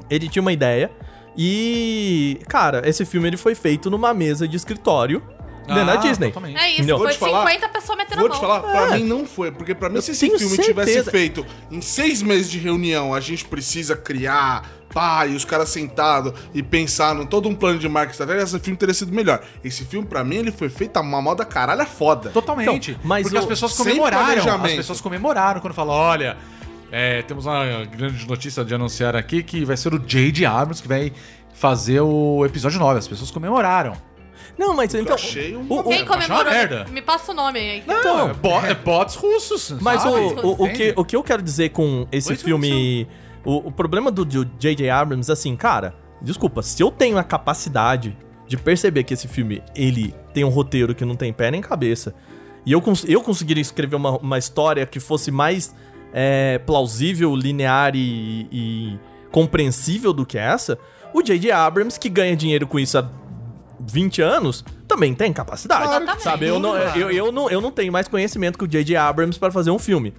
Ele 0.09 0.29
tinha 0.29 0.41
uma 0.41 0.51
ideia 0.53 0.91
e, 1.35 2.39
cara, 2.47 2.81
esse 2.87 3.05
filme 3.05 3.27
ele 3.27 3.37
foi 3.37 3.55
feito 3.55 3.89
numa 3.89 4.13
mesa 4.13 4.47
de 4.47 4.55
escritório 4.57 5.21
da 5.67 5.93
Ah, 5.93 5.95
Disney. 5.97 6.27
totalmente. 6.27 6.57
É 6.57 6.67
isso, 6.69 6.73
Entendeu? 6.77 6.97
foi 6.97 7.05
Vou 7.07 7.13
te 7.13 7.19
falar- 7.19 7.39
50 7.47 7.69
pessoas 7.69 7.97
metendo 7.97 8.21
Vou 8.21 8.29
te 8.29 8.39
falar, 8.39 8.59
pra 8.61 8.97
mim 8.97 9.03
não 9.03 9.25
foi. 9.25 9.51
Porque 9.51 9.75
pra 9.75 9.89
mim, 9.89 9.95
Eu 9.95 10.01
se 10.01 10.11
esse 10.11 10.29
filme 10.29 10.57
tivesse 10.57 10.93
certeza. 10.93 11.11
feito 11.11 11.45
em 11.71 11.81
seis 11.81 12.21
meses 12.21 12.49
de 12.49 12.57
reunião, 12.59 13.13
a 13.13 13.19
gente 13.19 13.45
precisa 13.45 13.95
criar, 13.95 14.65
pá, 14.93 15.25
e 15.27 15.35
os 15.35 15.43
caras 15.45 15.69
sentados 15.69 16.33
e 16.53 16.63
pensar 16.63 17.15
em 17.15 17.25
todo 17.25 17.47
um 17.49 17.55
plano 17.55 17.77
de 17.79 17.87
marketing 17.89 18.11
estratégico, 18.21 18.45
esse 18.55 18.59
filme 18.59 18.77
teria 18.77 18.93
sido 18.93 19.11
melhor. 19.13 19.41
Esse 19.63 19.83
filme, 19.85 20.07
pra 20.07 20.23
mim, 20.23 20.37
ele 20.37 20.51
foi 20.51 20.69
feito 20.69 20.97
a 20.97 21.01
uma 21.01 21.21
moda 21.21 21.43
caralho 21.45 21.85
foda. 21.85 22.29
Totalmente. 22.29 22.91
Então, 22.91 23.01
mas 23.03 23.23
Porque 23.23 23.37
o- 23.37 23.39
as 23.39 23.45
pessoas 23.45 23.73
comemoraram. 23.73 24.63
As 24.63 24.73
pessoas 24.73 25.01
comemoraram 25.01 25.59
quando 25.61 25.73
falam, 25.73 25.93
olha, 25.95 26.37
é, 26.91 27.21
temos 27.23 27.45
uma 27.45 27.83
grande 27.85 28.25
notícia 28.27 28.63
de 28.63 28.73
anunciar 28.73 29.15
aqui 29.15 29.43
que 29.43 29.65
vai 29.65 29.75
ser 29.75 29.93
o 29.93 29.99
J.J. 29.99 30.45
Abrams 30.45 30.81
que 30.81 30.87
vai 30.87 31.11
fazer 31.53 31.99
o 32.01 32.45
episódio 32.45 32.79
9. 32.79 32.99
As 32.99 33.07
pessoas 33.07 33.29
comemoraram. 33.31 33.93
Não, 34.57 34.73
mas 34.75 34.93
então. 34.93 35.15
achei 35.15 35.55
um- 35.55 35.65
o- 35.69 35.79
o- 35.79 35.83
Quem 35.89 36.03
comemorou? 36.05 36.51
merda. 36.51 36.85
Me 36.91 37.01
passa 37.01 37.31
o 37.31 37.35
nome 37.35 37.59
aí. 37.59 37.83
Não, 37.85 38.29
é, 38.29 38.33
bo 38.33 38.65
é 38.65 38.73
bots 38.73 39.15
russos. 39.15 39.71
Mas 39.81 40.01
sabe? 40.01 40.15
o, 40.15 40.45
o, 40.47 40.63
o 40.65 40.69
que, 40.73 40.93
o 40.97 41.05
que 41.05 41.15
eu 41.15 41.23
quero 41.23 41.41
dizer 41.41 41.69
com 41.69 42.07
esse 42.11 42.29
Pois 42.29 42.39
é, 42.41 42.43
filme. 42.43 43.07
O, 43.45 43.67
o 43.67 43.71
problema 43.71 44.11
do 44.11 44.25
do 44.25 44.43
J.J. 44.59 44.89
Abrams, 44.89 45.31
assim, 45.31 45.55
cara, 45.55 45.95
desculpa, 46.21 46.61
se 46.63 46.81
eu 46.81 46.89
tenho 46.91 47.17
a 47.17 47.23
capacidade 47.23 48.17
de 48.47 48.57
perceber 48.57 49.03
que 49.03 49.13
esse 49.13 49.27
filme 49.27 49.61
ele 49.75 50.13
tem 50.33 50.43
um 50.43 50.49
roteiro 50.49 50.95
que 50.95 51.05
não 51.05 51.15
tem 51.15 51.31
pé 51.31 51.51
nem 51.51 51.61
cabeça, 51.61 52.13
e 52.65 52.71
eu, 52.71 52.81
cons 52.81 53.05
eu 53.07 53.21
conseguiria 53.21 53.61
escrever 53.61 53.95
uma, 53.95 54.17
uma 54.17 54.37
história 54.37 54.85
que 54.85 54.99
fosse 54.99 55.31
mais 55.31 55.73
é, 56.13 56.57
plausível, 56.65 57.33
linear 57.35 57.95
e, 57.95 58.47
e 58.51 58.99
compreensível 59.31 60.11
do 60.11 60.25
que 60.25 60.37
essa, 60.37 60.77
o 61.13 61.21
J.J. 61.21 61.51
Abrams, 61.51 61.97
que 61.99 62.09
ganha 62.09 62.35
dinheiro 62.35 62.67
com 62.67 62.79
isso 62.79 62.97
há 62.97 63.09
20 63.79 64.21
anos, 64.21 64.63
também 64.87 65.13
tem 65.13 65.31
capacidade. 65.33 65.83
Exatamente. 65.85 66.23
Sabe? 66.23 66.47
Eu 66.47 66.59
não, 66.59 66.75
eu, 66.77 67.11
eu, 67.11 67.31
não, 67.31 67.49
eu 67.49 67.61
não 67.61 67.71
tenho 67.71 67.91
mais 67.91 68.07
conhecimento 68.07 68.57
que 68.57 68.63
o 68.63 68.67
J.J. 68.67 68.95
Abrams 68.95 69.39
para 69.39 69.51
fazer 69.51 69.71
um 69.71 69.79
filme. 69.79 70.13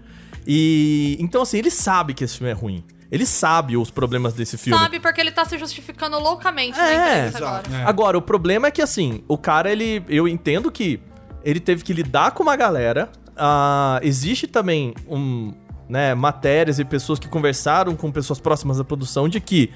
E 0.47 1.17
então, 1.21 1.43
assim, 1.43 1.59
ele 1.59 1.71
sabe 1.71 2.15
que 2.15 2.25
esse 2.25 2.37
filme 2.39 2.51
é 2.51 2.55
ruim. 2.55 2.85
Ele 3.11 3.25
sabe 3.25 3.77
os 3.77 3.91
problemas 3.91 4.35
desse 4.35 4.59
filme. 4.59 4.79
Sabe, 4.79 5.01
porque 5.01 5.21
ele 5.21 5.31
tá 5.31 5.45
se 5.45 5.57
justificando 5.57 6.19
loucamente 6.19 6.79
É, 6.79 7.29
agora. 7.35 7.63
Agora, 7.87 8.19
o 8.19 8.23
problema 8.23 8.69
é 8.69 8.71
que, 8.71 8.83
assim, 8.83 9.23
o 9.27 9.39
cara, 9.39 9.71
ele. 9.73 10.05
Eu 10.09 10.29
entendo 10.29 10.71
que 10.71 11.01
ele 11.43 11.61
teve 11.61 11.83
que 11.83 11.93
lidar 11.93 12.33
com 12.33 12.43
uma 12.43 12.57
galera. 12.57 13.11
ah, 13.37 13.99
existe 14.03 14.47
também 14.47 14.95
um. 15.09 15.53
Né, 15.89 16.15
matérias 16.15 16.79
e 16.79 16.85
pessoas 16.85 17.19
que 17.19 17.27
conversaram 17.29 17.97
com 17.97 18.13
pessoas 18.13 18.39
próximas 18.39 18.77
da 18.77 18.85
produção 18.85 19.27
de 19.27 19.41
que 19.41 19.73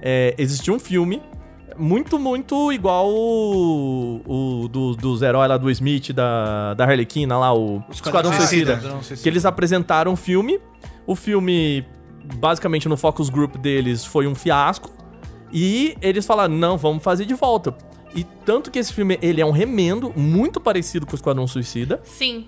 é, 0.00 0.32
existia 0.38 0.72
um 0.72 0.78
filme 0.78 1.20
muito, 1.78 2.18
muito 2.18 2.72
igual 2.72 3.08
o, 3.10 4.20
o 4.64 4.68
do- 4.68 4.94
dos 4.94 5.22
heróis 5.22 5.48
lá 5.48 5.56
do 5.56 5.70
Smith, 5.70 6.12
da, 6.12 6.74
da 6.74 6.84
Harlequina 6.84 7.38
lá, 7.38 7.54
o 7.54 7.82
Esquadrão 7.90 8.32
Suicida. 8.32 8.74
Esquadrão 8.74 9.02
Suicida. 9.02 9.22
Que 9.22 9.28
eles 9.28 9.44
apresentaram 9.44 10.12
um 10.12 10.16
filme. 10.16 10.60
O 11.06 11.14
filme, 11.14 11.84
basicamente, 12.36 12.88
no 12.88 12.96
focus 12.96 13.28
group 13.28 13.56
deles 13.56 14.04
foi 14.04 14.26
um 14.26 14.34
fiasco. 14.34 14.90
E 15.52 15.96
eles 16.02 16.26
falaram, 16.26 16.54
não, 16.54 16.76
vamos 16.76 17.02
fazer 17.02 17.24
de 17.24 17.34
volta. 17.34 17.74
E 18.14 18.24
tanto 18.44 18.70
que 18.70 18.78
esse 18.78 18.92
filme, 18.92 19.18
ele 19.22 19.40
é 19.40 19.46
um 19.46 19.50
remendo 19.52 20.12
muito 20.16 20.60
parecido 20.60 21.06
com 21.06 21.12
o 21.12 21.14
Esquadrão 21.14 21.46
Suicida. 21.46 22.00
Sim. 22.04 22.46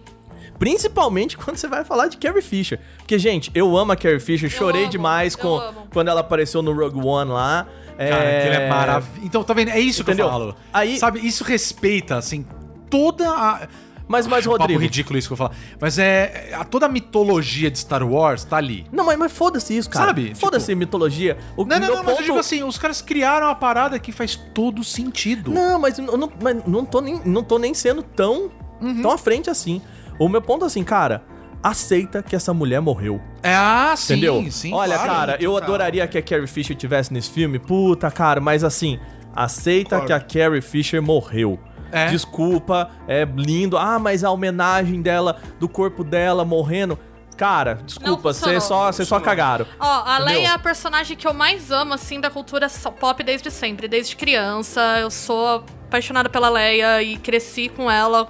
Principalmente 0.59 1.37
quando 1.39 1.57
você 1.57 1.69
vai 1.69 1.85
falar 1.85 2.09
de 2.09 2.17
Carrie 2.17 2.43
Fisher. 2.43 2.81
Porque, 2.99 3.19
gente, 3.19 3.51
eu 3.55 3.77
amo 3.77 3.93
a 3.93 3.97
Carrie 3.97 4.19
Fisher. 4.21 4.51
Chorei 4.51 4.83
amo, 4.83 4.91
demais 4.91 5.37
com, 5.37 5.57
amo. 5.59 5.87
quando 5.93 6.09
ela 6.09 6.21
apareceu 6.21 6.63
no 6.63 6.73
Rogue 6.73 6.99
One 7.07 7.31
lá. 7.31 7.67
Cara, 7.99 8.23
que 8.41 8.47
ele 8.47 8.57
é 8.57 8.69
maravilhoso. 8.69 9.21
Então, 9.27 9.43
tá 9.45 9.53
vendo? 9.55 9.71
É 9.71 9.81
isso 9.81 10.03
Entendeu? 10.03 10.27
que 10.29 10.35
eu 10.35 10.39
falo. 10.39 10.57
Aí- 10.73 10.99
Sabe, 10.99 11.27
isso 11.27 11.43
respeita, 11.45 12.17
assim, 12.17 12.45
toda 12.91 13.29
a... 13.31 13.69
Mas, 14.11 14.27
mas, 14.27 14.39
Acho 14.39 14.49
um 14.49 14.53
Rodrigo... 14.53 14.73
papo 14.73 14.83
ridículo 14.83 15.19
isso 15.19 15.29
que 15.29 15.33
eu 15.35 15.37
vou 15.37 15.49
falar. 15.49 15.59
Mas 15.79 15.99
é... 15.99 16.55
a- 16.55 16.65
Toda 16.65 16.87
a 16.87 16.89
mitologia 16.89 17.71
de 17.71 17.79
Star 17.79 18.03
Wars 18.03 18.43
tá 18.43 18.57
ali. 18.57 18.87
Não, 18.91 19.05
mas, 19.05 19.19
mas 19.19 19.31
foda-se 19.33 19.77
isso, 19.77 19.91
cara. 19.91 20.07
Sabe? 20.07 20.35
Foda-se 20.35 20.75
mitologia. 20.75 21.37
O 21.59 21.65
Não, 21.67 21.79
não, 21.79 21.87
meu 21.87 21.97
não, 21.97 21.97
mas 21.97 22.07
eu 22.13 22.15
ponto- 22.17 22.25
digo 22.25 22.39
assim, 22.39 22.63
os 22.63 22.79
caras 22.79 23.03
criaram 23.03 23.49
uma 23.49 23.55
parada 23.55 23.99
que 23.99 24.11
faz 24.11 24.35
todo 24.55 24.83
sentido. 24.83 25.51
Não, 25.51 25.79
mas 25.79 25.99
eu 25.99 26.17
não, 26.17 26.33
mas 26.43 26.65
não, 26.67 26.87
tô, 26.87 27.03
nem, 27.03 27.21
não 27.23 27.43
tô 27.43 27.59
nem 27.59 27.75
sendo 27.75 28.03
tão, 28.03 28.51
Uhum. 28.81 29.03
tão 29.03 29.11
à 29.11 29.19
frente 29.19 29.51
assim. 29.51 29.83
O 30.19 30.27
meu 30.27 30.41
ponto 30.41 30.65
assim, 30.65 30.83
cara, 30.83 31.23
aceita 31.63 32.23
que 32.23 32.37
essa 32.37 32.55
mulher 32.55 32.81
morreu. 32.81 33.21
É, 33.43 33.55
ah, 33.55 33.95
sim, 33.97 34.15
Entendeu? 34.15 34.47
sim. 34.51 34.73
Olha, 34.73 34.95
claro. 34.95 35.13
cara, 35.13 35.37
eu 35.41 35.57
adoraria 35.57 36.07
que 36.07 36.19
a 36.19 36.23
Carrie 36.23 36.47
Fisher 36.47 36.77
tivesse 36.77 37.13
nesse 37.13 37.31
filme. 37.31 37.59
Puta, 37.59 38.11
cara, 38.11 38.41
mas 38.41 38.63
assim, 38.65 38.99
aceita 39.35 40.01
Claro. 40.01 40.07
que 40.07 40.13
a 40.13 40.21
Carrie 40.21 40.61
Fisher 40.61 41.03
morreu. 41.03 41.59
É. 41.91 42.07
Desculpa, 42.09 42.91
é 43.07 43.27
lindo. 43.37 43.77
Ah, 43.79 43.99
mas 43.99 44.23
a 44.23 44.31
homenagem 44.31 45.01
dela, 45.01 45.41
do 45.59 45.69
corpo 45.69 46.05
dela 46.05 46.45
morrendo. 46.45 46.99
Cara, 47.37 47.75
desculpa, 47.87 48.33
vocês 48.33 48.65
só, 48.65 48.91
só 48.91 49.21
cagaram. 49.21 49.65
Ó, 49.79 50.03
a? 50.05 50.19
Leia 50.19 50.49
é 50.49 50.51
a 50.51 50.59
personagem 50.59 51.17
que 51.17 51.25
eu 51.27 51.33
mais 51.33 51.71
amo, 51.71 51.95
assim, 51.95 52.21
da 52.21 52.29
cultura 52.29 52.67
pop 52.99 53.23
desde 53.23 53.49
sempre, 53.49 53.87
desde 53.87 54.17
criança. 54.17 54.81
Eu 55.01 55.09
sou 55.09 55.65
apaixonada 55.87 56.29
pela 56.29 56.49
Leia 56.49 57.01
e 57.01 57.17
cresci 57.17 57.69
com 57.69 57.89
ela. 57.89 58.29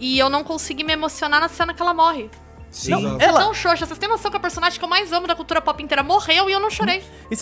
E 0.00 0.18
eu 0.18 0.28
não 0.28 0.44
consegui 0.44 0.84
me 0.84 0.92
emocionar 0.92 1.40
na 1.40 1.48
cena 1.48 1.74
que 1.74 1.82
ela 1.82 1.94
morre. 1.94 2.30
Sim. 2.70 2.90
Não, 2.90 3.20
É 3.20 3.24
ela, 3.24 3.40
tão 3.40 3.54
xoxa. 3.54 3.86
Vocês 3.86 3.98
têm 3.98 4.08
noção 4.08 4.30
que 4.30 4.36
a 4.36 4.40
personagem 4.40 4.78
que 4.78 4.84
eu 4.84 4.88
mais 4.88 5.12
amo 5.12 5.26
da 5.26 5.34
cultura 5.34 5.60
pop 5.60 5.82
inteira 5.82 6.02
morreu 6.02 6.48
e 6.48 6.52
eu 6.52 6.60
não 6.60 6.70
chorei. 6.70 7.02
E 7.30 7.36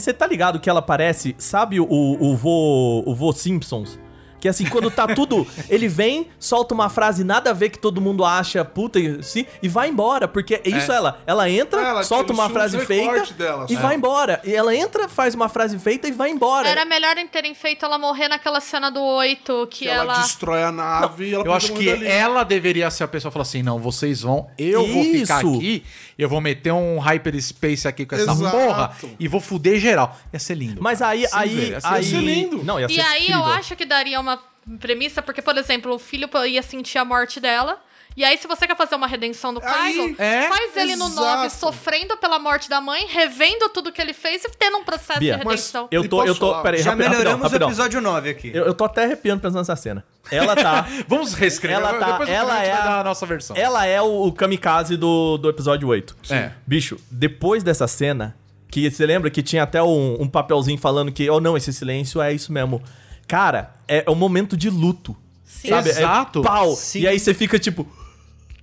você 0.00 0.12
tá 0.12 0.26
ligado 0.26 0.60
que 0.60 0.68
ela 0.68 0.82
parece, 0.82 1.34
sabe 1.38 1.80
o, 1.80 1.86
o 1.88 2.36
vô, 2.36 3.02
o 3.06 3.14
vô 3.14 3.32
Simpsons? 3.32 3.98
Que 4.40 4.48
assim, 4.48 4.66
quando 4.66 4.90
tá 4.90 5.06
tudo. 5.08 5.46
ele 5.68 5.88
vem, 5.88 6.28
solta 6.38 6.74
uma 6.74 6.88
frase 6.88 7.24
nada 7.24 7.50
a 7.50 7.52
ver 7.52 7.70
que 7.70 7.78
todo 7.78 8.00
mundo 8.00 8.24
acha 8.24 8.64
puta 8.64 8.98
assim, 9.18 9.46
e 9.62 9.68
vai 9.68 9.88
embora. 9.88 10.28
Porque 10.28 10.54
é 10.64 10.68
isso 10.68 10.92
ela. 10.92 11.20
Ela 11.26 11.48
entra, 11.50 11.80
É, 11.80 11.84
ela 11.90 12.02
solta 12.04 12.32
uma 12.32 12.48
frase 12.48 12.78
feita 12.86 13.32
dela, 13.34 13.66
e 13.68 13.74
só. 13.74 13.80
vai 13.80 13.94
embora. 13.96 14.40
E 14.44 14.54
ela 14.54 14.74
entra, 14.74 15.08
faz 15.08 15.34
uma 15.34 15.48
frase 15.48 15.78
feita 15.78 16.06
e 16.08 16.12
vai 16.12 16.30
embora. 16.30 16.68
Era 16.68 16.84
melhor 16.84 17.16
em 17.18 17.26
terem 17.26 17.54
feito 17.54 17.84
ela 17.84 17.98
morrer 17.98 18.28
naquela 18.28 18.60
cena 18.60 18.90
do 18.90 19.00
8, 19.02 19.66
que, 19.70 19.78
Que 19.84 19.88
ela, 19.88 20.14
ela. 20.14 20.22
destrói 20.22 20.62
a 20.62 20.70
nave 20.72 21.28
e 21.30 21.34
ela 21.34 21.44
Eu 21.44 21.52
acho 21.52 21.72
que 21.72 21.90
ali. 21.90 22.06
ela 22.06 22.44
deveria 22.44 22.90
ser 22.90 23.04
a 23.04 23.08
pessoa 23.08 23.30
que 23.30 23.34
fala 23.34 23.42
assim: 23.42 23.62
não, 23.62 23.78
vocês 23.78 24.22
vão, 24.22 24.48
eu 24.58 24.86
vou 24.86 25.02
ficar 25.04 25.40
Isso. 25.44 25.54
aqui, 25.56 25.84
eu 26.18 26.28
vou 26.28 26.40
meter 26.40 26.72
um 26.72 26.98
hyperspace 26.98 27.86
aqui 27.88 28.04
com 28.06 28.14
essa 28.14 28.30
Exato. 28.30 28.56
porra 28.56 28.92
e 29.18 29.26
vou 29.28 29.40
fuder 29.40 29.78
geral. 29.78 30.16
Ia 30.32 30.38
ser 30.38 30.54
lindo. 30.54 30.80
Mas 30.82 30.98
cara. 31.00 31.12
aí. 31.12 31.22
Sim, 31.26 31.28
aí, 31.32 31.48
velho, 31.54 31.70
ia 31.72 31.80
ser 31.80 31.86
aí 31.88 32.04
ser 32.04 32.20
lindo. 32.20 32.64
Não, 32.64 32.78
ia 32.80 32.88
ser 32.88 32.94
E 32.94 33.00
aí 33.00 33.22
incrível. 33.24 33.40
eu 33.40 33.46
acho 33.46 33.76
que 33.76 33.84
daria 33.84 34.20
uma 34.20 34.27
premissa, 34.76 35.22
porque, 35.22 35.40
por 35.42 35.56
exemplo, 35.56 35.94
o 35.94 35.98
filho 35.98 36.28
ia 36.46 36.62
sentir 36.62 36.98
a 36.98 37.04
morte 37.04 37.40
dela 37.40 37.80
E 38.16 38.24
aí, 38.24 38.36
se 38.36 38.48
você 38.48 38.66
quer 38.66 38.76
fazer 38.76 38.96
uma 38.96 39.06
redenção 39.06 39.54
do 39.54 39.60
Kylo, 39.60 40.16
é, 40.18 40.48
faz 40.48 40.76
ele 40.76 40.96
no 40.96 41.06
exato. 41.06 41.20
9 41.20 41.50
sofrendo 41.50 42.16
pela 42.16 42.38
morte 42.38 42.68
da 42.68 42.80
mãe, 42.80 43.06
revendo 43.06 43.68
tudo 43.68 43.92
que 43.92 44.00
ele 44.02 44.12
fez 44.12 44.42
e 44.44 44.50
tendo 44.58 44.78
um 44.78 44.82
processo 44.84 45.20
Bia, 45.20 45.36
de 45.38 45.44
mas 45.44 45.60
redenção. 45.60 45.88
Eu 45.90 46.08
tô, 46.08 46.24
eu 46.24 46.34
tô, 46.34 46.60
peraí, 46.60 46.82
Já 46.82 46.90
rapidão, 46.90 47.10
melhoramos 47.10 47.42
rapidão, 47.42 47.68
o 47.68 47.70
episódio 47.70 48.00
9 48.00 48.30
aqui. 48.30 48.50
Eu, 48.52 48.64
eu 48.64 48.74
tô 48.74 48.84
até 48.84 49.04
arrepiando 49.04 49.40
pensando 49.40 49.58
nessa 49.58 49.76
cena. 49.76 50.04
Ela 50.32 50.56
tá. 50.56 50.86
Vamos 51.06 51.32
reescrever. 51.34 51.78
Ela 51.78 51.94
tá- 51.94 52.10
Depois 52.12 52.28
ela 52.28 52.64
é 52.64 52.72
a- 52.72 53.00
a 53.00 53.04
nossa 53.04 53.24
versão. 53.24 53.56
ela 53.56 53.86
é 53.86 54.02
o, 54.02 54.24
o 54.26 54.32
kamikaze 54.32 54.96
do, 54.96 55.38
do 55.38 55.48
episódio 55.48 55.86
8. 55.86 56.16
É. 56.30 56.50
Bicho, 56.66 56.96
depois 57.10 57.62
dessa 57.62 57.86
cena, 57.86 58.36
que 58.68 58.90
você 58.90 59.06
lembra 59.06 59.30
que 59.30 59.42
tinha 59.44 59.62
até 59.62 59.80
um, 59.80 60.22
um 60.22 60.28
papelzinho 60.28 60.78
falando 60.78 61.12
que, 61.12 61.30
oh 61.30 61.40
não, 61.40 61.56
esse 61.56 61.72
silêncio 61.72 62.20
é 62.20 62.32
isso 62.32 62.52
mesmo. 62.52 62.82
Cara, 63.28 63.74
é, 63.86 64.02
é 64.06 64.10
um 64.10 64.14
momento 64.16 64.56
de 64.56 64.68
luto. 64.70 65.14
Sim. 65.46 65.68
Sabe? 65.68 65.90
Exato. 65.90 66.40
É 66.40 66.42
pau. 66.42 66.74
Sim. 66.74 67.00
E 67.00 67.06
aí 67.06 67.18
você 67.20 67.32
fica 67.34 67.58
tipo. 67.58 67.86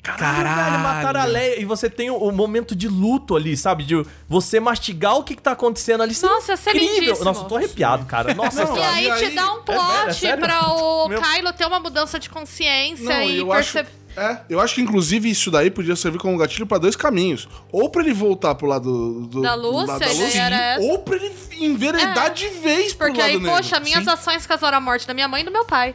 Caralho, 0.01 0.43
Caralho. 0.43 0.72
velho, 0.72 0.84
mataram 0.84 1.20
a 1.22 1.26
Leia. 1.26 1.59
E 1.59 1.66
você 1.66 1.89
tem 1.89 2.11
o, 2.11 2.16
o 2.18 2.32
momento 2.32 2.76
de 2.76 2.88
luto 2.88 3.36
ali, 3.36 3.57
sabe? 3.57 3.84
De 3.84 4.05
você 4.30 4.59
mastigar 4.59 5.16
o 5.18 5.24
que, 5.24 5.36
que 5.36 5.41
tá 5.41 5.51
acontecendo 5.53 6.03
ali. 6.03 6.13
É 6.16 6.26
Nossa, 6.28 6.53
isso 6.53 6.70
é 6.70 6.72
incrível. 6.78 7.24
Nossa, 7.24 7.41
eu 7.41 7.45
tô 7.45 7.55
arrepiado, 7.55 8.05
cara. 8.05 8.34
Nossa 8.36 8.66
Não, 8.66 8.78
E 8.78 8.82
aí, 8.84 9.09
E 9.09 9.16
te 9.18 9.26
aí- 9.26 9.36
dá 9.36 9.51
um 9.53 9.57
É, 9.57 9.61
plot 9.61 10.09
é 10.09 10.13
sério? 10.13 10.43
pra 10.45 10.68
o 10.70 11.07
Meu- 11.09 11.22
Kylo 11.22 11.53
ter 11.53 11.66
uma 11.66 11.80
mudança 11.80 12.20
de 12.20 12.30
consciência 12.30 13.03
Não, 13.03 13.24
e 13.24 13.38
eu 13.39 13.51
acho, 13.51 13.74
perceber. 13.74 13.97
É, 14.18 14.39
eu 14.49 14.59
acho 14.59 14.76
que 14.76 14.82
inclusive 14.82 15.30
isso 15.30 15.51
daí 15.51 15.70
podia 15.70 15.95
servir 15.95 16.20
como 16.20 16.38
gatilho 16.38 16.66
pra 16.66 16.78
dois 16.78 16.95
caminhos. 16.95 17.47
Ou 17.72 17.89
pra 17.89 18.01
ele 18.01 18.13
voltar 18.13 18.55
pro 18.55 18.68
lado 18.68 19.26
do, 19.28 19.41
Da 19.41 19.55
do 19.55 19.61
Lúcia, 19.70 19.88
lado 19.93 20.03
a 20.03 20.13
ideia 20.13 20.41
era 20.41 20.55
essa. 20.76 20.82
ou 20.84 20.99
pra 20.99 21.16
ele 21.18 21.32
enveredar 21.59 22.28
É. 22.28 22.30
de 22.30 22.47
vez 22.49 22.93
pro 22.93 23.07
Porque 23.07 23.22
lado 23.22 23.30
aí, 23.32 23.38
negro. 23.39 23.51
poxa, 23.55 23.80
minhas 23.80 24.03
Sim. 24.03 24.09
ações 24.09 24.45
causaram 24.45 24.78
a 24.78 24.82
morte 24.82 25.05
da 25.07 25.13
minha 25.13 25.28
mãe 25.28 25.41
e 25.41 25.45
do 25.45 25.51
meu 25.51 25.66
pai. 25.66 25.93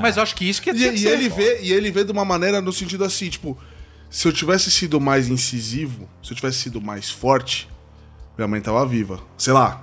Mas 0.00 0.16
eu 0.16 0.22
acho 0.22 0.34
que 0.34 0.48
isso 0.48 0.60
que 0.60 0.70
E, 0.70 0.74
tinha 0.74 0.92
que 0.92 0.98
e 0.98 1.06
ele 1.06 1.28
vê, 1.28 1.60
e 1.62 1.72
ele 1.72 1.90
vê 1.90 2.02
de 2.04 2.10
uma 2.10 2.24
maneira 2.24 2.60
no 2.60 2.72
sentido 2.72 3.04
assim, 3.04 3.28
tipo, 3.28 3.56
se 4.10 4.26
eu 4.26 4.32
tivesse 4.32 4.70
sido 4.70 5.00
mais 5.00 5.28
incisivo, 5.28 6.08
se 6.22 6.32
eu 6.32 6.36
tivesse 6.36 6.58
sido 6.58 6.80
mais 6.80 7.08
forte, 7.10 7.68
minha 8.36 8.48
mãe 8.48 8.60
tava 8.60 8.84
viva. 8.84 9.20
Sei 9.38 9.52
lá. 9.52 9.82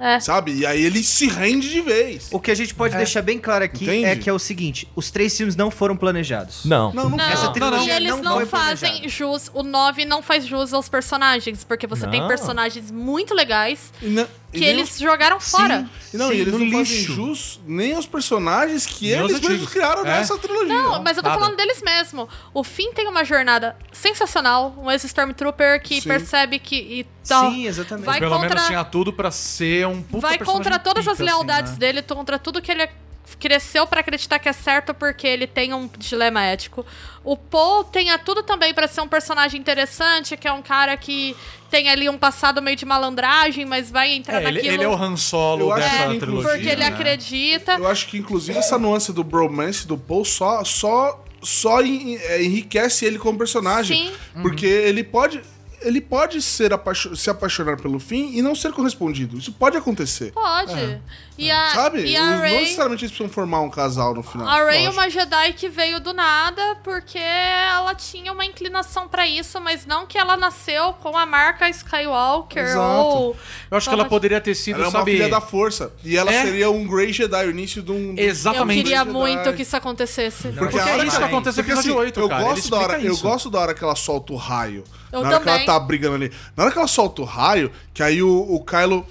É. 0.00 0.20
Sabe? 0.20 0.52
E 0.52 0.66
aí 0.66 0.82
ele 0.82 1.02
se 1.02 1.26
rende 1.26 1.68
de 1.70 1.80
vez. 1.80 2.28
O 2.30 2.40
que 2.40 2.50
a 2.50 2.54
gente 2.54 2.74
pode 2.74 2.96
deixar 2.96 3.22
bem 3.22 3.38
claro 3.38 3.64
aqui 3.64 3.84
Entende? 3.84 4.04
é 4.04 4.16
que 4.16 4.28
é 4.28 4.32
o 4.32 4.38
seguinte: 4.38 4.88
os 4.94 5.10
três 5.10 5.36
filmes 5.36 5.56
não 5.56 5.70
foram 5.70 5.96
planejados. 5.96 6.64
Não. 6.64 6.92
Não, 6.92 7.08
não, 7.08 7.16
Não, 7.16 7.24
Essa 7.24 7.48
trilogia 7.50 7.92
e 7.92 7.96
eles 7.96 8.10
não 8.10 8.22
não, 8.22 8.34
foi 8.36 8.46
fazem 8.46 9.08
jus. 9.08 9.50
O 9.52 9.62
9 9.62 10.04
não 10.04 10.22
faz 10.22 10.46
jus 10.46 10.72
aos 10.72 10.88
personagens, 10.88 11.64
porque 11.64 11.86
você 11.86 12.06
tem 12.06 12.20
Não. 12.20 12.28
personagens 12.28 12.90
muito 12.90 13.34
legais 13.34 13.92
e 14.02 14.08
que 14.52 14.60
nem 14.60 14.68
eles 14.70 14.92
os- 14.92 14.98
jogaram 14.98 15.38
fora. 15.40 15.88
E 16.12 16.16
não, 16.16 16.28
Sim, 16.28 16.34
e 16.34 16.40
eles 16.40 16.52
não 16.54 16.70
fazem 16.70 16.96
lixo. 16.96 17.12
jus 17.12 17.60
nem 17.66 17.94
aos 17.94 18.06
personagens 18.06 18.86
que 18.86 19.10
eles 19.10 19.40
mesmos 19.40 19.68
criaram 19.70 20.02
É. 20.06 20.18
nessa 20.18 20.38
trilogia. 20.38 20.68
Não, 20.68 21.02
mas 21.02 21.16
eu 21.16 21.22
tô 21.22 21.28
nada. 21.28 21.40
falando 21.40 21.56
deles 21.56 21.82
mesmo. 21.82 22.28
O 22.54 22.64
Finn 22.64 22.92
tem 22.94 23.06
uma 23.08 23.24
jornada 23.24 23.76
sensacional, 23.92 24.74
um 24.78 24.90
ex-Stormtrooper 24.90 25.82
que 25.82 26.00
Sim. 26.00 26.08
percebe 26.08 26.58
que. 26.58 26.76
E 26.76 27.06
tal, 27.26 27.50
Sim, 27.50 27.66
exatamente. 27.66 28.06
Vai 28.06 28.18
Pelo 28.20 28.32
contra- 28.36 28.48
menos 28.48 28.66
tinha 28.66 28.84
tudo 28.84 29.12
pra 29.12 29.30
ser 29.30 29.86
um 29.86 30.02
puta 30.02 30.26
vai 30.26 30.38
contra 30.38 30.78
todas 30.78 31.06
as 31.06 31.18
pica, 31.18 31.24
lealdades 31.24 31.72
assim, 31.72 31.80
né? 31.80 31.92
dele, 31.92 32.02
contra 32.02 32.38
tudo 32.38 32.62
que 32.62 32.70
ele 32.70 32.88
cresceu 33.36 33.86
pra 33.86 34.00
acreditar 34.00 34.38
que 34.38 34.48
é 34.48 34.52
certo 34.52 34.94
porque 34.94 35.26
ele 35.26 35.46
tem 35.46 35.74
um 35.74 35.88
dilema 35.98 36.42
ético. 36.42 36.84
O 37.24 37.36
Paul 37.36 37.84
tem 37.84 38.10
a 38.10 38.18
tudo 38.18 38.42
também 38.42 38.72
pra 38.72 38.88
ser 38.88 39.00
um 39.00 39.08
personagem 39.08 39.60
interessante, 39.60 40.36
que 40.36 40.48
é 40.48 40.52
um 40.52 40.62
cara 40.62 40.96
que 40.96 41.36
tem 41.70 41.88
ali 41.90 42.08
um 42.08 42.16
passado 42.16 42.62
meio 42.62 42.76
de 42.76 42.86
malandragem, 42.86 43.66
mas 43.66 43.90
vai 43.90 44.12
entrar 44.14 44.42
É, 44.42 44.46
ele, 44.46 44.52
naquilo 44.56 44.74
ele 44.74 44.84
é 44.84 44.88
o 44.88 44.94
Han 44.94 45.16
Solo 45.16 45.74
dessa 45.74 45.90
que, 45.90 45.96
trilogia. 45.96 46.16
inclusive, 46.26 46.48
porque 46.52 46.68
ele 46.68 46.80
né? 46.80 46.86
acredita. 46.86 47.72
Eu 47.74 47.86
acho 47.88 48.06
que, 48.06 48.16
inclusive, 48.18 48.58
essa 48.58 48.78
nuance 48.78 49.12
do 49.12 49.22
bromance 49.22 49.86
do 49.86 49.98
Paul 49.98 50.24
só, 50.24 50.64
só, 50.64 51.22
só 51.42 51.80
é, 51.82 52.42
enriquece 52.42 53.04
ele 53.04 53.18
como 53.18 53.36
personagem. 53.36 54.08
Sim. 54.08 54.42
Porque 54.42 54.66
ele 54.66 55.04
pode. 55.04 55.42
Ele 55.80 56.00
pode 56.00 56.42
ser 56.42 56.72
apaixo- 56.72 57.14
se 57.14 57.30
apaixonar 57.30 57.76
pelo 57.80 58.00
fim 58.00 58.32
e 58.36 58.42
não 58.42 58.52
ser 58.52 58.72
correspondido. 58.72 59.38
Isso 59.38 59.52
pode 59.52 59.76
acontecer. 59.76 60.32
Pode. 60.32 61.00
E 61.38 61.52
a, 61.52 61.68
Sabe? 61.70 62.04
e 62.04 62.16
a 62.16 62.20
Os- 62.22 62.28
Não 62.30 62.40
Ray. 62.40 62.54
necessariamente 62.58 63.04
eles 63.04 63.12
precisam 63.12 63.32
formar 63.32 63.60
um 63.60 63.70
casal 63.70 64.12
no 64.12 64.24
final. 64.24 64.48
A 64.48 64.64
Rey 64.68 64.86
é 64.86 64.90
uma 64.90 65.08
Jedi 65.08 65.52
que 65.52 65.68
veio 65.68 66.00
do 66.00 66.12
nada 66.12 66.76
porque 66.82 67.16
ela 67.18 67.94
tinha 67.94 68.32
uma 68.32 68.44
inclinação 68.44 69.06
pra 69.06 69.24
isso, 69.24 69.60
mas 69.60 69.86
não 69.86 70.04
que 70.04 70.18
ela 70.18 70.36
nasceu 70.36 70.94
com 70.94 71.16
a 71.16 71.24
marca 71.24 71.68
Skywalker 71.68 72.64
Exato. 72.64 72.80
ou. 72.82 73.36
Eu 73.70 73.76
acho 73.78 73.88
que 73.88 73.94
ela 73.94 74.04
poderia 74.04 74.40
ter 74.40 74.56
sido, 74.56 74.76
Ela 74.76 74.86
é 74.86 74.88
uma 74.88 74.98
sabe... 74.98 75.12
filha 75.12 75.28
da 75.28 75.40
força. 75.40 75.92
E 76.02 76.16
ela 76.16 76.32
É. 76.32 76.42
seria 76.44 76.70
um 76.70 76.84
Grey 76.86 77.12
Jedi, 77.12 77.46
o 77.46 77.50
início 77.50 77.82
de 77.82 77.92
um. 77.92 77.94
um- 78.10 78.14
Eu 78.16 78.28
Exatamente. 78.28 78.82
queria 78.82 78.98
Jedi. 78.98 79.10
muito 79.12 79.52
que 79.54 79.62
isso 79.62 79.76
acontecesse. 79.76 80.48
Porque, 80.48 80.58
Porque 80.58 80.78
a 80.80 80.86
hora 80.92 81.06
isso 81.06 81.18
que- 81.18 81.22
acontece 81.24 81.58
no 81.58 81.62
porque, 81.64 81.72
episódio 81.78 81.92
assim, 81.92 82.00
8, 82.00 82.20
eu 82.20 82.28
cara, 82.28 82.42
Gosto 82.42 82.70
da 82.70 82.76
hora, 82.78 82.86
explica 82.94 83.06
eu 83.08 83.12
isso. 83.14 83.22
gosto 83.22 83.50
da 83.50 83.60
hora 83.60 83.74
que 83.74 83.84
ela 83.84 83.94
solta 83.94 84.32
o 84.32 84.36
raio. 84.36 84.82
Eu 85.12 85.20
na 85.22 85.28
hora 85.28 85.38
que 85.38 85.44
também. 85.44 85.64
ela 85.64 85.72
tá 85.72 85.78
brigando 85.80 86.16
ali. 86.16 86.32
Na 86.56 86.64
hora 86.64 86.72
que 86.72 86.78
ela 86.78 86.88
solta 86.88 87.22
o 87.22 87.24
raio, 87.24 87.70
que 87.94 88.02
aí 88.02 88.22
o, 88.22 88.28
o 88.54 88.64
Kylo. 88.64 89.06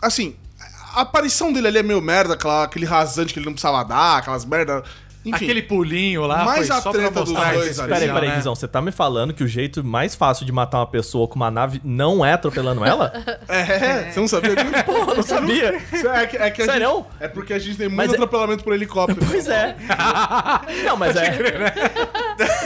Assim, 0.00 0.36
a 0.94 1.00
aparição 1.02 1.52
dele 1.52 1.68
ali 1.68 1.78
é 1.78 1.82
meio 1.82 2.00
merda, 2.00 2.34
aquela, 2.34 2.64
aquele 2.64 2.84
rasante 2.84 3.32
que 3.32 3.38
ele 3.38 3.46
não 3.46 3.52
precisava 3.52 3.84
dar, 3.84 4.18
aquelas 4.18 4.44
merda. 4.44 4.82
Enfim. 5.24 5.44
Aquele 5.44 5.62
pulinho 5.62 6.26
lá 6.26 6.44
Mas 6.44 6.66
foi 6.66 6.76
a 6.76 6.80
só 6.80 6.90
pra 6.90 7.02
mostrar 7.02 7.22
dois. 7.22 7.32
Peraí, 7.32 7.68
especial, 7.70 8.14
peraí, 8.14 8.28
né? 8.30 8.36
Guizão, 8.36 8.54
você 8.56 8.66
tá 8.66 8.82
me 8.82 8.90
falando 8.90 9.32
que 9.32 9.44
o 9.44 9.46
jeito 9.46 9.84
mais 9.84 10.14
fácil 10.16 10.44
de 10.44 10.50
matar 10.50 10.78
uma 10.78 10.86
pessoa 10.86 11.28
com 11.28 11.36
uma 11.36 11.50
nave 11.50 11.80
não 11.84 12.24
é 12.26 12.32
atropelando 12.32 12.84
ela? 12.84 13.12
É, 13.48 14.10
você 14.10 14.20
não 14.20 14.28
sabia 14.28 14.54
disso? 14.56 14.84
Porra, 14.84 15.14
não 15.14 15.22
sabia. 15.22 15.80
É, 16.14 16.26
que, 16.26 16.36
é, 16.36 16.50
que 16.50 16.64
Sério? 16.64 16.96
gente, 16.96 17.06
é 17.20 17.28
porque 17.28 17.52
a 17.52 17.58
gente 17.58 17.76
tem 17.76 17.86
muito 17.88 17.96
Mas 17.98 18.10
é- 18.10 18.14
atropelamento 18.14 18.64
por 18.64 18.72
helicóptero. 18.72 19.20
Pois 19.28 19.46
é. 19.48 19.76
Não, 20.84 20.96
mas 20.96 21.14
é. 21.16 21.30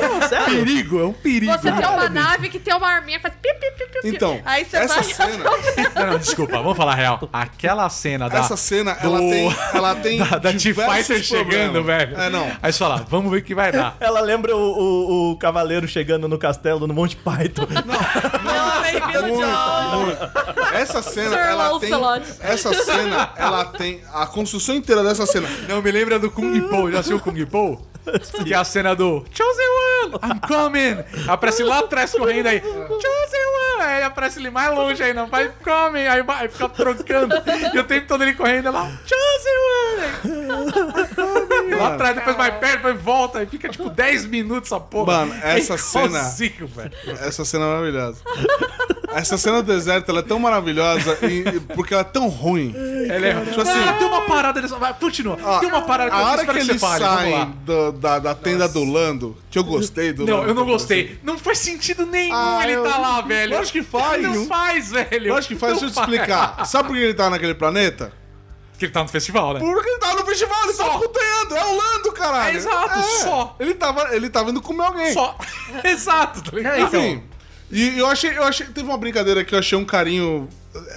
Não, 0.01 0.23
sério. 0.29 0.47
Perigo, 0.65 1.01
é 1.01 1.05
um 1.05 1.13
perigo. 1.13 1.53
Você 1.53 1.73
tem 1.73 1.87
uma 1.87 2.09
nave 2.09 2.49
que 2.49 2.59
tem 2.59 2.75
uma 2.75 2.87
arminha 2.89 3.19
que 3.19 3.23
faz 3.23 3.35
pi, 3.35 3.49
pi, 3.55 3.71
pi, 3.77 4.01
pi. 4.03 4.09
Então, 4.09 4.41
Aí 4.45 4.65
você 4.65 4.77
essa 4.79 4.95
vai. 4.95 5.05
cena, 5.05 5.45
Não, 5.95 6.07
não, 6.13 6.19
desculpa, 6.19 6.57
vamos 6.59 6.77
falar 6.77 6.93
a 6.93 6.97
real. 6.97 7.29
Aquela 7.33 7.89
cena 7.89 8.29
da... 8.29 8.39
essa 8.39 8.57
cena, 8.57 8.95
do- 8.95 9.07
ela 9.07 9.19
tem, 9.19 9.57
ela 9.75 9.95
tem 9.97 10.19
da, 10.19 10.39
da 10.39 10.53
T-Fighter 10.53 11.23
chegando, 11.23 11.83
velho. 11.83 12.17
É, 12.19 12.31
não. 12.31 12.46
Aí 12.63 12.73
você 12.73 12.79
fala, 12.79 13.05
vamos 13.09 13.31
ver 13.31 13.39
o 13.39 13.43
que 13.43 13.55
vai 13.55 13.73
dar. 13.73 13.97
Ela 14.01 14.21
lembra 14.21 14.57
o, 14.57 14.61
o, 14.61 15.31
o 15.33 15.37
cavaleiro 15.37 15.87
chegando 15.87 16.29
no 16.29 16.39
castelo 16.39 16.87
no 16.87 16.95
Monte 16.95 17.17
Python. 17.17 17.67
Essa 20.73 21.03
cena, 21.03 21.31
Sir 21.31 21.39
ela 21.39 21.81
tem. 21.81 21.93
Essa 22.41 22.75
cena, 22.75 23.33
ela 23.37 23.65
tem. 23.65 24.03
A 24.13 24.27
construção 24.27 24.75
inteira 24.75 25.03
dessa 25.03 25.27
cena. 25.27 25.49
Não, 25.69 25.83
me 25.83 25.91
lembra 25.91 26.19
do 26.19 26.31
Kung 26.31 26.61
Po. 26.69 26.91
Já 26.91 27.01
assistiu 27.01 27.17
o 27.17 27.21
Kung 27.21 27.47
Po? 27.47 27.81
Que 28.45 28.55
é 28.55 28.57
a 28.57 28.65
cena 28.65 28.95
do 28.95 29.25
Chosen 29.33 29.67
One, 30.05 30.15
I'm 30.23 30.41
coming. 30.47 31.05
Aparece 31.27 31.65
lá 31.65 31.81
atrás 31.81 32.13
correndo 32.13 32.47
aí. 32.47 32.61
Chosen. 32.61 33.36
Aí 33.87 34.03
aparece 34.03 34.39
ele 34.39 34.51
mais 34.51 34.75
longe 34.75 35.03
aí, 35.03 35.13
não. 35.15 35.27
Vai, 35.27 35.51
coming. 35.63 36.07
Aí, 36.07 36.23
vai- 36.23 36.43
aí 36.43 36.49
fica 36.49 36.69
trocando. 36.69 37.35
E 37.75 37.79
o 37.79 37.85
tempo 37.85 38.07
todo 38.07 38.23
ele 38.23 38.35
correndo 38.35 38.71
lá. 38.71 38.91
Chosen 39.05 39.57
One. 40.27 41.71
E 41.71 41.75
lá 41.75 41.95
atrás, 41.95 42.15
depois 42.17 42.37
vai 42.37 42.59
perto, 42.59 42.77
depois 42.77 43.01
volta. 43.01 43.43
E 43.43 43.47
fica 43.47 43.69
tipo 43.69 43.89
10 43.91 44.27
minutos 44.27 44.71
essa 44.71 44.81
porra. 44.81 45.07
Mano, 45.27 45.35
essa 45.43 45.75
É 45.75 45.79
cena- 45.79 46.23
velho. 46.23 46.93
Essa 47.21 47.45
cena 47.45 47.65
é 47.65 47.69
maravilhosa. 47.69 48.19
Essa 49.15 49.39
cena 49.39 49.63
do 49.63 49.73
deserto, 49.73 50.11
ela 50.11 50.21
é 50.21 50.23
tão 50.23 50.39
maravilhosa 50.39 51.17
e, 51.23 51.59
porque 51.75 51.95
ela 51.95 52.03
é 52.03 52.05
tão 52.05 52.29
ruim. 52.29 52.75
Ele 52.77 53.27
é, 53.29 53.41
Tipo 53.47 53.61
assim, 53.63 53.71
ah, 53.89 53.93
tem 53.95 54.07
uma 54.07 54.23
parada 54.27 54.61
dele. 54.61 54.75
Vai, 54.77 54.93
continua. 54.95 55.39
ó, 55.43 55.59
tem 55.59 55.69
uma 55.69 55.83
parada 55.83 56.11
que 56.11 56.17
a 56.17 56.21
eu 56.21 56.25
hora 56.27 56.45
que 56.45 56.53
que, 56.53 56.59
eles 56.59 56.81
saem 56.81 57.51
do- 57.65 57.93
da, 57.93 58.19
da 58.19 58.35
tenda 58.35 58.69
do 58.69 58.85
Lando, 58.85 59.37
que 59.51 59.59
eu 59.59 59.65
gostei 59.65 60.13
do 60.13 60.27
Não, 60.27 60.39
Lando. 60.39 60.49
eu 60.51 60.55
não 60.55 60.67
gostei. 60.67 61.19
Não 61.23 61.39
faz 61.39 61.59
sentido 61.61 62.05
nenhum 62.05 62.35
Ah, 62.35 62.61
ele 62.65 62.73
eu- 62.75 62.83
tá 62.83 62.99
lá, 62.99 63.21
velho. 63.23 63.57
Lógico 63.57 63.76
que 63.83 63.83
faz. 63.83 64.23
Não 64.23 64.47
faz, 64.47 64.91
velho. 64.91 65.27
Eu 65.29 65.35
acho 65.37 65.49
que 65.49 65.57
faz, 65.57 65.75
Não 65.75 65.81
deixa 65.81 66.01
eu 66.01 66.05
te 66.05 66.11
explicar. 66.11 66.65
Sabe 66.67 66.89
por 66.89 66.95
que 66.97 67.03
ele 67.03 67.15
tá 67.15 67.31
naquele 67.31 67.55
planeta? 67.55 68.13
Que 68.79 68.85
ele 68.85 68.93
tá 68.93 69.03
no 69.03 69.09
festival, 69.09 69.55
né? 69.55 69.61
Porque 69.61 69.89
ele 69.89 69.99
tava 69.99 70.21
no 70.21 70.27
festival, 70.27 70.65
ele 70.65 70.75
tava 70.75 70.99
putanhando. 70.99 71.57
É 71.57 71.65
o 71.65 71.77
Lando, 71.77 72.13
caralho. 72.13 72.55
É, 72.55 72.57
exato, 72.59 73.03
só. 73.23 73.57
Ele 73.59 73.75
tava, 73.75 74.15
ele 74.15 74.29
tava 74.29 74.51
indo 74.51 74.61
comer 74.61 74.85
alguém. 74.85 75.13
Só. 75.15 75.37
Exato, 75.83 76.43
tá 76.43 76.57
ligado? 76.57 76.81
Enfim. 76.81 77.23
E 77.71 77.99
eu 77.99 78.07
achei, 78.07 78.37
eu 78.37 78.45
achei. 78.45 78.67
Teve 78.67 78.87
uma 78.87 78.99
brincadeira 78.99 79.43
que 79.45 79.55
eu 79.55 79.59
achei 79.59 79.77
um 79.79 79.85
carinho. 79.85 80.49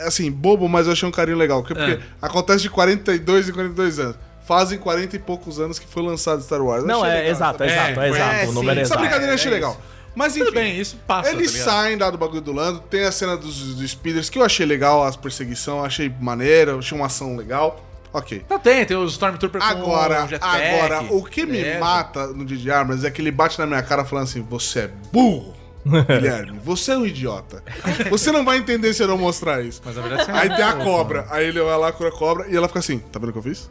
Assim, 0.05 0.29
bobo, 0.29 0.67
mas 0.67 0.87
eu 0.87 0.93
achei 0.93 1.07
um 1.07 1.11
carinho 1.11 1.37
legal. 1.37 1.63
que- 1.63 1.73
Porque 1.73 1.91
É. 1.93 1.99
acontece 2.21 2.61
de 2.63 2.69
42 2.69 3.47
em 3.47 3.53
42 3.53 3.97
anos. 3.97 4.17
Fazem 4.45 4.77
40 4.77 5.15
e 5.15 5.19
poucos 5.19 5.59
anos 5.59 5.79
que 5.79 5.87
foi 5.87 6.03
lançado 6.03 6.41
Star 6.43 6.61
Wars. 6.61 6.81
Eu 6.81 6.87
Não, 6.87 7.05
é 7.05 7.13
legal 7.15 7.31
exato, 7.31 7.63
é 7.63 7.67
essa- 7.67 7.75
exato, 7.91 7.99
é 8.01 8.05
É, 8.05 8.09
exato. 8.09 8.35
é, 8.35 8.47
o 8.47 8.51
número 8.51 8.79
é 8.79 8.81
Essa 8.81 8.87
exato. 8.93 8.99
brincadeira 9.01 9.31
eu 9.31 9.35
achei 9.35 9.51
é 9.51 9.53
legal. 9.53 9.81
Mas 10.15 10.35
enfim. 10.35 10.45
Tudo 10.45 10.55
bem, 10.55 10.79
isso 10.79 10.97
passa, 11.07 11.29
Eles 11.31 11.53
tá 11.53 11.63
saem 11.65 11.97
lá 11.97 12.09
do 12.09 12.17
bagulho 12.17 12.41
do 12.41 12.51
Lando, 12.51 12.79
tem 12.81 13.05
a 13.05 13.11
cena 13.11 13.37
dos, 13.37 13.75
dos 13.75 13.91
speeders 13.91 14.29
que 14.29 14.39
eu 14.39 14.43
achei 14.43 14.65
legal, 14.65 15.03
as 15.03 15.15
perseguição, 15.15 15.83
achei 15.83 16.13
maneira, 16.19 16.75
achei 16.75 16.97
uma 16.97 17.07
ação 17.07 17.35
legal. 17.35 17.85
Ok. 18.11 18.43
Tá, 18.47 18.57
tem, 18.57 18.83
tem 18.85 18.97
os 18.97 19.11
Stormtrooper 19.11 19.61
com 19.61 19.67
Agora, 19.67 20.27
jetpack, 20.27 20.65
agora, 20.65 21.01
o 21.13 21.23
que 21.23 21.45
me 21.45 21.59
beleza. 21.61 21.79
mata 21.79 22.27
no 22.27 22.43
DJ 22.43 22.71
Armas 22.71 23.03
é 23.03 23.11
que 23.11 23.21
ele 23.21 23.31
bate 23.31 23.59
na 23.59 23.67
minha 23.67 23.83
cara 23.83 24.03
falando 24.03 24.23
assim: 24.23 24.41
você 24.41 24.79
é 24.79 24.91
burro, 25.13 25.53
Guilherme, 25.85 26.59
você 26.63 26.91
é 26.91 26.97
um 26.97 27.05
idiota. 27.05 27.63
Você 28.09 28.31
não 28.31 28.43
vai 28.43 28.57
entender 28.57 28.93
se 28.93 29.03
eu 29.03 29.07
não 29.07 29.17
mostrar 29.17 29.61
isso. 29.63 29.79
Mas 29.85 29.95
na 29.95 30.01
verdade 30.01 30.25
você 30.25 30.31
Aí 30.31 30.49
tem 30.49 30.65
a 30.65 30.69
é 30.69 30.83
cobra, 30.83 31.27
aí 31.29 31.47
ele 31.47 31.61
vai 31.61 31.77
lá, 31.77 31.91
cura 31.91 32.09
a 32.09 32.11
cobra 32.11 32.47
e 32.49 32.55
ela 32.55 32.67
fica 32.67 32.79
assim: 32.79 32.97
tá 32.97 33.19
vendo 33.19 33.29
o 33.29 33.33
que 33.33 33.39
eu 33.39 33.43
fiz? 33.43 33.69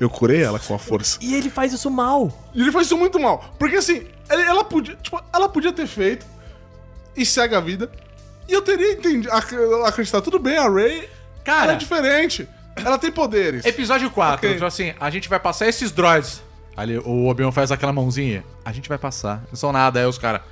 Eu 0.00 0.08
curei 0.08 0.42
ela 0.42 0.58
com 0.58 0.74
a 0.74 0.78
força. 0.78 1.18
E 1.20 1.34
ele 1.34 1.50
faz 1.50 1.72
isso 1.72 1.90
mal. 1.90 2.32
E 2.54 2.60
ele 2.62 2.72
faz 2.72 2.86
isso 2.86 2.96
muito 2.96 3.18
mal. 3.20 3.44
Porque 3.58 3.76
assim, 3.76 4.06
ela 4.28 4.64
podia, 4.64 4.96
tipo, 4.96 5.20
ela 5.32 5.48
podia 5.48 5.72
ter 5.72 5.86
feito 5.86 6.24
e 7.16 7.24
segue 7.26 7.54
a 7.54 7.60
vida. 7.60 7.90
E 8.48 8.52
eu 8.52 8.62
teria 8.62 8.92
entendido, 8.92 9.30
ac- 9.32 9.54
acreditado, 9.86 10.22
tudo 10.24 10.38
bem, 10.38 10.56
a 10.56 10.68
Ray 10.68 11.08
Cara- 11.44 11.64
ela 11.64 11.72
é 11.72 11.76
diferente. 11.76 12.48
Ela 12.76 12.96
tem 12.98 13.10
poderes. 13.10 13.64
Episódio 13.64 14.10
4, 14.10 14.36
Ok. 14.36 14.52
tipo 14.54 14.64
assim, 14.64 14.94
a 15.00 15.10
gente 15.10 15.28
vai 15.28 15.40
passar 15.40 15.66
esses 15.66 15.90
droids. 15.90 16.42
Ali 16.76 16.96
o 16.96 17.26
Obi-Wan 17.26 17.50
faz 17.50 17.72
aquela 17.72 17.92
mãozinha. 17.92 18.44
A 18.64 18.70
gente 18.72 18.88
vai 18.88 18.96
passar. 18.98 19.42
Não 19.48 19.56
são 19.56 19.72
nada. 19.72 19.98
Aí 19.98 20.06
os 20.06 20.16
caras. 20.16 20.42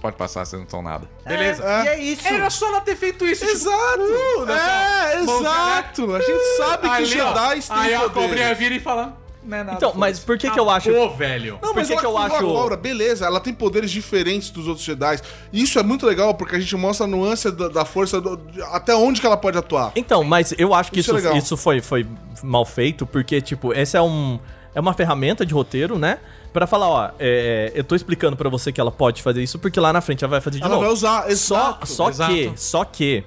Pode 0.00 0.16
passar, 0.16 0.44
vocês 0.44 0.60
não 0.62 0.68
são 0.68 0.80
nada. 0.80 1.08
Beleza. 1.26 1.64
É. 1.64 1.84
E 1.84 1.88
é 1.88 1.98
isso. 1.98 2.26
Era 2.28 2.48
só 2.50 2.68
ela 2.68 2.80
ter 2.80 2.94
feito 2.96 3.26
isso. 3.26 3.40
tipo, 3.44 3.50
Exato! 3.56 4.00
uh, 4.02 4.50
é, 4.50 5.20
exato! 5.22 6.14
A 6.14 6.20
gente 6.20 6.56
sabe 6.56 6.88
que 6.96 7.02
os 7.02 7.08
Jedi 7.08 7.60
têm 7.62 7.76
Aí 7.76 7.94
a 7.94 8.08
cobrinha 8.08 8.54
vira 8.54 8.74
e 8.74 8.80
fala. 8.80 9.16
Não 9.42 9.56
é 9.56 9.64
nada. 9.64 9.76
Então, 9.78 9.92
mas 9.96 10.18
por 10.18 10.36
que 10.36 10.50
que 10.50 10.60
eu 10.60 10.68
acho- 10.68 10.92
Pô, 10.92 11.08
velho. 11.10 11.52
Não, 11.62 11.70
Por 11.72 11.76
mas 11.76 11.88
que 11.88 11.96
que 11.96 12.04
eu 12.04 12.18
acho- 12.18 12.36
cobra, 12.38 12.76
beleza, 12.76 13.24
ela 13.24 13.40
tem 13.40 13.54
poderes 13.54 13.90
diferentes 13.90 14.50
dos 14.50 14.66
outros 14.68 14.84
Jedi. 14.84 15.18
E 15.52 15.62
isso 15.62 15.78
é 15.78 15.82
muito 15.82 16.04
legal, 16.04 16.34
porque 16.34 16.56
a 16.56 16.60
gente 16.60 16.76
mostra 16.76 17.06
a 17.06 17.08
nuance 17.08 17.50
da, 17.50 17.68
da 17.68 17.84
força, 17.84 18.20
do- 18.20 18.36
de- 18.36 18.60
até 18.64 18.94
onde 18.94 19.20
que 19.20 19.26
ela 19.26 19.36
pode 19.38 19.56
atuar. 19.56 19.92
Então, 19.96 20.22
mas 20.22 20.52
eu 20.58 20.74
acho 20.74 20.92
que 20.92 21.00
Isso 21.00 21.10
isso, 21.10 21.18
é 21.18 21.22
legal. 21.22 21.36
isso 21.38 21.56
foi, 21.56 21.80
foi 21.80 22.06
mal 22.42 22.64
feito, 22.66 23.06
porque, 23.06 23.40
tipo, 23.40 23.72
esse 23.72 23.96
é 23.96 24.02
um. 24.02 24.38
É 24.74 24.80
uma 24.80 24.92
ferramenta 24.92 25.46
de 25.46 25.54
roteiro, 25.54 25.98
né? 25.98 26.18
Pra 26.52 26.66
falar, 26.66 26.88
ó, 26.88 27.10
é, 27.18 27.70
eu 27.74 27.84
tô 27.84 27.94
explicando 27.94 28.36
pra 28.36 28.48
você 28.48 28.72
que 28.72 28.80
ela 28.80 28.90
pode 28.90 29.22
fazer 29.22 29.42
isso, 29.42 29.58
porque 29.58 29.78
lá 29.78 29.92
na 29.92 30.00
frente 30.00 30.24
ela 30.24 30.30
vai 30.30 30.40
fazer 30.40 30.58
de 30.58 30.64
Ela 30.64 30.74
novo. 30.74 30.84
vai 30.84 30.92
usar, 30.92 31.22
Só, 31.24 31.28
exato. 31.30 31.86
só 31.86 32.08
exato. 32.10 32.32
que, 32.32 32.52
só 32.56 32.84
que, 32.84 33.24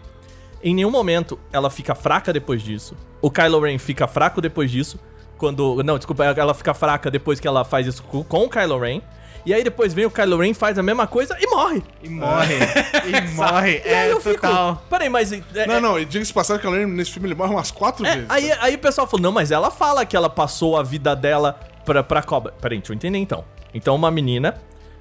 em 0.64 0.74
nenhum 0.76 0.92
momento 0.92 1.40
ela 1.54 1.70
fica 1.70 1.94
fraca 1.96 2.34
depois 2.34 2.62
disso. 2.62 2.96
O 3.22 3.30
Kylo 3.30 3.60
Ren 3.62 3.78
fica 3.78 4.08
fraco 4.08 4.42
depois 4.42 4.72
disso. 4.72 5.00
Quando. 5.38 5.82
Não, 5.84 5.98
desculpa, 5.98 6.24
ela 6.26 6.54
fica 6.54 6.74
fraca 6.74 7.10
depois 7.10 7.40
que 7.40 7.48
ela 7.48 7.64
faz 7.64 7.88
isso 7.88 8.04
com, 8.04 8.26
o 8.44 8.50
Kylo 8.50 8.80
Ren. 8.80 9.02
E 9.44 9.54
aí 9.56 9.64
depois 9.64 9.92
vem 9.92 10.06
o 10.06 10.12
Kylo 10.12 10.38
Ren, 10.38 10.54
faz 10.54 10.78
a 10.78 10.84
mesma 10.84 11.08
coisa 11.08 11.36
e 11.40 11.48
morre. 11.48 11.84
E 12.04 12.10
morre. 12.10 12.54
e 13.06 13.32
morre. 13.36 13.82
E 13.84 13.88
aí 13.90 14.10
É, 14.10 14.12
eu 14.12 14.20
fico. 14.22 14.36
total. 14.42 14.84
Peraí, 14.90 15.10
mas. 15.10 15.32
é- 15.34 15.42
é- 15.56 15.66
Não, 15.68 15.82
não, 15.82 16.00
e 16.00 16.06
diga-se 16.06 16.32
passagem 16.32 16.62
que 16.62 16.68
ela 16.68 16.78
nesse 16.86 17.12
filme 17.12 17.28
ele 17.28 17.34
morre 17.36 17.52
umas 17.54 17.72
quatro 17.72 18.06
É, 18.06 18.14
vezes. 18.16 18.30
aí, 18.30 18.52
aí 18.60 18.76
o 18.76 18.80
pessoal 18.80 19.08
falou, 19.08 19.22
não, 19.24 19.32
mas 19.32 19.50
ela 19.52 19.72
fala 19.72 20.06
que 20.06 20.16
ela 20.16 20.30
passou 20.30 20.78
a 20.78 20.84
vida 20.84 21.16
dela 21.16 21.60
pra, 21.86 22.04
pra 22.04 22.22
cobra. 22.24 22.54
Peraí, 22.62 22.78
deixa 22.78 22.92
eu 22.94 22.96
entender 22.96 23.18
então. 23.18 23.44
Então 23.74 23.96
uma 23.96 24.12
menina 24.12 24.56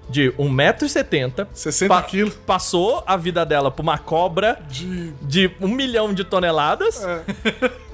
de 0.09 0.33
1,70m... 0.33 1.47
60 1.53 2.03
quilos. 2.03 2.35
Passou 2.35 3.05
a 3.07 3.17
vida 3.17 3.47
dela 3.47 3.71
pra 3.71 3.81
uma 3.83 3.97
cobra 3.97 4.59
De... 4.69 5.13
de 5.23 5.51
um 5.61 5.69
milhão 5.69 6.13
de 6.13 6.25
toneladas 6.25 7.01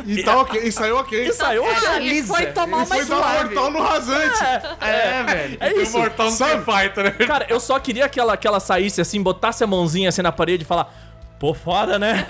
E 0.07 0.23
tá 0.23 0.41
ok, 0.41 0.63
e 0.63 0.73
saiu 0.73 0.97
ok. 0.97 1.29
e 1.29 1.33
saiu... 1.35 1.63
E 2.01 2.09
lisa. 2.09 2.35
foi 2.35 2.47
tomar 2.47 2.79
E 2.79 2.81
uma 2.81 2.87
foi 2.87 3.05
dar 3.05 3.17
um 3.17 3.21
suave. 3.21 3.45
mortal 3.45 3.71
no 3.71 3.83
rasante. 3.83 4.45
É, 4.81 5.23
velho. 5.25 5.57
É 5.61 5.73
isso. 5.75 5.99
Mortal 5.99 6.27
no 6.27 6.33
Street 6.33 6.65
Fighter, 6.65 7.05
né? 7.05 7.11
Cara, 7.27 7.47
eu 7.51 7.61
só 7.61 7.79
queria 7.79 8.09
que 8.09 8.19
ela, 8.19 8.35
que 8.37 8.47
ela 8.47 8.61
saísse 8.61 8.99
assim, 9.01 9.23
botasse 9.23 9.63
a 9.63 9.67
mãozinha 9.67 10.09
assim 10.09 10.23
na 10.23 10.33
parede 10.33 10.63
e 10.65 10.67
falar... 10.67 10.95
Pô, 11.39 11.53
foda, 11.53 11.99
né? 11.99 12.27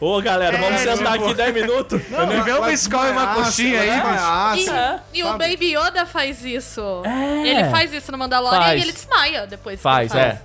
Ô, 0.00 0.20
galera, 0.22 0.56
vamos 0.56 0.80
É, 0.80 0.96
sentar 0.96 1.12
tipo- 1.12 1.24
aqui 1.26 1.34
10 1.34 1.54
minutos. 1.54 2.00
Me 2.08 2.40
vê 2.42 2.52
uma 2.52 2.72
escola 2.72 3.08
e 3.08 3.12
uma 3.12 3.34
coxinha 3.34 3.80
aí, 3.80 3.90
bicho. 3.90 4.70
E, 4.70 4.74
É, 4.74 5.00
e 5.14 5.22
o 5.24 5.32
Baby 5.36 5.76
Yoda 5.76 6.06
faz 6.06 6.42
isso. 6.44 6.80
É. 7.04 7.46
Ele 7.48 7.64
faz 7.70 7.92
isso 7.92 8.10
no 8.10 8.16
Mandalorian 8.16 8.60
Faz. 8.62 8.80
e 8.80 8.82
ele 8.84 8.92
desmaia 8.92 9.46
depois. 9.46 9.76
que 9.76 9.82
Faz, 9.82 10.10
ele 10.12 10.20
é. 10.22 10.40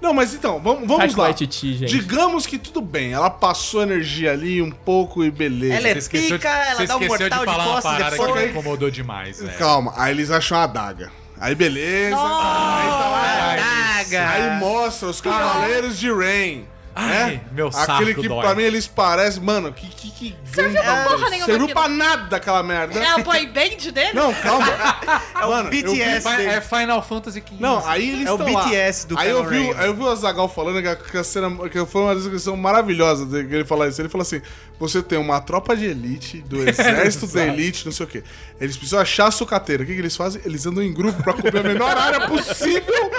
Não, 0.00 0.12
mas 0.14 0.34
então, 0.34 0.60
vamos, 0.60 0.80
vamos 0.86 0.96
Faz 0.96 1.14
lá. 1.14 1.28
a 1.28 1.32
Titi, 1.32 1.74
gente. 1.74 1.90
Digamos 1.90 2.46
que 2.46 2.58
tudo 2.58 2.80
bem, 2.82 3.12
ela 3.14 3.30
passou 3.30 3.82
energia 3.82 4.32
ali 4.32 4.60
um 4.62 4.70
pouco 4.70 5.24
e 5.24 5.30
beleza. 5.30 5.74
Ela 5.74 5.88
é 5.88 5.92
Você 5.92 5.98
esqueceu, 5.98 6.36
pica, 6.38 6.48
ela 6.50 6.74
você 6.76 6.86
dá 6.86 6.96
um 6.96 7.06
mortal 7.06 7.28
de 7.28 7.44
falar 7.44 7.64
uma 7.64 7.64
costas 7.74 7.92
parada 7.92 8.10
depois. 8.10 8.42
que 8.44 8.50
incomodou 8.50 8.90
demais, 8.90 9.40
velho. 9.40 9.58
Calma, 9.58 9.92
aí 9.96 10.12
eles 10.12 10.30
acham 10.30 10.58
a 10.58 10.64
adaga. 10.64 11.10
Aí 11.40 11.54
beleza. 11.54 12.16
Aí, 12.16 12.88
tá 12.88 13.08
lá, 13.08 13.56
Daga. 14.04 14.28
aí 14.30 14.60
mostra 14.60 15.08
os 15.08 15.20
cavaleiros 15.20 15.98
de 15.98 16.10
Rain. 16.12 16.66
Ai, 16.98 17.32
né? 17.34 17.40
meu 17.52 17.70
saco 17.70 17.92
Aquele 17.92 18.14
que 18.14 18.26
dói. 18.26 18.40
pra 18.40 18.54
mim 18.54 18.62
eles 18.62 18.86
parecem. 18.86 19.42
Mano, 19.42 19.72
que. 19.72 19.86
que, 19.86 20.10
que 20.10 20.34
Serviu 20.54 20.82
pra 20.82 21.04
porra 21.04 21.28
nenhuma 21.28 21.44
Serviu 21.46 21.68
pra 21.68 21.88
nada 21.88 22.36
aquela 22.36 22.62
merda. 22.62 22.98
É 22.98 23.06
a 23.06 23.18
boy 23.18 23.46
band 23.48 23.92
dele? 23.92 24.12
Não, 24.14 24.32
calma. 24.34 24.66
É 25.36 25.44
o 25.44 25.50
Mano, 25.50 25.68
eu 25.68 25.70
vi- 25.70 25.82
BTS 25.82 26.28
Fi- 26.30 26.36
dele. 26.38 26.48
É 26.48 26.60
Final 26.62 27.02
Fantasy 27.02 27.40
XV. 27.46 27.56
Não, 27.60 27.86
aí 27.86 28.08
eles 28.10 28.26
É 28.26 28.32
o 28.32 28.36
estão 28.36 28.52
lá. 28.54 28.64
BTS 28.64 29.06
do 29.06 29.18
aí 29.18 29.28
eu 29.30 29.44
vi, 29.44 29.70
aí 29.76 29.86
eu 29.86 29.94
vi 29.94 30.02
o 30.02 30.08
Azagal 30.08 30.48
falando 30.48 30.80
que 30.80 30.88
a, 30.88 30.96
que 30.96 31.18
a 31.18 31.22
cena 31.24 31.50
que 31.68 31.84
foi 31.84 32.00
uma 32.02 32.14
descrição 32.16 32.56
maravilhosa 32.56 33.26
de 33.26 33.46
que 33.46 33.54
ele 33.54 33.64
falar 33.66 33.88
isso. 33.88 34.00
Ele 34.00 34.08
falou 34.08 34.22
assim: 34.22 34.40
você 34.78 35.02
tem 35.02 35.18
uma 35.18 35.38
tropa 35.42 35.76
de 35.76 35.84
elite, 35.84 36.38
do 36.40 36.62
exército 36.66 37.26
da 37.26 37.44
elite, 37.46 37.84
não 37.84 37.92
sei 37.92 38.06
o 38.06 38.08
quê. 38.08 38.22
Eles 38.58 38.76
precisam 38.76 39.00
achar 39.00 39.26
a 39.26 39.30
sucateira. 39.30 39.82
O 39.82 39.86
que, 39.86 39.92
que 39.92 40.00
eles 40.00 40.16
fazem? 40.16 40.40
Eles 40.44 40.64
andam 40.64 40.82
em 40.82 40.92
grupo 40.92 41.22
pra 41.22 41.34
cobrir 41.34 41.58
a 41.58 41.62
menor 41.62 41.94
área 41.96 42.26
possível 42.26 43.10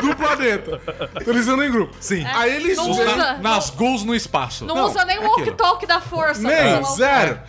do 0.00 0.16
planeta. 0.16 0.80
Então 1.20 1.34
eles 1.34 1.46
andam 1.46 1.64
em 1.66 1.70
grupo. 1.70 1.94
Sim. 2.00 2.24
Aí 2.24 2.56
eles 2.56 2.76
Não 2.78 2.94
veem- 2.94 3.06
usa. 3.32 3.42
Nas 3.42 3.70
gols 3.70 4.04
no 4.04 4.14
espaço. 4.14 4.64
Não, 4.64 4.74
Não, 4.74 4.86
usa 4.90 5.04
nem 5.04 5.18
o 5.18 5.22
é 5.22 5.26
aquilo. 5.26 5.46
walk-talk 5.46 5.86
da 5.86 6.00
força. 6.00 6.40
Nem, 6.42 6.80
o- 6.80 6.84
zero. 6.96 7.40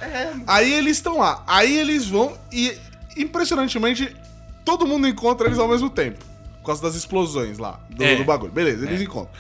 Aí 0.46 0.72
eles 0.74 0.98
estão 0.98 1.20
lá. 1.20 1.44
Aí 1.48 1.78
eles 1.78 2.08
vão 2.08 2.38
e, 2.52 2.78
impressionantemente, 3.16 4.16
todo 4.66 4.86
mundo 4.88 5.08
encontra 5.08 5.48
eles 5.48 5.60
ao 5.60 5.68
mesmo 5.68 5.90
tempo. 5.90 6.24
Por 6.62 6.68
causa 6.68 6.82
das 6.82 6.96
explosões 6.96 7.58
lá, 7.58 7.80
do, 7.90 8.04
É. 8.04 8.16
do 8.16 8.24
bagulho. 8.26 8.52
Beleza, 8.52 8.86
eles 8.86 9.02
encontram. 9.02 9.32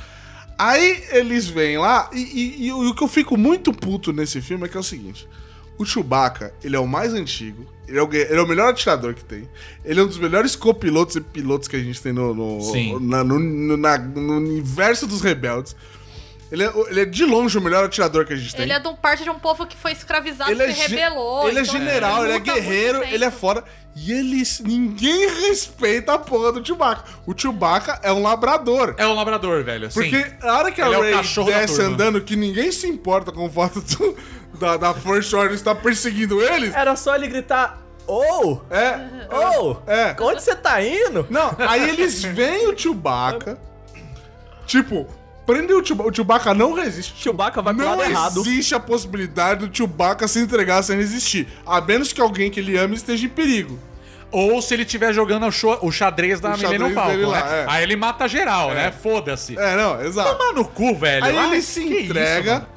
Aí 0.57 1.03
eles 1.11 1.47
vêm 1.47 1.77
lá 1.77 2.09
e, 2.13 2.19
e- 2.19 2.67
e 2.67 2.71
o 2.73 2.93
que 2.95 3.03
eu 3.03 3.07
fico 3.07 3.38
muito 3.38 3.71
puto 3.73 4.11
nesse 4.13 4.41
filme 4.41 4.65
é 4.65 4.67
que 4.67 4.75
é 4.77 4.79
o 4.79 4.83
seguinte. 4.83 5.27
O 5.77 5.85
Chewbacca, 5.85 6.51
ele 6.63 6.75
é 6.75 6.79
o 6.79 6.88
mais 6.88 7.13
antigo, 7.13 7.63
ele 7.88 7.99
é 7.99 8.01
o, 8.01 8.11
ele 8.11 8.33
é 8.39 8.41
o 8.41 8.47
melhor 8.47 8.69
atirador 8.69 9.13
que 9.13 9.23
tem, 9.23 9.47
ele 9.85 9.99
é 9.99 10.03
um 10.03 10.07
dos 10.07 10.17
melhores 10.17 10.55
copilotos 10.55 11.15
e 11.17 11.21
pilotos 11.21 11.67
que 11.67 11.75
a 11.75 11.79
gente 11.79 12.01
tem 12.01 12.11
no, 12.11 12.33
no, 12.33 12.99
na- 12.99 13.23
no, 13.23 13.38
no- 13.38 13.77
na- 13.77 13.99
no 13.99 14.38
universo 14.38 15.05
dos 15.05 15.21
rebeldes. 15.21 15.75
Ele 16.52 16.64
é, 16.64 16.72
ele 16.89 17.02
é 17.02 17.06
de 17.06 17.26
longe 17.26 17.58
o 17.58 17.62
melhor 17.62 17.84
atirador 17.84 18.26
que 18.26 18.32
a 18.34 18.36
gente 18.38 18.56
tem. 18.56 18.64
Ele 18.64 18.72
é 18.74 18.80
de 18.80 18.88
um 18.88 18.95
parte 18.95 19.24
de 19.24 19.30
um 19.30 19.38
povo 19.38 19.66
que 19.66 19.76
foi 19.76 19.91
escravizado, 19.91 20.50
Ele 20.50 20.64
é, 20.64 20.72
se 20.74 20.88
ge- 20.88 20.95
rebelou. 20.95 21.48
ele 21.50 21.60
é 21.60 21.62
então 21.62 21.74
general, 21.74 22.24
ele 22.24 22.34
é 22.34 22.38
luta 22.38 22.52
há 22.52 22.54
muito 22.54 22.64
guerreiro, 22.66 23.04
ele 23.04 23.26
é 23.26 23.32
fora. 23.32 23.64
E 23.95 24.12
eles. 24.14 24.60
Ninguém 24.62 25.28
respeita 25.50 26.14
a 26.14 26.18
porra 26.20 26.52
do 26.54 26.66
Chewbacca. 26.66 27.04
O 27.26 27.34
Chewbacca 27.38 28.00
é 28.04 28.14
um 28.14 28.22
labrador. 28.22 28.93
É 28.98 29.06
um 29.08 29.14
labrador, 29.14 29.64
velho. 29.64 29.89
Sim. 29.91 30.00
Porque 30.02 30.26
a 30.41 30.58
hora 30.58 30.72
que 30.72 30.82
a 30.82 30.86
Ele 30.86 30.95
é 30.95 30.98
o 30.98 31.02
Ray 31.02 31.12
da 31.14 31.43
desce 31.43 31.82
andando, 31.82 32.22
que 32.22 32.36
ninguém 32.36 32.72
se 32.72 32.88
importa 32.88 33.32
com 33.32 33.45
o 33.45 33.50
fato 33.50 33.82
do- 33.82 34.16
da, 34.60 34.78
da 34.78 34.93
First 34.93 35.34
Order 35.34 35.54
estar 35.54 35.76
perseguindo 35.76 36.41
eles. 36.41 36.74
Era 36.76 36.95
só 36.95 37.16
ele 37.16 37.28
gritar, 37.28 37.82
ô, 38.08 38.60
É. 38.70 39.00
ô, 39.60 39.78
É. 39.86 40.16
onde 40.22 40.41
você 40.43 40.56
tá 40.56 40.82
indo? 40.82 41.26
Não, 41.30 41.56
aí 41.58 41.89
eles 41.89 42.24
veem 42.24 42.68
o 42.68 42.78
Chewbacca. 42.78 43.58
Tipo, 44.66 45.08
prendem 45.48 45.76
o 45.76 45.84
Chewbacca. 45.84 46.10
O 46.12 46.14
Chewbacca 46.16 46.54
não 46.54 46.74
resiste. 46.74 47.14
Chewbacca 47.18 47.62
vai 47.62 47.74
pro 47.74 47.84
Não 47.84 47.98
lado 47.98 48.04
errado. 48.04 48.41
existe 48.41 48.76
a 48.76 48.80
possibilidade 48.80 49.66
do 49.66 49.76
Chewbacca 49.76 50.28
se 50.28 50.39
entregar 50.39 50.84
sem 50.84 50.98
resistir. 50.98 51.48
A 51.66 51.82
menos 51.82 52.14
que 52.14 52.22
alguém 52.22 52.52
que 52.52 52.60
ele 52.60 52.78
ame 52.78 52.95
esteja 52.95 53.26
em 53.26 53.30
perigo. 53.30 53.80
Ou 54.30 54.62
se 54.62 54.74
ele 54.74 54.84
estiver 54.84 55.14
jogando 55.14 55.43
o, 55.48 55.88
o 55.88 55.91
xadrez 55.91 56.41
da 56.41 56.54
O 56.54 56.58
Millennium 56.58 56.93
Falcon, 56.93 57.32
né? 57.32 57.39
é. 57.39 57.66
Aí 57.70 57.84
ele 57.84 57.95
mata 57.95 58.28
geral, 58.28 58.74
né? 58.74 58.91
Foda-se. 58.91 59.58
É, 59.58 59.76
não, 59.78 60.02
exato. 60.04 60.38
Toma 60.38 60.52
no 60.52 60.66
cu, 60.66 60.93
velho. 60.95 61.24
Aí 61.24 61.38
Ai, 61.38 61.48
ele 61.54 61.62
se 61.62 61.82
isso, 61.82 62.04
entrega. 62.12 62.54
mano? 62.56 62.68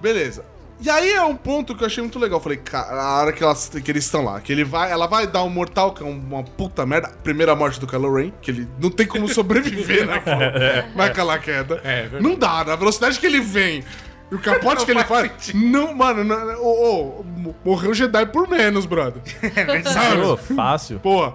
beleza. 0.00 0.44
E 0.78 0.90
aí 0.90 1.10
é 1.12 1.24
um 1.24 1.34
ponto 1.34 1.74
que 1.74 1.82
eu 1.82 1.86
achei 1.86 2.02
muito 2.02 2.18
legal. 2.18 2.38
Eu 2.38 2.42
falei, 2.42 2.58
cara, 2.58 3.02
a 3.02 3.20
hora 3.20 3.32
que, 3.32 3.42
elas, 3.42 3.68
que 3.68 3.90
eles 3.90 4.04
estão 4.04 4.24
lá, 4.24 4.40
que 4.40 4.52
ele 4.52 4.64
vai, 4.64 4.90
ela 4.90 5.06
vai 5.06 5.26
dar 5.26 5.42
um 5.42 5.48
mortal, 5.48 5.92
que 5.92 6.02
é 6.02 6.06
uma 6.06 6.42
puta 6.42 6.84
merda. 6.84 7.08
Primeira 7.22 7.56
morte 7.56 7.80
do 7.80 7.86
Kylo 7.86 8.14
Ren, 8.14 8.32
que 8.42 8.50
ele 8.50 8.68
não 8.78 8.90
tem 8.90 9.06
como 9.06 9.26
sobreviver 9.28 10.04
naquela, 10.06 10.86
naquela 10.94 11.38
queda. 11.38 11.80
É, 11.82 12.02
verdade. 12.02 12.22
não 12.22 12.34
dá, 12.34 12.64
na 12.64 12.76
velocidade 12.76 13.18
que 13.18 13.26
ele 13.26 13.40
vem. 13.40 13.82
E 14.30 14.34
o 14.34 14.38
capote 14.38 14.84
que 14.86 14.90
ele 14.90 15.04
faz. 15.04 15.52
Não, 15.54 15.94
mano, 15.94 16.24
não, 16.24 16.60
ô, 16.60 17.20
ô, 17.20 17.24
morreu 17.64 17.94
Jedi 17.94 18.26
por 18.26 18.48
menos, 18.48 18.84
brother. 18.84 19.22
Ô, 20.26 20.36
fácil. 20.36 20.98
Porra. 20.98 21.34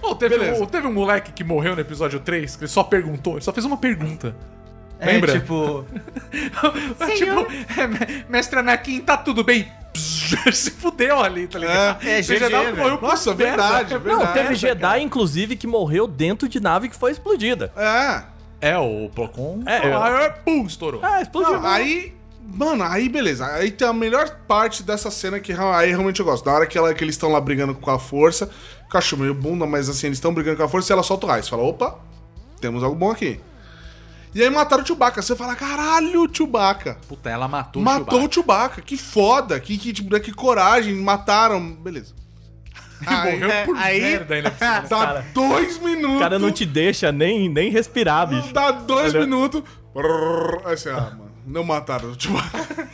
Pô, 0.00 0.14
teve, 0.14 0.38
Beleza. 0.38 0.62
um, 0.62 0.66
teve 0.66 0.86
um 0.86 0.92
moleque 0.92 1.32
que 1.32 1.42
morreu 1.42 1.74
no 1.74 1.80
episódio 1.80 2.20
3, 2.20 2.54
que 2.54 2.64
ele 2.64 2.70
só 2.70 2.84
perguntou, 2.84 3.34
ele 3.34 3.40
só 3.40 3.52
fez 3.52 3.64
uma 3.64 3.76
pergunta. 3.76 4.36
É, 4.98 5.06
Lembra? 5.06 5.32
tipo... 5.38 5.84
tipo, 7.16 7.80
é, 7.80 7.86
me- 7.86 8.24
mestre 8.28 8.58
Anakin, 8.58 9.00
tá 9.00 9.16
tudo 9.16 9.44
bem? 9.44 9.70
Se 10.52 10.70
fudeu 10.70 11.20
ali, 11.20 11.46
tá 11.46 11.58
ligado? 11.58 12.02
É, 12.06 12.16
é, 12.16 12.20
O 12.20 12.22
Jedi 12.22 12.48
GG, 12.48 12.76
morreu 12.76 12.98
por 12.98 13.08
Nossa, 13.08 13.34
merda. 13.34 13.44
verdade, 13.62 13.94
Não, 13.94 14.00
verdade. 14.00 14.32
teve 14.34 14.54
Jedi, 14.54 15.02
inclusive, 15.02 15.56
que 15.56 15.66
morreu 15.66 16.06
dentro 16.06 16.48
de 16.48 16.60
nave 16.60 16.88
que 16.88 16.96
foi 16.96 17.12
explodida. 17.12 17.72
É. 17.76 18.22
É, 18.60 18.78
o 18.78 19.10
Procon. 19.14 19.62
É, 19.66 19.92
ah, 19.92 20.34
pum, 20.44 20.64
estourou. 20.66 21.00
Ah, 21.02 21.20
explodiu. 21.20 21.60
Não, 21.60 21.66
aí, 21.66 22.14
mano, 22.42 22.84
aí 22.84 23.08
beleza. 23.08 23.46
Aí 23.46 23.70
tem 23.70 23.86
a 23.86 23.92
melhor 23.92 24.28
parte 24.48 24.82
dessa 24.82 25.10
cena 25.10 25.38
que 25.38 25.52
aí 25.52 25.90
realmente 25.90 26.20
eu 26.20 26.26
gosto. 26.26 26.44
Na 26.46 26.52
hora 26.54 26.66
que, 26.66 26.76
ela, 26.76 26.92
que 26.94 27.04
eles 27.04 27.14
estão 27.14 27.30
lá 27.30 27.40
brigando 27.40 27.74
com 27.74 27.90
a 27.90 27.98
força, 27.98 28.50
acho 28.92 29.16
meio 29.16 29.34
bunda, 29.34 29.66
mas 29.66 29.88
assim, 29.90 30.06
eles 30.06 30.16
estão 30.16 30.32
brigando 30.32 30.56
com 30.56 30.62
a 30.62 30.68
força 30.68 30.90
e 30.90 30.94
ela 30.94 31.02
solta 31.02 31.26
o 31.26 31.28
raio. 31.28 31.42
Você 31.44 31.50
fala, 31.50 31.62
opa, 31.62 31.98
temos 32.60 32.82
algo 32.82 32.96
bom 32.96 33.10
aqui. 33.10 33.40
E 34.36 34.42
aí 34.42 34.50
mataram 34.50 34.82
o 34.82 34.86
Chewbacca. 34.86 35.22
Você 35.22 35.34
fala, 35.34 35.56
caralho, 35.56 36.28
Chewbacca. 36.30 36.98
Puta, 37.08 37.30
ela 37.30 37.48
matou, 37.48 37.80
Matou 37.82 38.20
o 38.20 38.26
o 38.26 38.32
Chewbacca. 38.32 38.82
Que 38.82 38.94
foda. 38.94 39.58
Que, 39.58 39.78
que, 39.78 39.94
tipo, 39.94 40.20
que 40.20 40.30
coragem. 40.30 40.94
Mataram. 40.94 41.72
Beleza. 41.72 42.14
Aí, 43.06 43.38
Morreu 43.40 43.64
por 43.64 43.76
aí- 43.78 44.00
merda 44.00 44.34
ainda. 44.34 44.50
dá 44.90 45.22
dois 45.32 45.78
minutos. 45.78 46.16
O 46.16 46.20
cara 46.20 46.38
não 46.38 46.52
te 46.52 46.66
deixa 46.66 47.10
nem, 47.10 47.48
nem 47.48 47.70
respirar, 47.70 48.26
bicho. 48.26 48.52
Dá 48.52 48.72
dois 48.72 49.14
Olha. 49.14 49.24
minutos. 49.24 49.62
Brrr, 49.94 50.60
Aí 50.66 50.76
você, 50.76 50.90
ah, 50.90 51.00
mano. 51.16 51.30
Não 51.46 51.64
mataram 51.64 52.10
o 52.10 52.20
Chewbacca. 52.20 52.88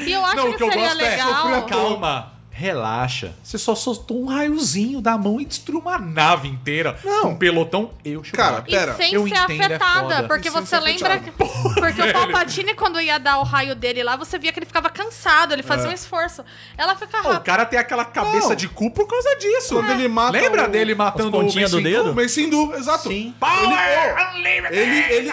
E 0.00 0.10
eu 0.12 0.24
acho 0.24 0.36
Não, 0.36 0.50
que 0.50 0.56
que 0.56 0.62
eu 0.64 0.68
seria 0.68 0.84
gosto 0.88 1.00
é, 1.00 1.10
legal. 1.10 1.66
calma. 1.66 2.32
Relaxa. 2.58 3.34
Você 3.42 3.56
só 3.56 3.74
soltou 3.76 4.20
um 4.20 4.26
raiozinho 4.26 5.00
da 5.00 5.16
mão 5.16 5.40
e 5.40 5.44
destruiu 5.44 5.80
uma 5.80 5.96
nave 5.96 6.48
inteira. 6.48 6.98
Não. 7.04 7.28
Um 7.30 7.36
pelotão. 7.36 7.92
Eu, 8.04 8.20
Cara. 8.32 8.64
E 8.66 8.72
Pera, 8.72 8.94
sem 8.94 9.14
eu 9.14 9.22
ser 9.28 9.28
entendo, 9.28 9.62
é 9.62 9.64
afetada, 9.66 10.00
foda. 10.16 10.22
porque 10.28 10.50
sem 10.50 10.60
você 10.60 10.80
lembra. 10.80 11.18
que- 11.20 11.30
porque 11.30 12.02
o 12.02 12.12
Palpatine, 12.12 12.74
quando 12.74 13.00
ia 13.00 13.16
dar 13.18 13.38
o 13.38 13.44
raio 13.44 13.76
dele 13.76 14.02
lá, 14.02 14.16
você 14.16 14.38
via 14.40 14.52
que 14.52 14.58
ele 14.58 14.66
ficava 14.66 14.90
cansado, 14.90 15.52
ele 15.52 15.62
É. 15.62 15.64
fazia 15.64 15.88
um 15.88 15.92
esforço. 15.92 16.44
Ela 16.76 16.96
fica 16.96 17.18
Pô, 17.22 17.28
o 17.28 17.32
rápida. 17.32 17.40
cara 17.44 17.64
tem 17.64 17.78
aquela 17.78 18.04
cabeça 18.04 18.48
Não. 18.48 18.56
de 18.56 18.68
cu 18.68 18.90
por 18.90 19.06
causa 19.06 19.36
disso. 19.36 19.74
Quando 19.74 19.90
ele 19.92 20.08
mata 20.08 20.32
Lembra 20.32 20.64
o- 20.64 20.68
dele 20.68 20.94
matando 20.96 21.28
as 21.38 21.44
pontinhas 21.44 21.70
Mace 21.72 21.82
do 21.84 21.88
dedo? 21.88 22.10
O 22.10 22.14
Mace 22.14 22.50
exato. 22.76 23.08
Sim. 23.08 23.34
Power 23.38 24.34
Unlimited! 24.34 24.76
Ele, 24.76 25.14
ele, 25.14 25.30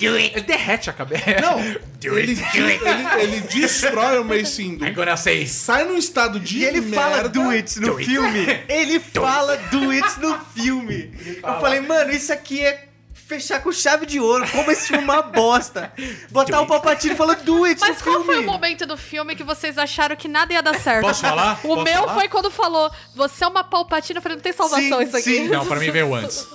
Aí 0.00 0.06
não, 0.08 0.16
Ele 0.16 0.40
derrete 0.42 0.90
a 0.90 0.92
cabeça. 0.92 1.24
não. 1.40 1.58
Ele, 2.00 2.40
ele, 2.54 2.78
ele 3.20 3.40
destrói 3.40 4.18
o 4.20 4.24
Mace 4.24 4.78
gonna 4.94 5.16
say 5.16 5.46
Sai 5.48 5.84
num 5.84 5.96
estado 5.96 6.38
de 6.38 6.58
E 6.58 6.64
ele 6.64 6.80
merda. 6.80 6.96
fala 6.96 7.28
do 7.28 7.50
it 7.50 7.80
no 7.80 7.88
Do 7.88 7.96
it. 7.96 8.06
filme. 8.06 8.46
Ele 8.68 9.00
fala 9.00 9.56
do 9.56 9.90
it 9.90 10.20
no 10.20 10.38
filme. 10.54 11.10
Eu 11.42 11.60
falei, 11.60 11.80
mano, 11.80 12.12
isso 12.12 12.32
aqui 12.32 12.64
é 12.64 12.84
fechar 13.12 13.60
com 13.60 13.72
chave 13.72 14.06
de 14.06 14.20
ouro. 14.20 14.48
Como 14.48 14.70
esse 14.70 14.86
filme 14.86 15.02
é 15.02 15.06
uma 15.06 15.22
bosta. 15.22 15.92
Botar 16.30 16.60
o 16.60 16.66
Palpatine 16.66 17.16
falando 17.16 17.42
do 17.42 17.64
it 17.64 17.80
Mas 17.80 17.98
no 17.98 18.02
qual 18.04 18.14
filme. 18.22 18.26
foi 18.26 18.38
o 18.44 18.46
momento 18.46 18.86
do 18.86 18.96
filme 18.96 19.34
que 19.34 19.42
vocês 19.44 19.76
acharam 19.76 20.14
que 20.14 20.28
nada 20.28 20.52
ia 20.52 20.62
dar 20.62 20.78
certo? 20.78 21.02
Posso 21.04 21.20
falar? 21.20 21.58
O 21.64 21.68
Posso 21.74 21.82
meu 21.82 21.94
falar? 22.04 22.14
foi 22.14 22.28
quando 22.28 22.50
falou, 22.50 22.90
você 23.16 23.42
é 23.44 23.48
uma 23.48 23.64
palpatina, 23.64 24.18
eu 24.18 24.22
falei, 24.22 24.36
não 24.36 24.42
tem 24.42 24.52
salvação 24.52 24.98
Sim, 25.00 25.04
isso 25.04 25.16
aqui. 25.16 25.34
sim. 25.36 25.48
Não, 25.48 25.66
pra 25.66 25.80
mim 25.80 25.90
veio 25.90 26.14
antes. 26.14 26.46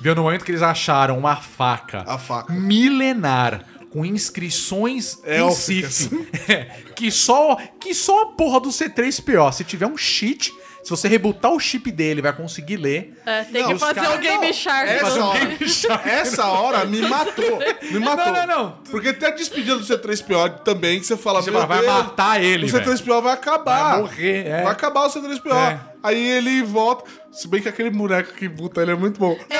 Veio 0.00 0.14
no 0.14 0.22
momento 0.22 0.44
que 0.44 0.50
eles 0.50 0.62
acharam 0.62 1.18
uma 1.18 1.36
faca. 1.36 2.04
A 2.06 2.18
faca. 2.18 2.52
Milenar. 2.52 3.64
Com 3.90 4.04
inscrições 4.06 5.18
Élficas. 5.24 6.02
em 6.02 6.08
Sif. 6.08 6.30
É, 6.48 6.64
que 6.94 7.10
só, 7.10 7.56
que 7.80 7.92
só 7.94 8.22
a 8.22 8.26
porra 8.26 8.60
do 8.60 8.68
C3PO. 8.70 9.52
Se 9.52 9.64
tiver 9.64 9.86
um 9.86 9.96
cheat, 9.96 10.52
se 10.82 10.88
você 10.90 11.08
rebutar 11.08 11.50
o 11.52 11.58
chip 11.58 11.90
dele, 11.90 12.22
vai 12.22 12.32
conseguir 12.32 12.76
ler. 12.76 13.20
É, 13.26 13.42
tem 13.44 13.62
Não, 13.62 13.72
que 13.72 13.78
fazer 13.78 13.94
caras- 14.00 14.14
o 14.14 14.18
Game 14.18 14.46
não, 14.46 14.52
Shark. 14.52 14.90
essa 14.90 15.24
hora, 15.24 16.08
essa 16.08 16.46
hora 16.46 16.84
me 16.84 17.02
matou. 17.02 17.58
Me 17.90 17.98
matou. 17.98 18.32
não, 18.32 18.46
não. 18.46 18.70
Porque 18.90 19.12
tem 19.12 19.28
a 19.28 19.32
despedida 19.32 19.76
do 19.76 19.84
C3PO 19.84 20.60
também, 20.60 21.00
que 21.00 21.06
você 21.06 21.16
fala, 21.16 21.42
Você 21.42 21.50
fala, 21.52 21.66
vai 21.66 21.80
Deus, 21.80 21.92
matar 21.92 22.42
ele, 22.42 22.66
O 22.66 22.68
velho. 22.68 22.84
C3PO 22.92 23.22
vai 23.22 23.32
acabar. 23.34 23.90
Vai 23.92 24.00
morrer, 24.02 24.46
é. 24.46 24.62
Vai 24.62 24.72
acabar 24.72 25.06
o 25.06 25.10
C3PO. 25.10 25.52
É. 25.52 25.89
Aí 26.02 26.28
ele 26.28 26.62
volta. 26.62 27.04
Se 27.30 27.46
bem 27.48 27.60
que 27.60 27.68
aquele 27.68 27.90
boneco 27.90 28.32
que 28.34 28.48
buta 28.48 28.80
ele 28.82 28.92
é 28.92 28.94
muito 28.94 29.18
bom. 29.20 29.38
É 29.50 29.58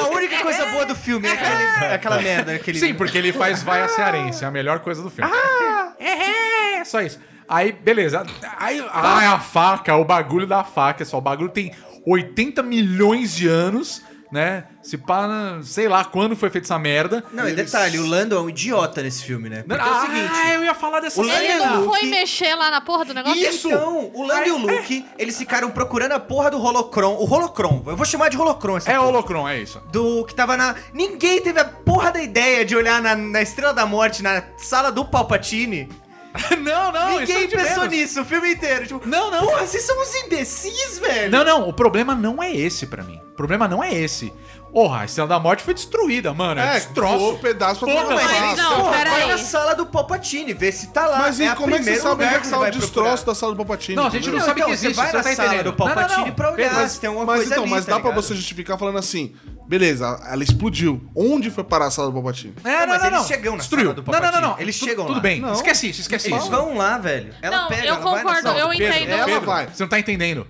a 0.00 0.08
única 0.08 0.40
coisa 0.42 0.66
boa 0.66 0.84
do 0.86 0.94
filme, 0.94 1.26
é 1.28 1.32
aquele- 1.32 1.84
é 1.86 1.94
aquela 1.94 2.20
merda. 2.20 2.54
Aquele... 2.54 2.78
Sim, 2.78 2.94
porque 2.94 3.16
ele 3.16 3.32
faz 3.32 3.62
vaia 3.62 3.88
cearense. 3.88 4.44
É 4.44 4.46
a 4.46 4.50
melhor 4.50 4.80
coisa 4.80 5.02
do 5.02 5.10
filme. 5.10 5.30
Ah, 5.32 5.92
é, 5.98 6.78
é, 6.80 6.84
só 6.84 7.00
isso. 7.00 7.18
Aí, 7.48 7.72
beleza. 7.72 8.24
Aí, 8.58 8.84
ai, 8.92 9.26
a 9.26 9.38
faca, 9.38 9.94
o 9.96 10.04
bagulho 10.04 10.46
da 10.46 10.62
faca. 10.64 11.04
Só, 11.04 11.18
o 11.18 11.20
bagulho 11.20 11.48
tem 11.50 11.72
80 12.06 12.62
milhões 12.62 13.34
de 13.34 13.48
anos, 13.48 14.02
né? 14.30 14.64
Se 14.82 14.96
pá, 14.98 15.58
sei 15.62 15.88
lá 15.88 16.04
quando 16.04 16.36
foi 16.36 16.50
feita 16.50 16.66
essa 16.66 16.78
merda. 16.78 17.24
Não, 17.32 17.48
e 17.48 17.52
detalhe, 17.52 17.98
o 17.98 18.06
Lando 18.06 18.34
é 18.36 18.40
um 18.40 18.48
idiota 18.48 19.02
nesse 19.02 19.24
filme, 19.24 19.48
né? 19.48 19.64
Porque 19.66 19.80
é 19.82 19.84
o 19.84 19.94
ah, 19.94 20.00
seguinte... 20.00 20.52
eu 20.54 20.64
ia 20.64 20.74
falar 20.74 21.00
dessa 21.00 21.20
o 21.20 21.24
Lando 21.24 21.38
Ele 21.38 21.46
é 21.46 21.56
não 21.58 21.80
Luke. 21.84 21.98
foi 21.98 22.08
mexer 22.08 22.54
lá 22.54 22.70
na 22.70 22.80
porra 22.80 23.04
do 23.04 23.14
negócio? 23.14 23.38
Isso! 23.38 23.68
Então, 23.68 24.10
o 24.14 24.26
Lando 24.26 24.48
e 24.48 24.50
o 24.50 24.58
Luke, 24.58 25.04
eles 25.18 25.36
ficaram 25.36 25.70
procurando 25.70 26.12
a 26.12 26.20
porra 26.20 26.50
do 26.50 26.60
Holocron. 26.62 27.14
O 27.14 27.24
Holocron, 27.32 27.82
eu 27.86 27.96
vou 27.96 28.06
chamar 28.06 28.28
de 28.28 28.36
Holocron 28.36 28.76
essa 28.76 28.90
É 28.90 28.96
porra. 28.96 29.08
holocron, 29.08 29.48
é 29.48 29.58
isso. 29.60 29.80
Do 29.90 30.24
que 30.24 30.34
tava 30.34 30.56
na. 30.56 30.74
Ninguém 30.92 31.40
teve 31.40 31.60
a 31.60 31.64
porra 31.64 32.10
da 32.12 32.22
ideia 32.22 32.64
de 32.64 32.76
olhar 32.76 33.00
na, 33.02 33.14
na 33.16 33.42
Estrela 33.42 33.72
da 33.74 33.86
Morte, 33.86 34.22
na 34.22 34.42
sala 34.58 34.90
do 34.92 35.04
Palpatine. 35.04 35.88
não, 36.62 36.92
não, 36.92 37.22
isso 37.22 37.32
é 37.32 37.34
Ninguém 37.40 37.48
pensou 37.48 37.82
menos. 37.84 37.88
nisso 37.96 38.20
o 38.20 38.24
filme 38.24 38.52
inteiro. 38.52 38.86
Tipo, 38.86 39.08
Não, 39.08 39.30
não. 39.30 39.46
porra, 39.46 39.66
vocês 39.66 39.82
são 39.82 40.00
uns 40.00 40.14
imbecis, 40.14 40.98
velho. 40.98 41.30
Não, 41.30 41.44
não, 41.44 41.68
o 41.68 41.72
problema 41.72 42.14
não 42.14 42.42
é 42.42 42.54
esse 42.54 42.86
pra 42.86 43.02
mim. 43.02 43.20
O 43.38 43.46
problema 43.46 43.68
não 43.68 43.84
é 43.84 43.94
esse. 43.94 44.32
Porra, 44.72 45.02
a 45.02 45.04
Estrela 45.04 45.28
da 45.28 45.38
Morte 45.38 45.62
foi 45.62 45.72
destruída, 45.72 46.34
mano. 46.34 46.60
É, 46.60 46.70
É, 46.70 46.80
destroço. 46.80 47.18
voou 47.20 47.38
pedaço 47.38 47.86
pra 47.86 47.94
todo 47.94 48.14
Mas 48.16 48.30
eles, 48.36 48.56
Não, 48.56 48.76
porra, 48.80 48.92
pera 48.98 49.10
vai 49.10 49.22
aí. 49.22 49.28
na 49.28 49.38
sala 49.38 49.74
do 49.76 49.86
Palpatine, 49.86 50.52
vê 50.52 50.72
se 50.72 50.88
tá 50.88 51.06
lá. 51.06 51.18
Mas 51.20 51.38
e 51.38 51.44
a 51.46 51.54
como 51.54 51.72
é 51.72 51.78
que 51.78 51.84
você 51.84 51.96
sabe 52.00 52.24
onde 52.24 52.34
é 52.34 52.38
que 52.40 52.46
você 52.46 52.50
tá 52.50 52.56
o 52.56 52.60
vai 52.60 52.70
destroço 52.72 53.24
da 53.24 53.34
sala 53.36 53.52
do 53.52 53.56
Palpatine? 53.58 53.94
Não, 53.94 54.06
a 54.08 54.10
gente 54.10 54.22
entendeu? 54.22 54.40
não 54.40 54.44
sabe 54.46 54.60
então, 54.60 54.72
que 54.72 54.76
você 54.76 54.86
existe, 54.88 54.96
vai 55.00 55.10
você 55.12 55.16
na 55.16 55.22
tá 55.22 55.32
sala 55.36 55.48
entendendo. 55.48 55.64
do 55.66 55.72
Palpatine 55.76 56.08
Não, 56.10 56.18
não, 56.18 56.26
não. 56.26 56.34
pra 56.34 56.50
olhar 56.50 56.70
Pedro, 56.70 56.88
se 56.88 57.00
tem 57.00 57.08
alguma 57.08 57.24
Mas 57.26 57.36
coisa 57.36 57.52
então, 57.52 57.62
ali, 57.62 57.70
mas 57.72 57.84
tá 57.86 57.92
dá 57.92 58.00
pra 58.00 58.08
ligado? 58.10 58.22
você 58.24 58.34
justificar 58.34 58.76
falando 58.76 58.98
assim, 58.98 59.34
beleza, 59.68 60.20
ela 60.28 60.42
explodiu. 60.42 61.00
Onde 61.14 61.48
foi 61.50 61.62
parar 61.62 61.86
a 61.86 61.90
sala 61.92 62.08
do 62.08 62.14
Palpatine? 62.14 62.54
É, 62.64 62.84
mas 62.84 62.86
não, 62.86 62.86
não, 62.88 63.06
eles 63.06 63.18
não. 63.20 63.24
chegam 63.28 63.52
na 63.52 63.58
Destruiu. 63.60 63.84
sala 63.86 63.94
do 64.02 64.02
Não, 64.12 64.12
não, 64.12 64.20
não, 64.20 64.26
não. 64.32 64.40
Palpatine. 64.40 64.64
Eles 64.64 64.78
Tu- 64.80 64.84
chegam 64.84 65.06
Tudo 65.06 65.14
lá. 65.16 65.20
bem. 65.22 65.40
Não. 65.40 65.52
Esquece 65.52 65.88
isso, 65.90 66.00
esquece 66.00 66.28
Eles 66.28 66.42
isso. 66.42 66.50
vão 66.50 66.76
lá, 66.76 66.98
velho. 66.98 67.32
Ela 67.40 67.56
Não, 67.62 67.68
pega, 67.68 67.82
eu 67.86 67.94
ela 67.94 67.96
vai 68.00 68.12
na 68.12 68.34
concordo, 68.34 68.48
eu 68.58 68.66
do- 68.66 68.74
entendo. 68.74 68.92
Pedro, 69.06 69.14
Ela 69.30 69.40
vai. 69.40 69.66
Você 69.68 69.82
não 69.82 69.88
tá 69.88 69.98
entendendo. 69.98 70.46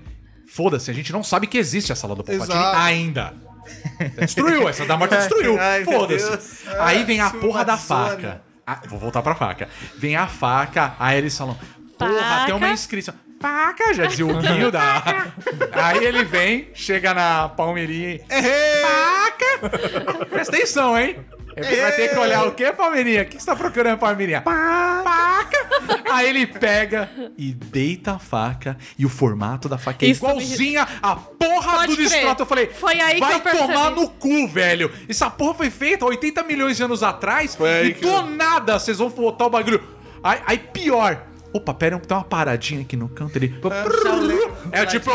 Foda-se, 0.49 0.90
a 0.90 0.94
gente 0.94 1.12
não 1.12 1.22
sabe 1.22 1.46
que 1.46 1.59
existe 1.59 1.92
a 1.92 1.96
sala 1.96 2.14
do 2.14 2.24
Palpatine 2.24 2.59
Exato. 2.59 2.78
ainda. 2.78 3.34
Destruiu, 4.18 4.68
essa 4.68 4.86
da 4.86 4.96
morte 4.96 5.14
destruiu. 5.16 5.59
Foda-se. 5.84 6.68
Aí 6.80 7.05
vem 7.05 7.20
a 7.20 7.30
porra 7.30 7.64
da 7.64 7.76
faca. 7.76 8.42
Ah, 8.66 8.80
vou 8.86 8.99
voltar 8.99 9.22
pra 9.22 9.34
faca. 9.34 9.68
Vem 9.96 10.16
a 10.16 10.26
faca, 10.26 10.94
aí 10.99 11.18
eles 11.18 11.36
falam: 11.36 11.57
Porra, 11.99 12.12
Faca. 12.18 12.46
tem 12.46 12.55
uma 12.55 12.70
inscrição. 12.70 13.14
Faca, 13.40 13.94
já 13.94 14.07
dizia 14.07 14.26
o 14.26 14.36
Guinho 14.40 14.70
da. 14.72 15.03
Aí 15.72 16.05
ele 16.05 16.24
vem, 16.24 16.70
chega 16.74 17.14
na 17.14 17.49
Palmeirinha 17.49 18.16
e. 18.16 18.22
Faca! 18.82 20.26
Presta 20.28 20.57
atenção, 20.57 20.99
hein? 20.99 21.16
Ele 21.66 21.80
vai 21.80 21.92
ter 21.92 22.09
que 22.11 22.18
olhar 22.18 22.46
o 22.46 22.52
quê, 22.52 22.72
Palmeirinha? 22.72 23.22
O 23.22 23.26
que 23.26 23.38
você 23.40 23.46
tá 23.46 23.56
procurando, 23.56 23.98
Palmeirinha? 23.98 24.42
Faca! 24.42 25.68
Aí 26.11 26.28
ele 26.28 26.46
pega 26.46 27.11
e 27.36 27.52
deita 27.52 28.12
a 28.12 28.18
faca 28.18 28.76
e 28.98 29.04
o 29.04 29.09
formato 29.09 29.68
da 29.68 29.78
faca 29.78 30.04
é 30.04 30.09
Isso 30.09 30.24
me- 30.24 30.30
igualzinha 30.32 30.86
a 31.02 31.16
porra 31.16 31.72
Pode 31.78 31.88
do 31.92 31.96
crer. 31.96 32.09
Destroto. 32.09 32.42
Eu 32.42 32.46
falei, 32.46 32.66
Foi 32.68 33.00
aí 33.00 33.14
que 33.14 33.20
vai 33.20 33.34
eu 33.34 33.40
percebi. 33.40 33.66
tomar 33.66 33.90
no 33.90 34.09
cu, 34.09 34.48
velho. 34.48 34.90
Essa 35.09 35.28
porra 35.30 35.54
foi 35.54 35.70
feita 35.70 36.04
80 36.04 36.42
milhões 36.42 36.76
de 36.76 36.82
anos 36.82 37.02
atrás 37.02 37.54
Foi 37.54 37.70
aí 37.70 37.88
e 37.88 37.94
que 37.94 38.00
do 38.00 38.09
eu- 38.09 38.26
nada 38.26 38.78
vocês 38.78 38.98
vão 38.98 39.09
botar 39.11 39.46
o 39.46 39.50
bagulho. 39.50 39.82
Aí, 40.22 40.40
aí 40.46 40.59
pior. 40.59 41.22
Opa, 41.53 41.72
pera, 41.72 41.99
tem 41.99 42.16
uma 42.16 42.22
paradinha 42.24 42.82
aqui 42.82 42.94
no 42.94 43.09
canto 43.09 43.36
ali. 43.38 43.55
É 44.70 44.84
tipo, 44.84 45.11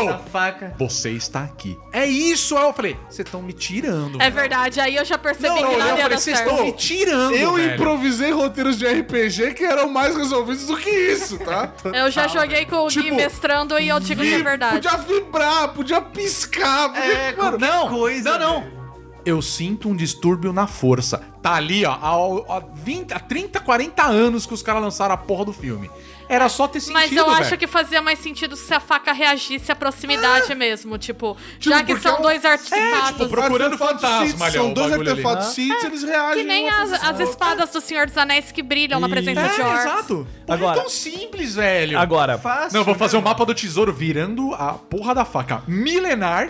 você 0.76 1.10
está 1.10 1.44
aqui. 1.44 1.78
É 1.92 2.06
isso. 2.06 2.56
Aí 2.56 2.64
eu 2.66 2.72
falei, 2.72 2.96
vocês 3.08 3.24
estão 3.26 3.40
me 3.40 3.52
tirando. 3.52 4.20
É 4.20 4.30
verdade, 4.30 4.80
aí 4.80 4.96
eu 4.96 5.04
já 5.04 5.16
percebi 5.16 5.48
Não, 5.48 5.56
que 5.56 5.62
não, 5.62 5.72
eu 5.72 5.78
nada 5.78 5.90
ia 5.92 6.02
falei, 6.02 6.18
vocês 6.18 6.38
estão 6.40 6.64
me 6.64 6.72
tirando, 6.72 7.34
Eu 7.36 7.54
velho. 7.54 7.74
improvisei 7.74 8.32
roteiros 8.32 8.76
de 8.78 8.86
RPG 8.86 9.54
que 9.54 9.64
eram 9.64 9.88
mais 9.88 10.16
resolvidos 10.16 10.66
do 10.66 10.76
que 10.76 10.90
isso, 10.90 11.38
tá? 11.38 11.72
Eu 11.94 12.10
já 12.10 12.26
joguei 12.26 12.66
com 12.66 12.76
o 12.84 12.88
Gui 12.88 13.02
Tipo, 13.04 13.16
mestrando 13.16 13.78
e 13.78 13.88
eu 13.88 14.00
digo 14.00 14.20
que 14.22 14.34
é 14.34 14.42
verdade. 14.42 14.74
Podia 14.88 14.96
vibrar, 14.98 15.68
podia 15.68 16.00
piscar. 16.00 16.88
Podia, 16.88 17.04
É, 17.04 17.36
mano, 17.36 17.58
Não, 17.58 17.88
coisa. 17.88 18.36
não, 18.38 18.60
não. 18.62 18.84
Eu 19.24 19.40
sinto 19.40 19.88
um 19.88 19.96
distúrbio 19.96 20.52
na 20.52 20.66
força. 20.66 21.22
Tá 21.40 21.54
ali, 21.54 21.84
ó, 21.86 21.92
há, 21.92 22.56
há 22.56 22.62
20, 22.74 23.12
há 23.12 23.18
30, 23.20 23.60
40 23.60 24.02
anos 24.02 24.44
que 24.44 24.52
os 24.52 24.62
caras 24.62 24.82
lançaram 24.82 25.14
a 25.14 25.16
porra 25.16 25.46
do 25.46 25.52
filme. 25.52 25.90
Era 26.28 26.48
só 26.48 26.66
ter 26.66 26.80
sentido, 26.80 26.94
Mas 26.94 27.12
eu 27.12 27.28
acho 27.30 27.44
velho. 27.50 27.58
que 27.58 27.66
fazia 27.66 28.00
mais 28.00 28.18
sentido 28.18 28.56
se 28.56 28.72
a 28.72 28.80
faca 28.80 29.12
reagisse 29.12 29.70
à 29.70 29.76
proximidade 29.76 30.54
mesmo. 30.54 30.96
Tipo, 30.98 31.36
já 31.60 31.82
que 31.84 31.96
são 31.98 32.16
é 32.18 32.22
dois 32.22 32.44
É, 32.44 32.48
artefatos. 32.52 33.08
tipo, 33.08 33.28
procurando 33.28 33.76
fantasma 33.78 34.50
São 34.50 34.72
dois 34.72 34.92
artefatos 34.92 35.46
Sith, 35.48 35.84
eles 35.84 36.02
reagem. 36.02 36.42
que 36.42 36.44
nem 36.48 36.68
as, 36.68 36.92
as 36.92 37.20
espadas 37.20 37.70
do 37.70 37.80
Senhor 37.80 38.06
dos 38.06 38.16
Anéis 38.16 38.50
que 38.50 38.62
brilham 38.62 38.98
na 39.00 39.08
presença 39.08 39.40
É, 39.40 39.48
de 39.54 39.60
orcs. 39.60 39.84
exato. 39.84 40.26
Pô, 40.46 40.52
Agora- 40.52 40.78
é 40.78 40.80
tão 40.82 40.88
simples, 40.90 41.54
velho. 41.54 41.98
Agora, 41.98 42.38
Fácil, 42.38 42.76
Não, 42.78 42.84
vou 42.84 42.94
né, 42.94 42.98
fazer 42.98 43.16
o 43.16 43.20
mano? 43.20 43.28
mapa 43.30 43.44
do 43.46 43.54
tesouro 43.54 43.92
virando 43.92 44.54
a 44.54 44.72
porra 44.74 45.14
da 45.14 45.24
faca 45.24 45.62
milenar. 45.68 46.48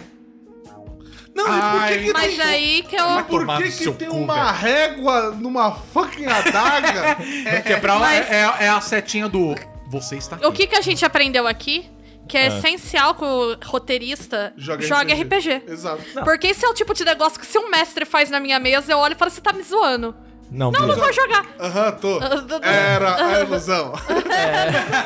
Não, 1.35 1.45
e 1.45 1.49
por 1.49 1.87
que 1.89 1.95
Ai, 1.95 1.99
que 1.99 2.13
Mas 2.13 2.37
tem... 2.37 2.43
aí 2.43 2.83
que 2.83 2.97
eu. 2.97 3.25
Por 3.25 3.47
que, 3.57 3.71
que 3.71 3.93
tem 3.93 4.09
cu, 4.09 4.17
uma 4.17 4.53
régua 4.53 5.33
numa 5.33 5.73
fucking 5.73 6.27
adaga? 6.27 7.17
é, 7.45 7.77
pra, 7.77 7.99
Mas- 7.99 8.31
é, 8.31 8.41
é 8.61 8.69
a 8.69 8.81
setinha 8.81 9.29
do... 9.29 9.55
Você 9.89 10.17
está 10.17 10.37
aqui. 10.37 10.47
O 10.47 10.53
que, 10.53 10.67
que 10.67 10.77
a 10.77 10.81
gente 10.81 11.05
aprendeu 11.05 11.47
aqui? 11.47 11.91
Que 12.27 12.39
é 12.39 12.47
essencial 12.47 13.15
que 13.15 13.25
o 13.25 13.57
roteirista 13.67 14.53
Joga 14.57 14.87
jogue 14.87 15.13
RPG. 15.13 15.57
RPG. 15.57 15.73
Exato. 15.73 16.03
Porque 16.25 16.47
esse 16.47 16.65
é 16.65 16.69
o 16.69 16.73
tipo 16.73 16.95
de 16.95 17.05
negócio 17.05 17.39
que 17.39 17.45
se 17.47 17.59
um 17.59 17.69
mestre 17.69 18.07
faz 18.07 18.31
na 18.31 18.41
minha 18.41 18.59
mesa, 18.59 18.93
eu 18.93 18.99
olho 18.99 19.13
e 19.13 19.17
falo, 19.17 19.31
você 19.31 19.43
tá 19.43 19.53
me 19.53 19.63
zoando. 19.63 20.17
Não, 20.55 20.71
Não, 20.71 20.87
não 20.87 20.95
vou 20.97 21.13
jogar. 21.13 21.45
Aham, 21.59 21.91
tô. 21.93 22.21
Era 22.63 23.17
a 23.27 23.41
ilusão. 23.43 23.93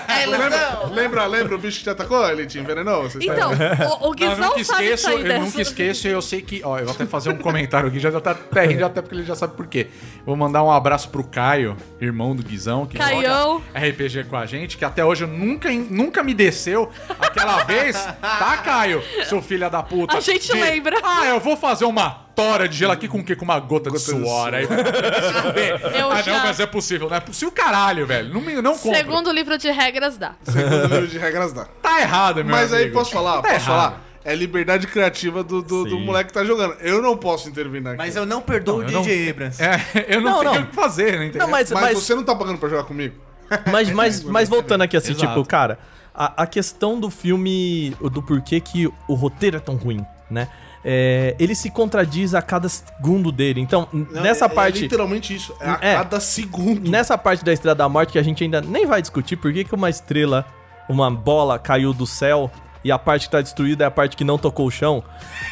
É 0.07 0.27
Lembra, 0.27 0.47
ilusão. 0.47 0.93
lembra, 0.95 1.27
lembra 1.27 1.55
o 1.55 1.59
bicho 1.59 1.79
que 1.79 1.85
te 1.85 1.91
atacou? 1.91 2.29
Ele 2.29 2.47
te 2.47 2.59
envenenou? 2.59 3.05
Vocês 3.05 3.25
Então, 3.25 3.57
sabem? 3.57 3.87
o, 3.87 3.95
o 3.95 3.99
Não, 4.01 4.07
eu 4.09 4.13
Guizão 4.15 4.37
nunca 4.51 4.65
sabe 4.65 4.85
esqueço, 4.85 5.03
sair 5.05 5.15
eu 5.17 5.23
dessa. 5.25 5.41
nunca 5.45 5.63
esqueço 5.63 6.07
e 6.07 6.11
eu 6.11 6.21
sei 6.23 6.43
que. 6.43 6.61
Ó, 6.63 6.79
eu 6.79 6.85
vou 6.85 6.95
até 6.95 7.07
fazer 7.07 7.31
um 7.31 7.39
comentário 7.39 7.89
aqui, 7.89 7.99
já 7.99 8.11
tá 8.21 8.33
até 8.33 8.67
rindo, 8.67 8.85
até 8.85 9.01
porque 9.01 9.15
ele 9.17 9.25
já 9.25 9.35
sabe 9.35 9.55
por 9.57 9.67
quê. 9.67 9.89
Vou 10.27 10.37
mandar 10.37 10.63
um 10.63 10.71
abraço 10.71 11.09
pro 11.09 11.25
Caio, 11.25 11.77
irmão 12.01 12.37
do 12.37 12.43
Guizão, 12.43 12.85
que 12.85 12.99
Caião. 12.99 13.63
joga 13.75 13.89
RPG 13.89 14.25
com 14.25 14.37
a 14.37 14.45
gente, 14.45 14.77
que 14.77 14.85
até 14.85 15.03
hoje 15.05 15.27
nunca, 15.27 15.71
nunca 15.73 16.23
me 16.23 16.35
desceu 16.35 16.91
aquela 17.19 17.65
vez. 17.65 17.97
Tá, 18.21 18.59
Caio, 18.63 19.03
seu 19.27 19.41
filho 19.41 19.71
da 19.71 19.83
puta. 19.83 20.19
A 20.19 20.21
gente 20.21 20.53
lembra. 20.53 20.99
Ah, 21.03 21.25
eu 21.27 21.41
vou 21.41 21.57
fazer 21.57 21.87
uma 21.87 22.28
tora 22.39 22.69
de 22.69 22.77
gelo 22.77 22.93
aqui 22.93 23.09
com 23.09 23.19
o 23.19 23.25
quê? 23.25 23.35
Com 23.35 23.45
uma 23.45 23.59
gota, 23.59 23.91
de 23.91 23.99
Gota 23.99 23.99
de 23.99 24.11
suor. 24.11 24.23
suor. 24.25 24.55
Aí. 24.55 24.65
Eu 25.99 26.13
ah, 26.13 26.23
já- 26.23 26.33
não, 26.33 26.45
mas 26.45 26.61
é 26.61 26.67
possível. 26.67 27.09
Não 27.09 27.17
é 27.17 27.21
possível 27.21 27.51
caralho, 27.51 28.07
velho. 28.07 28.33
Não, 28.33 28.63
não 28.63 28.79
compro. 28.79 28.97
Segundo 28.97 29.33
livro 29.33 29.59
de 29.59 29.71
regras, 29.71 30.17
dá. 30.17 30.35
Segundo 30.45 30.87
livro 30.87 31.09
de 31.09 31.19
regras 31.19 31.53
dá. 31.53 31.65
Tá 31.83 32.01
errado, 32.01 32.37
meu 32.45 32.55
Mas 32.55 32.73
aí 32.73 32.83
amigo. 32.85 32.97
posso 32.97 33.11
falar? 33.11 33.43
Tá 33.43 33.43
posso 33.43 33.55
errado. 33.55 33.67
falar? 33.67 34.05
É 34.25 34.35
liberdade 34.35 34.87
criativa 34.87 35.43
do, 35.43 35.63
do, 35.63 35.85
do 35.85 35.99
moleque 35.99 36.29
que 36.29 36.35
tá 36.35 36.45
jogando. 36.45 36.75
Eu 36.81 37.01
não 37.03 37.17
posso 37.17 37.49
intervir 37.49 37.85
aqui. 37.87 37.97
Mas 37.97 38.15
eu 38.15 38.27
não 38.27 38.41
perdoo 38.43 38.83
Não, 38.83 38.87
o 38.87 38.91
eu 38.91 39.01
DJ 39.03 39.31
Abrams. 39.31 39.63
É, 39.63 39.81
eu 40.15 40.21
não, 40.21 40.33
Não, 40.33 40.39
tenho 40.41 40.55
não. 40.55 40.63
o 40.63 40.67
que 40.67 40.75
fazer, 40.75 41.19
né? 41.19 41.27
entendeu? 41.27 41.43
Não, 41.43 41.49
mas, 41.49 41.71
Mas, 41.73 41.83
mas, 41.83 41.99
você 41.99 42.15
não 42.15 42.23
tá 42.23 42.35
pagando 42.35 42.59
pra 42.59 42.69
jogar 42.69 42.85
comigo? 42.85 43.15
mas, 43.73 43.91
mas, 43.91 44.23
mas 44.23 44.49
voltando 44.49 44.83
aqui 44.83 44.97
assim, 44.97 45.13
Exato. 45.13 45.27
tipo, 45.29 45.45
cara, 45.49 45.79
a, 46.15 46.43
a 46.43 46.47
questão 46.47 47.01
do 47.01 47.11
filme, 47.11 47.97
do 48.13 48.23
porquê 48.23 48.61
que 48.61 48.87
o 49.09 49.15
roteiro 49.15 49.57
é 49.57 49.61
tão 49.61 49.77
ruim, 49.77 50.05
né? 50.31 50.49
É, 50.91 51.37
ele 51.39 51.55
se 51.55 51.69
contradiz 51.71 52.35
a 52.35 52.41
cada 52.41 52.67
segundo 52.67 53.31
dele. 53.31 53.61
Então, 53.61 53.87
Não, 53.93 54.23
nessa 54.23 54.47
é- 54.47 54.49
parte. 54.49 54.79
É 54.79 54.83
literalmente 54.83 55.35
isso. 55.35 55.55
É 55.61 55.69
a 55.69 55.79
É. 55.83 55.95
cada 55.97 56.19
segundo. 56.19 56.91
Nessa 56.91 57.19
parte 57.19 57.45
da 57.45 57.53
Estrela 57.53 57.75
da 57.75 57.87
Morte 57.91 58.13
que 58.13 58.19
a 58.19 58.23
gente 58.23 58.43
ainda 58.43 58.63
nem 58.63 58.87
vai 58.87 59.03
discutir 59.03 59.37
por 59.37 59.53
que, 59.53 59.65
que 59.65 59.75
uma 59.75 59.91
estrela, 59.91 60.47
uma 60.89 61.11
bola 61.11 61.59
caiu 61.59 61.93
do 61.93 62.07
céu 62.07 62.51
e 62.83 62.91
a 62.91 62.99
parte 62.99 63.27
que 63.27 63.33
tá 63.33 63.43
destruída 63.43 63.85
é 63.85 63.87
a 63.87 63.91
parte 63.91 64.17
que 64.17 64.25
não 64.25 64.39
tocou 64.39 64.67
o 64.67 64.71
chão. 64.71 65.05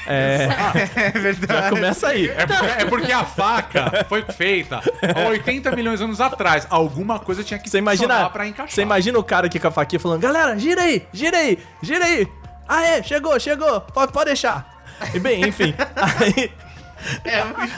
É, 0.07 0.49
É 0.97 1.11
verdade. 1.11 1.53
já 1.65 1.69
começa 1.71 2.09
aí. 2.09 2.31
É 2.31 2.47
porque, 2.47 2.67
é 2.67 2.85
porque 2.87 3.13
a 3.13 3.25
faca 3.25 4.07
foi 4.09 4.23
feita 4.23 4.81
há 5.15 5.29
80 5.29 5.71
milhões 5.77 5.99
de 5.99 6.05
anos 6.07 6.21
atrás. 6.21 6.67
Alguma 6.71 7.19
coisa 7.19 7.45
tinha 7.45 7.59
que 7.59 7.69
funcionar 7.69 8.31
pra 8.31 8.47
encaixar. 8.47 8.75
você 8.75 8.81
imagina 8.81 9.19
o 9.19 9.25
cara 9.25 9.49
aqui 9.49 9.59
com 9.61 9.69
a 9.69 9.71
faquinha 9.71 10.01
falando: 10.01 10.21
"Galera, 10.23 10.59
gira 10.59 10.81
aí, 10.81 11.03
gira 11.13 11.37
aí, 11.37 11.59
gira 11.83 12.05
aí". 12.07 12.27
Aê, 12.67 13.03
chegou, 13.03 13.39
chegou. 13.39 13.81
Pode, 13.83 14.13
pode 14.13 14.27
deixar. 14.27 14.76
E 15.15 15.19
bem, 15.19 15.47
enfim. 15.47 15.75
Aí, 15.97 16.51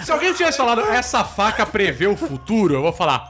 Se 0.04 0.12
alguém 0.12 0.32
tivesse 0.32 0.56
falado 0.58 0.80
essa 0.82 1.24
faca 1.24 1.66
prevê 1.66 2.06
o 2.06 2.16
futuro, 2.16 2.74
eu 2.74 2.82
vou 2.82 2.92
falar, 2.92 3.28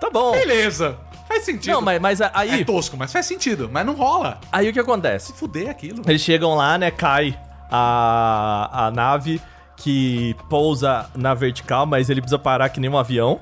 tá 0.00 0.10
bom. 0.10 0.32
beleza, 0.32 0.98
faz 1.28 1.44
sentido. 1.44 1.72
Não, 1.74 1.80
mas, 1.82 2.00
mas 2.00 2.20
aí, 2.20 2.62
É 2.62 2.64
tosco, 2.64 2.96
mas 2.96 3.12
faz 3.12 3.26
sentido. 3.26 3.68
Mas 3.70 3.84
não 3.86 3.94
rola. 3.94 4.40
aí 4.50 4.68
o 4.68 4.72
que 4.72 4.80
acontece? 4.80 5.28
Se 5.28 5.32
fuder 5.34 5.68
aquilo. 5.68 6.02
Eles 6.06 6.20
chegam 6.22 6.54
lá, 6.54 6.76
né? 6.78 6.90
Cai 6.90 7.38
a, 7.70 8.86
a 8.86 8.90
nave 8.90 9.40
que 9.76 10.34
pousa 10.48 11.08
na 11.14 11.34
vertical, 11.34 11.84
mas 11.86 12.08
ele 12.08 12.20
precisa 12.20 12.38
parar 12.38 12.68
que 12.70 12.80
nem 12.80 12.88
um 12.90 12.96
avião. 12.98 13.40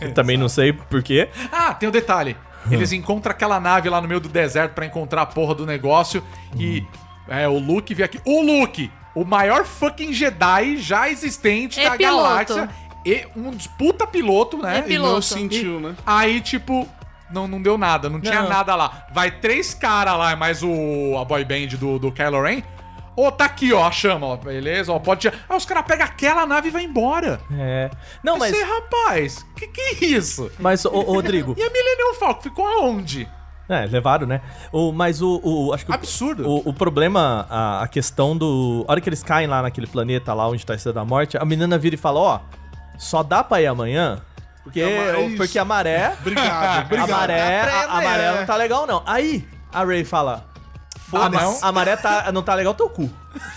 Eu 0.00 0.14
também 0.14 0.36
não 0.36 0.48
sei 0.48 0.72
porquê. 0.72 1.28
Ah, 1.50 1.74
tem 1.74 1.88
um 1.88 1.92
detalhe. 1.92 2.36
Eles 2.70 2.92
encontram 2.92 3.32
aquela 3.32 3.58
nave 3.58 3.88
lá 3.88 4.00
no 4.00 4.06
meio 4.06 4.20
do 4.20 4.28
deserto 4.28 4.72
pra 4.74 4.86
encontrar 4.86 5.22
a 5.22 5.26
porra 5.26 5.52
do 5.52 5.66
negócio 5.66 6.22
e 6.56 6.86
é, 7.28 7.48
o 7.48 7.58
Luke 7.58 7.92
vê 7.92 8.04
aqui. 8.04 8.20
O 8.24 8.40
Luke, 8.40 8.88
o 9.14 9.24
maior 9.24 9.64
fucking 9.64 10.12
Jedi 10.12 10.76
já 10.78 11.08
existente 11.08 11.80
É 11.80 11.90
da 11.90 11.96
piloto. 11.96 12.22
galáxia 12.22 12.68
e 13.04 13.26
um 13.36 13.50
puta 13.78 14.06
piloto, 14.06 14.58
né? 14.58 14.76
É 14.76 14.78
E 14.80 14.82
piloto. 14.82 15.12
não 15.14 15.22
sentiu, 15.22 15.80
né? 15.80 15.94
Aí, 16.06 16.40
tipo, 16.40 16.88
não, 17.30 17.48
não 17.48 17.60
deu 17.60 17.76
nada, 17.76 18.08
não, 18.08 18.20
tinha 18.20 18.42
Não. 18.42 18.48
nada 18.48 18.74
lá. 18.74 19.06
Vai 19.12 19.30
três 19.30 19.74
caras 19.74 20.16
lá, 20.16 20.36
mais 20.36 20.62
o 20.62 21.16
a 21.20 21.24
boy 21.24 21.44
band 21.44 21.76
do, 21.78 21.98
do 21.98 22.12
Kylo 22.12 22.42
Ren. 22.42 22.62
Ô, 23.14 23.30
tá 23.30 23.44
aqui, 23.44 23.74
ó, 23.74 23.86
a 23.86 23.90
chama, 23.90 24.26
ó, 24.26 24.36
beleza? 24.36 24.90
Ó, 24.90 24.98
pode 24.98 25.20
tirar. 25.22 25.34
Aí 25.46 25.54
os 25.54 25.66
caras 25.66 25.84
pegam 25.86 26.06
aquela 26.06 26.46
nave 26.46 26.68
e 26.68 26.70
vai 26.70 26.82
embora. 26.84 27.40
É. 27.58 27.90
Não, 28.24 28.38
mas. 28.38 28.56
Você, 28.56 28.62
rapaz, 28.64 29.44
que 29.54 29.66
que 29.68 29.80
é 29.80 30.04
isso? 30.06 30.50
Mas, 30.58 30.84
ô, 30.86 30.90
ô, 30.90 31.00
Rodrigo. 31.02 31.54
E 31.58 31.62
a 31.62 31.68
Millennium 31.70 32.14
Falcon 32.18 32.40
ficou 32.40 32.66
aonde? 32.66 33.28
É, 33.72 33.86
levaram, 33.86 34.26
né? 34.26 34.40
O, 34.70 34.92
mas 34.92 35.22
o, 35.22 35.40
o- 35.42 35.72
Acho 35.72 35.86
que 35.86 35.92
Absurdo. 35.92 36.46
O, 36.48 36.68
o 36.70 36.74
problema, 36.74 37.46
a, 37.48 37.82
a 37.82 37.88
questão 37.88 38.36
do. 38.36 38.84
A 38.86 38.92
hora 38.92 39.00
que 39.00 39.08
eles 39.08 39.22
caem 39.22 39.46
lá 39.46 39.62
naquele 39.62 39.86
planeta 39.86 40.34
lá 40.34 40.46
onde 40.48 40.64
tá 40.66 40.74
a 40.74 40.76
Estrela 40.76 40.94
da 40.94 41.04
Morte, 41.04 41.36
a 41.38 41.44
menina 41.44 41.78
vira 41.78 41.94
e 41.94 41.98
fala: 41.98 42.20
Ó, 42.20 42.40
só 42.98 43.22
dá 43.22 43.42
pra 43.42 43.60
ir 43.62 43.66
amanhã. 43.66 44.18
Porque, 44.62 44.80
a 44.82 44.86
maré- 44.86 45.36
porque 45.36 45.58
a 45.58 45.64
maré. 45.64 46.12
Obrigado, 46.20 46.78
A 46.78 46.84
obrigado. 46.84 47.10
maré, 47.10 47.62
pra 47.62 47.70
ir 47.70 47.74
a, 47.74 47.84
a 47.98 48.02
maré 48.02 48.32
não 48.38 48.46
tá 48.46 48.56
legal, 48.56 48.86
não. 48.86 49.02
Aí 49.06 49.48
a 49.72 49.84
Ray 49.84 50.04
fala: 50.04 50.44
Foda-se, 51.12 51.44
não? 51.44 51.58
a 51.60 51.72
maré 51.72 51.94
tá, 51.94 52.32
não 52.32 52.42
tá 52.42 52.54
legal 52.54 52.72
teu 52.72 52.88
cu. 52.88 53.10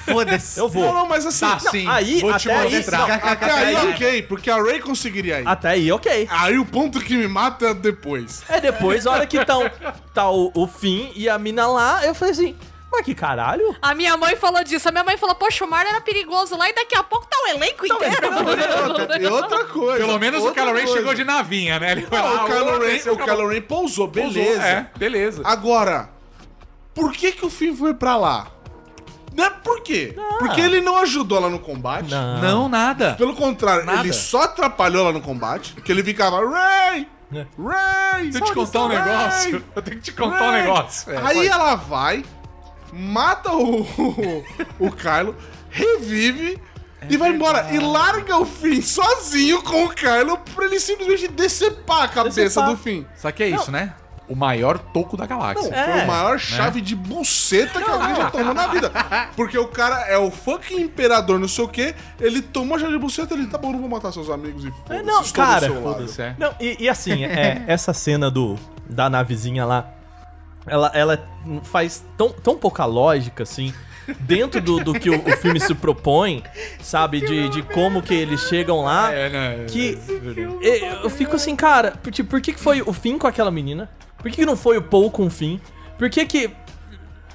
Foda-se. 0.06 0.60
Eu 0.60 0.68
vou. 0.68 0.84
Não, 0.86 0.93
não, 0.93 1.08
mas 1.08 1.26
assim. 1.26 1.45
Tá, 1.45 1.60
não, 1.64 1.72
sim. 1.72 1.88
aí, 1.88 2.20
Vou 2.20 2.38
te 2.38 2.51
até 2.51 2.60
aí, 2.60 2.86
não, 2.91 3.06
Até 3.32 3.51
aí, 3.51 3.76
ok, 3.76 4.22
porque 4.24 4.49
a 4.51 4.62
Ray 4.62 4.80
conseguiria 4.82 5.39
ir. 5.41 5.47
Até 5.47 5.70
aí, 5.70 5.91
ok. 5.91 6.28
Aí 6.30 6.58
o 6.60 6.66
ponto 6.66 6.99
que 6.99 7.16
me 7.16 7.28
mata 7.28 7.68
é 7.68 7.74
depois. 7.74 8.43
É 8.49 8.60
depois, 8.60 9.08
a 9.08 9.12
hora 9.12 9.26
que 9.26 9.43
tão, 9.45 9.70
tá 10.14 10.30
o, 10.30 10.51
o 10.53 10.68
fim 10.68 11.12
e 11.16 11.30
a 11.30 11.38
mina 11.38 11.66
lá, 11.68 12.06
eu 12.06 12.14
falei 12.14 12.34
assim: 12.34 12.56
Mas 12.91 13.06
que 13.06 13.16
caralho? 13.16 13.76
A 13.82 13.93
minha 13.93 14.16
mãe 14.18 14.36
falou 14.36 14.64
disso. 14.64 14.88
A 14.88 14.91
minha 14.91 15.03
mãe 15.03 15.18
falou, 15.18 15.36
poxa, 15.36 15.66
o 15.66 15.70
mar 15.70 15.86
era 15.86 15.99
perigoso 16.01 16.58
lá 16.58 16.70
e 16.70 16.74
daqui 16.74 16.95
a 16.95 17.03
pouco 17.03 17.26
tá 17.28 17.38
o 17.45 17.47
elenco 17.49 17.86
inteiro. 17.86 18.28
E 19.20 19.26
outra 19.28 19.66
coisa. 19.72 20.06
Pelo 20.06 20.20
menos 20.20 20.43
o 20.43 20.51
Kylo 20.51 20.74
Ren 20.74 20.88
chegou 20.88 21.14
de 21.14 21.24
navinha, 21.24 21.80
né? 21.80 21.91
Ele 21.93 22.01
foi 22.03 22.18
Não, 22.18 22.34
lá, 22.34 22.43
o 22.43 22.47
Kylo 22.47 22.80
Ren, 22.80 23.12
o 23.12 23.18
Kylo 23.18 23.47
Ren 23.49 23.62
pousou, 23.62 24.08
Pousou, 24.08 24.32
beleza. 24.34 24.64
É, 24.64 24.89
beleza. 24.97 25.41
Agora, 25.45 26.10
por 26.96 27.12
que 27.14 27.32
que 27.34 27.46
o 27.46 27.50
Finn 27.50 27.76
foi 27.76 27.93
pra 27.93 28.16
lá? 28.18 28.48
Não 29.36 29.43
é 29.43 29.50
por 29.50 29.82
quê? 29.82 30.16
Porque 30.39 30.62
ele 30.62 30.80
não 30.80 30.96
ajudou 31.02 31.38
ela 31.38 31.50
no 31.50 31.60
combate. 31.60 32.10
Não, 32.10 32.70
nada. 32.70 33.16
Pelo 33.16 33.36
contrário, 33.36 33.86
Nada. 33.86 34.00
ele 34.00 34.14
só 34.14 34.43
atrapalhou 34.43 35.02
ela 35.04 35.12
no 35.12 35.20
combate. 35.22 35.74
Porque 35.74 35.91
ele 35.91 36.02
ficava, 36.04 36.38
Ray! 36.50 37.06
É. 37.34 37.46
Ray! 37.62 38.30
Deixa 38.30 38.38
eu 38.38 38.43
te 38.46 38.54
contar 38.54 38.84
um 38.86 38.88
negócio. 38.88 39.64
Eu 39.76 39.82
tenho 39.82 39.98
que 39.98 40.04
te 40.04 40.12
contar 40.14 40.41
um 40.41 40.52
Ray! 40.52 40.62
negócio. 40.62 41.12
É, 41.12 41.18
Aí 41.18 41.36
pode- 41.36 41.48
ela 41.50 41.76
vai, 41.76 42.24
mata 42.93 43.52
o, 43.52 43.82
o, 43.82 44.46
o 44.80 44.91
Kylo, 44.91 45.36
revive 45.70 46.58
e 47.10 47.18
vai 47.18 47.32
embora. 47.32 47.68
E 47.74 47.80
larga 47.80 48.38
o 48.38 48.46
Finn 48.46 48.82
sozinho 48.82 49.62
com 49.64 49.84
o 49.84 49.89
Kylo 49.89 50.38
pra 50.56 50.64
ele 50.66 50.80
simplesmente 50.80 51.28
decepar 51.28 52.04
a 52.04 52.08
cabeça 52.08 52.39
Decepar. 52.41 52.70
do 52.70 52.78
Finn. 52.78 53.04
Só 53.18 53.30
que 53.34 53.43
é 53.43 53.50
isso, 53.50 53.70
né? 53.70 53.93
O 54.28 54.36
maior 54.36 54.80
toco 54.80 55.15
da 55.15 55.28
Não, 55.28 55.38
galáxia. 55.38 55.69
foi 55.69 55.78
É. 55.78 56.01
a 56.01 56.05
maior 56.05 56.39
chave 56.39 56.82
de 56.82 56.95
buceta 56.95 57.82
que 57.82 57.89
alguém 57.89 58.15
já 58.15 58.32
tomou 58.32 58.53
na 58.53 58.67
vida. 58.67 58.91
Porque 59.36 59.57
o 59.57 59.67
cara 59.67 60.01
é 60.07 60.17
o 60.17 60.32
fucking 60.32 60.82
imperador, 60.82 61.39
não 61.39 61.47
sei 61.47 61.63
o 61.63 61.67
quê. 61.67 61.93
Ele 62.19 62.41
tomou 62.41 62.76
a 62.76 62.80
chave 62.80 62.93
de 62.93 62.99
buceta 62.99 63.34
ele 63.36 63.45
tá 63.47 63.57
bom, 63.57 63.71
não 63.71 63.80
vou 63.80 63.89
matar 63.89 64.11
seus 64.11 64.30
amigos 64.30 64.65
e 64.65 64.71
foda-se, 64.71 65.03
não, 65.03 65.23
cara. 65.30 65.71
Foda-se, 65.71 66.21
é. 66.21 66.36
Não, 66.39 66.53
e, 66.59 66.78
e 66.86 66.89
assim, 66.89 67.23
é, 67.23 67.63
essa 67.67 67.93
cena 67.93 68.32
do 68.32 68.57
da 68.89 69.09
navezinha 69.09 69.65
lá, 69.65 69.89
ela, 70.67 70.91
ela 70.93 71.23
faz 71.63 72.03
tão, 72.17 72.30
tão 72.32 72.57
pouca 72.57 72.86
lógica, 72.86 73.43
assim, 73.43 73.73
dentro 74.20 74.62
do, 74.62 74.80
do 74.84 74.93
que 74.93 75.10
o, 75.10 75.16
o 75.20 75.38
filme 75.38 75.60
se 75.60 75.74
propõe, 75.74 76.43
sabe? 76.82 77.22
De, 77.22 77.49
de 77.49 77.62
como 77.62 78.01
que 78.01 78.14
eles 78.14 78.41
chegam 78.41 78.82
lá. 78.84 79.12
É, 79.14 79.30
né? 79.30 79.66
Que 79.68 79.97
eu, 80.36 80.60
eu 81.03 81.10
fico 81.10 81.36
assim, 81.36 81.56
cara, 81.56 81.91
por, 82.01 82.12
tipo, 82.12 82.30
por 82.30 82.41
que, 82.41 82.53
que 82.53 82.60
foi 82.60 82.82
o 82.82 82.93
fim 82.93 83.18
com 83.18 83.28
aquela 83.28 83.51
menina? 83.51 83.89
Por 84.18 84.30
que, 84.32 84.38
que 84.38 84.45
não 84.45 84.56
foi 84.58 84.78
o 84.78 84.82
Paul 84.82 85.12
com 85.12 85.26
o 85.26 85.30
fim? 85.30 85.60
Por 85.97 86.10
que 86.10 86.26
que. 86.26 86.51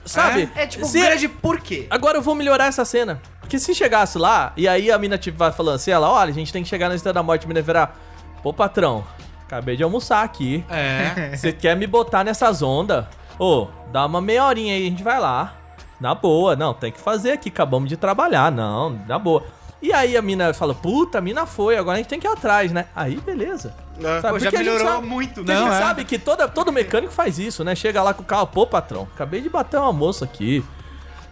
Sabe? 0.04 0.50
É 0.56 0.66
tipo, 0.66 0.84
Se- 0.86 1.00
grande 1.00 1.28
por 1.28 1.60
quê? 1.60 1.86
Agora 1.90 2.18
eu 2.18 2.22
vou 2.22 2.34
melhorar 2.34 2.66
essa 2.66 2.84
cena. 2.84 3.20
Porque 3.40 3.58
se 3.58 3.74
chegasse 3.74 4.16
lá, 4.16 4.52
e 4.56 4.66
aí 4.66 4.90
a 4.90 4.98
mina 4.98 5.18
tipo, 5.18 5.36
vai 5.36 5.52
falando 5.52 5.74
assim, 5.76 5.90
ela, 5.90 6.10
olha, 6.10 6.30
a 6.30 6.34
gente 6.34 6.52
tem 6.52 6.62
que 6.62 6.68
chegar 6.68 6.88
na 6.88 6.94
Estrela 6.94 7.14
da 7.14 7.22
Morte, 7.22 7.44
a 7.44 7.48
mina 7.48 7.60
virar, 7.60 7.98
pô, 8.42 8.52
patrão, 8.52 9.04
acabei 9.44 9.76
de 9.76 9.82
almoçar 9.82 10.22
aqui. 10.24 10.64
É. 10.70 11.36
Você 11.36 11.52
quer 11.52 11.76
me 11.76 11.86
botar 11.86 12.22
nessas 12.24 12.62
ondas? 12.62 13.04
Ô, 13.38 13.68
dá 13.92 14.06
uma 14.06 14.20
meia 14.20 14.44
horinha 14.44 14.74
aí, 14.74 14.86
a 14.86 14.90
gente 14.90 15.02
vai 15.02 15.18
lá. 15.18 15.54
Na 16.00 16.14
boa, 16.14 16.56
não, 16.56 16.72
tem 16.72 16.90
que 16.90 16.98
fazer 17.00 17.32
aqui, 17.32 17.48
acabamos 17.50 17.88
de 17.88 17.96
trabalhar, 17.96 18.50
não, 18.50 18.90
na 19.06 19.18
boa. 19.18 19.44
E 19.82 19.92
aí 19.92 20.16
a 20.16 20.22
mina 20.22 20.52
fala, 20.52 20.74
puta, 20.74 21.18
a 21.18 21.20
mina 21.20 21.46
foi, 21.46 21.76
agora 21.76 21.94
a 21.94 21.98
gente 21.98 22.08
tem 22.08 22.20
que 22.20 22.26
ir 22.26 22.30
atrás, 22.30 22.70
né? 22.72 22.86
Aí, 22.94 23.16
beleza. 23.16 23.74
É. 23.98 24.20
Sabe? 24.20 24.28
Pô, 24.34 24.38
já 24.38 24.50
Porque 24.50 24.56
a 24.56 24.62
gente 24.62 24.72
melhorou 24.72 24.94
sabe- 24.94 25.06
muito, 25.06 25.42
né? 25.44 25.54
a 25.54 25.56
gente 25.58 25.66
Não, 25.68 25.74
é. 25.74 25.78
sabe 25.78 26.04
que 26.04 26.18
toda, 26.18 26.48
todo 26.48 26.70
mecânico 26.72 27.12
faz 27.12 27.38
isso, 27.38 27.62
né? 27.64 27.74
Chega 27.74 28.02
lá 28.02 28.12
com 28.14 28.22
o 28.22 28.24
carro, 28.26 28.46
pô, 28.46 28.66
patrão, 28.66 29.08
acabei 29.14 29.40
de 29.40 29.48
bater 29.48 29.78
uma 29.78 29.92
moça 29.92 30.24
aqui. 30.24 30.62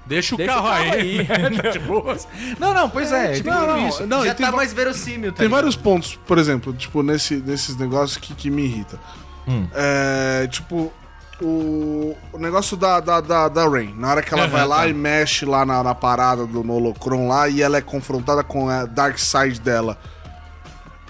Deixa 0.06 0.34
o 0.34 0.38
Deixa 0.38 0.54
carro 0.54 0.66
o 0.66 0.70
carro 0.70 0.82
aí. 0.94 1.20
aí. 1.20 1.26
né? 1.28 2.56
Não, 2.58 2.72
não, 2.72 2.88
pois 2.88 3.12
é. 3.12 3.34
tipo, 3.34 3.50
tem 3.50 3.58
tudo 3.58 3.66
não, 3.66 3.88
isso. 3.88 4.06
não, 4.06 4.24
já 4.24 4.34
tem 4.34 4.46
tá 4.46 4.52
mais 4.52 4.72
verossímil, 4.72 5.32
tá 5.32 5.38
Tem 5.38 5.46
ligado? 5.46 5.58
vários 5.60 5.76
pontos, 5.76 6.18
por 6.26 6.38
exemplo, 6.38 6.72
tipo, 6.72 7.02
nesse, 7.02 7.36
nesses 7.36 7.76
negócios 7.76 8.16
que, 8.16 8.34
que 8.34 8.50
me 8.50 8.62
irrita. 8.64 8.98
É, 9.74 10.46
tipo, 10.50 10.90
o, 11.40 12.16
o 12.32 12.38
negócio 12.38 12.76
da, 12.76 13.00
da, 13.00 13.20
da, 13.20 13.48
da 13.48 13.68
Rain. 13.68 13.94
Na 13.96 14.10
hora 14.10 14.22
que 14.22 14.32
ela 14.32 14.44
Aham, 14.44 14.52
vai 14.52 14.66
lá 14.66 14.76
tá. 14.78 14.88
e 14.88 14.94
mexe 14.94 15.44
lá 15.44 15.64
na, 15.64 15.82
na 15.82 15.94
parada 15.94 16.46
do 16.46 16.62
no 16.62 16.74
Holocron 16.74 17.28
lá 17.28 17.48
e 17.48 17.62
ela 17.62 17.78
é 17.78 17.80
confrontada 17.80 18.42
com 18.42 18.68
a 18.68 18.84
Dark 18.84 19.18
Side 19.18 19.60
dela. 19.60 19.98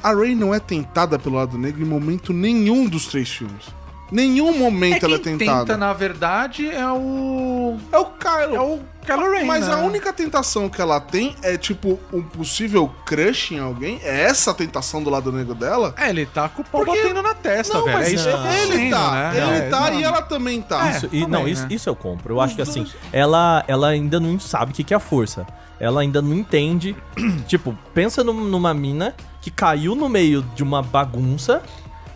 A 0.03 0.15
Rey 0.15 0.35
não 0.35 0.55
é 0.55 0.61
tentada 0.61 1.19
pelo 1.19 1.37
lado 1.37 1.59
negro 1.59 1.83
em 1.83 1.87
momento 1.87 2.33
nenhum 2.33 2.89
dos 2.89 3.07
três 3.07 3.29
filmes. 3.29 3.78
Nenhum 4.11 4.57
momento 4.59 5.05
ela 5.05 5.17
é 5.17 5.19
quem 5.19 5.37
tentada. 5.37 5.61
tenta, 5.67 5.77
na 5.77 5.93
verdade, 5.93 6.69
é 6.71 6.87
o... 6.91 7.77
É 7.93 7.99
o 7.99 8.07
Kylo. 8.07 8.55
É 8.57 8.61
o 8.61 8.81
Kylo 9.05 9.31
Ren, 9.31 9.45
Mas 9.45 9.67
né? 9.69 9.75
a 9.75 9.79
única 9.79 10.13
tentação 10.13 10.69
que 10.69 10.81
ela 10.81 10.99
tem 10.99 11.37
é, 11.43 11.57
tipo, 11.59 11.99
um 12.13 12.23
possível 12.23 12.91
crush 13.05 13.53
em 13.55 13.59
alguém. 13.59 14.01
É 14.03 14.23
essa 14.23 14.51
a 14.51 14.55
tentação 14.55 15.03
do 15.03 15.11
lado 15.11 15.31
negro 15.31 15.55
dela? 15.55 15.95
É, 15.99 16.09
ele 16.09 16.25
tá 16.25 16.49
com 16.49 16.63
o 16.63 16.65
pau 16.65 16.85
Porque- 16.85 17.03
batendo 17.03 17.23
na 17.23 17.35
testa, 17.35 17.75
Não, 17.75 17.85
velho. 17.85 17.99
mas 17.99 18.09
é 18.09 18.15
isso 18.15 18.25
que 18.25 18.31
eu 18.35 18.39
tô 18.39 18.49
ele 18.49 18.91
tá. 18.91 19.11
né? 19.13 19.31
Ele 19.37 19.57
É, 19.57 19.69
tá 19.69 19.91
não. 19.91 20.01
e 20.01 20.03
ela 20.03 20.23
também 20.23 20.63
tá. 20.63 20.91
Isso, 20.91 21.07
e, 21.07 21.09
também, 21.09 21.29
não, 21.29 21.45
né? 21.45 21.51
isso, 21.51 21.67
isso 21.71 21.89
eu 21.89 21.97
compro. 21.97 22.35
Eu 22.35 22.41
acho 22.41 22.55
que 22.55 22.63
assim, 22.63 22.87
ela, 23.13 23.63
ela 23.69 23.89
ainda 23.89 24.19
não 24.19 24.41
sabe 24.41 24.73
o 24.73 24.75
que 24.75 24.83
que 24.85 24.95
é 24.95 24.97
a 24.97 25.01
força. 25.01 25.47
Ela 25.79 26.01
ainda 26.01 26.21
não 26.23 26.33
entende. 26.35 26.97
tipo, 27.47 27.77
pensa 27.95 28.25
num- 28.25 28.45
numa 28.45 28.73
mina 28.75 29.15
que 29.41 29.51
caiu 29.51 29.95
no 29.95 30.09
meio 30.09 30.43
de 30.55 30.63
uma 30.63 30.83
bagunça 30.83 31.63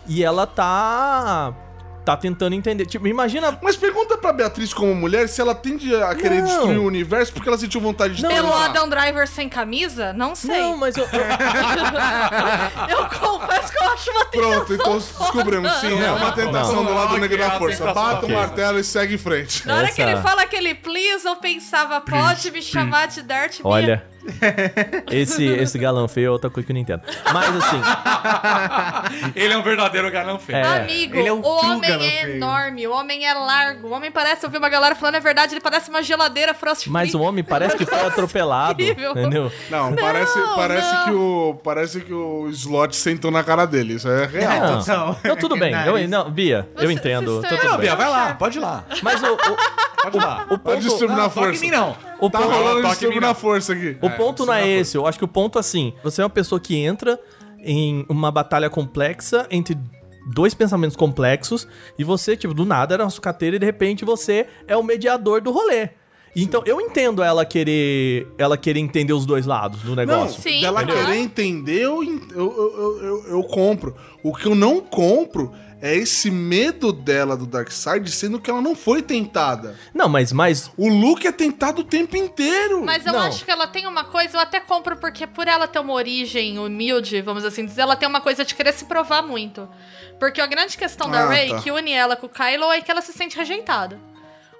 e 0.07 0.23
ela 0.23 0.45
tá. 0.45 1.53
Tá 2.05 2.17
tentando 2.17 2.53
entender. 2.53 2.85
Tipo, 2.85 3.07
imagina. 3.07 3.57
Mas 3.61 3.75
pergunta 3.75 4.17
pra 4.17 4.33
Beatriz 4.33 4.73
como 4.73 4.93
mulher 4.93 5.27
se 5.29 5.39
ela 5.41 5.55
tende 5.55 5.93
a 5.95 6.13
querer 6.15 6.41
Não. 6.41 6.45
destruir 6.45 6.77
o 6.79 6.85
universo 6.85 7.31
porque 7.33 7.47
ela 7.47 7.57
sentiu 7.57 7.79
vontade 7.81 8.15
de 8.15 8.23
Não. 8.23 8.29
Pelo. 8.29 8.53
Adam 8.53 8.89
Driver 8.89 9.27
sem 9.27 9.47
camisa? 9.49 10.13
Não 10.13 10.35
sei. 10.35 10.59
Não, 10.61 10.77
mas 10.77 10.95
eu. 10.97 11.05
eu- 12.89 13.03
confesso 13.19 13.71
que 13.71 13.77
eu 13.83 13.91
acho 13.91 14.11
uma 14.11 14.25
Pronto, 14.25 14.65
tentação 14.67 14.75
então 14.75 15.01
foda. 15.01 15.23
descobrimos. 15.23 15.71
Sim, 15.79 16.01
é 16.01 16.11
uma 16.11 16.31
tentação 16.31 16.75
não. 16.75 16.85
do 16.85 16.93
lado 16.93 17.17
negro 17.17 17.37
da 17.37 17.51
força. 17.51 17.93
Bata 17.93 18.21
o 18.21 18.23
ok. 18.25 18.35
martelo 18.35 18.79
e 18.79 18.83
segue 18.83 19.15
em 19.15 19.17
frente. 19.17 19.65
Na 19.67 19.75
hora 19.77 19.91
que 19.91 20.01
Essa- 20.01 20.11
ele 20.11 20.21
fala 20.21 20.41
aquele 20.43 20.75
please, 20.75 21.25
eu 21.25 21.35
pensava, 21.35 22.01
pode 22.01 22.51
me 22.51 22.61
chamar 22.61 23.07
de 23.07 23.21
Darth. 23.21 23.59
Olha. 23.63 24.05
Esse, 25.11 25.45
esse 25.45 25.77
galão 25.77 26.07
feio 26.07 26.27
é 26.27 26.29
outra 26.31 26.49
coisa 26.49 26.65
que 26.65 26.71
eu 26.71 26.75
não 26.75 26.81
entendo. 26.81 27.01
Mas 27.33 27.49
assim. 27.55 27.81
Ele 29.35 29.53
é 29.53 29.57
um 29.57 29.61
verdadeiro 29.63 30.09
galão 30.11 30.39
feio. 30.39 30.57
É. 30.57 30.79
Amigo, 30.81 31.15
Ele 31.15 31.27
é 31.27 31.33
um 31.33 31.41
o 31.41 31.47
homem 31.47 31.91
é 31.91 31.97
feio. 32.21 32.35
enorme, 32.37 32.87
o 32.87 32.91
homem 32.91 33.25
é 33.25 33.33
largo, 33.33 33.87
o 33.87 33.91
homem 33.91 34.11
parece, 34.11 34.45
eu 34.45 34.49
vi 34.49 34.57
uma 34.57 34.69
galera 34.69 34.95
falando, 34.95 35.15
é 35.15 35.19
verdade, 35.19 35.53
ele 35.53 35.61
parece 35.61 35.89
uma 35.89 36.01
geladeira 36.01 36.53
Frost 36.53 36.87
Mas 36.87 37.13
o 37.13 37.21
homem 37.21 37.43
parece 37.43 37.77
que 37.77 37.85
foi 37.85 37.99
atropelado. 38.05 38.81
Incrível. 38.81 39.11
Entendeu? 39.11 39.51
Não, 39.69 39.95
parece, 39.95 40.39
parece 40.55 40.93
não. 40.93 41.03
que 41.05 41.11
o 41.11 41.59
parece 41.63 42.01
que 42.01 42.13
o 42.13 42.47
slot 42.49 42.95
sentou 42.95 43.31
na 43.31 43.43
cara 43.43 43.65
dele. 43.65 43.93
Isso 43.95 44.07
é 44.09 44.25
real. 44.25 44.59
Não, 44.59 44.85
Não. 44.85 45.17
não, 45.23 45.35
tudo 45.35 45.55
bem. 45.57 45.73
Eu, 45.85 46.07
não, 46.07 46.29
Bia, 46.31 46.67
eu 46.75 46.87
Você- 46.87 46.93
entendo. 46.93 47.41
você 47.41 47.47
Tá 47.47 47.55
tudo 47.57 47.63
Não, 47.71 47.77
bem. 47.77 47.81
Bia, 47.87 47.95
vai 47.95 48.09
lá, 48.09 48.33
pode 48.35 48.57
ir 48.57 48.61
lá. 48.61 48.83
Mas 49.01 49.21
o, 49.21 49.33
o, 49.33 49.37
Pode 50.03 50.17
ir 50.17 50.21
lá. 50.21 50.43
o 50.49 50.57
Pode 50.57 50.61
ponto. 50.63 50.79
distúrbio 50.79 51.15
na 51.15 51.23
Não, 51.23 51.29
toque 51.29 51.39
em 51.39 51.43
força. 51.51 51.61
mim 51.65 51.71
não. 51.71 51.95
O 52.19 52.29
Tá 52.29 52.39
ponto, 52.39 52.51
rolando 52.51 52.87
distúrbio 52.87 53.15
mim, 53.15 53.21
na 53.21 53.27
não. 53.27 53.35
força 53.35 53.73
aqui. 53.73 53.97
o 54.01 54.09
ponto 54.17 54.45
não 54.45 54.53
é 54.53 54.67
esse. 54.67 54.97
Eu 54.97 55.05
acho 55.07 55.17
que 55.17 55.25
o 55.25 55.27
ponto, 55.27 55.59
assim, 55.59 55.93
você 56.03 56.21
é 56.21 56.23
uma 56.23 56.29
pessoa 56.29 56.59
que 56.59 56.75
entra 56.75 57.19
em 57.59 58.05
uma 58.09 58.31
batalha 58.31 58.69
complexa 58.69 59.47
entre 59.49 59.77
dois 60.33 60.53
pensamentos 60.53 60.95
complexos 60.95 61.67
e 61.97 62.03
você, 62.03 62.35
tipo, 62.37 62.53
do 62.53 62.65
nada 62.65 62.93
era 62.93 63.03
uma 63.03 63.09
sucateira 63.09 63.55
e 63.55 63.59
de 63.59 63.65
repente 63.65 64.05
você 64.05 64.47
é 64.67 64.75
o 64.75 64.83
mediador 64.83 65.41
do 65.41 65.51
rolê. 65.51 65.89
Então, 66.35 66.63
eu 66.65 66.81
entendo 66.81 67.21
ela 67.21 67.45
querer 67.45 68.27
ela 68.37 68.57
querer 68.57 68.79
entender 68.79 69.13
os 69.13 69.25
dois 69.25 69.45
lados 69.45 69.81
do 69.81 69.89
Não, 69.89 69.95
negócio. 69.95 70.41
Sim, 70.41 70.61
dela 70.61 70.81
entendeu? 70.83 71.05
querer 71.05 71.17
entender, 71.19 71.81
eu, 71.83 72.03
eu, 72.03 72.17
eu, 72.31 73.03
eu, 73.03 73.23
eu 73.37 73.43
compro. 73.43 73.95
O 74.23 74.33
que 74.35 74.47
eu 74.47 74.55
não 74.55 74.79
compro 74.81 75.53
é 75.79 75.93
esse 75.95 76.31
medo 76.31 76.93
dela 76.93 77.35
do 77.35 77.45
Darkseid, 77.45 78.09
sendo 78.09 78.39
que 78.39 78.49
ela 78.49 78.61
não 78.61 78.73
foi 78.73 79.01
tentada. 79.01 79.77
Não, 79.93 80.07
mas, 80.07 80.31
mas 80.31 80.71
O 80.77 80.87
Luke 80.87 81.27
é 81.27 81.31
tentado 81.31 81.81
o 81.81 81.83
tempo 81.83 82.15
inteiro. 82.15 82.81
Mas 82.85 83.05
eu 83.05 83.11
Não. 83.11 83.19
acho 83.19 83.43
que 83.43 83.51
ela 83.51 83.67
tem 83.67 83.85
uma 83.85 84.05
coisa, 84.05 84.37
eu 84.37 84.41
até 84.41 84.61
compro, 84.61 84.95
porque 84.95 85.27
por 85.27 85.45
ela 85.45 85.67
ter 85.67 85.79
uma 85.79 85.91
origem 85.93 86.57
humilde, 86.57 87.21
vamos 87.21 87.43
assim 87.43 87.65
dizer, 87.65 87.81
ela 87.81 87.97
tem 87.97 88.07
uma 88.07 88.21
coisa 88.21 88.45
de 88.45 88.55
querer 88.55 88.71
se 88.73 88.85
provar 88.85 89.21
muito. 89.23 89.67
Porque 90.17 90.39
a 90.39 90.47
grande 90.47 90.77
questão 90.77 91.11
da 91.11 91.25
Ah, 91.25 91.29
Rey, 91.29 91.49
tá. 91.49 91.59
que 91.59 91.69
une 91.69 91.91
ela 91.91 92.15
com 92.15 92.27
o 92.27 92.29
Kylo, 92.29 92.71
é 92.71 92.81
que 92.81 92.89
ela 92.89 93.01
se 93.01 93.11
sente 93.11 93.35
rejeitada. 93.37 93.99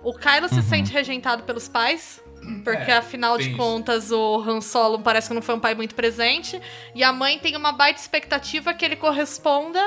O 0.03 0.13
Kylo 0.13 0.47
Uhum. 0.51 0.61
se 0.61 0.61
sente 0.61 0.91
rejeitado 0.91 1.43
pelos 1.43 1.67
pais, 1.67 2.21
porque 2.63 2.91
afinal 2.91 3.37
de 3.37 3.47
isso. 3.49 3.57
contas 3.57 4.11
o 4.11 4.41
Han 4.45 4.59
Solo 4.59 4.99
parece 4.99 5.29
que 5.29 5.33
não 5.33 5.41
foi 5.41 5.55
um 5.55 5.59
pai 5.59 5.73
muito 5.75 5.95
presente. 5.95 6.59
E 6.93 7.03
a 7.03 7.13
mãe 7.13 7.39
tem 7.39 7.55
uma 7.55 7.71
baita 7.71 7.99
expectativa 8.01 8.73
que 8.73 8.83
ele 8.83 8.95
corresponda 8.97 9.81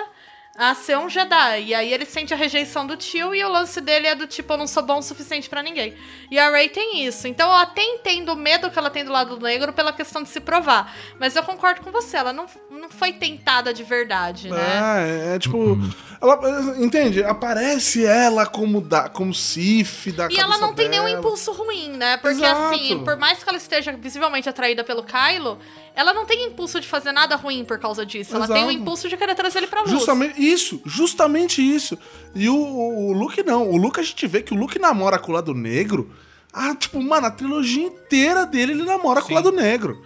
a 0.56 0.74
ser 0.74 0.96
um 0.96 1.08
Jedi. 1.08 1.64
E 1.64 1.74
aí 1.74 1.92
ele 1.92 2.04
sente 2.06 2.32
a 2.32 2.36
rejeição 2.36 2.86
do 2.86 2.96
tio 2.96 3.34
e 3.34 3.44
o 3.44 3.48
lance 3.48 3.80
dele 3.80 4.06
é 4.06 4.14
do 4.14 4.26
tipo, 4.26 4.52
eu 4.52 4.56
não 4.56 4.66
sou 4.66 4.82
bom 4.82 4.98
o 4.98 5.02
suficiente 5.02 5.48
pra 5.48 5.62
ninguém. 5.62 5.94
E 6.30 6.38
a 6.38 6.50
Rey 6.50 6.68
tem 6.68 7.04
isso. 7.04 7.28
Então 7.28 7.50
eu 7.50 7.56
até 7.56 7.82
entendo 7.82 8.32
o 8.32 8.36
medo 8.36 8.70
que 8.70 8.78
ela 8.78 8.90
tem 8.90 9.04
do 9.04 9.12
lado 9.12 9.38
negro 9.38 9.72
pela 9.72 9.92
questão 9.92 10.22
de 10.22 10.28
se 10.28 10.40
provar. 10.40 10.94
Mas 11.20 11.36
eu 11.36 11.42
concordo 11.42 11.82
com 11.82 11.90
você, 11.90 12.16
ela 12.16 12.32
não, 12.32 12.46
não 12.70 12.88
foi 12.88 13.12
tentada 13.12 13.72
de 13.72 13.82
verdade, 13.82 14.50
né? 14.50 15.28
É, 15.30 15.36
é 15.36 15.38
tipo. 15.38 15.78
Ela, 16.20 16.40
entende? 16.78 17.22
Aparece 17.22 18.06
ela 18.06 18.46
como, 18.46 18.80
da, 18.80 19.08
como 19.08 19.34
Sif 19.34 20.10
da 20.12 20.28
E 20.30 20.38
ela 20.38 20.56
não 20.58 20.72
tem 20.72 20.88
nenhum 20.88 21.06
impulso 21.06 21.52
ruim, 21.52 21.90
né? 21.90 22.16
Porque 22.16 22.42
Exato. 22.42 22.74
assim, 22.74 23.04
por 23.04 23.16
mais 23.16 23.42
que 23.42 23.48
ela 23.48 23.58
esteja 23.58 23.92
visivelmente 23.92 24.48
atraída 24.48 24.82
pelo 24.82 25.02
Kylo, 25.02 25.58
ela 25.94 26.12
não 26.14 26.24
tem 26.24 26.44
impulso 26.44 26.80
de 26.80 26.88
fazer 26.88 27.12
nada 27.12 27.36
ruim 27.36 27.64
por 27.64 27.78
causa 27.78 28.04
disso. 28.04 28.34
Ela 28.34 28.46
tem 28.46 28.64
o 28.64 28.70
Exato. 28.70 28.72
impulso 28.72 29.08
de 29.08 29.16
querer 29.16 29.34
trazer 29.34 29.58
ele 29.58 29.66
pra 29.66 29.80
luz. 29.80 29.90
Justamente 29.90 30.40
isso, 30.52 30.80
justamente 30.84 31.60
isso. 31.62 31.98
E 32.34 32.48
o, 32.48 32.54
o, 32.56 33.08
o 33.08 33.12
Luke 33.12 33.42
não. 33.42 33.68
O 33.70 33.76
Luke 33.76 34.00
a 34.00 34.02
gente 34.02 34.26
vê 34.26 34.42
que 34.42 34.52
o 34.54 34.56
Luke 34.56 34.78
namora 34.78 35.18
com 35.18 35.32
o 35.32 35.34
lado 35.34 35.54
negro. 35.54 36.10
Ah, 36.52 36.74
tipo, 36.74 37.02
mano, 37.02 37.26
a 37.26 37.30
trilogia 37.30 37.84
inteira 37.86 38.46
dele 38.46 38.72
ele 38.72 38.84
namora 38.84 39.20
com 39.22 39.32
o 39.32 39.34
lado 39.34 39.52
negro. 39.52 40.02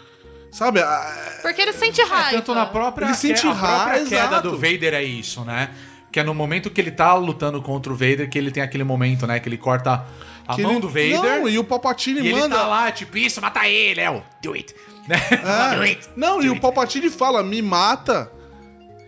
Sabe? 0.50 0.80
Ah, 0.80 1.38
Porque 1.42 1.62
ele 1.62 1.72
sente 1.72 2.02
raiva. 2.02 2.30
Tanto 2.38 2.52
na 2.54 2.66
própria, 2.66 3.06
Ele 3.06 3.14
sente 3.14 3.40
que- 3.42 3.46
a 3.46 3.54
própria 3.54 3.68
raiva, 3.76 4.08
queda 4.08 4.24
exato. 4.26 4.50
do 4.50 4.56
Vader 4.56 4.94
é 4.94 5.02
isso, 5.04 5.44
né? 5.44 5.70
Que 6.10 6.18
é 6.18 6.24
no 6.24 6.34
momento 6.34 6.68
que 6.70 6.80
ele 6.80 6.90
tá 6.90 7.14
lutando 7.14 7.62
contra 7.62 7.92
o 7.92 7.94
Vader 7.94 8.28
que 8.28 8.36
ele 8.36 8.50
tem 8.50 8.60
aquele 8.62 8.82
momento, 8.82 9.28
né? 9.28 9.38
Que 9.38 9.48
ele 9.48 9.56
corta 9.58 10.04
a 10.48 10.54
que 10.56 10.62
mão 10.62 10.72
ele- 10.72 10.80
do 10.80 10.88
Vader 10.88 11.22
Não, 11.22 11.48
e 11.48 11.56
o 11.56 11.62
Palpatine 11.62 12.18
e 12.20 12.26
ele 12.28 12.40
manda. 12.40 12.56
tá 12.56 12.66
lá, 12.66 12.90
tipo, 12.90 13.16
isso, 13.16 13.40
mata 13.40 13.68
ele, 13.68 14.00
é 14.00 14.10
o 14.10 14.20
do 14.42 14.54
it. 14.54 14.74
Né? 15.06 15.16
É. 15.30 15.76
Do 15.76 15.82
it. 15.82 16.08
Não, 16.16 16.42
e 16.42 16.50
o 16.50 16.58
Palpatine 16.58 17.08
fala, 17.10 17.44
me 17.44 17.62
mata. 17.62 18.30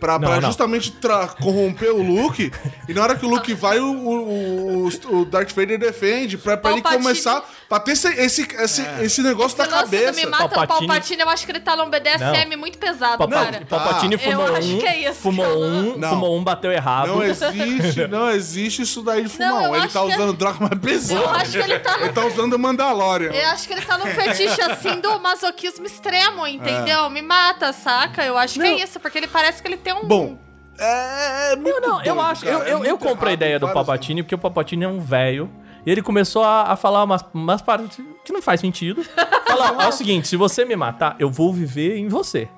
Pra, 0.03 0.19
Não, 0.19 0.29
pra 0.29 0.41
não. 0.41 0.49
justamente 0.49 0.91
tra- 0.91 1.29
corromper 1.29 1.95
o 1.95 2.03
Luke. 2.03 2.51
e 2.89 2.93
na 2.93 3.03
hora 3.05 3.15
que 3.15 3.25
o 3.25 3.29
Luke 3.29 3.55
vai, 3.55 3.79
o, 3.79 3.87
o, 3.87 4.89
o- 4.89 5.17
o 5.21 5.25
Darth 5.25 5.53
Vader 5.53 5.79
defende. 5.79 6.37
Pra, 6.37 6.57
pra 6.57 6.73
ele 6.73 6.83
começar. 6.83 7.49
Pra 7.69 7.79
ter 7.81 7.93
esse, 7.93 8.09
esse, 8.09 8.43
esse, 8.43 8.83
esse 9.01 9.23
negócio 9.23 9.57
Esse 9.63 9.71
lance 9.71 9.85
do 9.85 9.91
cabeça. 9.97 10.13
me 10.13 10.27
mata 10.27 10.49
Palpatine- 10.49 10.85
o 10.85 10.89
Palpatine, 10.89 11.23
eu 11.23 11.29
acho 11.31 11.47
que 11.47 11.53
ele 11.53 11.61
tá 11.61 11.75
num 11.77 11.89
BDSM 11.89 12.55
muito 12.57 12.77
pesado, 12.79 13.17
Papa- 13.17 13.45
cara. 13.45 13.63
Palpatine 13.67 14.17
Ah. 14.17 14.19
fumou 14.19 14.47
Eu 14.49 14.57
acho 14.57 14.69
um, 14.77 14.79
que 14.79 14.87
é 14.87 15.09
isso, 15.09 15.21
fumou 15.21 15.47
cara. 15.47 15.59
um, 15.59 15.97
Não. 15.97 16.09
fumou 16.11 16.37
um, 16.39 16.45
bateu 16.45 16.71
errado. 16.73 17.07
Não 17.07 17.23
existe, 17.23 18.07
não 18.11 18.31
existe 18.31 18.83
isso 18.83 19.01
daí 19.03 19.23
de 19.23 19.29
fumar. 19.31 19.49
Não, 19.53 19.63
eu 19.69 19.75
ele 19.77 19.85
acho 19.85 19.95
tá 19.95 20.05
que 20.05 20.11
é- 20.13 20.15
usando 20.17 20.33
droga 20.35 20.59
mais 20.69 20.81
pesada. 20.83 21.21
Eu 21.23 21.31
acho 21.31 21.53
que 21.53 21.59
ele 21.59 21.79
tá 21.79 21.97
Ele 22.01 22.13
tá 22.13 22.27
usando 22.27 22.59
Mandalorian. 22.59 23.31
Eu 23.33 23.49
acho 23.51 23.67
que 23.67 23.73
ele 23.73 23.83
tá 23.83 23.97
num 23.97 24.07
fetiche 24.07 24.61
assim 24.61 25.01
do 25.01 25.19
masoquismo 25.21 25.87
extremo, 25.87 26.47
entendeu? 26.47 27.09
Me 27.09 27.23
mata, 27.23 27.73
saca? 27.73 28.23
Eu 28.25 28.37
acho 28.37 28.55
que 28.55 28.59
Não. 28.61 28.67
é 28.67 28.83
isso, 28.83 29.01
porque 29.01 29.17
ele 29.17 29.29
parece 29.29 29.63
que 29.63 29.69
ele 29.69 29.77
tem 29.79 29.92
um. 29.95 30.07
Bom, 30.07 30.39
é, 30.79 31.53
é 31.53 31.57
muito 31.57 31.81
Não, 31.81 31.89
não, 31.99 32.05
eu 32.05 32.21
acho. 32.21 32.45
cara, 32.45 32.57
eu 32.57 32.63
é 32.63 32.73
eu, 32.73 32.85
eu 32.85 32.99
compro 32.99 33.29
a 33.29 33.33
ideia 33.33 33.59
do 33.59 33.69
Palpatine, 33.69 34.23
porque 34.23 34.35
o 34.35 34.39
Palpatine 34.39 34.85
é 34.85 34.89
um 34.89 35.01
velho. 35.01 35.51
E 35.85 35.91
ele 35.91 36.03
começou 36.03 36.45
a, 36.45 36.73
a 36.73 36.77
falar 36.77 37.03
umas, 37.03 37.25
umas 37.35 37.61
partes 37.61 38.01
que 38.25 38.33
não 38.33 38.41
faz 38.41 38.61
sentido. 38.61 39.03
Falar, 39.47 39.85
é 39.85 39.89
o 39.89 39.93
seguinte, 39.93 40.29
se 40.29 40.37
você 40.37 40.65
me 40.65 40.75
matar, 40.75 41.17
eu 41.19 41.29
vou 41.31 41.53
viver 41.53 41.97
em 41.99 42.09
você. 42.09 42.49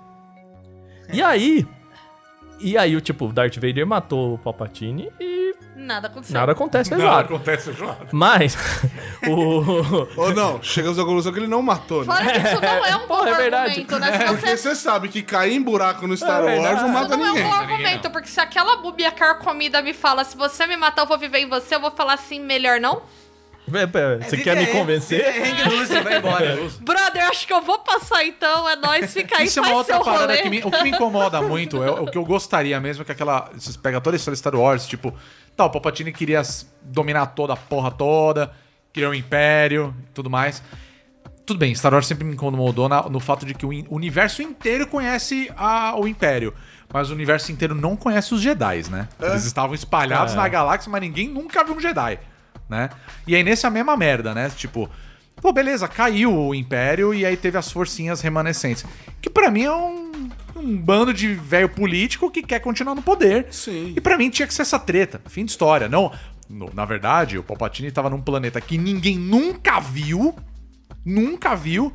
E 1.12 1.23
aí... 1.23 1.66
E 2.61 2.78
aí, 2.78 2.94
o 2.94 3.01
tipo, 3.01 3.27
o 3.27 3.32
Darth 3.32 3.56
Vader 3.56 3.85
matou 3.85 4.35
o 4.35 4.39
Palpatine 4.39 5.11
e 5.20 5.55
Nada 5.85 6.06
aconteceu. 6.09 6.35
nada 6.40 6.52
acontece, 6.52 6.90
Não, 6.90 6.98
exato. 6.98 7.20
acontece 7.35 7.73
João. 7.73 7.97
Mas, 8.11 8.56
o... 9.28 10.09
Ou 10.16 10.35
não, 10.35 10.62
chegamos 10.62 10.98
à 10.98 11.02
conclusão 11.05 11.32
que 11.32 11.39
ele 11.39 11.47
não 11.47 11.61
matou, 11.62 12.05
né? 12.05 12.15
Fora 12.15 12.32
que 12.32 12.39
isso 12.48 12.61
não 12.61 12.85
é 12.86 12.97
um 12.97 13.01
bom 13.01 13.06
Porra, 13.24 13.31
é 13.31 13.35
verdade. 13.35 13.69
argumento, 13.81 13.98
né? 13.98 14.12
Se 14.12 14.19
Porque 14.24 14.47
você. 14.47 14.56
você 14.56 14.74
sabe 14.74 15.09
que 15.09 15.23
cair 15.23 15.55
em 15.55 15.62
buraco 15.62 16.06
no 16.06 16.16
Star 16.16 16.40
É 16.40 16.44
Wars 16.44 16.52
verdade. 16.62 16.81
não 16.81 16.89
Isso 16.90 17.01
mata 17.01 17.16
não 17.16 17.27
é 17.27 17.31
um 17.31 17.35
ninguém. 17.35 17.48
bom 17.51 17.55
argumento, 17.55 18.11
porque 18.11 18.28
se 18.28 18.40
aquela 18.40 18.77
búbia 18.77 19.11
carcomida 19.12 19.82
me 19.82 19.93
fala, 19.93 20.24
se 20.24 20.36
você 20.36 20.66
me 20.66 20.77
matar, 20.77 21.02
eu 21.02 21.06
vou 21.06 21.19
viver 21.19 21.39
em 21.39 21.48
você, 21.48 21.74
eu 21.74 21.81
vou 21.81 21.90
falar 21.90 22.15
assim, 22.15 22.40
melhor 22.40 22.81
não? 22.81 23.02
Pera, 23.70 23.89
pera, 23.89 24.20
Você 24.23 24.36
quer 24.36 24.56
me 24.59 24.66
convencer? 24.66 25.24
Hang 25.27 25.74
loose, 25.74 26.01
vai 26.01 26.19
embora. 26.19 26.59
Brother, 26.82 27.27
acho 27.31 27.47
que 27.47 27.52
eu 27.52 27.62
vou 27.62 27.78
passar 27.78 28.23
então, 28.23 28.69
é 28.69 28.77
nóis, 28.77 29.11
fica 29.11 29.39
aí, 29.39 29.47
Isso 29.47 29.59
é 29.59 29.62
uma 29.62 29.69
faz 29.69 29.78
outra 29.78 29.94
seu 29.97 30.05
parada 30.05 30.27
rolê. 30.35 30.43
que 30.43 30.51
me, 30.51 30.62
o 30.62 30.70
que 30.70 30.82
me 30.82 30.90
incomoda 30.90 31.40
muito, 31.40 31.82
é, 31.82 31.90
o 31.90 32.02
o 32.05 32.11
que 32.11 32.19
eu 32.19 32.24
gostaria 32.27 32.78
mesmo 32.78 33.01
é 33.01 33.05
que 33.06 33.12
aquela. 33.12 33.48
Vocês 33.55 33.74
pegam 33.74 34.02
toda 34.02 34.16
a 34.16 34.19
história 34.19 34.35
de 34.35 34.39
Star 34.40 34.55
Wars, 34.55 34.86
tipo, 34.86 35.15
tá, 35.56 35.64
o 35.64 35.70
Palpatine 35.70 36.12
queria 36.12 36.43
dominar 36.82 37.26
toda 37.26 37.52
a 37.52 37.56
porra 37.56 37.90
toda, 37.90 38.52
queria 38.93 39.09
um 39.10 39.14
império 39.14 39.94
e 40.05 40.12
tudo 40.12 40.28
mais. 40.31 40.62
Tudo 41.47 41.59
bem, 41.59 41.74
Star 41.74 41.93
Wars 41.93 42.06
sempre 42.06 42.24
me 42.24 42.32
incomodou 42.35 42.89
na- 42.89 43.02
no 43.09 43.20
fato 43.20 43.44
de 43.44 43.52
que 43.52 43.66
o 43.66 43.70
universo 43.94 44.40
inteiro 44.40 44.86
conhece 44.86 45.51
a- 45.56 45.94
o 45.97 46.09
Império. 46.09 46.55
Mas 46.93 47.10
o 47.10 47.12
universo 47.12 47.51
inteiro 47.52 47.74
não 47.74 47.97
conhece 47.97 48.32
os 48.32 48.40
Jedi, 48.40 48.82
né? 48.90 49.09
Eles 49.20 49.44
estavam 49.44 49.74
espalhados 49.74 50.32
É. 50.32 50.36
na 50.36 50.48
galáxia, 50.48 50.90
mas 50.90 51.01
ninguém 51.01 51.28
nunca 51.28 51.62
viu 51.64 51.74
um 51.74 51.81
Jedi, 51.81 52.18
né? 52.68 52.89
E 53.26 53.35
aí 53.35 53.43
nesse 53.43 53.66
é 53.66 53.68
a 53.68 53.70
mesma 53.70 53.97
merda, 53.97 54.32
né? 54.32 54.48
Tipo, 54.48 54.89
pô, 55.43 55.52
beleza, 55.52 55.86
caiu 55.89 56.32
o 56.35 56.55
Império 56.55 57.12
e 57.12 57.26
aí 57.26 57.36
teve 57.36 57.59
as 57.59 57.70
forcinhas 57.70 58.20
remanescentes. 58.20 58.85
Que 59.20 59.28
pra 59.28 59.51
mim 59.51 59.64
é 59.64 59.72
um. 59.72 60.31
Um 60.56 60.76
bando 60.76 61.12
de 61.12 61.35
velho 61.35 61.68
político 61.68 62.31
que 62.31 62.43
quer 62.43 62.60
continuar 62.60 62.94
no 62.94 63.02
poder. 63.02 63.47
Sim. 63.51 63.93
E 63.97 64.01
pra 64.01 64.16
mim 64.18 64.31
tinha 64.31 64.47
que 64.47 64.55
ser 64.55 64.62
essa 64.62 64.78
treta. 64.78 65.20
Fim 65.26 65.44
de 65.44 65.51
história. 65.51 65.89
Não, 65.89 66.12
no- 66.48 66.70
na 66.74 66.85
verdade, 66.85 67.39
o 67.39 67.43
Palpatine 67.43 67.90
tava 67.90 68.09
num 68.10 68.20
planeta 68.20 68.60
que 68.60 68.76
ninguém 68.78 69.18
nunca 69.18 69.81
viu, 69.81 70.35
nunca 71.05 71.55
viu, 71.55 71.93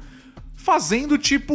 fazendo 0.64 1.18
tipo 1.18 1.53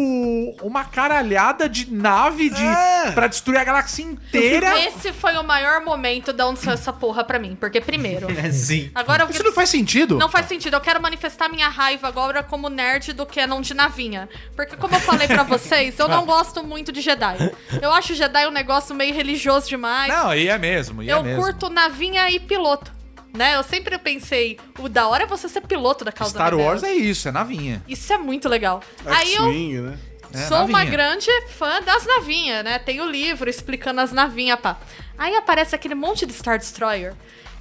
uma 0.62 0.84
caralhada 0.84 1.68
de 1.68 1.92
nave 1.92 2.48
de 2.48 2.64
É. 2.64 3.12
para 3.12 3.26
destruir 3.26 3.58
a 3.58 3.64
galáxia 3.64 4.02
inteira. 4.02 4.80
Esse 4.80 5.12
foi 5.12 5.36
o 5.36 5.44
maior 5.44 5.84
momento 5.84 6.32
da 6.32 6.46
onde 6.46 6.60
saiu 6.60 6.74
essa 6.74 6.92
porra 6.92 7.22
pra 7.22 7.38
mim. 7.38 7.54
Porque, 7.58 7.80
primeiro, 7.80 8.26
É 8.38 8.50
sim. 8.50 8.90
agora 8.94 9.24
eu 9.24 9.30
Isso 9.30 9.42
não 9.42 9.52
faz 9.52 9.68
sentido. 9.68 10.16
Não 10.16 10.28
faz 10.28 10.46
sentido. 10.46 10.74
Eu 10.74 10.80
quero 10.80 11.00
manifestar 11.02 11.48
minha 11.50 11.68
raiva 11.68 12.08
agora 12.08 12.42
como 12.42 12.68
nerd 12.70 13.12
do 13.12 13.26
Canon 13.26 13.60
de 13.60 13.74
navinha. 13.74 14.28
Porque, 14.56 14.74
como 14.76 14.94
eu 14.94 15.00
falei 15.00 15.28
pra 15.28 15.42
vocês, 15.42 15.98
eu 15.98 16.08
não 16.08 16.24
gosto 16.26 16.64
muito 16.64 16.90
de 16.90 17.00
Jedi. 17.02 17.36
Eu 17.82 17.92
acho 17.92 18.14
Jedi 18.14 18.46
um 18.46 18.50
negócio 18.52 18.94
meio 18.94 19.14
religioso 19.14 19.68
demais. 19.68 20.08
Não, 20.12 20.34
e 20.34 20.48
é 20.48 20.56
mesmo, 20.58 21.02
e 21.02 21.08
eu 21.10 21.18
é 21.18 21.22
mesmo. 21.22 21.42
curto 21.42 21.68
navinha 21.68 22.30
e 22.30 22.40
piloto. 22.40 22.90
Né? 23.34 23.56
Eu 23.56 23.64
sempre 23.64 23.98
pensei, 23.98 24.58
o 24.78 24.88
da 24.88 25.08
hora 25.08 25.24
é 25.24 25.26
você 25.26 25.48
ser 25.48 25.62
piloto 25.62 26.04
da 26.04 26.12
causa 26.12 26.34
Star 26.34 26.54
Wars 26.54 26.84
é 26.84 26.94
isso, 26.94 27.28
é 27.28 27.32
navinha. 27.32 27.82
Isso 27.88 28.12
é 28.12 28.16
muito 28.16 28.48
legal. 28.48 28.80
Aí 29.04 29.34
eu 29.34 29.82
né? 29.82 29.98
É, 30.32 30.46
Sou 30.46 30.58
uma 30.58 30.78
navinha. 30.78 30.90
grande 30.90 31.30
fã 31.48 31.82
das 31.82 32.06
navinhas, 32.06 32.64
né? 32.64 32.78
Tem 32.78 33.00
o 33.00 33.10
livro 33.10 33.50
explicando 33.50 34.00
as 34.00 34.12
navinhas, 34.12 34.58
pá. 34.60 34.78
Aí 35.18 35.34
aparece 35.36 35.74
aquele 35.74 35.94
monte 35.94 36.24
de 36.26 36.32
Star 36.32 36.58
Destroyer 36.58 37.14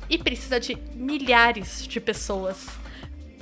e 0.10 0.18
precisa 0.18 0.60
de 0.60 0.78
milhares 0.94 1.88
de 1.88 2.00
pessoas 2.00 2.68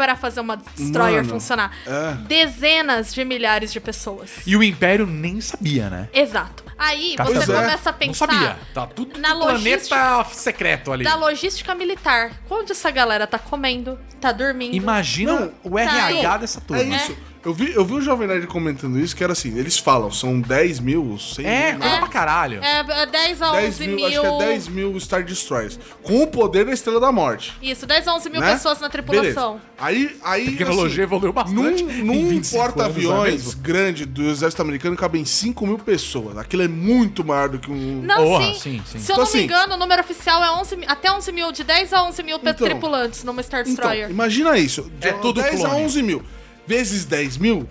para 0.01 0.15
fazer 0.15 0.39
uma 0.39 0.57
Destroyer 0.57 1.17
Mano, 1.17 1.29
funcionar. 1.29 1.71
é. 1.85 2.13
Dezenas 2.27 3.13
de 3.13 3.23
milhares 3.23 3.71
de 3.71 3.79
pessoas. 3.79 4.31
E 4.47 4.57
o 4.57 4.63
Império 4.63 5.05
nem 5.05 5.39
sabia, 5.39 5.91
né? 5.91 6.09
Exato. 6.11 6.63
Aí 6.75 7.13
Tá 7.15 7.23
você 7.25 7.43
é, 7.43 7.45
começa 7.45 7.89
a 7.89 7.91
Não 7.91 7.99
pensar 7.99 8.25
sabia. 8.25 8.57
Tá 8.73 8.87
tudo 8.87 9.19
na 9.19 9.35
planeta 9.35 10.23
secreto 10.33 10.91
ali. 10.91 11.03
da 11.03 11.13
logística 11.13 11.75
militar. 11.75 12.31
Onde 12.49 12.71
essa 12.71 12.89
galera 12.89 13.27
tá 13.27 13.37
comendo, 13.37 13.99
tá 14.19 14.31
dormindo. 14.31 14.75
Imagina 14.75 15.39
Não, 15.39 15.51
o 15.63 15.77
RH 15.77 16.23
tá 16.23 16.33
aí. 16.33 16.39
dessa 16.39 16.59
turma. 16.61 16.81
É 16.81 16.87
isso. 16.97 17.15
Eu 17.43 17.55
vi, 17.55 17.73
eu 17.73 17.83
vi 17.83 17.93
o 17.95 18.01
Jovem 18.01 18.27
Nerd 18.27 18.45
comentando 18.45 18.99
isso, 18.99 19.15
que 19.15 19.23
era 19.23 19.33
assim, 19.33 19.57
eles 19.57 19.75
falam, 19.79 20.11
são 20.11 20.39
10 20.39 20.79
mil, 20.79 21.17
100 21.17 21.43
É, 21.43 21.71
mil, 21.71 21.79
coisa 21.81 21.95
É. 21.95 21.99
pra 21.99 22.07
caralho. 22.07 22.63
É, 22.63 23.01
é 23.01 23.05
10 23.07 23.41
a 23.41 23.51
11 23.53 23.61
10 23.61 23.79
mil, 23.79 23.95
mil. 23.95 24.05
acho 24.05 24.21
que 24.21 24.27
é 24.27 24.37
10 24.37 24.67
mil 24.67 24.99
Star 24.99 25.23
Destroyers. 25.23 25.79
Com 26.03 26.21
o 26.21 26.27
poder 26.27 26.65
da 26.65 26.71
Estrela 26.71 26.99
da 26.99 27.11
Morte. 27.11 27.53
Isso, 27.59 27.87
10 27.87 28.07
a 28.07 28.13
11 28.13 28.29
mil 28.29 28.39
né? 28.41 28.51
pessoas 28.53 28.79
na 28.79 28.89
tripulação. 28.89 29.53
Beleza. 29.53 29.61
Aí, 29.79 30.15
aí, 30.23 30.47
A 30.49 30.51
tecnologia 30.51 30.91
assim, 30.93 31.01
evoluiu 31.01 31.33
bastante. 31.33 31.83
Num, 31.83 32.05
num 32.05 32.27
25 32.27 32.35
anos, 32.35 32.51
não 32.51 32.59
é 32.61 32.63
porta-aviões 32.67 33.45
mesmo? 33.45 33.61
grande 33.63 34.05
do 34.05 34.29
exército 34.29 34.61
americano 34.61 34.95
cabem 34.95 35.25
5 35.25 35.65
mil 35.65 35.79
pessoas. 35.79 36.37
Aquilo 36.37 36.61
é 36.61 36.67
muito 36.67 37.25
maior 37.25 37.49
do 37.49 37.57
que 37.57 37.71
um. 37.71 38.03
Não, 38.03 38.17
Porra, 38.17 38.53
sim. 38.53 38.59
sim, 38.59 38.81
sim. 38.85 38.99
Se 38.99 39.11
eu 39.11 39.15
Então, 39.15 39.17
não 39.17 39.23
me 39.23 39.29
assim- 39.29 39.43
engano, 39.45 39.73
o 39.73 39.77
número 39.77 39.99
oficial 40.01 40.43
é 40.43 40.51
11, 40.51 40.75
mi- 40.75 40.85
até 40.87 41.11
11 41.11 41.31
mil, 41.31 41.51
de 41.51 41.63
10 41.63 41.91
a 41.91 42.03
11 42.03 42.21
mil 42.21 42.37
Então. 42.37 42.53
tripulantes 42.53 43.23
numa 43.23 43.41
Star 43.41 43.61
Então, 43.61 43.73
Destroyer. 43.73 44.11
imagina 44.11 44.55
isso. 44.59 44.83
De 44.99 45.07
É 45.07 45.13
tudo 45.13 45.41
10 45.41 45.55
a 45.65 45.69
clone. 45.69 45.85
11 45.85 46.03
mil. 46.03 46.21
Vezes 46.71 47.03
10 47.03 47.35
mil 47.35 47.67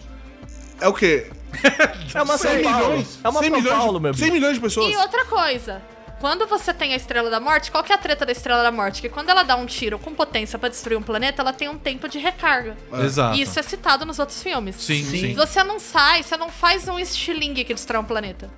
é 0.79 0.87
o 0.87 0.93
quê? 0.93 1.31
É 2.15 2.21
uma 2.23 2.37
100 2.37 2.51
São 2.51 2.63
Paulo. 2.63 2.89
milhões? 2.89 3.19
É 3.25 3.29
uma 3.31 3.41
100 3.41 3.49
São 3.51 3.59
milhões, 3.59 3.79
Paulo, 3.79 3.99
de, 3.99 4.03
meu 4.03 4.15
100 4.15 4.21
bicho. 4.25 4.33
milhões 4.35 4.55
de 4.57 4.61
pessoas. 4.61 4.93
E 4.93 4.97
outra 4.99 5.25
coisa. 5.25 5.81
Quando 6.21 6.47
você 6.47 6.75
tem 6.75 6.93
a 6.93 6.97
Estrela 6.97 7.31
da 7.31 7.41
Morte, 7.41 7.71
qual 7.71 7.83
que 7.83 7.93
é 7.93 7.95
a 7.95 7.99
treta 7.99 8.27
da 8.27 8.33
Estrela 8.33 8.63
da 8.63 8.71
Morte? 8.71 9.01
Que 9.01 9.09
quando 9.09 9.31
ela 9.31 9.43
dá 9.43 9.57
um 9.57 9.65
tiro 9.65 9.99
com 9.99 10.13
potência 10.13 10.59
pra 10.59 10.69
destruir 10.69 10.99
um 10.99 11.03
planeta, 11.03 11.41
ela 11.41 11.53
tem 11.55 11.67
um 11.71 11.79
tempo 11.79 12.09
de 12.11 12.19
recarga. 12.19 12.77
Exato. 12.93 13.39
E 13.39 13.41
isso 13.41 13.59
é 13.59 13.63
citado 13.63 14.05
nos 14.05 14.19
outros 14.19 14.43
filmes. 14.43 14.77
Sim, 14.77 15.03
sim. 15.03 15.33
Você 15.35 15.65
não 15.65 15.79
sai, 15.81 16.23
você 16.23 16.37
não 16.37 16.51
faz 16.51 16.87
um 16.89 16.99
estilingue 16.99 17.65
que 17.65 17.73
destrói 17.73 18.03
um 18.03 18.05
planeta. 18.05 18.51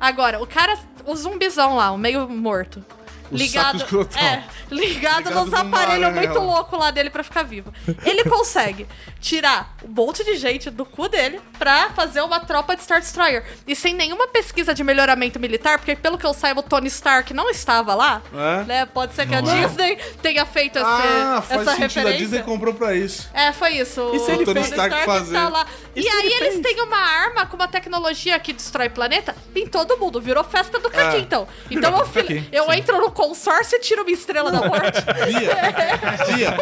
Agora, 0.00 0.42
o 0.42 0.46
cara, 0.46 0.76
o 1.06 1.14
zumbizão 1.14 1.76
lá, 1.76 1.92
o 1.92 1.98
meio 1.98 2.28
morto. 2.28 2.84
O 3.30 3.36
ligado, 3.36 3.82
é, 4.16 4.42
ligado, 4.70 5.30
Ligado 5.30 5.30
nos 5.30 5.46
numa 5.46 5.60
aparelhos 5.60 6.04
aranha 6.06 6.10
muito 6.28 6.40
louco 6.40 6.76
lá 6.76 6.90
dele 6.90 7.10
pra 7.10 7.22
ficar 7.22 7.42
vivo. 7.42 7.72
Ele 8.04 8.22
consegue 8.28 8.86
tirar 9.20 9.74
um 9.84 9.90
monte 9.92 10.22
de 10.24 10.36
gente 10.36 10.70
do 10.70 10.84
cu 10.84 11.08
dele 11.08 11.40
pra 11.58 11.90
fazer 11.90 12.20
uma 12.20 12.40
tropa 12.40 12.76
de 12.76 12.82
Star 12.82 13.00
Destroyer. 13.00 13.44
E 13.66 13.74
sem 13.74 13.94
nenhuma 13.94 14.28
pesquisa 14.28 14.74
de 14.74 14.84
melhoramento 14.84 15.40
militar, 15.40 15.78
porque 15.78 15.96
pelo 15.96 16.18
que 16.18 16.26
eu 16.26 16.34
saiba, 16.34 16.60
o 16.60 16.62
Tony 16.62 16.88
Stark 16.88 17.32
não 17.32 17.48
estava 17.50 17.94
lá. 17.94 18.22
É? 18.32 18.64
Né? 18.64 18.86
Pode 18.86 19.14
ser 19.14 19.26
que 19.26 19.34
a 19.34 19.40
Não 19.42 19.50
é. 19.52 19.66
Disney 19.66 19.96
tenha 20.22 20.44
feito 20.46 20.76
esse, 20.78 20.86
Ah, 20.86 21.42
faz 21.46 21.60
essa 21.62 21.70
sentido. 21.76 21.82
A 21.82 21.86
referência. 22.10 22.18
Disney 22.18 22.42
comprou 22.42 22.74
pra 22.74 22.94
isso. 22.94 23.28
É, 23.32 23.52
foi 23.52 23.70
isso. 23.78 24.10
E 24.14 24.18
se 24.20 24.30
ele 24.32 24.42
o 24.42 24.46
Tony 24.46 24.60
fez- 24.62 24.70
Stark 24.72 25.04
fazer? 25.06 25.32
tá 25.34 25.48
lá. 25.48 25.66
E 25.96 26.00
E, 26.02 26.08
aí 26.08 26.26
ele 26.32 26.44
eles 26.46 26.60
têm 26.60 26.80
uma 26.82 26.96
arma 26.98 27.46
com 27.46 27.56
uma 27.56 27.68
tecnologia 27.68 28.38
que 28.38 28.52
destrói 28.52 28.88
planeta 28.88 29.34
em 29.54 29.66
todo 29.66 29.96
mundo. 29.96 30.20
Virou 30.20 30.44
festa 30.44 30.78
do 30.78 30.90
Caqui, 30.90 31.16
É. 31.16 31.20
então. 31.20 31.46
Então, 31.70 32.04
Caqui, 32.12 32.46
eu 32.52 32.70
entro 32.72 33.00
no 33.00 33.10
consórcio 33.14 33.80
tiro 33.80 34.02
uma 34.02 34.10
estrela 34.10 34.50
da 34.52 34.68
morte. 34.68 35.00
Bia, 35.02 36.36
Bia, 36.36 36.56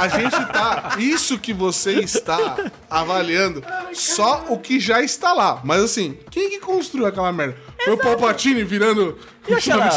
a 0.00 0.08
gente 0.08 0.44
tá. 0.52 0.96
Isso 0.98 1.38
que 1.38 1.52
você 1.52 2.00
está 2.00 2.56
avaliando, 2.90 3.62
só 3.92 4.46
o 4.48 4.58
que 4.58 4.80
já 4.80 5.00
está 5.02 5.32
lá. 5.32 5.60
Mas 5.62 5.82
assim, 5.82 6.18
quem 6.30 6.50
que 6.50 6.58
construiu 6.58 7.06
aquela 7.06 7.32
merda? 7.32 7.56
Foi 7.84 7.94
o 7.94 7.98
Palpatine 7.98 8.64
virando. 8.64 9.18
E, 9.46 9.54
aquela, 9.54 9.88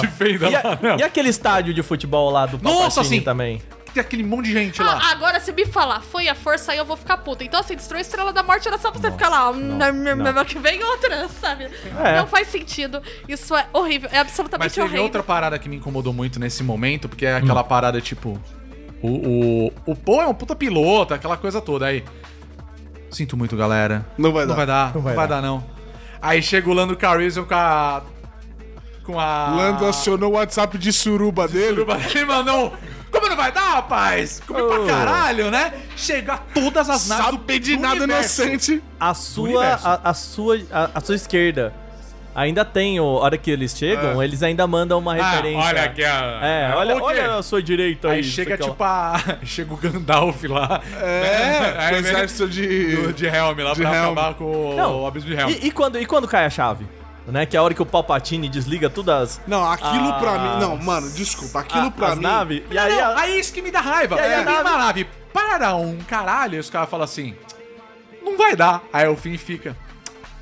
e, 0.49 0.55
a- 0.55 0.97
e 0.99 1.03
aquele 1.03 1.29
estádio 1.29 1.71
de 1.73 1.83
futebol 1.83 2.31
lá 2.31 2.45
do 2.47 2.57
Nossa, 2.61 2.95
Palpatine 2.95 3.17
sim. 3.19 3.21
também? 3.23 3.61
Tem 3.95 4.01
aquele 4.01 4.23
monte 4.23 4.47
de 4.47 4.51
gente 4.51 4.83
lá. 4.83 4.99
Ah, 5.01 5.11
agora, 5.11 5.39
se 5.39 5.53
me 5.53 5.65
falar, 5.65 6.01
foi 6.01 6.27
a 6.27 6.35
força, 6.35 6.73
aí 6.73 6.77
eu 6.77 6.83
vou 6.83 6.97
ficar 6.97 7.15
puta. 7.15 7.45
Então, 7.45 7.61
assim, 7.61 7.77
destruir 7.77 7.99
a 7.99 8.01
estrela 8.01 8.33
da 8.33 8.43
morte 8.43 8.67
era 8.67 8.77
só 8.77 8.91
pra 8.91 8.99
você 8.99 9.09
ficar 9.09 9.29
lá. 9.29 9.53
não. 9.53 10.43
Que 10.43 10.59
vem 10.59 10.83
outra, 10.83 11.29
sabe? 11.29 11.69
É. 12.03 12.17
Não 12.17 12.27
faz 12.27 12.49
sentido. 12.49 13.01
Isso 13.25 13.55
é 13.55 13.65
horrível. 13.71 14.09
É 14.11 14.17
Mas 14.17 14.27
absolutamente 14.27 14.75
teve 14.75 14.85
horrível. 14.85 15.03
outra 15.03 15.23
parada 15.23 15.57
que 15.57 15.69
me 15.69 15.77
incomodou 15.77 16.11
muito 16.11 16.41
nesse 16.41 16.61
momento, 16.61 17.07
porque 17.07 17.25
é 17.25 17.37
aquela 17.37 17.63
parada 17.63 18.01
tipo. 18.01 18.37
O, 19.01 19.07
o, 19.07 19.73
o 19.85 19.95
Poe 19.95 20.25
é 20.25 20.27
um 20.27 20.33
puta 20.33 20.53
piloto, 20.55 21.13
aquela 21.13 21.37
coisa 21.37 21.61
toda. 21.61 21.85
Aí. 21.85 22.03
Sinto 23.09 23.37
muito, 23.37 23.55
galera. 23.55 24.05
Não 24.17 24.33
vai 24.33 24.41
Não 24.45 24.49
dar. 24.49 24.55
vai 24.55 24.65
dar, 24.65 24.93
não 24.95 25.01
vai 25.01 25.15
vai, 25.15 25.27
dar. 25.27 25.41
não. 25.41 25.63
Aí 26.21 26.41
chega 26.43 26.69
o 26.69 26.73
Lando 26.73 26.97
Calrissian 26.97 27.45
com 27.45 27.53
a. 27.55 28.01
Com 29.05 29.17
a. 29.19 29.53
Lando 29.55 29.85
acionou 29.85 30.31
o 30.31 30.35
WhatsApp 30.35 30.77
de 30.77 30.91
suruba 30.91 31.47
dele. 31.47 31.85
Ele 32.13 32.25
mandou. 32.25 32.73
Como 33.25 33.29
não 33.35 33.41
vai 33.43 33.51
dar, 33.51 33.71
rapaz? 33.75 34.39
Come 34.45 34.61
Oh. 34.61 34.67
pra 34.67 34.85
caralho, 34.85 35.49
né? 35.49 35.73
Chega 35.97 36.37
todas 36.53 36.89
as 36.89 37.07
naves 37.07 37.25
do 37.25 37.31
Sabe 37.37 37.59
de 37.59 37.75
do 37.75 37.81
nada 37.81 37.95
universo. 38.03 38.43
inocente. 38.43 38.83
A 38.99 39.13
sua, 39.15 39.65
a, 39.83 40.09
a 40.09 40.13
sua, 40.13 40.59
a, 40.71 40.89
a 40.93 41.01
sua 41.01 41.15
esquerda 41.15 41.73
ainda 42.35 42.63
tem, 42.63 42.99
o, 42.99 43.03
a 43.03 43.21
hora 43.21 43.37
que 43.37 43.49
eles 43.49 43.75
chegam, 43.75 44.21
eles 44.21 44.43
ainda 44.43 44.67
mandam 44.67 44.99
uma 44.99 45.17
É. 45.17 45.21
Ah, 45.21 45.29
referência. 45.31 45.59
olha 45.69 45.83
aqui, 45.85 46.01
ó. 46.03 46.45
É, 46.45 46.73
olha, 46.75 46.95
O 46.95 46.97
quê? 46.99 47.03
olha 47.05 47.35
a 47.37 47.43
sua 47.43 47.63
direita 47.63 48.09
aí. 48.09 48.17
Aí 48.17 48.23
chega 48.23 48.57
tipo 48.57 48.83
a. 48.83 49.19
Chega 49.43 49.73
o 49.73 49.77
Gandalf 49.77 50.43
lá. 50.43 50.81
É, 51.01 51.75
Aí 51.79 51.95
o 51.95 51.97
exército 51.99 52.47
de. 52.47 52.95
do- 52.95 53.13
de 53.13 53.25
Helm 53.25 53.57
lá 53.63 53.73
De 53.73 53.81
pra 53.81 53.89
Helm. 53.95 54.03
acabar 54.11 54.33
com 54.35 54.75
Não, 54.75 55.01
o 55.01 55.07
abismo 55.07 55.29
de 55.31 55.35
Helm. 55.35 55.49
E, 55.49 55.67
e 55.67 55.71
quando, 55.71 55.99
e 55.99 56.05
quando 56.05 56.27
cai 56.27 56.45
a 56.45 56.49
chave? 56.49 56.85
Né? 57.27 57.45
Que 57.45 57.57
é 57.57 57.59
a 57.59 57.63
hora 57.63 57.73
que 57.73 57.81
o 57.81 57.85
Palpatine 57.85 58.47
desliga 58.47 58.89
todas 58.89 59.41
Não, 59.47 59.63
aquilo 59.69 60.09
Ah, 60.09 60.19
pra 60.19 60.31
mim. 60.39 60.59
Não, 60.59 60.77
mano, 60.77 61.09
desculpa. 61.11 61.59
Aquilo 61.61 61.87
a- 61.87 61.91
pra 61.91 62.07
as 62.09 62.15
mim. 62.17 62.21
naves. 62.23 62.63
E 62.69 62.77
aí, 62.77 62.95
não, 62.95 63.03
a- 63.03 63.19
aí 63.21 63.39
isso 63.39 63.51
que 63.51 63.61
me 63.63 63.71
dá 63.71 63.81
raiva. 63.81 64.15
E 64.15 64.19
aí 64.19 64.33
a 64.33 64.41
É, 64.41 64.43
tem 64.43 64.53
nave- 64.63 64.77
nave 64.77 65.07
para 65.33 65.75
um 65.75 65.97
caralho, 66.07 66.55
e 66.55 66.59
os 66.59 66.69
caras 66.69 66.87
falam 66.89 67.03
assim: 67.03 67.35
não 68.23 68.37
vai 68.37 68.55
dar. 68.55 68.83
Aí 68.93 69.07
o 69.07 69.15
fim 69.15 69.37
fica. 69.37 69.75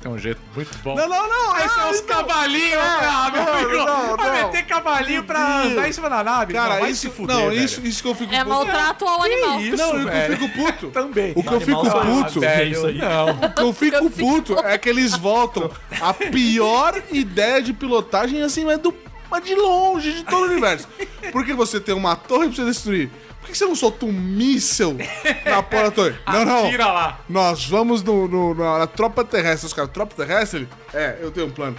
Tem 0.04 0.12
um 0.12 0.18
jeito 0.18 0.38
muito 0.54 0.76
bom. 0.84 0.94
Não, 0.94 1.08
não, 1.08 1.26
não. 1.26 1.54
Aí 1.54 1.64
ah, 1.64 1.68
são 1.70 1.90
os 1.90 2.00
então- 2.00 2.16
cavalinhos, 2.18 2.74
É, 2.74 2.76
ah, 2.78 3.30
meu 3.32 3.42
não, 3.42 3.54
amigo. 3.54 3.72
não, 3.86 4.16
vai 4.18 4.42
não. 4.42 4.46
meter 4.52 4.66
cavalinho 4.66 5.24
pra 5.24 5.62
andar 5.62 5.88
em 5.88 5.92
cima 5.94 6.10
da 6.10 6.22
nave. 6.22 6.52
Cara, 6.52 6.78
não, 6.80 6.86
isso. 6.86 7.10
fuder, 7.10 7.34
não, 7.34 7.48
velho. 7.48 7.64
isso, 7.64 7.80
isso 7.86 8.02
que 8.02 8.08
eu 8.10 8.14
fico 8.14 8.34
É 8.34 8.44
puto. 8.44 8.50
maltrato 8.50 9.06
ao 9.06 9.22
animal. 9.22 9.60
isso, 9.62 9.76
Não, 9.78 9.88
o 10.04 10.10
que 10.10 10.14
eu 10.14 10.36
fico 10.36 10.48
puto. 10.50 10.86
Também. 10.92 11.32
O 11.34 11.42
que 11.42 11.54
eu 11.54 11.60
fico 11.62 11.80
puto. 11.90 12.40
aí. 12.44 12.98
Não. 12.98 13.30
O 13.30 13.54
que 13.54 13.62
eu 13.62 13.72
fico 13.72 14.10
puto 14.10 14.58
é 14.58 14.76
que 14.76 14.90
eles 14.90 15.16
voltam 15.16 15.70
a 15.98 16.12
pior 16.12 17.00
ideia 17.10 17.62
de 17.62 17.72
pilotagem, 17.72 18.42
assim, 18.42 18.66
mas, 18.66 18.76
do, 18.80 18.94
mas 19.30 19.42
de 19.42 19.54
longe, 19.54 20.12
de 20.12 20.22
todo 20.24 20.42
o 20.42 20.50
universo. 20.50 20.86
Porque 21.32 21.54
você 21.54 21.80
tem 21.80 21.94
uma 21.94 22.14
torre 22.14 22.48
pra 22.48 22.56
você 22.56 22.64
destruir. 22.66 23.10
Por 23.44 23.50
que 23.50 23.58
você 23.58 23.66
não 23.66 23.76
solta 23.76 24.06
um 24.06 24.12
míssel 24.12 24.96
na 25.44 25.62
porta 25.62 25.84
da 25.84 25.90
torre? 25.90 26.14
Não, 26.26 26.44
não. 26.46 26.70
Tira 26.70 26.86
lá. 26.86 27.20
Nós 27.28 27.66
vamos 27.66 28.02
no, 28.02 28.26
no- 28.26 28.54
na, 28.54 28.78
na 28.78 28.86
tropa 28.86 29.22
terrestre. 29.22 29.66
Os 29.66 29.74
caras, 29.74 29.90
tropa 29.92 30.14
terrestre? 30.16 30.66
É, 30.94 31.18
eu 31.20 31.30
tenho 31.30 31.46
um 31.48 31.50
plano. 31.50 31.76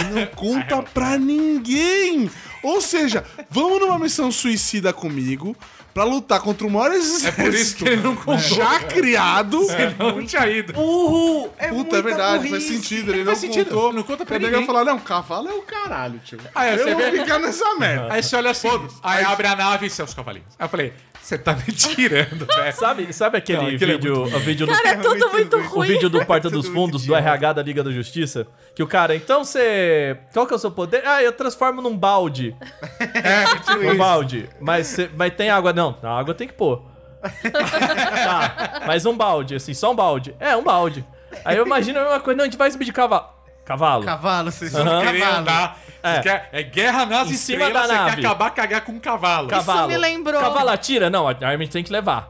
E 0.00 0.04
não 0.04 0.24
conta 0.34 0.82
pra 0.82 1.18
ninguém. 1.18 2.30
Ou 2.62 2.80
seja, 2.80 3.24
vamos 3.50 3.78
numa 3.78 3.98
missão 3.98 4.32
suicida 4.32 4.90
comigo. 4.90 5.54
Pra 5.94 6.04
lutar 6.04 6.40
contra 6.40 6.66
o 6.66 6.70
maior 6.70 6.92
exército. 6.92 7.28
É 7.40 7.44
por 7.44 7.54
isso 7.54 7.76
que 7.76 7.84
ele 7.84 7.96
não 8.02 8.14
contou. 8.16 8.38
Já 8.38 8.80
criado. 8.80 9.60
Não 9.98 10.24
tinha 10.26 10.46
ido. 10.48 10.72
Burro! 10.72 11.50
É 11.58 11.68
Puta, 11.68 11.74
muita 11.74 11.96
é 11.96 12.02
verdade, 12.02 12.38
faz 12.48 12.50
burrice. 12.50 12.74
sentido. 12.74 13.10
Ele 13.12 13.18
não 13.20 13.26
Faz 13.26 13.38
sentido, 13.38 13.66
contou. 13.70 13.92
não 13.92 14.02
conta 14.02 14.24
pra 14.26 14.36
Ele 14.36 14.46
ninguém. 14.46 14.60
ia 14.60 14.66
falar, 14.66 14.84
não, 14.84 14.98
cavalo 14.98 15.48
é 15.48 15.52
o 15.52 15.62
caralho, 15.62 16.20
tio. 16.24 16.38
É, 16.54 16.74
eu 16.74 16.78
você 16.78 16.94
vou 16.94 17.10
vê? 17.10 17.18
ficar 17.20 17.38
nessa 17.38 17.74
merda. 17.76 18.08
Aí 18.12 18.22
você 18.22 18.36
olha 18.36 18.50
assim, 18.50 18.68
aí 19.02 19.24
abre 19.24 19.46
a 19.46 19.56
nave 19.56 19.86
e 19.86 19.90
seus 19.90 20.12
cavalinhos. 20.14 20.48
Aí 20.58 20.64
eu 20.64 20.68
falei, 20.68 20.92
você 21.20 21.38
tá 21.38 21.54
me 21.54 21.72
tirando, 21.72 22.46
velho. 22.52 22.72
Sabe, 22.76 23.12
sabe 23.12 23.38
aquele 23.38 23.58
Não, 23.58 23.66
aquele 23.68 23.92
é 23.92 23.96
vídeo, 23.96 24.22
o 24.22 24.38
vídeo 24.40 24.66
do, 24.66 24.72
Cara, 24.72 24.88
é 24.88 24.96
tudo 24.96 25.30
muito 25.30 25.56
o 25.56 25.66
ruim. 25.68 25.88
vídeo 25.88 26.08
do 26.10 26.24
Porta 26.24 26.50
dos 26.50 26.66
Fundos 26.68 27.04
do. 27.06 27.14
RH 27.14 27.52
da 27.54 27.62
Liga 27.62 27.82
da 27.84 27.90
Justiça? 27.90 28.46
Que 28.74 28.82
o 28.82 28.86
cara, 28.86 29.14
então 29.14 29.44
você. 29.44 30.16
Qual 30.32 30.46
que 30.46 30.52
é 30.52 30.56
o 30.56 30.58
seu 30.58 30.70
poder? 30.70 31.02
Ah, 31.06 31.22
eu 31.22 31.32
transformo 31.32 31.80
num 31.82 31.96
balde. 31.96 32.56
É, 33.00 33.86
Um 33.92 33.96
balde. 33.96 34.48
Mas, 34.60 34.86
cê- 34.88 35.10
mas 35.16 35.34
tem 35.34 35.50
água? 35.50 35.72
Não, 35.72 35.81
a 36.02 36.18
água 36.18 36.34
tem 36.34 36.46
que 36.48 36.54
pôr. 36.54 36.82
tá, 37.22 38.82
mas 38.86 39.06
um 39.06 39.16
balde, 39.16 39.54
assim, 39.54 39.74
só 39.74 39.92
um 39.92 39.94
balde. 39.94 40.34
É, 40.40 40.56
um 40.56 40.62
balde. 40.62 41.04
Aí 41.44 41.56
eu 41.56 41.64
imagino 41.66 41.98
a 42.00 42.02
mesma 42.02 42.20
coisa, 42.20 42.36
não, 42.36 42.42
a 42.44 42.46
gente 42.46 42.58
vai 42.58 42.70
subir 42.70 42.84
de 42.84 42.92
cavalo. 42.92 43.26
Cavalo. 43.64 44.04
Cavalo, 44.04 44.50
vocês 44.50 44.74
Aham. 44.74 44.84
são 44.84 45.00
querer 45.02 45.20
cavalo. 45.20 45.38
andar. 45.38 45.78
É. 46.02 46.20
Quer- 46.20 46.48
é 46.52 46.62
guerra 46.64 47.06
nas 47.06 47.30
Em 47.30 47.34
cima 47.34 47.64
estrelas, 47.66 47.88
da 47.88 47.94
você 47.94 48.00
nave. 48.02 48.16
quer 48.20 48.26
acabar 48.26 48.50
cagar 48.50 48.80
com 48.80 48.92
um 48.92 48.98
cavalo. 48.98 49.46
Cavalo. 49.48 49.86
me 49.88 49.96
lembrou- 49.96 50.40
Cavalo 50.40 50.68
atira? 50.70 51.08
Não, 51.08 51.28
a 51.28 51.30
arma 51.30 51.46
a 51.48 51.56
gente 51.58 51.70
tem 51.70 51.84
que 51.84 51.92
levar. 51.92 52.28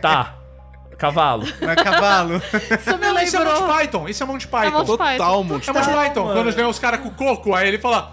Tá. 0.00 0.34
Cavalo. 0.98 1.44
Mas 1.60 1.76
cavalo. 1.82 2.36
Isso 2.36 2.98
me 2.98 3.06
Não, 3.06 3.20
isso 3.22 3.36
é 3.36 3.38
Monty 3.44 3.52
lembrou. 3.60 3.74
Python, 3.76 4.08
isso 4.08 4.22
é 4.22 4.26
Monty 4.26 4.46
É 4.46 4.50
Python. 4.50 4.70
Monty 4.78 4.86
Python. 4.98 5.16
Total, 5.16 5.44
monte. 5.44 5.70
É 5.70 5.72
Monty 5.72 5.86
Python, 5.86 6.24
mano. 6.24 6.34
quando 6.42 6.52
vem 6.54 6.64
os 6.66 6.78
caras 6.80 7.00
com 7.00 7.10
coco, 7.10 7.54
aí 7.54 7.68
ele 7.68 7.78
fala: 7.78 8.12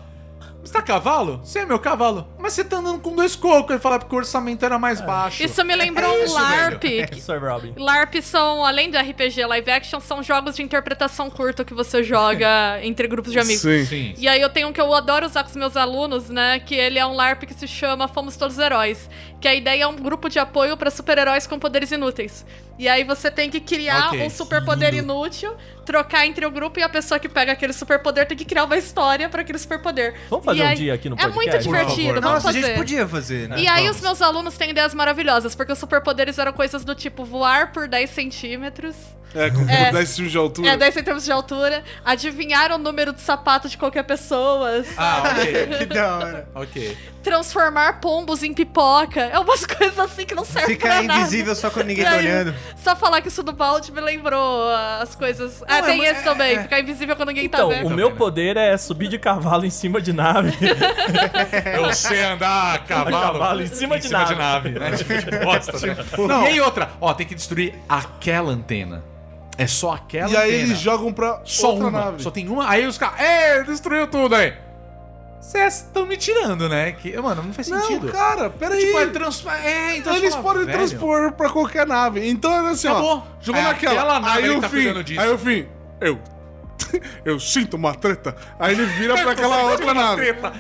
Você 0.64 0.74
tá 0.74 0.82
cavalo? 0.82 1.40
Você 1.44 1.60
é 1.60 1.66
meu 1.66 1.80
cavalo. 1.80 2.28
Mas 2.38 2.54
você 2.54 2.64
tá 2.64 2.78
andando 2.78 3.00
com 3.00 3.16
dois 3.16 3.36
cocos. 3.36 3.72
Ele 3.72 3.80
fala 3.80 3.98
porque 3.98 4.14
o 4.14 4.18
orçamento 4.18 4.64
era 4.66 4.78
mais 4.78 5.02
baixo. 5.02 5.44
Isso 5.44 5.64
me 5.64 5.76
lembrou 5.76 6.14
um 6.14 6.24
isso, 6.24 6.34
LARP. 6.34 6.84
Sir 7.20 7.40
Robin. 7.40 7.74
LARP 7.78 8.16
são, 8.22 8.66
além 8.66 8.92
de 8.92 8.98
RPG 8.98 9.46
live 9.46 9.72
action, 9.72 10.00
são 10.00 10.22
jogos 10.22 10.56
de 10.56 10.62
interpretação 10.62 11.30
curta 11.30 11.64
que 11.64 11.74
você 11.74 12.04
joga 12.04 12.80
entre 12.84 13.08
grupos 13.08 13.32
de 13.32 13.40
amigos. 13.40 13.62
Sim. 13.62 13.86
Sim. 13.86 14.14
E 14.18 14.28
aí 14.28 14.42
eu 14.42 14.50
tenho 14.50 14.68
um 14.68 14.74
que 14.74 14.82
eu 14.82 14.94
adoro 14.94 15.26
usar 15.26 15.44
com 15.44 15.50
os 15.50 15.56
meus 15.56 15.78
alunos, 15.78 16.30
né? 16.30 16.60
Que 16.60 16.76
ele 16.76 17.00
é 17.00 17.06
um 17.06 17.14
LARP 17.16 17.44
que 17.44 17.54
se 17.54 17.68
chama 17.68 18.08
Fomos 18.08 18.36
Todos 18.36 18.58
Heróis. 18.58 19.10
Que 19.40 19.48
a 19.48 19.56
ideia 19.56 19.84
é 19.84 19.88
um 19.88 19.96
grupo 19.96 20.28
de 20.30 20.38
apoio 20.38 20.76
pra 20.76 20.92
super-heróis 20.92 21.48
com 21.48 21.58
poderes 21.58 21.92
inúteis. 21.92 22.46
E 22.78 22.88
aí 22.90 23.04
você 23.04 23.30
tem 23.32 23.50
que 23.50 23.60
criar 23.60 24.08
Ok. 24.10 24.22
um 24.26 24.30
superpoder 24.30 24.94
inútil, 24.94 25.56
trocar 25.86 26.26
entre 26.26 26.46
o 26.46 26.52
grupo 26.52 26.80
e 26.80 26.84
a 26.84 26.90
pessoa 26.90 27.20
que 27.20 27.28
pega 27.30 27.52
aquele 27.54 27.72
superpoder 27.74 28.26
tem 28.28 28.38
que 28.38 28.44
criar 28.46 28.66
uma 28.66 28.78
história 28.78 29.28
pra 29.30 29.42
aquele 29.42 29.58
superpoder. 29.58 30.16
Vamos 30.30 30.46
fazer 30.46 30.60
E 30.60 30.64
um 30.64 30.68
aí- 30.68 30.76
dia 30.76 30.94
aqui 30.94 31.10
no 31.10 31.16
É 31.18 31.24
muito 31.24 31.34
podcast? 31.36 31.64
Divertido, 31.68 32.08
vamos 32.22 32.22
Nossa, 32.24 32.38
a 32.50 32.54
fazer. 32.54 32.62
gente 32.68 32.76
podia 32.78 33.08
fazer, 33.08 33.48
né? 33.50 33.60
E 33.62 33.68
aí 33.68 33.90
os 33.90 34.00
meus 34.02 34.22
alunos 34.22 34.58
têm 34.58 34.70
ideias 34.72 34.94
maravilhosas, 34.94 35.56
porque 35.56 35.72
os 35.72 35.80
superpoderes 35.80 36.38
eram 36.38 36.52
coisas 36.54 36.84
do 36.86 36.94
tipo 36.96 37.24
voar 37.26 37.72
por 37.72 37.88
10 37.88 38.10
centímetros, 38.10 38.96
É, 39.36 39.50
com 39.50 39.62
É. 39.70 39.92
10 39.92 40.10
centímetros 40.10 40.32
de 40.32 40.38
altura. 40.38 40.70
é 40.70 40.78
10 40.78 40.94
centímetros 40.94 41.26
de 41.26 41.32
altura, 41.32 41.84
adivinhar 42.04 42.72
o 42.72 42.78
número 42.78 43.14
de 43.14 43.22
sapato 43.22 43.70
de 43.70 43.78
qualquer 43.78 44.04
pessoa, 44.04 44.84
Ah, 44.98 45.24
ok. 45.26 45.68
Que 45.80 45.86
da 45.86 46.18
hora. 46.18 46.50
ok. 46.56 46.98
transformar 47.22 48.00
pombos 48.00 48.42
em 48.44 48.54
pipoca, 48.54 49.20
é 49.22 49.38
umas 49.38 49.66
coisas 49.68 50.00
assim 50.00 50.26
que 50.26 50.34
não 50.34 50.46
servem 50.46 50.70
Fica 50.76 50.88
pra 50.88 51.02
nada. 51.04 51.20
invisível 51.20 51.54
só 51.54 51.70
quando 51.70 51.88
ninguém 51.88 52.06
tá 52.06 52.16
olhando. 52.16 52.56
Só 52.78 52.96
falar 52.96 53.22
que 53.22 53.28
isso 53.28 53.44
do 53.44 53.52
balde 53.52 53.92
me 53.92 54.00
lembrou 54.02 54.70
as 55.02 55.14
coisas. 55.16 55.62
Ah, 55.68 55.74
Não, 55.74 55.78
é 55.80 55.82
tem 55.84 55.98
mu- 55.98 56.04
esse 56.06 56.22
é- 56.22 56.24
também, 56.24 56.56
é. 56.58 56.62
ficar 56.64 56.80
invisível 56.80 57.16
quando 57.16 57.30
ninguém 57.30 57.46
Então, 57.46 57.70
tá 57.70 57.76
vendo. 57.76 57.88
o 57.88 57.90
meu 57.92 58.12
poder 58.16 58.56
é 58.58 58.76
subir 58.78 59.10
de 59.10 59.20
cavalo 59.20 59.66
em 59.66 59.70
cima 59.70 60.02
de 60.02 60.14
nave. 60.14 60.54
Eu 61.78 61.94
sei 61.94 62.24
andar 62.24 62.76
a 62.76 62.80
cavalo, 62.80 63.34
Cavalo 63.34 63.62
em 63.62 63.68
cima 63.68 64.00
de 64.00 64.10
nave. 64.10 64.70
né? 64.72 64.92
Tipo, 64.98 65.14
que 65.14 65.38
bosta, 65.44 65.88
né? 65.88 65.98
Não. 66.18 66.44
E 66.44 66.48
aí 66.48 66.62
outra, 66.62 66.90
ó, 67.02 67.14
tem 67.14 67.28
que 67.28 67.36
destruir 67.36 67.76
aquela 67.88 68.52
antena. 68.52 69.04
É 69.60 69.68
só 69.68 69.92
aquela 69.92 70.32
E 70.32 70.38
aí 70.38 70.50
antena. 70.56 70.64
eles 70.70 70.80
jogam 70.80 71.12
pra 71.12 71.42
Só 71.44 71.72
outra 71.72 71.88
uma, 71.88 72.00
nave. 72.06 72.24
só 72.24 72.32
tem 72.32 72.48
uma. 72.48 72.68
Aí 72.70 72.88
os 72.88 72.98
caras, 72.98 73.20
é, 73.20 73.62
destruiu 73.64 74.08
tudo 74.08 74.34
aí. 74.36 74.54
Vocês 75.42 75.76
estão 75.78 76.06
me 76.06 76.16
tirando, 76.16 76.70
né? 76.70 76.92
Que, 76.94 77.16
mano, 77.20 77.44
não 77.44 77.52
faz 77.54 77.68
sentido. 77.68 78.06
Não, 78.08 78.14
cara, 78.14 78.50
peraí. 78.50 78.86
Tipo, 78.86 79.00
é 79.00 79.08
trans... 79.08 79.46
É, 79.64 79.98
então 79.98 80.16
Eles 80.16 80.32
fala, 80.32 80.44
podem 80.44 80.66
velho, 80.66 80.78
transpor 80.78 81.32
pra 81.34 81.50
qualquer 81.50 81.86
nave. 81.86 82.30
Então 82.30 82.68
é 82.68 82.72
assim, 82.72 82.88
Acabou. 82.88 83.18
ó. 83.18 83.22
Jogou 83.42 83.62
É 83.62 83.66
naquela. 83.66 83.94
aquela 84.02 84.20
nave 84.20 84.38
aí 84.44 84.50
o 84.50 84.62
tá 84.62 84.70
fim. 84.70 85.18
Aí 85.18 85.30
o 85.32 85.38
fim. 85.38 85.68
Eu. 86.00 86.20
Eu 87.26 87.40
sinto 87.40 87.76
uma 87.76 87.94
treta. 87.94 88.36
Aí 88.58 88.74
ele 88.74 88.86
vira 88.86 89.16
pra 89.18 89.32
aquela 89.34 89.64
outra 89.72 89.94
nave. 89.94 90.22
Treta. 90.22 90.54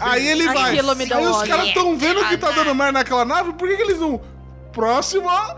Aí 0.00 0.26
ele 0.28 0.46
vai. 0.46 0.78
Aí 0.78 1.26
os 1.26 1.42
caras 1.42 1.66
estão 1.68 1.96
vendo 1.98 2.24
que 2.28 2.36
tá 2.38 2.50
dando 2.50 2.74
merda 2.74 2.92
naquela 2.92 3.24
nave, 3.24 3.52
por 3.52 3.68
que, 3.68 3.76
que 3.76 3.82
eles 3.82 3.98
não. 3.98 4.20
Próximo, 4.72 5.28
ó, 5.28 5.56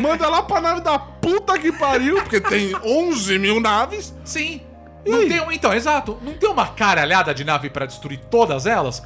manda 0.00 0.28
lá 0.28 0.42
pra 0.42 0.60
nave 0.60 0.80
da 0.80 0.98
puta 0.98 1.58
que 1.58 1.72
pariu, 1.72 2.16
porque 2.16 2.40
tem 2.40 2.74
11 2.84 3.38
mil 3.38 3.60
naves. 3.60 4.14
Sim. 4.24 4.60
Não 5.06 5.26
tem, 5.26 5.40
um- 5.40 5.50
então, 5.52 5.72
exato. 5.72 6.18
Não 6.20 6.34
tem 6.34 6.48
uma 6.50 6.66
caralhada 6.68 7.32
de 7.32 7.42
nave 7.44 7.70
pra 7.70 7.86
destruir 7.86 8.18
todas 8.30 8.66
elas? 8.66 9.02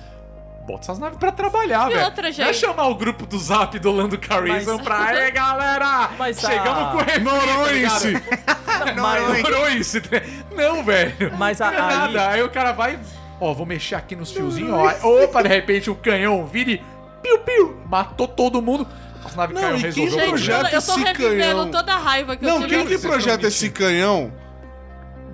Bota 0.66 0.80
essas 0.80 0.98
naves 0.98 1.18
pra 1.18 1.30
trabalhar, 1.30 1.88
E 1.90 1.94
velho. 1.94 2.06
outra, 2.06 2.22
Vai 2.22 2.32
gente? 2.32 2.54
chamar 2.56 2.86
o 2.88 2.94
grupo 2.94 3.26
do 3.26 3.38
Zap 3.38 3.78
do 3.78 3.92
Lando 3.92 4.18
Carrizon 4.18 4.76
Mas- 4.76 4.82
pra... 4.82 5.04
Aí, 5.04 5.30
galera! 5.30 6.10
Mas 6.18 6.42
a- 6.42 6.50
Chegamos 6.50 6.90
com 6.90 6.96
o 6.96 7.02
refri, 7.04 7.20
Noronense. 7.22 8.20
tá 8.20 8.92
Noronense. 8.94 10.02
Não, 10.56 10.82
velho. 10.82 11.32
Mas 11.38 11.60
a- 11.60 11.70
Não 11.70 11.78
é 11.78 11.80
nada. 11.96 12.28
Aí 12.30 12.42
o 12.42 12.48
cara 12.50 12.72
vai... 12.72 12.98
Ó, 13.40 13.52
vou 13.52 13.66
mexer 13.66 13.94
aqui 13.94 14.16
nos 14.16 14.32
fiozinhos, 14.32 14.72
ó. 14.72 15.24
Opa, 15.24 15.42
de 15.42 15.48
repente 15.48 15.90
o 15.90 15.94
canhão 15.94 16.46
vira 16.46 16.70
e... 16.70 16.82
Piu, 17.22 17.38
piu. 17.40 17.76
Matou 17.86 18.26
todo 18.26 18.60
mundo. 18.62 18.86
As 19.24 19.34
naves 19.36 19.55
Não, 19.55 19.62
canhão 19.62 19.78
e 19.78 19.92
quem 19.92 20.05
resolveu 20.05 20.24
eu, 20.26 20.30
projeta 20.30 20.59
problema. 20.60 20.76
eu 20.76 20.82
tô 20.82 20.92
esse 20.92 21.05
revivendo 21.05 21.38
canhão. 21.56 21.70
toda 21.70 21.94
a 21.94 21.98
raiva 21.98 22.36
que 22.36 22.44
eu 22.44 22.48
Não, 22.48 22.60
tive. 22.62 22.76
quem 22.76 22.86
que 22.86 22.98
projeta 22.98 23.46
esse 23.46 23.70
canhão 23.70 24.32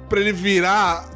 pra 0.09 0.21
ele 0.21 0.33
virar 0.33 1.09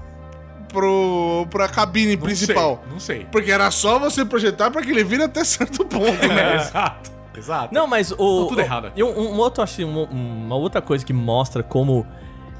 pro, 0.68 1.46
pra 1.50 1.68
cabine 1.68 2.16
Não 2.16 2.22
principal? 2.24 2.80
sei, 2.82 2.92
Não 2.92 3.00
sei. 3.00 3.26
Porque 3.30 3.50
era 3.50 3.70
só 3.70 3.98
você 3.98 4.24
projetar 4.24 4.70
pra 4.70 4.82
que 4.82 4.90
ele 4.90 5.04
vire 5.04 5.22
até 5.22 5.44
certo 5.44 5.84
ponto, 5.84 6.04
É, 6.24 6.28
né? 6.28 6.56
exato. 6.56 7.12
Exato. 7.36 7.74
Não, 7.74 7.86
mas 7.86 8.12
o. 8.12 8.40
Não, 8.42 8.46
tudo 8.46 8.60
errado. 8.60 8.92
E 8.94 9.02
um, 9.02 9.08
um 9.08 9.38
outro, 9.38 9.60
acho, 9.62 9.84
um- 9.84 10.04
uma 10.04 10.54
outra 10.54 10.80
coisa 10.80 11.04
que 11.04 11.12
mostra 11.12 11.64
como 11.64 12.06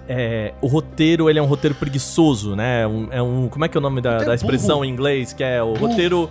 é, 0.09 0.53
o 0.61 0.66
roteiro 0.66 1.31
ele 1.31 1.39
é 1.39 1.43
um 1.43 1.47
roteiro 1.47 1.77
preguiçoso, 1.77 2.57
né? 2.57 2.85
Um- 2.85 3.09
é 3.12 3.23
um. 3.23 3.49
Como 3.49 3.65
é 3.65 3.69
que 3.69 3.77
é 3.77 3.81
o 3.81 3.82
nome 3.82 4.01
da, 4.01 4.19
da 4.19 4.35
expressão 4.35 4.85
em 4.85 4.89
inglês? 4.91 5.32
Que 5.32 5.45
é 5.45 5.62
o 5.62 5.74
roteiro. 5.74 6.28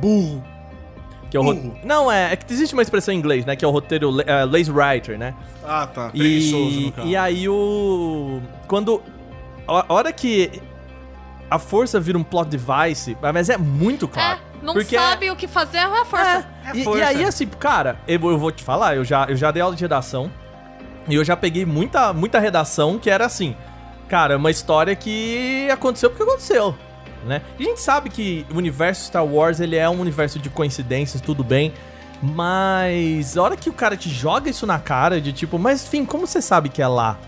Burro. 0.00 0.42
Que 1.34 1.38
é 1.38 1.40
o. 1.40 1.74
Não, 1.82 2.12
é, 2.12 2.32
é 2.32 2.36
que 2.36 2.52
existe 2.52 2.74
uma 2.74 2.82
expressão 2.82 3.12
em 3.12 3.18
inglês, 3.18 3.44
né? 3.44 3.56
Que 3.56 3.64
é 3.64 3.68
o 3.68 3.70
roteiro 3.72 4.20
é, 4.20 4.44
lazy 4.44 4.70
writer, 4.70 5.18
né? 5.18 5.34
Ah, 5.66 5.84
tá. 5.84 6.10
Preguiçoso, 6.10 6.80
no 6.80 6.86
E, 6.86 6.92
caso. 6.92 7.08
e 7.08 7.16
aí 7.16 7.48
o. 7.48 8.40
Quando. 8.68 9.02
A 9.66 9.92
hora 9.92 10.12
que 10.12 10.62
a 11.50 11.58
força 11.58 11.98
vira 11.98 12.16
um 12.16 12.22
plot 12.22 12.48
device, 12.48 13.16
mas 13.20 13.48
é 13.50 13.56
muito 13.56 14.06
claro. 14.06 14.38
É, 14.38 14.64
não 14.64 14.74
Porque 14.74 14.96
sabe 14.96 15.28
o 15.28 15.34
que 15.34 15.48
fazer, 15.48 15.78
é 15.78 15.82
a 15.82 16.04
força. 16.04 16.46
e, 16.72 16.80
e 16.82 16.84
força. 16.84 17.04
aí, 17.04 17.24
assim, 17.24 17.46
cara, 17.48 17.98
eu, 18.06 18.20
eu 18.30 18.38
vou 18.38 18.52
te 18.52 18.62
falar, 18.62 18.94
eu 18.94 19.04
já, 19.04 19.24
eu 19.28 19.34
já 19.36 19.50
dei 19.50 19.60
aula 19.60 19.74
de 19.74 19.82
redação. 19.82 20.30
E 21.08 21.16
eu 21.16 21.24
já 21.24 21.36
peguei 21.36 21.66
muita, 21.66 22.12
muita 22.12 22.38
redação 22.38 22.96
que 22.96 23.10
era 23.10 23.26
assim. 23.26 23.56
Cara, 24.08 24.36
uma 24.36 24.52
história 24.52 24.94
que 24.94 25.68
aconteceu 25.70 26.10
porque 26.10 26.22
aconteceu. 26.22 26.76
Né? 27.24 27.42
E 27.58 27.64
a 27.64 27.68
gente 27.68 27.80
sabe 27.80 28.10
que 28.10 28.46
o 28.52 28.58
universo 28.58 29.06
Star 29.06 29.24
Wars 29.24 29.60
ele 29.60 29.76
é 29.76 29.88
um 29.88 30.00
universo 30.00 30.38
de 30.38 30.50
coincidências, 30.50 31.20
tudo 31.20 31.42
bem. 31.42 31.72
Mas 32.22 33.36
a 33.36 33.42
hora 33.42 33.56
que 33.56 33.68
o 33.68 33.72
cara 33.72 33.96
te 33.96 34.08
joga 34.08 34.48
isso 34.48 34.66
na 34.66 34.78
cara, 34.78 35.20
de 35.20 35.32
tipo, 35.32 35.58
mas 35.58 35.84
enfim, 35.84 36.04
como 36.04 36.26
você 36.26 36.40
sabe 36.40 36.68
que 36.68 36.80
é 36.80 36.86
lá? 36.86 37.18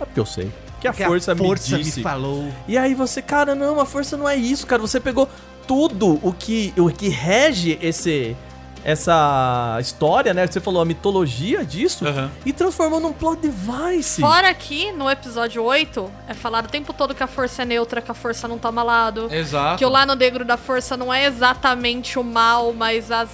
É 0.00 0.04
porque 0.04 0.20
eu 0.20 0.26
sei. 0.26 0.52
Que 0.80 0.86
a 0.86 0.92
força, 0.92 1.32
a 1.32 1.36
força 1.36 1.76
me 1.76 1.82
disse. 1.82 1.98
me 1.98 2.02
falou. 2.04 2.48
E 2.68 2.78
aí 2.78 2.94
você, 2.94 3.20
cara, 3.20 3.54
não, 3.54 3.80
a 3.80 3.86
força 3.86 4.16
não 4.16 4.28
é 4.28 4.36
isso, 4.36 4.66
cara. 4.66 4.80
Você 4.80 5.00
pegou 5.00 5.28
tudo 5.66 6.20
o 6.22 6.32
que, 6.32 6.72
o 6.76 6.88
que 6.88 7.08
rege 7.08 7.78
esse 7.82 8.36
essa 8.84 9.78
história, 9.80 10.32
né? 10.32 10.46
que 10.46 10.52
Você 10.52 10.60
falou 10.60 10.82
a 10.82 10.84
mitologia 10.84 11.64
disso 11.64 12.06
Aham. 12.06 12.30
e 12.44 12.52
transformou 12.52 13.00
num 13.00 13.12
plot 13.12 13.40
device. 13.40 14.20
Fora 14.20 14.52
que, 14.54 14.92
no 14.92 15.10
episódio 15.10 15.62
8, 15.62 16.10
é 16.28 16.34
falado 16.34 16.66
o 16.66 16.68
tempo 16.68 16.92
todo 16.92 17.14
que 17.14 17.22
a 17.22 17.26
força 17.26 17.62
é 17.62 17.64
neutra, 17.64 18.00
que 18.00 18.10
a 18.10 18.14
força 18.14 18.46
não 18.48 18.58
toma 18.58 18.82
lado. 18.82 19.28
Exato. 19.32 19.78
Que 19.78 19.84
o 19.84 19.88
lado 19.88 20.14
negro 20.14 20.44
da 20.44 20.56
força 20.56 20.96
não 20.96 21.12
é 21.12 21.26
exatamente 21.26 22.18
o 22.18 22.24
mal, 22.24 22.72
mas 22.72 23.10
as. 23.10 23.28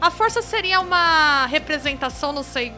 A 0.00 0.10
força 0.10 0.40
seria 0.40 0.80
uma 0.80 1.46
representação, 1.46 2.32
não 2.32 2.42
sei 2.42 2.72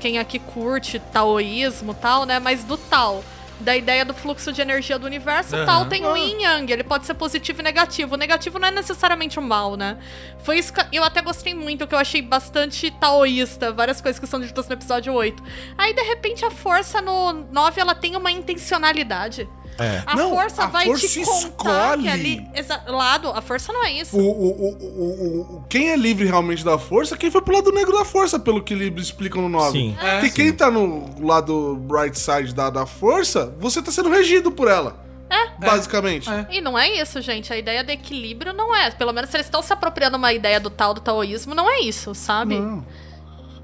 quem 0.00 0.18
aqui 0.18 0.38
curte 0.38 0.98
taoísmo 0.98 1.92
e 1.92 1.94
tal, 1.94 2.24
né? 2.24 2.38
Mas 2.38 2.62
do 2.64 2.76
tal. 2.76 3.24
Da 3.60 3.76
ideia 3.76 4.04
do 4.04 4.14
fluxo 4.14 4.52
de 4.52 4.60
energia 4.60 4.98
do 4.98 5.06
universo, 5.06 5.54
o 5.54 5.58
Aham. 5.58 5.66
tal 5.66 5.86
tem 5.86 6.06
o 6.06 6.16
yin 6.16 6.38
e 6.38 6.42
yang, 6.44 6.72
ele 6.72 6.84
pode 6.84 7.06
ser 7.06 7.14
positivo 7.14 7.60
e 7.60 7.64
negativo. 7.64 8.14
O 8.14 8.16
negativo 8.16 8.58
não 8.58 8.68
é 8.68 8.70
necessariamente 8.70 9.38
o 9.38 9.42
mal, 9.42 9.76
né? 9.76 9.98
Foi 10.44 10.58
isso 10.58 10.72
que 10.72 10.80
eu 10.92 11.02
até 11.02 11.20
gostei 11.20 11.54
muito, 11.54 11.86
que 11.86 11.94
eu 11.94 11.98
achei 11.98 12.22
bastante 12.22 12.90
taoísta, 12.90 13.72
várias 13.72 14.00
coisas 14.00 14.20
que 14.20 14.26
são 14.26 14.40
ditas 14.40 14.68
no 14.68 14.74
episódio 14.74 15.12
8. 15.12 15.42
Aí, 15.76 15.92
de 15.92 16.02
repente, 16.02 16.44
a 16.44 16.50
força 16.50 17.00
no 17.00 17.32
9 17.32 17.80
ela 17.80 17.94
tem 17.94 18.14
uma 18.16 18.30
intencionalidade. 18.30 19.48
É. 19.78 20.02
A 20.06 20.16
Não, 20.16 20.30
força 20.30 20.64
a 20.64 20.66
vai 20.66 20.86
força 20.86 21.06
te 21.06 21.24
contar 21.24 21.98
escolhe. 21.98 22.02
que 22.02 22.08
ali. 22.08 22.48
Lado, 22.86 23.28
a 23.28 23.40
força 23.40 23.72
não 23.72 23.84
é 23.84 23.92
isso. 23.92 24.16
O, 24.16 24.20
o, 24.20 24.48
o, 24.48 24.68
o, 24.82 25.40
o- 25.58 25.64
quem 25.68 25.90
é 25.90 25.96
livre 25.96 26.26
realmente 26.26 26.64
da 26.64 26.76
força 26.78 27.14
é 27.14 27.18
quem 27.18 27.30
foi 27.30 27.40
pro 27.42 27.54
lado 27.54 27.70
negro 27.70 27.96
da 27.96 28.04
força, 28.04 28.38
pelo 28.38 28.62
que 28.62 28.74
eles 28.74 29.04
explicam 29.04 29.42
no 29.42 29.48
9. 29.48 29.72
Sim. 29.78 29.96
É, 30.00 30.18
Porque 30.20 30.30
quem 30.42 30.52
tá 30.52 30.70
no 30.70 31.24
lado 31.24 31.76
bright 31.76 32.18
side 32.18 32.52
da, 32.52 32.70
da 32.70 32.86
força, 32.86 33.54
você 33.58 33.80
tá 33.80 33.90
sendo 33.92 34.08
regido 34.10 34.50
por 34.50 34.66
ela. 34.68 34.96
É. 35.30 35.48
Basicamente. 35.64 36.28
E 36.50 36.60
não 36.60 36.78
é 36.78 36.88
isso, 37.00 37.20
gente. 37.20 37.52
A 37.52 37.56
ideia 37.56 37.84
de 37.84 37.92
equilíbrio 37.92 38.52
não 38.54 38.74
é. 38.74 38.90
Pelo 38.90 39.12
menos 39.12 39.28
se 39.30 39.36
eles 39.36 39.46
estão 39.46 39.60
se 39.62 39.72
apropriando 39.72 40.16
uma 40.16 40.32
ideia 40.32 40.58
do 40.58 40.70
tal 40.70 40.94
do 40.94 41.00
taoísmo, 41.00 41.54
não 41.54 41.70
é 41.70 41.80
isso, 41.80 42.14
sabe? 42.14 42.58
Não. 42.58 42.84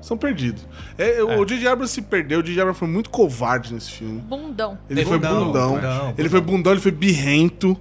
São 0.05 0.19
perdidos. 0.19 0.67
É, 0.99 1.23
O 1.23 1.45
J.J. 1.47 1.67
Abrams 1.67 1.93
se 1.95 2.03
perdeu. 2.03 2.41
O 2.41 2.43
J.J. 2.43 2.61
Abrams 2.61 2.79
foi 2.79 2.89
muito 2.89 3.09
covarde 3.09 3.73
nesse 3.73 3.91
filme. 3.91 4.21
Bundão. 4.21 4.79
Ele 4.91 5.01
É 5.01 5.05
foi 5.05 5.19
bundão, 5.19 5.45
bundão. 5.47 5.75
bundão, 5.77 6.15
Ele 6.19 6.29
foi 6.29 6.41
bundão, 6.43 6.73
ele 6.73 6.81
foi 6.83 6.93
birrento. 6.93 7.75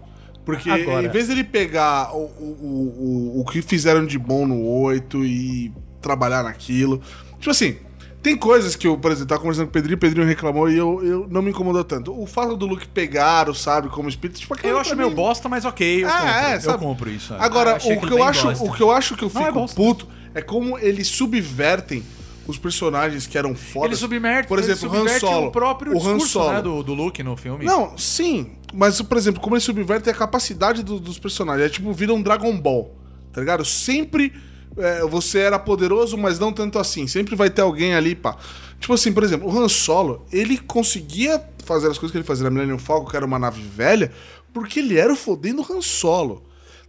Porque 0.46 0.70
Agora- 0.70 1.06
em 1.06 1.10
vez 1.10 1.28
dele 1.28 1.44
pegar 1.44 2.14
o, 2.16 2.20
o, 2.20 2.58
o, 2.62 3.38
o, 3.38 3.42
o 3.42 3.46
que 3.46 3.62
fizeram 3.62 4.06
de 4.06 4.18
bom 4.18 4.46
no 4.46 4.62
8 4.66 5.24
e 5.26 5.74
trabalhar 6.02 6.44
naquilo. 6.44 7.02
Tipo 7.40 7.50
assim, 7.52 7.78
tem 8.22 8.36
coisas 8.38 8.76
que 8.76 8.86
eu, 8.88 8.98
por 8.98 9.12
exemplo, 9.12 9.28
tava 9.30 9.42
conversando 9.42 9.66
com 9.66 9.70
o 9.70 9.74
Pedrinho, 9.74 9.96
o 9.96 10.00
Pedrinho 10.00 10.28
reclamou 10.28 10.70
e 10.70 10.78
eu, 10.78 11.02
eu 11.04 11.28
não 11.30 11.42
me 11.42 11.52
incomodou 11.52 11.84
tanto. 11.84 12.18
O 12.18 12.26
fato 12.26 12.56
do 12.58 12.66
Luke 12.66 12.88
pegar 12.88 13.50
o 13.50 13.54
sabre 13.56 13.90
como 13.90 14.08
espírito, 14.10 14.40
tipo, 14.40 14.54
aquilo 14.54 14.74
Eu 14.74 14.80
acho 14.80 14.92
mim- 14.92 14.98
meio 15.04 15.12
bosta, 15.12 15.48
mas 15.50 15.64
ok, 15.66 16.04
eu 16.04 16.08
Ah, 16.10 16.12
compro. 16.12 16.30
é, 16.72 16.74
eu 16.76 16.80
compro 16.80 17.10
isso. 17.10 17.34
é. 17.34 17.38
Agora, 17.40 17.72
Ah, 17.74 17.76
o, 17.78 17.80
que 18.08 18.14
eu 18.14 18.24
acho, 18.24 18.48
bosta. 18.48 18.64
o 18.66 18.74
que 18.74 18.82
eu 18.82 18.92
acho 18.92 19.16
que 19.18 19.24
eu 19.24 19.32
Não, 19.34 19.42
é 19.42 19.46
fico 19.46 19.60
bosta. 19.60 19.76
puto 19.76 20.08
é 20.34 20.42
como 20.42 20.78
eles 20.78 21.08
subvertem 21.08 22.04
os 22.48 22.58
personagens 22.58 23.26
que 23.26 23.38
eram 23.38 23.56
fodas. 23.56 23.92
Ele 23.92 23.96
submete, 23.98 24.48
por 24.48 24.60
exemplo, 24.60 24.88
ele 24.88 24.88
o 24.88 24.92
Han 24.96 25.00
subverte 25.00 25.20
Solo. 25.22 25.48
o 25.48 25.52
próprio 25.52 25.92
o 25.94 25.96
Han 25.96 26.00
discurso 26.18 26.28
Solo. 26.28 26.52
né, 26.54 26.62
do, 26.62 26.84
do 26.84 26.94
Luke 26.94 27.24
no 27.24 27.38
filme. 27.38 27.64
Não, 27.66 27.98
sim. 27.98 28.52
Mas, 28.74 29.02
por 29.02 29.18
exemplo, 29.18 29.40
como 29.42 29.56
eles 29.56 29.64
subvertem 29.64 30.12
a 30.12 30.16
capacidade 30.16 30.84
do- 30.84 31.00
dos 31.00 31.18
personagens. 31.18 31.66
É 31.68 31.70
tipo, 31.70 31.94
vira 31.94 32.14
um 32.14 32.22
Dragon 32.22 32.56
Ball. 32.60 32.94
Tá 33.32 33.40
ligado? 33.40 33.64
Sempre 33.64 34.34
é, 34.76 35.02
você 35.06 35.40
era 35.40 35.58
poderoso, 35.58 36.18
mas 36.18 36.38
não 36.40 36.52
tanto 36.52 36.78
assim. 36.80 37.08
Sempre 37.08 37.36
vai 37.36 37.50
ter 37.50 37.62
alguém 37.62 37.94
ali, 37.96 38.14
pá. 38.16 38.36
Tipo 38.80 38.94
assim, 38.94 39.14
por 39.14 39.24
exemplo, 39.24 39.48
o 39.48 39.58
Han 39.58 39.70
Solo, 39.70 40.26
ele 40.32 40.58
conseguia 40.58 41.42
fazer 41.64 41.88
as 41.90 41.98
coisas 41.98 42.12
que 42.12 42.18
ele 42.18 42.26
fazia 42.26 42.44
na 42.44 42.50
Millennium 42.50 42.78
Falcon, 42.80 43.10
que 43.10 43.16
era 43.16 43.26
uma 43.26 43.40
nave 43.40 43.62
velha, 43.62 44.12
porque 44.54 44.80
ele 44.80 44.98
era 44.98 45.14
o 45.14 45.16
fodendo 45.16 45.66
Han 45.72 45.80
Solo. 45.82 46.44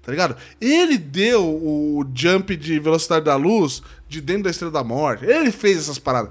Tá 0.04 0.12
ligado? 0.12 0.36
Ele 0.60 0.98
deu 0.98 1.42
o 1.42 2.04
jump 2.14 2.54
de 2.56 2.78
velocidade 2.78 3.24
da 3.24 3.36
luz 3.36 3.82
de 4.06 4.20
dentro 4.20 4.44
da 4.44 4.50
Estrela 4.50 4.72
da 4.72 4.84
Morte. 4.84 5.24
Ele 5.24 5.50
fez 5.50 5.78
essas 5.78 5.98
paradas. 5.98 6.30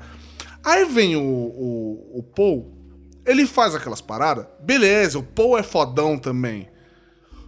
Aí 0.64 0.86
vem 0.86 1.16
o, 1.16 1.22
o, 1.22 2.20
o 2.20 2.24
Paul, 2.24 2.72
ele 3.26 3.45
faz 3.45 3.74
aquelas 3.74 4.02
paradas. 4.02 4.45
Beleza, 4.62 5.18
o 5.18 5.24
Paul 5.24 5.58
é 5.58 5.64
fodão 5.64 6.18
também. 6.18 6.68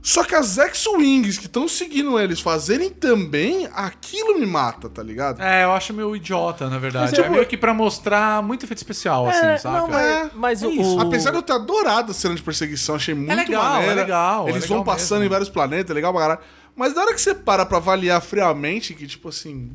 Só 0.07 0.23
que 0.23 0.36
as 0.36 0.60
X-Wings 0.60 1.40
que 1.40 1.48
estão 1.48 1.68
seguindo 1.68 2.19
eles 2.19 2.40
fazerem 2.40 2.91
também, 2.91 3.68
aquilo 3.73 4.38
me 4.40 4.45
mata, 4.45 4.88
tá 4.88 5.02
ligado? 5.02 5.41
É, 5.41 5.64
eu 5.64 5.72
acho 5.72 5.91
meio 5.95 6.15
idiota, 6.15 6.69
na 6.69 6.77
verdade. 6.77 7.10
Mas 7.10 7.18
eu- 7.18 7.26
É 7.26 7.30
meio 7.30 7.45
que 7.48 7.57
pra 7.57 7.73
mostrar 7.73 8.44
muito 8.44 8.64
efeito 8.65 8.77
especial, 8.77 9.27
assim, 9.27 9.45
É, 9.48 9.57
saca? 9.57 9.80
não, 9.80 9.88
mas, 9.88 10.06
É, 10.06 10.30
mas 10.36 10.61
é 10.61 10.68
o, 10.68 10.72
isso. 10.72 10.95
o- 10.98 10.99
Apesar 11.02 11.32
de 11.32 11.38
eu 11.38 11.41
ter 11.41 11.53
adorado 11.53 12.11
a 12.11 12.14
cena 12.14 12.36
de 12.36 12.44
perseguição, 12.44 12.94
achei 12.95 13.15
muito 13.15 13.36
legal, 13.36 13.64
maneira. 13.64 13.94
é 13.94 13.95
legal, 13.95 14.45
é 14.48 14.52
Eles 14.52 14.61
legal 14.61 14.77
vão 14.77 14.86
passando 14.86 15.18
mesmo. 15.22 15.26
em 15.26 15.30
vários 15.30 15.49
planetas, 15.49 15.90
é 15.90 15.94
legal 15.95 16.14
pra 16.14 16.22
caralho. 16.22 16.40
Mas 16.76 16.94
na 16.94 17.02
hora 17.02 17.14
que 17.15 17.19
você 17.22 17.34
para 17.34 17.65
pra 17.65 17.77
avaliar 17.77 18.22
friamente, 18.22 18.94
que 18.94 19.07
tipo 19.07 19.30
assim. 19.30 19.72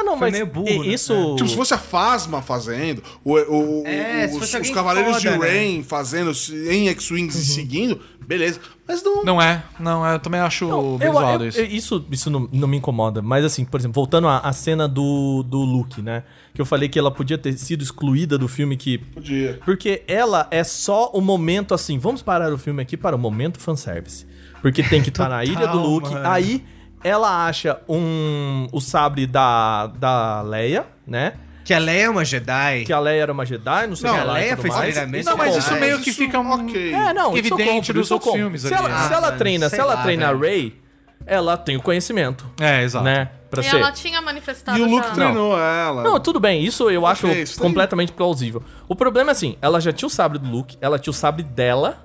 Ah, 0.00 0.04
não, 0.04 0.12
Foi 0.16 0.28
mas 0.30 0.32
meio 0.32 0.46
burro, 0.46 0.84
né? 0.84 0.86
isso... 0.88 1.34
Tipo, 1.36 1.48
se 1.48 1.56
fosse 1.56 1.74
a 1.74 1.78
Fasma 1.78 2.40
fazendo, 2.40 3.02
o, 3.24 3.32
o- 3.34 3.82
É, 3.84 4.26
os, 4.32 4.54
os 4.54 4.70
Cavaleiros 4.70 5.16
foda, 5.16 5.32
de 5.32 5.38
né? 5.38 5.46
Rain 5.48 5.82
fazendo 5.82 6.30
em 6.70 6.88
X-Wings 6.88 7.34
Uhum. 7.34 7.40
e 7.40 7.44
seguindo, 7.44 8.00
beleza. 8.24 8.60
Mas 8.86 9.02
não. 9.02 9.24
Não 9.24 9.42
é, 9.42 9.62
não 9.80 10.06
é. 10.06 10.14
Eu 10.14 10.18
também 10.20 10.40
acho 10.40 10.66
Não, 10.68 10.96
bem 10.96 11.08
eu- 11.08 11.12
zoado 11.14 11.44
eu- 11.44 11.48
isso. 11.48 11.60
isso 11.62 12.06
isso 12.12 12.30
não, 12.30 12.48
não 12.52 12.68
me 12.68 12.76
incomoda. 12.76 13.20
Mas 13.20 13.44
assim, 13.44 13.64
por 13.64 13.80
exemplo, 13.80 13.94
voltando 13.94 14.28
à, 14.28 14.38
à 14.38 14.52
cena 14.52 14.86
do, 14.86 15.42
do 15.42 15.58
Luke, 15.58 16.00
né? 16.00 16.22
Que 16.54 16.60
eu 16.60 16.64
falei 16.66 16.88
que 16.88 16.98
ela 16.98 17.10
podia 17.10 17.36
ter 17.36 17.52
sido 17.58 17.82
excluída 17.82 18.38
do 18.38 18.46
filme 18.48 18.76
que... 18.76 18.98
Podia. 18.98 19.60
Porque 19.64 20.02
ela 20.06 20.46
é 20.50 20.62
só 20.64 21.10
o 21.12 21.20
momento 21.20 21.74
assim, 21.74 21.98
vamos 21.98 22.22
parar 22.22 22.52
o 22.52 22.56
filme 22.58 22.80
aqui 22.82 22.96
para 22.96 23.14
o 23.16 23.18
momento 23.18 23.58
fanservice. 23.58 24.24
Porque 24.62 24.82
tem 24.82 25.02
que 25.02 25.08
estar 25.08 25.28
na 25.28 25.44
ilha 25.44 25.66
do 25.68 25.78
Luke, 25.78 26.10
mano. 26.10 26.28
aí 26.28 26.64
ela 27.02 27.46
acha 27.46 27.80
um 27.88 28.66
o 28.72 28.80
sabre 28.80 29.26
da, 29.26 29.86
da 29.88 30.42
Leia, 30.42 30.86
né? 31.06 31.34
Que 31.64 31.74
a 31.74 31.78
Leia 31.78 32.04
é 32.04 32.10
uma 32.10 32.24
Jedi. 32.24 32.84
Que 32.84 32.92
a 32.94 32.98
Leia 32.98 33.22
era 33.22 33.32
uma 33.32 33.44
Jedi, 33.44 33.86
não 33.86 33.94
sei 33.96 34.08
o 34.08 34.12
Não, 34.12 34.20
que 34.20 34.26
lá 34.26 34.34
a 34.34 34.38
e 34.40 34.42
Leia 34.44 34.56
foi 34.56 34.70
mais. 34.70 34.80
treinamento 34.94 35.24
Não, 35.28 35.36
mas 35.36 35.56
isso 35.56 35.74
meio 35.74 35.98
que 36.00 36.08
Isso, 36.10 36.18
fica 36.18 36.40
um... 36.40 36.50
ok. 36.50 36.94
É, 36.94 37.12
não, 37.12 37.36
evidente 37.36 37.92
dos 37.92 38.08
eu 38.10 38.14
outros 38.16 38.32
filmes 38.34 38.62
se 38.62 38.72
ela, 38.72 38.88
né? 38.88 39.06
se 39.06 39.12
ela 39.12 39.28
Ah, 39.28 39.32
treina, 39.32 39.68
se 39.68 39.78
ela 39.78 39.94
lá, 39.94 40.02
treina 40.02 40.28
a 40.28 40.32
velho. 40.32 40.40
Rey, 40.42 40.80
ela 41.26 41.58
tem 41.58 41.76
o 41.76 41.82
conhecimento, 41.82 42.46
É, 42.58 42.82
exato. 42.82 43.04
né? 43.04 43.28
Pra 43.50 43.60
E 43.60 43.64
ser. 43.64 43.76
ela 43.76 43.92
tinha 43.92 44.20
manifestado 44.22 44.78
E 44.78 44.82
o 44.82 44.86
Luke 44.86 45.08
já. 45.08 45.14
treinou 45.14 45.58
ela. 45.58 46.02
Não, 46.02 46.18
tudo 46.18 46.40
bem, 46.40 46.62
isso 46.64 46.88
eu 46.90 47.04
acho 47.06 47.26
isso 47.28 47.60
completamente 47.60 48.12
plausível. 48.12 48.62
O 48.88 48.96
problema 48.96 49.30
é 49.30 49.32
assim, 49.32 49.56
ela 49.60 49.78
já 49.80 49.92
tinha 49.92 50.06
o 50.06 50.10
sabre 50.10 50.38
do 50.38 50.48
Luke, 50.48 50.76
ela 50.80 50.98
tinha 50.98 51.10
o 51.10 51.14
sabre 51.14 51.42
dela, 51.42 52.02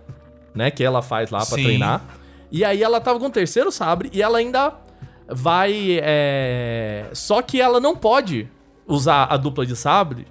né, 0.54 0.72
que 0.72 0.84
ela 0.84 1.02
faz 1.02 1.30
lá 1.32 1.40
pra 1.40 1.56
Sim. 1.58 1.64
treinar. 1.64 2.02
E 2.52 2.64
aí 2.66 2.84
ela 2.84 3.00
tava 3.02 3.18
com 3.20 3.26
o 3.28 3.30
terceiro 3.30 3.72
sabre 3.72 4.10
e 4.14 4.22
ela 4.22 4.38
ainda 4.38 4.74
vai 5.28 6.00
é... 6.02 7.10
só 7.14 7.42
que 7.42 7.62
ela 7.62 7.80
não 7.80 7.96
pode 7.96 8.50
usar 8.88 9.26
a 9.26 9.38
dupla 9.38 9.66
de 9.66 9.76
sabre, 9.76 10.28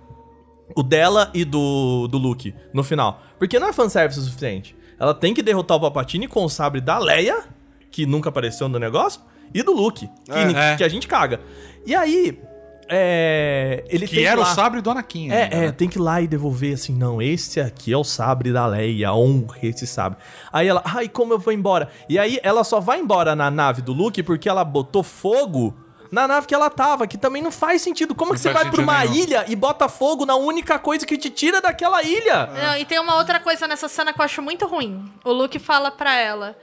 o 0.75 0.83
dela 0.83 1.31
e 1.35 1.45
do 1.45 2.09
do 2.09 2.19
Luke 2.19 2.55
no 2.73 2.83
final, 2.83 3.23
porque 3.39 3.59
não 3.59 3.69
é 3.69 3.73
fanservice 3.73 4.19
o 4.19 4.23
suficiente. 4.23 4.77
Ela 4.99 5.15
tem 5.15 5.35
que 5.35 5.43
derrotar 5.43 5.77
o 5.77 5.81
Palpatine 5.81 6.29
com 6.29 6.45
o 6.45 6.49
sabre 6.49 6.81
da 6.81 6.99
Leia, 6.99 7.45
que 7.91 8.07
nunca 8.07 8.29
apareceu 8.29 8.69
no 8.69 8.79
negócio, 8.79 9.21
e 9.53 9.63
do 9.63 9.73
Luke, 9.73 10.07
que, 10.07 10.33
É. 10.33 10.73
É. 10.73 10.77
que 10.77 10.85
a 10.85 10.89
gente 10.89 11.09
caga. 11.09 11.41
E 11.85 11.95
aí, 11.95 12.41
é, 12.89 13.85
ele 13.89 14.07
Que 14.07 14.17
tem 14.17 14.25
era 14.25 14.41
o 14.41 14.45
lá- 14.45 14.55
sabre 14.55 14.81
do 14.81 14.91
Anakin. 14.91 15.31
É, 15.31 15.43
ainda, 15.45 15.57
é, 15.57 15.61
né? 15.67 15.73
tem 15.73 15.89
que 15.89 15.99
ir 15.99 16.01
lá 16.03 16.21
e 16.21 16.27
devolver 16.27 16.75
assim, 16.75 16.93
não, 16.95 17.21
esse 17.23 17.61
aqui 17.61 17.93
é 17.93 17.97
o 17.97 18.05
sabre 18.05 18.53
da 18.53 18.67
Leia, 18.67 19.13
honre 19.15 19.69
esse 19.69 19.87
sabre. 19.87 20.19
Aí 20.53 20.69
ela, 20.69 20.83
ai, 20.85 21.09
como 21.09 21.33
eu 21.33 21.39
vou 21.39 21.53
embora? 21.53 21.89
E 22.09 22.19
aí 22.19 22.39
ela 22.43 22.65
só 22.65 22.81
vai 22.81 22.99
embora 23.01 23.35
na 23.37 23.51
nave 23.51 23.83
do 23.83 23.93
Luke 23.93 24.23
porque 24.23 24.49
ela 24.49 24.65
botou 24.65 25.03
fogo 25.03 25.75
na 26.11 26.29
nave 26.29 26.47
que 26.47 26.55
ela 26.55 26.69
tava, 26.69 27.07
que 27.07 27.17
também 27.17 27.41
não 27.41 27.51
faz 27.51 27.81
sentido. 27.81 28.15
Como 28.15 28.31
Não 28.33 28.35
que 28.35 28.41
você 28.43 28.53
vai 28.53 28.71
pra 28.71 28.83
uma 28.83 28.99
nenhum. 29.01 29.15
ilha 29.15 29.45
e 29.49 29.57
bota 29.57 29.89
fogo 29.89 30.27
na 30.27 30.37
única 30.37 30.79
coisa 30.79 31.07
que 31.07 31.17
te 31.17 31.31
tira 31.31 31.59
daquela 31.63 32.03
ilha? 32.03 32.47
Não, 32.49 32.77
e 32.77 32.85
tem 32.85 32.99
uma 33.01 33.17
outra 33.17 33.41
coisa 33.41 33.67
nessa 33.67 33.89
cena 33.89 34.13
que 34.13 34.21
eu 34.21 34.25
acho 34.25 34.43
muito 34.43 34.67
ruim. 34.67 35.11
O 35.25 35.33
Luke 35.33 35.59
fala 35.59 35.91
pra 35.91 36.15
ela: 36.15 36.55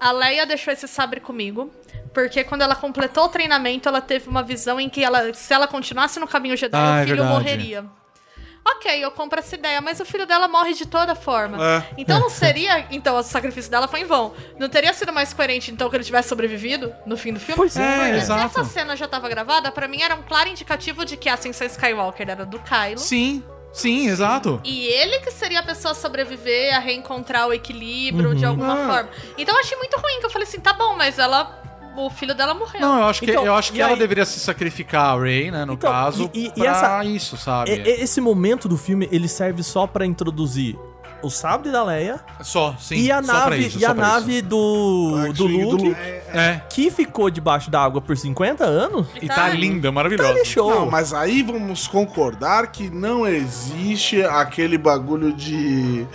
A 0.00 0.12
Leia 0.12 0.46
deixou 0.46 0.72
esse 0.72 0.86
sabre 0.88 1.20
comigo. 1.20 1.70
Porque 2.14 2.42
quando 2.42 2.62
ela 2.62 2.74
completou 2.74 3.24
o 3.24 3.28
treinamento, 3.28 3.88
ela 3.88 4.00
teve 4.00 4.28
uma 4.28 4.42
visão 4.42 4.80
em 4.80 4.88
que 4.88 5.04
ela, 5.04 5.32
se 5.34 5.52
ela 5.52 5.68
continuasse 5.68 6.18
no 6.18 6.26
caminho 6.26 6.56
Jedi, 6.56 6.76
Ah, 6.76 6.94
o 6.94 6.96
é 6.98 7.02
filho 7.04 7.16
verdade. 7.16 7.32
morreria. 7.32 7.84
Ok, 8.66 9.02
eu 9.02 9.10
compro 9.10 9.38
essa 9.38 9.54
ideia, 9.54 9.80
mas 9.80 9.98
o 10.00 10.04
filho 10.04 10.26
dela 10.26 10.46
morre 10.48 10.74
de 10.74 10.84
toda 10.86 11.14
forma. 11.14 11.56
É. 11.62 11.84
Então 11.96 12.18
não 12.20 12.28
seria. 12.28 12.86
Então 12.90 13.16
o 13.16 13.22
sacrifício 13.22 13.70
dela 13.70 13.88
foi 13.88 14.00
em 14.00 14.04
vão. 14.04 14.34
Não 14.58 14.68
teria 14.68 14.92
sido 14.92 15.12
mais 15.12 15.32
coerente, 15.32 15.70
então, 15.70 15.88
que 15.88 15.96
ele 15.96 16.04
tivesse 16.04 16.28
sobrevivido 16.28 16.92
no 17.06 17.16
fim 17.16 17.32
do 17.32 17.40
filme? 17.40 17.56
Pois 17.56 17.76
é, 17.76 17.96
Porque 17.98 18.16
exato. 18.16 18.40
se 18.40 18.60
essa 18.60 18.64
cena 18.64 18.94
já 18.96 19.06
tava 19.08 19.28
gravada, 19.28 19.70
pra 19.70 19.88
mim 19.88 20.02
era 20.02 20.14
um 20.14 20.22
claro 20.22 20.48
indicativo 20.48 21.04
de 21.04 21.16
que 21.16 21.28
a 21.28 21.34
Ascensão 21.34 21.66
Skywalker 21.66 22.28
era 22.28 22.44
do 22.44 22.58
Kylo. 22.58 22.98
Sim, 22.98 23.42
sim, 23.78 24.08
exato. 24.08 24.60
E 24.64 24.86
ele 24.86 25.18
que 25.20 25.30
seria 25.30 25.60
a 25.60 25.62
pessoa 25.62 25.92
a 25.92 25.94
sobreviver, 25.94 26.74
a 26.76 26.78
reencontrar 26.78 27.46
o 27.48 27.52
equilíbrio 27.52 28.34
de 28.34 28.44
alguma 28.44 28.72
Ah. 28.74 28.86
forma. 28.86 29.10
Então 29.36 29.54
eu 29.54 29.60
achei 29.60 29.76
muito 29.78 29.96
ruim, 29.98 30.20
que 30.20 30.26
eu 30.26 30.30
falei 30.30 30.46
assim, 30.46 30.60
tá 30.60 30.72
bom, 30.72 30.96
mas 30.96 31.18
ela. 31.18 31.56
O 31.96 32.08
filho 32.10 32.32
dela 32.32 32.54
morreu. 32.54 32.80
Não, 32.80 32.98
eu 33.00 33.06
acho 33.06 33.18
que, 33.20 33.28
Então, 33.28 33.44
eu 33.44 33.52
acho 33.56 33.72
e 33.72 33.74
que 33.74 33.80
ela 33.82 33.94
aí- 33.94 33.98
deveria 33.98 34.24
se 34.24 34.38
sacrificar 34.38 35.16
a 35.16 35.20
Rey, 35.20 35.50
né, 35.50 35.64
no 35.64 35.72
Então, 35.72 35.90
caso, 35.90 36.30
e- 36.32 36.44
e- 36.44 36.46
e 36.46 36.50
pra 36.52 36.70
essa- 36.70 37.04
isso, 37.04 37.36
sabe? 37.36 37.72
E- 37.72 37.74
e- 37.82 38.00
Esse 38.04 38.20
momento 38.20 38.68
do 38.68 38.76
filme, 38.76 39.08
ele 39.10 39.26
serve 39.26 39.64
só 39.64 39.84
pra 39.84 40.06
introduzir 40.06 40.78
o 41.22 41.30
sabre 41.30 41.70
da 41.72 41.82
Leia 41.82 42.20
Só, 42.42 42.74
sim. 42.78 42.96
e 42.96 43.10
a 43.10 43.20
nave, 43.20 43.66
isso, 43.66 43.78
e 43.78 43.84
a 43.84 43.88
isso. 43.90 43.96
nave 44.00 44.42
do, 44.42 45.32
do 45.34 45.46
Luke. 45.46 45.96
É, 46.32 46.60
que 46.70 46.90
ficou 46.90 47.30
debaixo 47.30 47.70
da 47.70 47.82
água 47.82 48.00
por 48.00 48.16
50 48.16 48.64
anos. 48.64 49.06
e 49.20 49.26
tá 49.26 49.48
linda, 49.48 49.88
Tá 49.88 49.92
maravilhosa. 49.92 50.34
de 50.34 50.44
show. 50.44 50.70
Não, 50.70 50.90
mas 50.90 51.12
aí 51.14 51.42
vamos 51.42 51.86
concordar 51.88 52.66
que 52.68 52.88
não 52.90 53.26
existe 53.26 54.22
aquele 54.22 54.76
bagulho 54.78 55.32
de, 55.32 56.06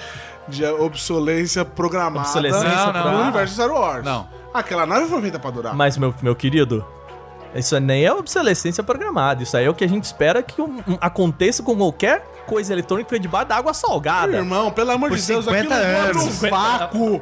de 0.47 0.63
obsolência 0.65 1.65
programada 1.65 2.19
Obsolescência 2.25 2.69
Não, 2.69 2.77
não. 2.77 2.85
no 2.87 2.91
programada. 2.93 3.23
universo 3.23 3.55
de 3.55 3.61
Star 3.61 3.71
Wars. 3.71 4.05
Não. 4.05 4.27
Aquela 4.53 4.85
nave 4.85 5.07
foi 5.07 5.19
feita 5.21 5.39
pra 5.39 5.49
durar. 5.49 5.75
Mas, 5.75 5.97
meu, 5.97 6.13
meu 6.21 6.35
querido, 6.35 6.85
isso 7.59 7.79
nem 7.79 8.03
é 8.05 8.11
obsolescência 8.13 8.83
programada. 8.83 9.43
Isso 9.43 9.55
aí 9.55 9.65
é 9.65 9.69
o 9.69 9.73
que 9.73 9.83
a 9.83 9.89
gente 9.89 10.03
espera 10.05 10.41
que 10.43 10.61
um- 10.61 10.79
um- 10.87 10.97
aconteça 10.99 11.61
com 11.63 11.75
qualquer 11.75 12.25
coisa 12.47 12.73
eletrônica 12.73 13.17
debaixo 13.19 13.47
da 13.47 13.55
água 13.55 13.73
salgada. 13.73 14.35
Irmão, 14.37 14.71
pelo 14.71 14.91
amor 14.91 15.09
Por 15.09 15.17
de 15.17 15.25
Deus, 15.25 15.45
50 15.45 15.75
aquilo 15.75 15.97
anos. 15.97 16.41
no 16.41 16.49
vácuo. 16.49 17.21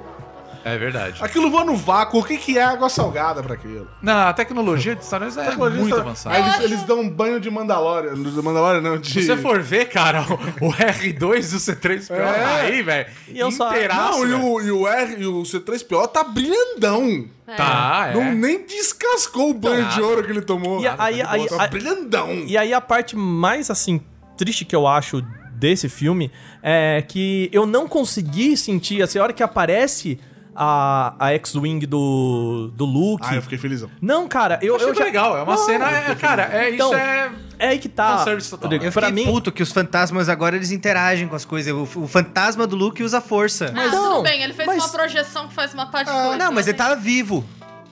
É 0.64 0.78
verdade. 0.78 1.18
Aquilo 1.24 1.50
voa 1.50 1.66
no 1.66 1.76
vácuo, 1.76 2.20
o 2.20 2.24
que, 2.24 2.38
que 2.38 2.58
é 2.58 2.64
água 2.64 2.88
salgada 2.90 3.42
pra 3.42 3.56
aquilo? 3.56 3.88
Não, 4.02 4.28
a 4.28 4.34
tecnologia 4.34 4.96
de 4.96 5.04
Star 5.06 5.22
Wars 5.22 5.36
é 5.38 5.56
muito 5.56 5.82
está- 5.90 6.02
avançada. 6.02 6.36
Aí 6.36 6.42
eles, 6.44 6.54
acho- 6.56 6.64
eles 6.64 6.84
dão 6.84 7.00
um 7.00 7.10
banho 7.10 7.40
de 7.40 7.50
Mandalorian. 7.50 8.14
De 8.14 8.42
Mandalorian 8.42 8.82
não, 8.82 8.98
de... 8.98 9.10
Se 9.12 9.26
você 9.26 9.38
for 9.38 9.60
ver, 9.62 9.86
cara, 9.90 10.22
o, 10.62 10.68
o 10.68 10.74
R2 10.74 11.52
e 11.52 11.56
o 11.56 11.60
C3PO 11.60 12.12
É. 12.14 12.62
aí, 12.62 12.82
velho, 12.84 13.08
E 13.28 13.40
eu 13.40 13.52
só- 13.52 13.72
Não, 13.72 14.28
e 14.28 14.34
o, 14.34 14.62
e 14.62 14.72
o 14.72 14.88
R 14.88 15.16
e 15.22 15.26
o 15.26 15.42
C3PO 15.44 16.08
tá 16.08 16.24
brilhandão. 16.24 17.26
Tá, 17.58 18.10
é. 18.12 18.14
Não, 18.14 18.34
nem 18.34 18.66
descascou 18.66 19.50
o 19.50 19.54
banho 19.54 19.82
Nada. 19.84 19.96
de 19.96 20.02
ouro 20.02 20.24
que 20.24 20.32
ele 20.32 20.42
tomou. 20.42 20.82
E 20.82 20.88
aí- 20.88 21.22
aí- 21.22 21.48
tá 21.48 21.64
aí- 21.64 21.70
brilhandão. 21.70 22.30
E 22.48 22.58
aí 22.58 22.74
a 22.74 22.80
parte 22.80 23.16
mais, 23.16 23.70
assim, 23.70 24.00
triste 24.38 24.64
que 24.64 24.76
eu 24.76 24.88
acho 24.88 25.22
desse 25.54 25.90
filme 25.90 26.32
é 26.64 27.04
que 27.08 27.50
eu 27.52 27.66
não 27.66 27.88
consegui 27.88 28.56
sentir, 28.56 29.02
assim, 29.02 29.20
a 29.20 29.24
hora 29.24 29.34
que 29.34 29.44
aparece 29.44 30.20
a, 30.56 31.14
a 31.20 31.32
X-Wing 31.34 31.86
do, 31.86 32.72
do 32.76 32.86
Luke... 32.86 33.26
Ah, 33.28 33.36
eu 33.36 33.42
fiquei 33.42 33.58
felizão. 33.58 33.90
Não, 34.02 34.28
cara, 34.28 34.60
eu, 34.62 34.76
Achei 34.76 34.90
eu 34.90 34.96
já... 34.96 35.04
legal, 35.04 35.38
é 35.38 35.44
uma 35.44 35.56
Não, 35.56 35.66
cena, 35.66 35.90
é, 35.90 36.16
cara, 36.16 36.44
é, 36.52 36.74
Então, 36.74 36.88
isso 36.90 36.96
é... 36.98 37.32
É 37.62 37.68
aí 37.68 37.78
que 37.78 37.88
tá. 37.88 38.26
Total. 38.26 38.74
Eu 38.74 38.92
pra 38.92 39.08
fiquei 39.10 39.24
mim... 39.24 39.32
puto 39.32 39.52
que 39.52 39.62
os 39.62 39.72
fantasmas 39.72 40.28
agora 40.30 40.56
eles 40.56 40.72
interagem 40.72 41.28
com 41.28 41.36
as 41.36 41.46
coisas. 41.46 41.72
O, 41.72 41.84
o 42.02 42.08
fantasma 42.08 42.66
do 42.66 42.76
Luke 42.76 43.04
usa 43.04 43.22
força. 43.22 43.72
Ah, 43.76 43.88
Não, 43.88 44.14
tudo 44.14 44.24
bem, 44.24 44.42
ele 44.42 44.52
fez 44.52 44.66
mas- 44.66 44.84
uma 44.84 44.90
projeção 44.90 45.48
que 45.48 45.54
faz 45.54 45.72
uma 45.72 45.86
parte 45.86 46.10
Ah, 46.10 46.36
não, 46.38 46.52
mas 46.52 46.68
ele 46.68 46.76
assim. 46.76 46.90
tava 46.90 47.00
vivo. 47.00 47.46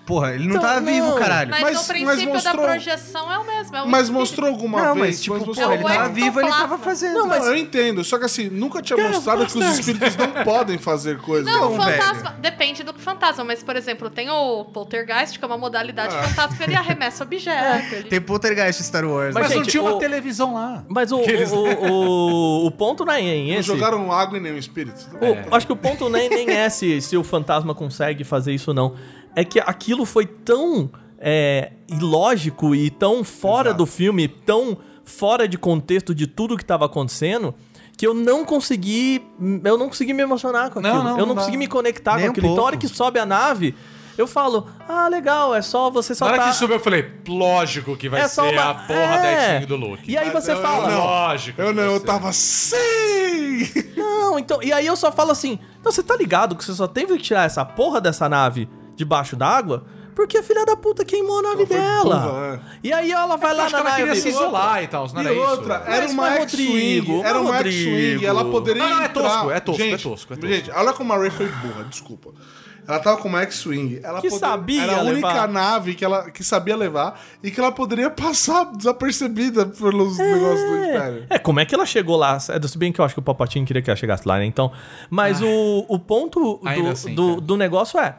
Porra, 0.09 0.33
ele 0.33 0.45
não 0.47 0.55
Então, 0.55 0.61
tava 0.67 0.81
vivo, 0.81 1.07
não. 1.09 1.15
caralho. 1.19 1.51
Mas, 1.51 1.61
Mas- 1.61 1.71
o 1.71 1.75
mas 1.75 1.87
princípio 1.87 2.33
mostrou- 2.33 2.55
da 2.57 2.63
projeção 2.63 3.31
é 3.31 3.37
o 3.37 3.45
mesmo. 3.45 3.75
É 3.75 3.81
o 3.83 3.87
Mas 3.87 4.01
espírito. 4.05 4.19
mostrou 4.19 4.49
alguma 4.49 4.81
Não, 4.81 4.93
vez. 4.95 5.05
mas 5.05 5.21
tipo, 5.21 5.35
mostrou 5.45 5.67
pô, 5.67 5.73
ele 5.75 5.83
É 5.83 5.87
tava 5.97 6.09
vivo, 6.09 6.39
ele 6.39 6.49
tava 6.49 6.63
ectoplasma. 6.63 6.77
fazendo. 6.79 7.13
Não, 7.27 7.33
eu 7.35 7.55
entendo. 7.55 8.03
Só 8.03 8.17
que 8.17 8.25
assim, 8.25 8.49
nunca 8.49 8.81
tinha 8.81 8.97
mostrado 8.97 9.45
que 9.45 9.55
os 9.59 9.77
espíritos 9.79 10.15
não 10.17 10.31
podem 10.43 10.79
fazer 10.79 11.19
coisas. 11.19 11.45
Não, 11.45 11.73
o 11.73 11.77
Não, 11.77 11.83
fantasma. 11.83 12.35
Depende 12.39 12.81
do 12.81 12.91
fantasma, 12.95 13.43
mas, 13.43 13.61
por 13.61 13.75
exemplo, 13.75 14.09
tem 14.09 14.31
o 14.31 14.65
poltergeist, 14.65 15.37
que 15.37 15.45
é 15.45 15.47
uma 15.47 15.59
modalidade 15.59 16.15
Ah. 16.15 16.23
fantasma 16.23 16.57
que 16.57 16.63
ele 16.63 16.75
arremessa 16.75 17.23
objeto. 17.23 17.93
ele- 17.93 18.03
Tem 18.09 18.19
poltergeist 18.19 18.81
Star 18.83 19.05
Wars. 19.05 19.35
Mas, 19.35 19.43
Mas, 19.43 19.51
não 19.53 19.57
gente, 19.63 19.69
tinha 19.71 19.83
uma 19.83 19.93
o- 19.93 19.99
televisão 19.99 20.55
lá. 20.55 20.83
Mas 20.89 21.11
o, 21.11 21.17
o, 21.19 21.91
o, 21.91 22.65
o 22.65 22.71
ponto 22.71 23.05
não 23.05 23.13
é 23.13 23.21
em 23.21 23.51
Não 23.51 23.59
esse. 23.59 23.67
jogaram 23.67 24.11
água 24.11 24.39
em 24.39 24.41
nenhum 24.41 24.57
espírito. 24.57 25.05
O- 25.21 25.55
Acho 25.55 25.67
que 25.67 25.73
o 25.73 25.75
ponto 25.75 26.09
nem, 26.09 26.27
nem 26.29 26.49
é 26.49 26.67
se, 26.67 26.99
se 26.99 27.15
o 27.15 27.23
fantasma 27.23 27.75
consegue 27.75 28.23
fazer 28.23 28.53
isso 28.53 28.71
ou 28.71 28.75
não. 28.75 28.95
É 29.35 29.43
que 29.43 29.59
aquilo 29.59 30.05
foi 30.05 30.25
tão 30.25 30.89
é, 31.19 31.71
ilógico 31.87 32.73
e 32.73 32.89
tão 32.89 33.23
fora 33.23 33.69
Exato. 33.69 33.77
do 33.77 33.85
filme, 33.85 34.27
tão 34.27 34.77
fora 35.03 35.47
de 35.47 35.57
contexto 35.57 36.13
de 36.15 36.27
tudo 36.27 36.57
que 36.57 36.63
tava 36.65 36.85
acontecendo, 36.85 37.53
que 37.97 38.05
eu 38.07 38.13
não 38.13 38.45
consegui. 38.45 39.21
Eu 39.63 39.77
não 39.77 39.87
consegui 39.89 40.13
me 40.13 40.23
emocionar 40.23 40.69
com 40.71 40.79
Não, 40.81 40.89
aquilo. 40.89 41.03
não, 41.03 41.11
eu 41.11 41.17
não 41.19 41.25
não 41.27 41.35
dá. 41.35 41.41
consegui 41.41 41.57
me 41.57 41.67
conectar 41.67 42.15
Nem 42.15 42.23
com 42.25 42.27
um 42.27 42.31
aquilo. 42.31 42.47
Então, 42.53 42.63
a 42.63 42.67
hora 42.67 42.77
que 42.77 42.87
sobe 42.87 43.19
a 43.19 43.25
nave, 43.25 43.75
eu 44.17 44.27
falo, 44.27 44.67
ah, 44.87 45.07
legal, 45.07 45.53
é 45.55 45.61
só 45.61 45.89
você 45.89 46.11
Na 46.13 46.15
soltar. 46.15 46.39
hora 46.39 46.49
que 46.51 46.55
subiu, 46.57 46.75
eu 46.77 46.79
falei, 46.81 47.11
lógico 47.27 47.95
que 47.97 48.07
vai 48.09 48.21
É 48.21 48.27
ser 48.27 48.41
uma- 48.41 48.69
a 48.69 48.73
porra 48.75 49.17
da 49.17 49.27
é. 49.27 49.45
X-Wing 49.55 49.65
do 49.65 49.75
Luke. 49.75 50.11
E 50.11 50.17
aí 50.17 50.29
você 50.29 50.51
eu- 50.53 50.61
fala. 50.61 50.87
eu 50.87 50.91
não. 50.91 51.05
Lógico. 51.05 51.61
Eu 51.61 51.73
não, 51.73 51.83
eu 51.83 51.99
tava 51.99 52.31
sim! 52.33 53.69
Não, 53.95 54.37
então. 54.39 54.61
E 54.63 54.71
aí 54.71 54.85
eu 54.85 54.95
só 54.95 55.11
falo 55.11 55.31
assim: 55.31 55.59
não, 55.83 55.91
você 55.91 56.03
tá 56.03 56.15
ligado 56.15 56.55
que 56.55 56.63
você 56.63 56.73
só 56.73 56.87
teve 56.87 57.17
que 57.17 57.23
tirar 57.23 57.43
essa 57.45 57.63
porra 57.65 57.99
dessa 57.99 58.27
nave 58.29 58.69
debaixo 58.99 59.35
d'água? 59.35 59.85
Porque 60.13 60.37
a 60.37 60.43
filha 60.43 60.65
da 60.65 60.75
puta 60.75 61.05
queimou 61.05 61.39
a 61.39 61.41
nave 61.41 61.65
dela. 61.65 62.17
burra, 62.19 62.61
E 62.83 62.91
aí 62.91 63.09
ela 63.09 63.37
vai 63.37 63.51
Eu 63.53 63.57
lá 63.57 63.69
na 63.69 63.79
ela 63.79 63.91
queria 63.91 64.05
nave. 64.07 64.19
se 64.19 64.27
isolar 64.27 64.83
e 64.83 64.87
tal, 64.87 65.07
não 65.13 65.21
E 65.21 65.25
era 65.25 65.33
isso? 65.33 65.43
outra, 65.49 65.79
Mas 65.87 65.95
era 65.97 66.07
uma 66.09 66.29
X-Wing. 66.41 66.99
Rodrigo, 66.99 67.23
Era 67.23 67.39
uma 67.39 67.55
Rodrigo. 67.55 67.89
X-Wing. 67.95 68.25
Ela 68.25 68.45
poderia 68.45 68.83
Não, 68.83 68.89
não, 68.97 69.01
é 69.03 69.07
tosco, 69.07 69.51
é 69.51 69.59
tosco, 69.61 69.81
é 69.81 69.85
Gente, 69.85 70.03
tosco, 70.03 70.33
é 70.33 70.35
tosco. 70.35 70.53
Gente, 70.53 70.71
olha 70.71 70.91
como 70.91 71.13
a 71.13 71.17
Ray 71.17 71.29
foi 71.29 71.47
burra, 71.47 71.85
desculpa. 71.85 72.31
Ela 72.85 72.99
tava 72.99 73.17
com 73.17 73.29
uma 73.29 73.41
X-Wing. 73.43 74.01
Ela 74.03 74.19
Que 74.19 74.29
sabia 74.31 74.81
Era 74.83 74.97
a 74.97 75.03
única 75.03 75.27
levar. 75.27 75.47
nave 75.47 75.93
que 75.95 76.03
ela 76.03 76.29
que 76.31 76.43
sabia 76.43 76.75
levar 76.75 77.21
e 77.41 77.49
que 77.49 77.59
ela 77.59 77.71
poderia 77.71 78.09
passar 78.09 78.65
desapercebida 78.75 79.67
pelos 79.67 80.17
negócios 80.17 80.69
do 80.69 80.75
Império. 80.77 81.25
É, 81.29 81.39
como 81.39 81.61
é 81.61 81.65
que 81.65 81.73
ela 81.73 81.85
chegou 81.85 82.17
lá? 82.17 82.35
É, 82.49 82.67
Se 82.67 82.77
bem 82.77 82.91
que 82.91 82.99
eu 82.99 83.05
acho 83.05 83.13
que 83.13 83.19
o 83.19 83.23
Papatinho 83.23 83.65
queria 83.65 83.81
que 83.81 83.89
ela 83.89 83.95
chegasse 83.95 84.27
lá, 84.27 84.37
né? 84.37 84.45
Então. 84.45 84.69
Mas 85.09 85.41
o, 85.41 85.85
o 85.87 85.97
ponto 85.97 86.59
do, 86.61 86.87
assim, 86.89 87.15
do, 87.15 87.39
do 87.39 87.55
negócio 87.55 87.97
é. 87.99 88.17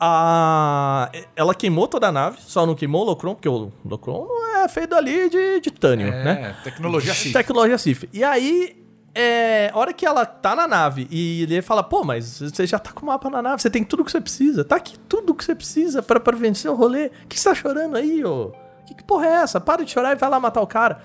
A, 0.00 1.10
ela 1.34 1.54
queimou 1.54 1.88
toda 1.88 2.08
a 2.08 2.12
nave, 2.12 2.38
só 2.40 2.64
não 2.64 2.74
queimou 2.74 3.02
o 3.02 3.04
Locron, 3.04 3.34
porque 3.34 3.48
o 3.48 3.72
Locron 3.84 4.26
é 4.64 4.68
feito 4.68 4.94
ali 4.94 5.28
de 5.28 5.60
titânio, 5.60 6.08
É, 6.08 6.24
né? 6.24 6.56
tecnologia 6.62 7.12
Sith. 7.14 7.32
Tecnologia 7.32 7.76
Sif. 7.78 8.08
E 8.12 8.22
aí, 8.22 8.76
é, 9.14 9.70
a 9.74 9.78
hora 9.78 9.92
que 9.92 10.06
ela 10.06 10.24
tá 10.24 10.54
na 10.54 10.68
nave 10.68 11.08
e 11.10 11.42
ele 11.42 11.60
fala, 11.62 11.82
pô, 11.82 12.04
mas 12.04 12.38
você 12.40 12.66
já 12.66 12.78
tá 12.78 12.92
com 12.92 13.02
o 13.02 13.06
mapa 13.06 13.28
na 13.28 13.42
nave, 13.42 13.60
você 13.60 13.68
tem 13.70 13.82
tudo 13.82 14.04
que 14.04 14.12
você 14.12 14.20
precisa. 14.20 14.64
Tá 14.64 14.76
aqui 14.76 14.96
tudo 15.08 15.34
que 15.34 15.44
você 15.44 15.54
precisa 15.54 16.00
pra, 16.02 16.20
pra 16.20 16.36
vencer 16.36 16.70
o 16.70 16.74
rolê. 16.74 17.06
O 17.24 17.26
que 17.28 17.38
você 17.38 17.48
tá 17.48 17.54
chorando 17.54 17.96
aí, 17.96 18.24
ô? 18.24 18.52
Que, 18.86 18.94
que 18.94 19.02
porra 19.04 19.26
é 19.26 19.30
essa? 19.42 19.60
Para 19.60 19.84
de 19.84 19.90
chorar 19.90 20.12
e 20.12 20.16
vai 20.16 20.30
lá 20.30 20.38
matar 20.38 20.60
o 20.60 20.66
cara. 20.66 21.00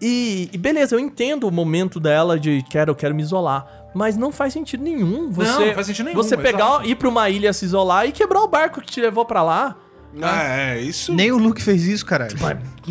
E, 0.00 0.48
e 0.52 0.56
beleza, 0.56 0.94
eu 0.94 1.00
entendo 1.00 1.46
o 1.46 1.50
momento 1.52 2.00
dela 2.00 2.38
de 2.38 2.64
quero, 2.70 2.92
eu 2.92 2.94
quero 2.94 3.14
me 3.14 3.22
isolar. 3.22 3.79
Mas 3.94 4.16
não 4.16 4.30
faz 4.30 4.52
sentido 4.52 4.82
nenhum 4.84 5.30
você, 5.30 5.50
Não, 5.50 5.66
não 5.66 5.74
faz 5.74 5.86
sentido 5.86 6.06
nenhum, 6.06 6.16
você 6.16 6.36
pegar, 6.36 6.66
exato. 6.66 6.86
ir 6.88 6.94
pra 6.94 7.08
uma 7.08 7.28
ilha, 7.28 7.52
se 7.52 7.64
isolar 7.64 8.06
e 8.06 8.12
quebrar 8.12 8.42
o 8.42 8.48
barco 8.48 8.80
que 8.80 8.86
te 8.86 9.00
levou 9.00 9.24
pra 9.24 9.42
lá. 9.42 9.76
Ah, 10.20 10.42
é, 10.42 10.80
isso. 10.80 11.14
Nem 11.14 11.30
o 11.30 11.38
Luke 11.38 11.62
fez 11.62 11.84
isso, 11.84 12.04
caralho. 12.04 12.36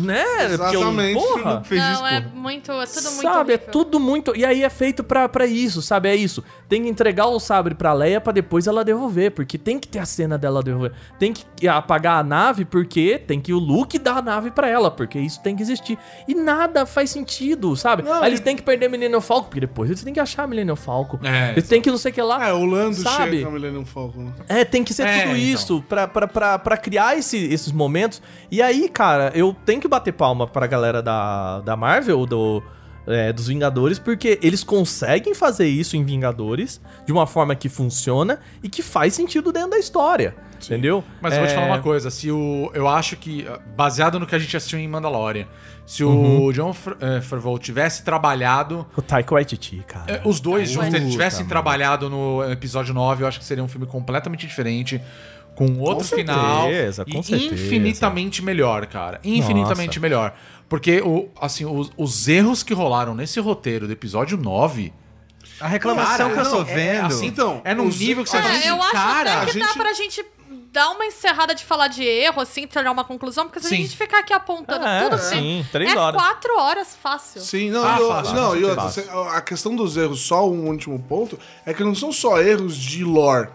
Né? 0.02 0.24
Porque 0.24 0.76
eu- 0.76 0.80
Exatamente. 0.80 1.14
porra. 1.20 1.62
Fez 1.64 1.82
isso, 1.82 1.92
Não, 2.00 2.06
é 2.06 2.20
porra. 2.20 2.34
muito. 2.34 2.72
É 2.72 2.86
tudo 2.86 3.10
muito. 3.10 3.22
sabe, 3.22 3.52
é 3.52 3.58
tudo 3.58 4.00
muito. 4.00 4.36
E 4.36 4.44
aí 4.44 4.62
é 4.62 4.70
feito 4.70 5.02
pra, 5.04 5.28
pra 5.28 5.46
isso, 5.46 5.82
sabe? 5.82 6.08
É 6.08 6.14
isso. 6.16 6.42
Tem 6.68 6.82
que 6.82 6.88
entregar 6.88 7.26
o 7.26 7.38
sabre 7.40 7.74
pra 7.74 7.92
Leia 7.92 8.20
pra 8.20 8.32
depois 8.32 8.66
ela 8.66 8.84
devolver. 8.84 9.30
Porque 9.32 9.58
tem 9.58 9.78
que 9.78 9.88
ter 9.88 9.98
a 9.98 10.06
cena 10.06 10.38
dela 10.38 10.62
devolver. 10.62 10.92
Tem 11.18 11.32
que 11.32 11.66
apagar 11.68 12.18
a 12.20 12.22
nave 12.24 12.64
porque 12.64 13.18
tem 13.26 13.40
que 13.40 13.52
o 13.52 13.58
Luke 13.58 13.98
dar 13.98 14.18
a 14.18 14.22
nave 14.22 14.50
pra 14.50 14.68
ela. 14.68 14.90
Porque 14.90 15.18
isso 15.18 15.42
tem 15.42 15.54
que 15.56 15.62
existir. 15.62 15.98
E 16.28 16.34
nada 16.34 16.86
faz 16.86 17.10
sentido, 17.10 17.74
sabe? 17.76 18.02
Não, 18.02 18.22
aí 18.22 18.28
eles 18.30 18.40
e- 18.40 18.42
têm 18.42 18.56
que 18.56 18.62
perder 18.62 18.88
Millennium 18.88 19.20
Falcon. 19.20 19.44
Porque 19.48 19.60
depois 19.60 19.90
eles 19.90 20.02
têm 20.02 20.12
que 20.14 20.20
achar 20.20 20.46
Millennium 20.48 20.76
Falcon. 20.76 21.18
É, 21.22 21.50
eles 21.52 21.68
têm 21.68 21.80
que 21.82 21.90
não 21.90 21.98
sei 21.98 22.10
o 22.10 22.14
que 22.14 22.22
lá. 22.22 22.48
É, 22.48 22.52
o 22.52 22.64
Lando 22.64 22.96
sabe? 22.96 23.36
chega 23.38 23.48
a 23.48 23.50
Millennium 23.50 23.84
Falcon. 23.84 24.24
né? 24.24 24.32
É, 24.48 24.64
tem 24.64 24.84
que 24.84 24.94
ser 24.94 25.02
É, 25.06 25.12
tudo 25.22 25.22
então. 25.24 25.36
isso 25.36 25.82
pra, 25.88 26.06
pra, 26.08 26.26
pra, 26.28 26.58
pra 26.58 26.76
criar 26.76 27.18
esse- 27.18 27.52
esses 27.52 27.72
momentos. 27.72 28.22
E 28.50 28.60
aí, 28.62 28.88
cara, 28.88 29.30
eu 29.34 29.54
tenho 29.64 29.80
que 29.80 29.88
bater 29.90 30.12
palma 30.12 30.46
pra 30.46 30.66
galera 30.66 31.02
da, 31.02 31.60
da 31.60 31.76
Marvel, 31.76 32.24
do, 32.24 32.62
é, 33.06 33.32
dos 33.32 33.48
Vingadores, 33.48 33.98
porque 33.98 34.38
eles 34.42 34.64
conseguem 34.64 35.34
fazer 35.34 35.66
isso 35.68 35.96
em 35.96 36.04
Vingadores 36.04 36.80
de 37.04 37.12
uma 37.12 37.26
forma 37.26 37.54
que 37.54 37.68
funciona 37.68 38.38
e 38.62 38.68
que 38.68 38.82
faz 38.82 39.12
sentido 39.14 39.52
dentro 39.52 39.70
da 39.70 39.78
história. 39.78 40.34
Entendeu? 40.62 41.02
Mas 41.22 41.32
eu 41.32 41.38
vou 41.38 41.48
te 41.48 41.52
É, 41.52 41.54
falar 41.54 41.66
uma 41.68 41.78
coisa, 41.80 42.10
se 42.10 42.30
o. 42.30 42.70
Eu 42.74 42.86
acho 42.86 43.16
que, 43.16 43.46
baseado 43.74 44.20
no 44.20 44.26
que 44.26 44.34
a 44.34 44.38
gente 44.38 44.54
assistiu 44.54 44.78
em 44.78 44.86
Mandalorian, 44.86 45.46
se 45.86 46.04
Uhum. 46.04 46.44
o 46.44 46.52
John 46.52 46.74
eh, 47.00 47.20
Favreau 47.22 47.58
tivesse 47.58 48.04
trabalhado. 48.04 48.86
O 48.94 49.00
Taika 49.00 49.34
Waititi, 49.34 49.82
cara. 49.88 50.04
eh, 50.16 50.20
os 50.22 50.38
dois 50.38 50.68
juntos, 50.68 50.88
Puta, 50.90 50.98
eles 50.98 51.10
tivessem 51.12 51.46
trabalhado 51.46 52.10
no 52.10 52.44
episódio 52.52 52.92
9, 52.92 53.24
eu 53.24 53.28
acho 53.28 53.38
que 53.38 53.44
seria 53.46 53.64
um 53.64 53.68
filme 53.68 53.86
completamente 53.86 54.46
diferente. 54.46 55.00
Com 55.66 55.78
outro 55.80 56.04
certeza, 56.06 57.04
final. 57.04 57.14
com 57.14 57.20
e 57.20 57.24
certeza. 57.24 57.54
infinitamente 57.54 58.42
melhor, 58.42 58.86
cara. 58.86 59.20
Infinitamente 59.24 59.88
Nossa. 59.98 60.00
melhor. 60.00 60.34
Porque, 60.68 61.00
o, 61.00 61.28
assim, 61.40 61.64
os, 61.64 61.90
os 61.96 62.28
erros 62.28 62.62
que 62.62 62.72
rolaram 62.72 63.14
nesse 63.14 63.40
roteiro 63.40 63.86
do 63.86 63.92
episódio 63.92 64.36
9. 64.38 64.92
A 65.60 65.66
reclamação 65.68 66.30
Cara, 66.30 66.32
que 66.32 66.38
eu 66.38 66.44
não, 66.44 66.64
tô 66.64 66.70
é 66.70 66.74
vendo. 66.74 67.06
assim, 67.06 67.26
Então, 67.26 67.60
É 67.64 67.74
num 67.74 67.86
os- 67.88 67.98
nível 67.98 68.24
que 68.24 68.30
você 68.30 68.40
fala 68.40 68.54
gente- 68.54 68.66
É, 68.66 68.70
eu 68.70 68.82
acho 68.82 68.92
cara, 68.92 69.42
até 69.42 69.52
que 69.52 69.58
a 69.58 69.60
dá 69.60 69.66
gente- 69.68 69.78
pra 69.78 69.92
gente 69.92 70.24
dar 70.72 70.90
uma 70.90 71.04
encerrada 71.04 71.54
de 71.54 71.64
falar 71.64 71.88
de 71.88 72.02
erro, 72.04 72.40
assim, 72.40 72.66
tirar 72.66 72.90
uma 72.92 73.04
conclusão, 73.04 73.46
porque 73.46 73.60
se 73.60 73.68
Sim. 73.68 73.74
a 73.74 73.78
gente 73.78 73.96
ficar 73.96 74.20
aqui 74.20 74.32
apontando 74.32 74.86
É, 74.86 75.02
tudo, 75.02 75.18
sim, 75.18 75.24
assim, 75.60 75.66
três 75.72 75.92
é 75.92 75.98
horas. 75.98 76.18
quatro 76.22 76.56
horas 76.58 76.96
fácil. 77.02 77.40
Sim, 77.42 77.70
não, 77.70 77.84
Ah, 77.84 77.96
e, 77.98 78.02
o- 78.02 78.08
fácil, 78.08 78.34
não, 78.34 78.50
com 78.50 78.56
e 78.56 78.64
outra, 78.64 78.88
certeza. 78.88 79.14
você- 79.16 79.36
a 79.36 79.40
questão 79.42 79.74
dos 79.76 79.96
erros, 79.96 80.20
só 80.20 80.48
um 80.48 80.68
último 80.68 80.98
ponto, 81.00 81.38
é 81.66 81.74
que 81.74 81.82
não 81.84 81.94
são 81.94 82.10
só 82.12 82.40
erros 82.40 82.76
de 82.76 83.04
lore. 83.04 83.48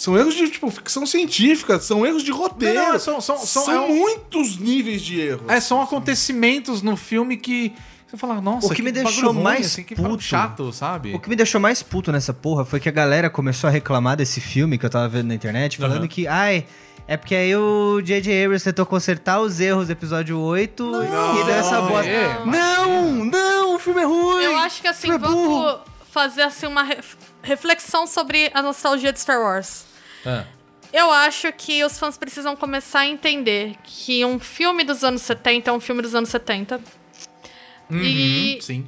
São 0.00 0.16
erros 0.16 0.34
de, 0.34 0.48
tipo, 0.48 0.70
ficção 0.70 1.04
científica, 1.04 1.78
são 1.78 2.06
erros 2.06 2.22
de 2.22 2.30
roteiro. 2.30 2.74
Não, 2.80 2.92
não, 2.92 2.98
são- 2.98 3.20
são- 3.20 3.36
são- 3.36 3.70
é 3.70 3.80
um- 3.80 3.94
muitos 3.98 4.56
níveis 4.56 5.02
de 5.02 5.20
erros. 5.20 5.42
É, 5.46 5.60
são 5.60 5.82
acontecimentos 5.82 6.80
no 6.80 6.96
filme 6.96 7.36
que. 7.36 7.74
Você 8.08 8.16
fala, 8.16 8.40
nossa, 8.40 8.66
O 8.66 8.70
que 8.74 8.80
me 8.82 8.90
bagulho 8.90 9.12
deixou 9.12 9.30
ruim, 9.32 9.42
mais 9.42 9.66
assim, 9.66 9.82
que 9.84 9.94
puto- 9.94 10.22
chato, 10.22 10.72
sabe? 10.72 11.14
O 11.14 11.20
que 11.20 11.28
me 11.28 11.36
deixou 11.36 11.60
mais 11.60 11.82
puto 11.82 12.10
nessa 12.10 12.32
porra 12.32 12.64
foi 12.64 12.80
que 12.80 12.88
a 12.88 12.92
galera 12.92 13.28
começou 13.28 13.68
a 13.68 13.70
reclamar 13.70 14.16
desse 14.16 14.40
filme 14.40 14.78
que 14.78 14.86
eu 14.86 14.90
tava 14.90 15.06
vendo 15.06 15.28
na 15.28 15.34
internet, 15.34 15.76
falando 15.76 15.98
Aham. 15.98 16.08
que, 16.08 16.26
ai, 16.26 16.64
é 17.06 17.18
porque 17.18 17.34
aí 17.34 17.54
o 17.54 18.00
J.J. 18.00 18.44
Abrams 18.46 18.64
tentou 18.64 18.86
consertar 18.86 19.38
os 19.42 19.60
erros 19.60 19.88
do 19.88 19.92
episódio 19.92 20.40
8 20.40 20.82
e 20.82 21.44
deu 21.44 21.54
essa 21.54 21.78
não, 21.78 21.88
bosta. 21.88 22.08
é. 22.10 22.40
Não, 22.46 23.24
não, 23.26 23.74
o 23.76 23.78
filme 23.78 24.00
é 24.00 24.06
ruim. 24.06 24.44
Eu 24.44 24.56
acho 24.56 24.80
que 24.80 24.88
assim, 24.88 25.10
é 25.12 25.18
vamos 25.18 25.78
fazer 26.10 26.40
assim 26.42 26.66
uma 26.66 26.82
ref- 26.84 27.16
reflexão 27.42 28.06
sobre 28.06 28.50
a 28.54 28.62
nostalgia 28.62 29.12
de 29.12 29.20
Star 29.20 29.40
Wars. 29.42 29.89
Ah. 30.24 30.44
Eu 30.92 31.10
acho 31.10 31.52
que 31.52 31.84
os 31.84 31.98
fãs 31.98 32.18
precisam 32.18 32.56
começar 32.56 33.00
a 33.00 33.06
entender 33.06 33.76
que 33.84 34.24
um 34.24 34.40
filme 34.40 34.82
dos 34.82 35.04
anos 35.04 35.22
70 35.22 35.70
é 35.70 35.72
um 35.72 35.80
filme 35.80 36.02
dos 36.02 36.14
anos 36.14 36.30
70. 36.30 36.80
Uhum, 37.88 38.02
E 38.02 38.58
Sim. 38.60 38.86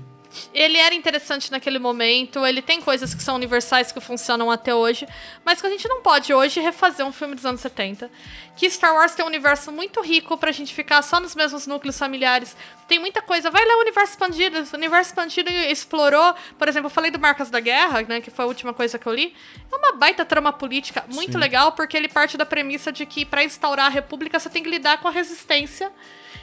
Ele 0.52 0.78
era 0.78 0.94
interessante 0.94 1.50
naquele 1.50 1.78
momento, 1.78 2.44
ele 2.46 2.62
tem 2.62 2.80
coisas 2.80 3.14
que 3.14 3.22
são 3.22 3.34
universais 3.34 3.92
que 3.92 4.00
funcionam 4.00 4.50
até 4.50 4.74
hoje, 4.74 5.06
mas 5.44 5.60
que 5.60 5.66
a 5.66 5.70
gente 5.70 5.86
não 5.88 6.02
pode 6.02 6.32
hoje 6.32 6.60
refazer 6.60 7.04
um 7.06 7.12
filme 7.12 7.34
dos 7.34 7.44
anos 7.44 7.60
70. 7.60 8.10
Que 8.54 8.68
Star 8.68 8.94
Wars 8.94 9.14
tem 9.14 9.24
um 9.24 9.28
universo 9.28 9.72
muito 9.72 10.00
rico 10.02 10.36
pra 10.36 10.52
gente 10.52 10.74
ficar 10.74 11.00
só 11.02 11.18
nos 11.18 11.34
mesmos 11.34 11.66
núcleos 11.66 11.98
familiares. 11.98 12.54
Tem 12.86 12.98
muita 12.98 13.22
coisa. 13.22 13.50
Vai 13.50 13.64
ler 13.64 13.74
o 13.76 13.80
universo 13.80 14.12
expandido. 14.12 14.59
O 14.59 14.76
universo 14.76 15.10
expandido 15.10 15.50
explorou, 15.50 16.34
por 16.59 16.68
exemplo, 16.68 16.86
eu 16.86 16.90
falei 16.90 17.10
do 17.10 17.18
Marcas 17.18 17.50
da 17.50 17.60
Guerra, 17.60 18.02
né, 18.02 18.20
que 18.20 18.30
foi 18.30 18.44
a 18.44 18.48
última 18.48 18.74
coisa 18.74 18.98
que 18.98 19.06
eu 19.06 19.14
li. 19.14 19.34
É 19.70 19.76
uma 19.76 19.92
baita 19.92 20.24
trama 20.24 20.52
política 20.52 21.04
muito 21.09 21.38
legal, 21.38 21.72
porque 21.72 21.96
ele 21.96 22.09
parte 22.09 22.36
da 22.36 22.44
premissa 22.44 22.92
de 22.92 23.06
que 23.06 23.24
pra 23.24 23.42
instaurar 23.42 23.86
a 23.86 23.90
república 23.90 24.38
você 24.38 24.50
tem 24.50 24.62
que 24.62 24.68
lidar 24.68 25.00
com 25.00 25.09
a 25.09 25.10
resistência 25.10 25.90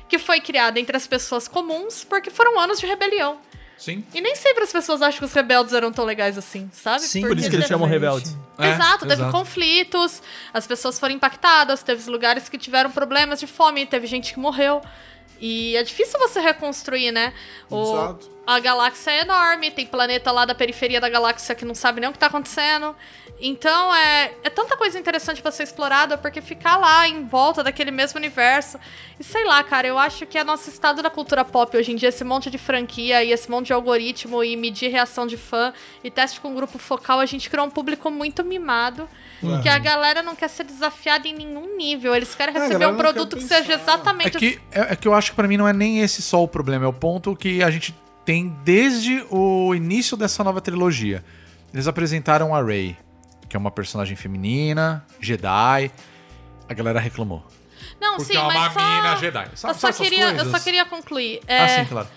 que 0.07 0.18
foi 0.18 0.41
criada 0.41 0.80
entre 0.80 0.98
as 0.98 1.06
pessoas 1.06 1.48
comuns, 1.48 2.03
porque 2.03 2.32
foram 2.32 2.60
anos 2.60 2.80
de 2.80 2.88
rebelião. 2.88 3.40
Sim. 3.80 4.03
E 4.14 4.19
nem 4.19 4.35
sempre 4.35 4.64
as 4.64 4.72
pessoas 4.72 5.01
acham 5.01 5.19
que 5.19 5.26
os 5.26 5.34
rebeldes 5.34 5.73
eram 5.73 5.91
tão 5.91 6.03
legais 6.03 6.38
assim, 6.38 6.69
sabe? 6.73 7.01
Sim, 7.01 7.22
Por 7.22 7.38
isso 7.38 7.49
que 7.49 7.56
eles 7.56 7.68
chamam 7.68 7.88
rebeldes. 7.88 8.38
É, 8.57 8.72
exato, 8.72 8.99
teve 8.99 9.14
exato. 9.14 9.31
conflitos, 9.31 10.22
as 10.53 10.68
pessoas 10.68 10.99
foram 10.99 11.15
impactadas, 11.15 11.81
teve 11.81 12.10
lugares 12.11 12.49
que 12.49 12.57
tiveram 12.57 12.91
problemas 12.91 13.39
de 13.39 13.47
fome, 13.47 13.85
teve 13.85 14.06
gente 14.06 14.34
que 14.34 14.39
morreu. 14.39 14.81
E 15.39 15.77
é 15.77 15.84
difícil 15.84 16.19
você 16.19 16.41
reconstruir, 16.41 17.14
né? 17.14 17.34
O, 17.69 17.81
Exato. 17.81 18.30
A 18.50 18.60
galáxia 18.60 19.12
é 19.12 19.22
enorme, 19.22 19.70
tem 19.70 19.86
planeta 19.86 20.32
lá 20.32 20.44
da 20.44 20.56
periferia 20.56 21.00
da 21.00 21.08
galáxia 21.08 21.54
que 21.54 21.64
não 21.64 21.76
sabe 21.76 22.02
nem 22.02 22.10
o 22.10 22.12
que 22.12 22.18
tá 22.18 22.26
acontecendo. 22.26 22.96
Então 23.40 23.96
é, 23.96 24.34
é 24.44 24.50
tanta 24.50 24.76
coisa 24.76 24.98
interessante 24.98 25.40
pra 25.40 25.52
ser 25.52 25.64
explorada, 25.64 26.18
porque 26.18 26.42
ficar 26.42 26.76
lá 26.78 27.08
em 27.08 27.26
volta 27.28 27.64
daquele 27.64 27.92
mesmo 27.92 28.18
universo. 28.18 28.80
E 29.20 29.24
sei 29.24 29.46
lá, 29.46 29.64
cara, 29.64 29.88
eu 29.88 30.00
acho 30.00 30.26
que 30.26 30.36
é 30.36 30.44
nosso 30.44 30.68
estado 30.68 31.04
da 31.04 31.12
cultura 31.12 31.46
pop 31.46 31.78
hoje 31.78 31.92
em 31.92 31.96
dia, 31.96 32.10
esse 32.10 32.24
monte 32.24 32.50
de 32.50 32.58
franquia 32.58 33.24
e 33.24 33.32
esse 33.32 33.52
monte 33.52 33.68
de 33.68 33.74
algoritmo 33.74 34.44
e 34.44 34.58
medir 34.58 34.90
reação 34.90 35.28
de 35.28 35.38
fã 35.38 35.72
e 36.04 36.10
teste 36.10 36.42
com 36.42 36.56
grupo 36.56 36.80
focal, 36.80 37.20
a 37.20 37.28
gente 37.28 37.52
criou 37.52 37.68
um 37.68 37.70
público 37.70 38.10
muito 38.10 38.44
mimado. 38.44 39.08
Que 39.62 39.70
a 39.70 39.78
galera 39.78 40.22
não 40.24 40.36
quer 40.36 40.50
ser 40.50 40.66
desafiada 40.66 41.26
em 41.28 41.34
nenhum 41.34 41.78
nível. 41.78 42.14
Eles 42.14 42.36
querem 42.36 42.54
É, 42.54 42.60
receber 42.60 42.88
um 42.88 42.98
produto 42.98 43.38
que 43.38 43.44
seja 43.44 43.74
exatamente 43.74 44.36
É 44.36 44.40
que, 44.40 44.60
é, 44.72 44.94
é 44.94 44.96
que 44.98 45.08
eu 45.08 45.14
acho 45.14 45.30
que 45.30 45.36
pra 45.36 45.48
mim 45.48 45.56
não 45.56 45.68
é 45.68 45.72
nem 45.72 46.02
esse 46.02 46.22
só 46.22 46.44
o 46.44 46.48
problema, 46.48 46.84
é 46.84 46.88
o 46.88 46.94
ponto 46.94 47.34
que 47.38 47.64
a 47.64 47.70
gente 47.72 47.96
tem 48.30 48.47
desde 48.64 49.26
o 49.31 49.73
início 49.73 50.15
dessa 50.15 50.43
nova 50.43 50.61
trilogia. 50.61 51.26
Eles 51.73 51.88
apresentaram 51.88 52.53
a 52.53 52.61
Rey, 52.61 52.95
que 53.49 53.57
é 53.57 53.60
uma 53.60 53.72
personagem 53.72 54.15
feminina, 54.15 55.03
Jedi. 55.19 55.91
A 56.69 56.73
galera 56.76 56.99
reclamou. 56.99 57.43
Não, 57.99 58.18
Porque 58.18 58.34
sim, 58.34 58.38
é 58.38 58.41
uma 58.41 58.53
mas 58.53 58.73
só... 58.73 58.80
mina 58.80 59.15
Jedi. 59.15 59.49
Sabe- 59.56 59.73
eu, 59.73 59.77
só 59.80 59.91
queria, 59.91 60.26
eu 60.27 60.35
coisas? 60.35 60.51
só 60.51 60.60
queria 60.64 60.85
concluir. 60.85 61.41
É, 61.47 61.64
Ah, 61.64 61.69
sim, 61.69 61.85
claro. 61.85 62.07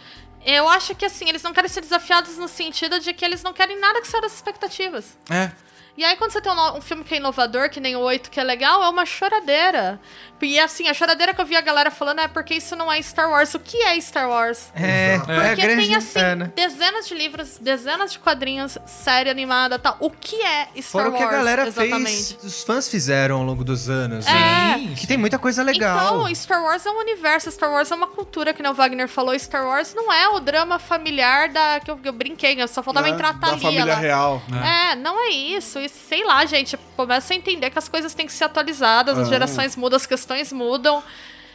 Eu 0.44 0.68
acho 0.68 0.94
que 0.94 1.06
assim, 1.06 1.30
eles 1.30 1.42
não 1.42 1.54
querem 1.54 1.70
ser 1.70 1.80
desafiados 1.80 2.36
no 2.36 2.46
sentido 2.46 3.00
de 3.00 3.14
que 3.14 3.24
eles 3.24 3.42
não 3.42 3.54
querem 3.54 3.80
nada 3.80 4.02
que 4.02 4.06
saia 4.06 4.20
das 4.20 4.34
expectativas. 4.34 5.16
É. 5.30 5.50
E 5.96 6.04
aí, 6.04 6.16
quando 6.16 6.30
você 6.30 6.40
tem 6.40 6.50
um, 6.50 6.76
um 6.78 6.80
filme 6.80 7.04
que 7.04 7.14
é 7.14 7.18
inovador, 7.18 7.68
que 7.68 7.78
nem 7.80 7.94
o 7.96 8.00
8, 8.00 8.30
que 8.30 8.40
é 8.40 8.44
legal, 8.44 8.82
é 8.82 8.88
uma 8.88 9.04
choradeira. 9.04 10.00
E 10.40 10.58
assim, 10.58 10.88
a 10.88 10.94
choradeira 10.94 11.32
que 11.32 11.40
eu 11.40 11.46
vi 11.46 11.54
a 11.54 11.60
galera 11.60 11.90
falando 11.90 12.20
é 12.20 12.26
porque 12.26 12.54
isso 12.54 12.74
não 12.74 12.90
é 12.90 13.00
Star 13.00 13.30
Wars. 13.30 13.54
O 13.54 13.60
que 13.60 13.76
é 13.76 14.00
Star 14.00 14.28
Wars? 14.28 14.72
É, 14.74 15.14
é, 15.14 15.18
Porque 15.18 15.62
grande. 15.62 15.86
tem, 15.86 15.94
assim, 15.94 16.18
é, 16.18 16.34
né? 16.34 16.52
dezenas 16.56 17.06
de 17.06 17.14
livros, 17.14 17.58
dezenas 17.58 18.12
de 18.12 18.18
quadrinhos, 18.18 18.76
série 18.84 19.30
animada 19.30 19.78
tal. 19.78 19.96
O 20.00 20.10
que 20.10 20.34
é 20.42 20.66
Star 20.78 20.82
Fora 20.82 21.08
o 21.08 21.12
Wars? 21.12 21.22
que 21.22 21.28
a 21.28 21.36
galera 21.38 21.66
exatamente? 21.68 22.04
fez, 22.04 22.38
os 22.42 22.64
fãs 22.64 22.88
fizeram 22.88 23.36
ao 23.36 23.44
longo 23.44 23.62
dos 23.62 23.88
anos. 23.88 24.26
É. 24.26 24.32
né? 24.32 24.94
Que 24.96 25.06
tem 25.06 25.16
muita 25.16 25.38
coisa 25.38 25.62
legal. 25.62 26.24
Então, 26.24 26.34
Star 26.34 26.62
Wars 26.62 26.84
é 26.84 26.90
um 26.90 26.98
universo, 26.98 27.50
Star 27.50 27.70
Wars 27.70 27.90
é 27.90 27.94
uma 27.94 28.08
cultura, 28.08 28.52
que 28.52 28.62
nem 28.62 28.72
o 28.72 28.74
Wagner 28.74 29.06
falou. 29.06 29.38
Star 29.38 29.64
Wars 29.64 29.94
não 29.94 30.12
é 30.12 30.28
o 30.28 30.40
drama 30.40 30.78
familiar 30.80 31.50
da. 31.50 31.78
que 31.78 31.90
eu, 31.90 31.98
eu 32.02 32.12
brinquei, 32.12 32.56
né? 32.56 32.66
só 32.66 32.82
faltava 32.82 33.06
né? 33.06 33.14
entrar 33.14 33.28
a 33.28 33.32
Da 33.32 33.46
Thalia 33.46 33.60
família 33.60 33.84
lá. 33.84 33.94
real. 33.94 34.42
É, 34.50 34.96
não 34.96 35.20
é 35.20 35.30
isso. 35.30 35.78
E 35.84 35.88
sei 35.88 36.24
lá, 36.24 36.44
gente, 36.46 36.76
começa 36.96 37.32
a 37.32 37.36
entender 37.36 37.70
que 37.70 37.78
as 37.78 37.88
coisas 37.88 38.14
têm 38.14 38.26
que 38.26 38.32
ser 38.32 38.44
atualizadas, 38.44 39.18
as 39.18 39.26
Ah. 39.26 39.30
gerações 39.30 39.76
mudam, 39.76 39.96
as 39.96 40.06
questões 40.06 40.52
mudam. 40.52 41.02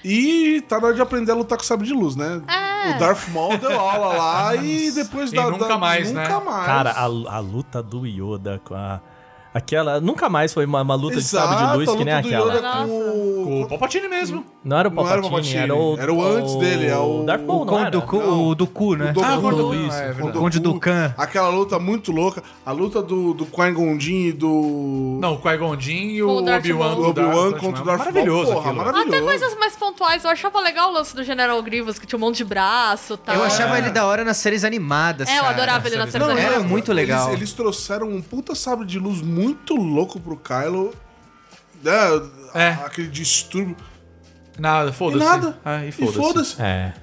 E 0.03 0.61
tá 0.69 0.79
na 0.79 0.87
hora 0.87 0.95
de 0.95 1.01
aprender 1.01 1.31
a 1.31 1.35
lutar 1.35 1.57
com 1.57 1.63
sabre 1.63 1.87
de 1.87 1.93
luz, 1.93 2.15
né? 2.15 2.41
É. 2.47 2.95
O 2.95 2.99
Darth 2.99 3.27
Maul 3.29 3.57
deu 3.57 3.77
aula 3.77 4.15
lá 4.15 4.55
e 4.63 4.91
depois 4.91 5.31
E 5.33 5.35
da, 5.35 5.49
nunca 5.49 5.67
da- 5.67 5.77
mais, 5.77 6.11
né? 6.11 6.23
Nunca 6.23 6.39
mais. 6.39 6.65
Cara, 6.65 6.91
a, 6.91 7.03
a 7.03 7.39
luta 7.39 7.81
do 7.83 8.05
Yoda 8.05 8.61
com 8.63 8.75
a. 8.75 9.01
Aquela. 9.57 9.99
Nunca 9.99 10.29
mais 10.29 10.53
foi 10.53 10.65
uma, 10.65 10.81
uma 10.81 10.95
luta 10.95 11.17
Exato, 11.17 11.47
de 11.47 11.53
sabre 11.53 11.67
de 11.71 11.77
luz 11.77 11.97
que 11.97 12.05
nem 12.05 12.13
do 12.21 12.27
aquela. 12.27 12.59
Com 12.85 12.87
Com 13.43 13.61
o 13.61 13.63
o... 13.63 13.67
Palpatine 13.67 14.07
mesmo. 14.07 14.45
Não 14.63 14.77
era 14.77 14.89
o 14.89 14.91
Não 14.93 15.07
era 15.07 15.21
Palpatine, 15.21 15.27
o 15.27 15.29
Palpatine, 15.31 15.57
era 15.63 15.75
o. 15.75 15.97
era 15.99 16.13
o 16.13 16.23
antes 16.37 16.55
dele, 16.55 16.87
é 16.87 16.97
o- 16.97 17.23
Darth 17.23 17.41
Maul, 17.45 17.61
O 17.61 17.65
não 17.65 17.71
Conde 17.71 17.81
era? 17.83 17.91
do 17.91 18.01
Cu, 18.01 18.17
o 18.17 18.55
do 18.55 18.67
Cu, 18.67 18.95
né? 18.95 19.11
Do 19.13 19.23
Ah, 19.23 19.29
Doku, 19.35 19.41
Conde 19.41 19.57
do 19.57 19.73
isso, 19.75 19.95
é 19.97 20.11
verdade. 20.13 20.37
o 20.37 20.39
Conde 20.41 20.59
Doku. 20.59 20.73
Dukan. 20.75 21.13
Aquela 21.17 21.49
luta 21.49 21.79
muito 21.79 22.11
louca. 22.11 22.43
A 22.65 22.71
luta 22.71 23.01
do, 23.01 23.33
do 23.33 23.45
Qui-Gon 23.45 23.97
e 23.99 24.31
do... 24.33 25.17
Não, 25.21 25.33
o 25.33 25.37
Qui-Gon 25.41 25.77
e 25.79 26.21
o 26.23 26.27
o 26.29 26.37
Obi-Wan. 26.55 26.89
Do 26.95 27.01
do 27.01 27.07
Obi-Wan 27.09 27.51
contra 27.53 27.81
o. 27.81 27.85
Darth 27.85 27.97
Maul. 27.99 28.13
Maravilhoso 28.13 28.51
Porra, 28.51 28.59
aquilo. 28.59 28.75
maravilhoso. 28.75 29.09
Até 29.15 29.21
coisas 29.21 29.57
mais 29.57 29.75
pontuais. 29.75 30.23
Eu 30.23 30.29
achava 30.29 30.59
legal 30.59 30.89
o 30.89 30.93
lance 30.93 31.15
do 31.15 31.23
General 31.23 31.61
Grievous, 31.63 31.97
que 31.97 32.05
tinha 32.05 32.17
um 32.17 32.21
monte 32.21 32.37
de 32.37 32.45
braço 32.45 33.13
e 33.13 33.17
tal. 33.17 33.35
Eu 33.35 33.43
achava 33.43 33.77
ele 33.77 33.89
da 33.89 34.05
hora 34.05 34.23
nas 34.25 34.37
séries 34.37 34.63
animadas, 34.63 35.29
É, 35.29 35.39
eu 35.39 35.45
adorava 35.45 35.87
ele 35.87 35.95
nas 35.95 36.11
séries 36.11 36.27
animadas. 36.27 36.53
era 36.55 36.63
muito 36.63 36.91
legal. 36.91 37.27
Eles, 37.29 37.37
eles 37.39 37.53
trouxeram 37.53 38.09
um 38.09 38.21
puta 38.21 38.53
sabre 38.53 38.85
de 38.85 38.99
luz 38.99 39.21
muito 39.21 39.46
louco 39.75 40.19
pro 40.19 40.35
Kylo. 40.37 40.93
né, 41.83 41.91
É. 42.53 42.69
Aquele 42.85 43.07
distúrbio. 43.07 43.75
Nada, 44.57 44.91
foda-se. 44.91 45.23
nada. 45.23 45.59
Ah, 45.63 45.85
e 45.85 45.91
foda-se. 45.91 46.17
foda-se. 46.17 46.61
É. 46.61 46.93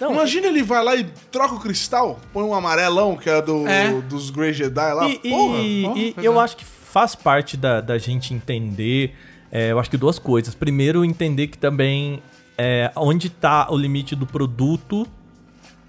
Não, 0.00 0.12
Imagina 0.12 0.46
ele 0.46 0.62
vai 0.62 0.82
lá 0.82 0.94
e 0.96 1.04
troca 1.30 1.54
o 1.54 1.60
cristal, 1.60 2.18
põe 2.32 2.42
um 2.44 2.54
amarelão, 2.54 3.16
que 3.16 3.28
é, 3.28 3.42
do, 3.42 3.66
É. 3.66 3.92
dos 4.02 4.30
Grey 4.30 4.52
Jedi 4.52 4.92
lá. 4.92 5.08
E, 5.08 5.20
e- 5.24 5.30
Porra. 5.30 5.58
e 5.60 6.14
eu 6.22 6.40
é. 6.40 6.44
acho 6.44 6.56
que 6.56 6.64
faz 6.64 7.14
parte 7.14 7.56
da, 7.56 7.80
da 7.80 7.98
gente 7.98 8.32
entender, 8.32 9.14
é, 9.50 9.72
eu 9.72 9.78
acho 9.78 9.90
que 9.90 9.96
duas 9.96 10.18
coisas. 10.18 10.54
Primeiro, 10.54 11.04
entender 11.04 11.48
que 11.48 11.58
também 11.58 12.22
é, 12.56 12.90
onde 12.96 13.28
tá 13.28 13.66
o 13.70 13.76
limite 13.76 14.14
do 14.16 14.26
produto, 14.26 15.06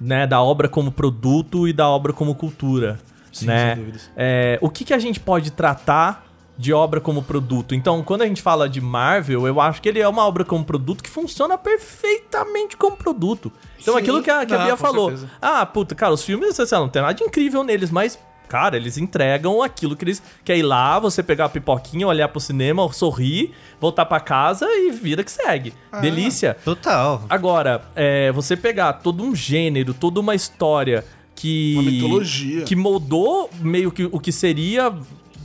né, 0.01 0.25
da 0.25 0.41
obra 0.41 0.67
como 0.67 0.91
produto 0.91 1.67
e 1.67 1.73
da 1.73 1.87
obra 1.87 2.11
como 2.13 2.33
cultura, 2.33 2.99
Sim, 3.31 3.45
né? 3.45 3.75
sem 3.75 3.83
dúvidas. 3.83 4.11
É, 4.15 4.57
o 4.61 4.69
que, 4.69 4.83
que 4.85 4.93
a 4.93 4.99
gente 4.99 5.19
pode 5.19 5.51
tratar 5.51 6.25
de 6.57 6.73
obra 6.73 6.99
como 6.99 7.23
produto? 7.23 7.73
Então, 7.73 8.03
quando 8.03 8.21
a 8.23 8.25
gente 8.27 8.41
fala 8.41 8.67
de 8.67 8.81
Marvel, 8.81 9.47
eu 9.47 9.61
acho 9.61 9.81
que 9.81 9.87
ele 9.87 9.99
é 9.99 10.07
uma 10.07 10.25
obra 10.25 10.43
como 10.43 10.63
produto 10.65 11.01
que 11.03 11.09
funciona 11.09 11.57
perfeitamente 11.57 12.75
como 12.75 12.97
produto. 12.97 13.51
Então, 13.81 13.93
Sim. 13.95 13.99
aquilo 14.01 14.21
que 14.21 14.29
a, 14.29 14.45
que 14.45 14.53
a 14.53 14.57
Não, 14.57 14.65
Bia 14.65 14.77
falou. 14.77 15.09
certeza. 15.09 15.31
Ah, 15.41 15.65
puta, 15.65 15.95
cara, 15.95 16.13
os 16.13 16.23
filmes, 16.23 16.55
sei 16.55 16.65
lá, 16.71 16.79
não 16.79 16.89
tem 16.89 17.01
nada 17.01 17.13
de 17.13 17.23
incrível 17.23 17.63
neles, 17.63 17.89
mas, 17.91 18.19
cara, 18.49 18.75
eles 18.75 18.97
entregam 18.97 19.63
aquilo 19.63 19.95
que 19.95 20.03
eles. 20.03 20.21
Quer 20.43 20.57
ir 20.57 20.63
lá, 20.63 20.99
você 20.99 21.23
pegar 21.23 21.45
a 21.45 21.49
pipoquinha, 21.49 22.05
olhar 22.05 22.27
pro 22.27 22.41
cinema, 22.41 22.91
sorrir, 22.91 23.53
voltar 23.79 24.05
pra 24.05 24.19
casa 24.19 24.65
e 24.69 24.91
vida 24.91 25.23
que 25.23 25.31
segue. 25.31 25.73
Ah. 25.91 25.99
Delícia. 25.99 26.57
Total. 26.65 27.23
Agora, 27.29 27.83
é, 27.95 28.31
você 28.33 28.57
pegar 28.57 28.93
todo 28.93 29.23
um 29.23 29.33
gênero, 29.33 29.93
toda 29.93 30.19
uma 30.19 30.35
história 30.35 31.05
que. 31.39 31.73
Uma 31.75 31.83
mitologia. 31.83 32.61
Que 32.63 32.75
moldou 32.75 33.49
meio 33.61 33.91
que 33.91 34.03
o 34.11 34.19
que 34.19 34.31
seria. 34.31 34.93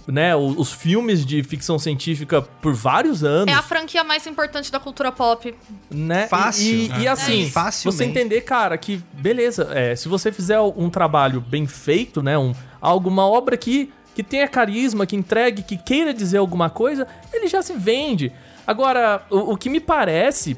Né, 0.06 0.36
o- 0.36 0.60
os 0.60 0.70
filmes 0.70 1.24
de 1.24 1.42
ficção 1.42 1.78
científica 1.78 2.42
por 2.42 2.74
vários 2.74 3.24
anos 3.24 3.50
É 3.50 3.56
a 3.56 3.62
franquia 3.62 4.04
mais 4.04 4.26
importante 4.26 4.70
da 4.70 4.78
cultura 4.78 5.10
pop. 5.10 5.54
né? 5.90 6.26
Fácil. 6.26 6.66
E, 6.66 6.90
e- 6.90 6.98
e 7.00 7.06
É. 7.06 7.08
assim, 7.08 7.50
É, 7.56 7.70
você 7.90 8.04
entender, 8.04 8.42
cara, 8.42 8.76
que 8.76 9.00
beleza, 9.14 9.70
é, 9.72 9.96
se 9.96 10.06
você 10.06 10.30
fizer 10.30 10.60
um 10.60 10.90
trabalho 10.90 11.40
bem 11.40 11.66
feito, 11.66 12.22
né, 12.22 12.36
um, 12.36 12.52
alguma 12.82 13.26
obra 13.26 13.56
que, 13.56 13.90
que 14.14 14.22
tenha 14.22 14.46
carisma, 14.46 15.06
que 15.06 15.16
entregue, 15.16 15.62
que 15.62 15.78
queira 15.78 16.12
dizer 16.12 16.36
alguma 16.36 16.68
coisa, 16.68 17.06
ele 17.32 17.46
já 17.48 17.62
se 17.62 17.72
vende. 17.72 18.30
Agora, 18.66 19.24
o, 19.30 19.52
o 19.54 19.56
que 19.56 19.70
me 19.70 19.80
parece 19.80 20.54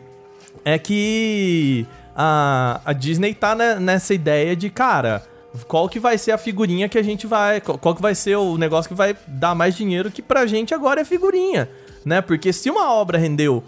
é 0.64 0.76
que 0.76 1.86
a, 2.16 2.80
a 2.84 2.92
Disney 2.92 3.34
tá 3.34 3.54
ne- 3.54 3.74
nessa 3.78 4.14
ideia 4.14 4.56
de, 4.56 4.70
cara, 4.70 5.22
qual 5.68 5.88
que 5.88 6.00
vai 6.00 6.16
ser 6.16 6.32
a 6.32 6.38
figurinha 6.38 6.88
que 6.88 6.98
a 6.98 7.02
gente 7.02 7.26
vai. 7.26 7.60
Qual 7.60 7.94
que 7.94 8.02
vai 8.02 8.14
ser 8.14 8.36
o 8.36 8.56
negócio 8.56 8.88
que 8.88 8.94
vai 8.94 9.16
dar 9.26 9.54
mais 9.54 9.76
dinheiro 9.76 10.10
que 10.10 10.22
pra 10.22 10.46
gente 10.46 10.74
agora 10.74 11.00
é 11.02 11.04
figurinha, 11.04 11.68
né? 12.04 12.20
Porque 12.20 12.52
se 12.52 12.70
uma 12.70 12.90
obra 12.92 13.18
rendeu 13.18 13.62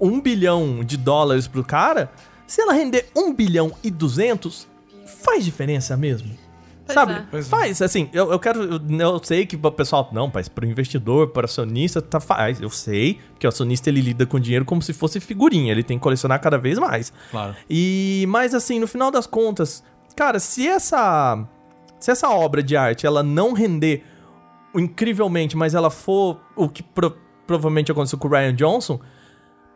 um 0.00 0.20
bilhão 0.20 0.82
de 0.84 0.96
dólares 0.96 1.46
pro 1.46 1.64
cara, 1.64 2.10
se 2.46 2.60
ela 2.60 2.72
render 2.72 3.08
um 3.16 3.32
bilhão 3.32 3.72
e 3.82 3.90
duzentos, 3.90 4.66
faz 5.22 5.44
diferença 5.44 5.96
mesmo. 5.96 6.43
Pois 6.86 6.94
Sabe? 6.94 7.12
é. 7.32 7.38
É. 7.38 7.42
Faz, 7.42 7.80
assim, 7.80 8.10
eu, 8.12 8.30
eu 8.30 8.38
quero. 8.38 8.62
Eu, 8.62 8.80
eu 9.00 9.20
sei 9.24 9.46
que 9.46 9.56
o 9.56 9.72
pessoal. 9.72 10.10
Não, 10.12 10.30
mas 10.32 10.48
pro 10.48 10.66
investidor, 10.66 11.28
para 11.28 11.46
acionista, 11.46 12.02
tá, 12.02 12.20
faz. 12.20 12.60
Eu 12.60 12.68
sei 12.70 13.18
que 13.38 13.46
o 13.46 13.48
acionista 13.48 13.88
ele 13.88 14.00
lida 14.02 14.26
com 14.26 14.38
dinheiro 14.38 14.64
como 14.66 14.82
se 14.82 14.92
fosse 14.92 15.18
figurinha. 15.18 15.72
Ele 15.72 15.82
tem 15.82 15.96
que 15.98 16.02
colecionar 16.02 16.40
cada 16.40 16.58
vez 16.58 16.78
mais. 16.78 17.12
Claro. 17.30 17.56
E 17.70 18.26
mas 18.28 18.54
assim, 18.54 18.78
no 18.78 18.86
final 18.86 19.10
das 19.10 19.26
contas, 19.26 19.82
cara, 20.14 20.38
se 20.38 20.68
essa 20.68 21.42
se 21.98 22.10
essa 22.10 22.28
obra 22.28 22.62
de 22.62 22.76
arte 22.76 23.06
ela 23.06 23.22
não 23.22 23.54
render 23.54 24.04
incrivelmente, 24.74 25.56
mas 25.56 25.74
ela 25.74 25.90
for 25.90 26.38
o 26.56 26.68
que 26.68 26.82
pro- 26.82 27.16
provavelmente 27.46 27.90
aconteceu 27.92 28.18
com 28.18 28.28
o 28.28 28.30
Ryan 28.30 28.54
Johnson, 28.54 29.00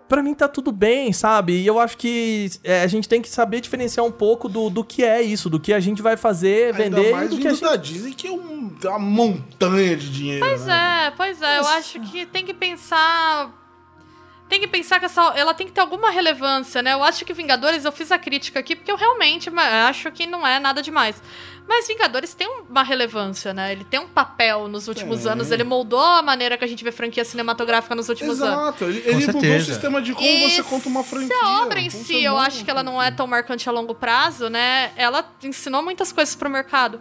pra 0.09 0.23
mim 0.23 0.35
tá 0.35 0.49
tudo 0.49 0.73
bem, 0.73 1.13
sabe? 1.13 1.53
E 1.61 1.67
eu 1.67 1.79
acho 1.79 1.97
que 1.97 2.51
é, 2.65 2.83
a 2.83 2.87
gente 2.87 3.09
tem 3.09 3.21
que 3.21 3.29
saber 3.29 3.61
diferenciar 3.61 4.05
um 4.05 4.11
pouco 4.11 4.49
do, 4.49 4.71
do 4.71 4.83
que 4.83 5.05
é 5.05 5.21
isso, 5.23 5.51
do 5.51 5.61
que 5.61 5.73
a 5.73 5.81
gente 5.81 6.01
vai 6.01 6.17
fazer, 6.17 6.73
vender 6.73 6.97
Ainda 6.97 7.09
e 7.09 7.13
mais 7.13 7.31
do 7.31 7.39
que 7.39 7.47
a 7.47 7.51
gente... 7.53 7.63
da 7.63 7.77
Disney, 7.77 8.13
que 8.15 8.27
é 8.27 8.33
um- 8.33 8.77
uma 8.85 8.99
montanha 8.99 9.97
de 9.97 10.11
dinheiro. 10.11 10.45
Pois 10.47 10.65
né? 10.65 11.07
é, 11.07 11.11
pois 11.11 11.43
é. 11.43 11.59
Eu 11.59 11.67
acho 11.69 12.01
que 12.01 12.27
tem 12.27 12.45
que 12.45 12.55
pensar. 12.55 13.55
Tem 14.49 14.61
que 14.61 14.67
pensar 14.67 14.99
que 14.99 15.05
essa, 15.05 15.21
ela 15.37 15.53
tem 15.53 15.67
que 15.67 15.73
ter 15.75 15.81
alguma 15.83 16.11
relevância, 16.11 16.81
né? 16.81 16.95
Eu 16.95 17.03
acho 17.03 17.23
que 17.25 17.35
Vingadores, 17.35 17.85
eu 17.85 17.93
fiz 17.93 18.11
a 18.11 18.19
crítica 18.19 18.59
aqui 18.59 18.75
porque 18.75 18.91
eu 18.91 18.97
realmente 18.97 19.51
acho 19.87 20.11
que 20.11 20.27
não 20.27 20.47
é 20.47 20.59
nada 20.59 20.81
demais. 20.81 21.23
Mas 21.69 21.87
Vingadores 21.87 22.33
tem 22.33 22.49
uma 22.69 22.83
relevância, 22.83 23.53
né? 23.53 23.73
Ele 23.73 23.85
tem 23.85 24.01
um 24.01 24.09
papel 24.09 24.69
nos 24.69 24.89
últimos 24.89 25.23
Tem. 25.23 25.33
anos. 25.33 25.51
Ele 25.51 25.65
moldou 25.65 26.01
a 26.01 26.23
maneira 26.23 26.57
que 26.57 26.65
a 26.65 26.67
gente 26.67 26.83
vê 26.83 26.91
franquia 26.91 27.25
cinematográfica 27.27 27.95
nos 27.95 28.09
últimos 28.09 28.41
anos. 28.41 28.59
Exato, 28.59 28.85
ele, 28.85 29.03
ele 29.05 29.27
mudou 29.27 29.57
o 29.57 29.61
sistema 29.61 30.01
de 30.01 30.15
como 30.15 30.27
E 30.27 30.49
você 30.49 30.63
conta 30.63 30.89
uma 30.89 31.05
franquia. 31.05 31.29
Se 31.29 31.45
a 31.45 31.63
obra 31.63 31.79
em 31.79 31.91
si, 31.91 32.25
eu 32.25 32.39
acho 32.39 32.65
que 32.65 32.71
ela 32.71 32.83
não 32.83 33.01
é 33.01 33.11
tão 33.11 33.27
marcante 33.27 33.69
a 33.69 33.73
longo 33.73 33.95
prazo, 33.95 34.49
né? 34.49 34.93
Ela 34.97 35.23
ensinou 35.45 35.83
muitas 35.83 36.11
coisas 36.11 36.35
pro 36.35 36.49
mercado. 36.49 37.01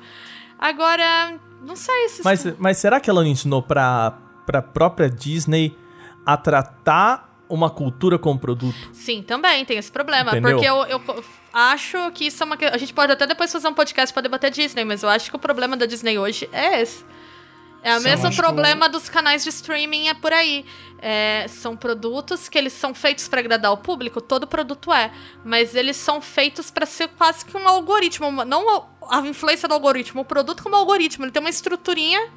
Agora, 0.59 1.39
não 1.65 1.77
sei 1.77 2.09
se. 2.09 2.23
Mas, 2.25 2.45
mas 2.57 2.77
será 2.77 2.99
que 2.99 3.09
ela 3.09 3.21
não 3.21 3.29
ensinou 3.29 3.63
pra, 3.63 4.17
pra 4.45 4.61
própria 4.61 5.09
Disney 5.09 5.77
a 6.25 6.35
tratar 6.35 7.41
uma 7.47 7.69
cultura 7.69 8.19
como 8.19 8.37
produto? 8.37 8.89
Sim, 8.91 9.21
também 9.21 9.63
tem 9.63 9.77
esse 9.77 9.91
problema. 9.91 10.31
Entendeu? 10.31 10.57
Porque 10.57 10.69
eu, 10.69 10.83
eu 10.85 11.23
acho 11.59 12.11
que 12.11 12.27
isso 12.27 12.41
é 12.41 12.45
uma. 12.45 12.55
que- 12.57 12.65
A 12.65 12.77
gente 12.77 12.93
pode 12.93 13.11
até 13.11 13.25
depois 13.25 13.51
fazer 13.51 13.67
um 13.67 13.73
podcast 13.73 14.13
pra 14.13 14.21
debater 14.21 14.51
Disney, 14.51 14.85
mas 14.85 15.03
eu 15.03 15.09
acho 15.09 15.29
que 15.29 15.35
o 15.35 15.39
problema 15.39 15.75
da 15.75 15.85
Disney 15.85 16.17
hoje 16.17 16.49
é 16.51 16.81
esse. 16.81 17.03
É 17.83 17.91
o 17.97 18.01
mesmo 18.01 18.25
problema 18.35 18.89
dos 18.89 19.07
canais 19.07 19.43
de 19.43 19.49
streaming, 19.49 20.07
é 20.09 20.13
por 20.13 20.33
aí. 20.33 20.65
É, 20.99 21.45
são 21.47 21.77
produtos 21.77 22.49
que 22.49 22.57
eles 22.57 22.73
são 22.73 22.93
feitos 22.93 23.27
pra 23.27 23.39
agradar 23.39 23.71
o 23.71 23.77
público, 23.77 24.19
todo 24.19 24.47
produto 24.47 24.91
é. 24.91 25.11
Mas 25.45 25.75
eles 25.75 25.95
são 25.95 26.19
feitos 26.19 26.69
pra 26.71 26.85
ser 26.85 27.07
quase 27.09 27.45
que 27.45 27.55
um 27.55 27.67
algoritmo. 27.67 28.31
Não 28.43 28.87
a, 29.09 29.17
a 29.19 29.27
influência 29.27 29.67
do 29.67 29.73
algoritmo, 29.75 30.21
o 30.21 30.25
produto 30.25 30.63
como 30.63 30.75
algoritmo. 30.75 31.23
Ele 31.25 31.31
tem 31.31 31.39
uma 31.39 31.49
estruturinha 31.51 32.29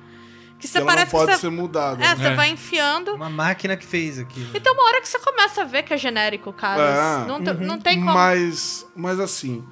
que 0.60 0.66
Que 0.66 0.68
você 0.68 0.78
ela 0.78 0.86
não 0.86 0.94
parece 0.94 1.10
pode 1.10 1.26
que 1.26 1.32
você. 1.34 1.40
ser 1.40 1.50
mudada. 1.50 2.04
É, 2.04 2.08
né? 2.08 2.14
você 2.16 2.26
É. 2.28 2.34
vai 2.34 2.50
enfiando. 2.50 3.14
Uma 3.14 3.30
máquina 3.30 3.76
que 3.76 3.84
fez 3.86 4.18
aquilo. 4.18 4.50
E 4.54 4.60
tem 4.60 4.72
uma 4.72 4.84
hora 4.84 5.00
que 5.00 5.08
você 5.08 5.18
começa 5.18 5.62
a 5.62 5.64
ver 5.64 5.82
que 5.82 5.94
é 5.94 5.96
genérico, 5.96 6.52
cara. 6.52 7.24
É. 7.24 7.26
Não, 7.26 7.42
te- 7.42 7.54
não 7.64 7.78
tem 7.78 7.98
como. 8.00 8.12
Mas, 8.12 8.86
mas 8.94 9.18
assim, 9.18 9.64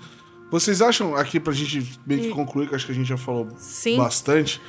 vocês 0.51 0.81
acham, 0.81 1.15
aqui 1.15 1.39
pra 1.39 1.53
gente 1.53 2.01
meio 2.07 2.23
que 2.23 2.31
concluir, 2.31 2.69
que 2.69 2.75
acho 2.75 2.87
que 2.87 2.93
a 2.93 2.95
gente 2.95 3.07
já 3.09 3.17
falou 3.19 3.49
Sim. 3.59 3.99
bastante, 3.99 4.61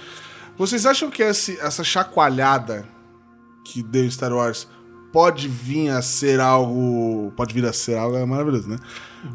vocês 0.57 0.85
acham 0.85 1.09
que 1.09 1.23
esse- 1.23 1.57
essa 1.59 1.83
chacoalhada 1.83 2.85
que 3.63 3.81
deu 3.81 4.09
Star 4.11 4.33
Wars 4.33 4.67
pode 5.11 5.47
vir 5.47 5.89
a 5.89 6.01
ser 6.01 6.39
algo. 6.39 7.31
Pode 7.35 7.53
vir 7.53 7.65
a 7.65 7.73
ser 7.73 7.97
algo, 7.97 8.15
é 8.17 8.25
maravilhoso, 8.25 8.67
né? 8.69 8.77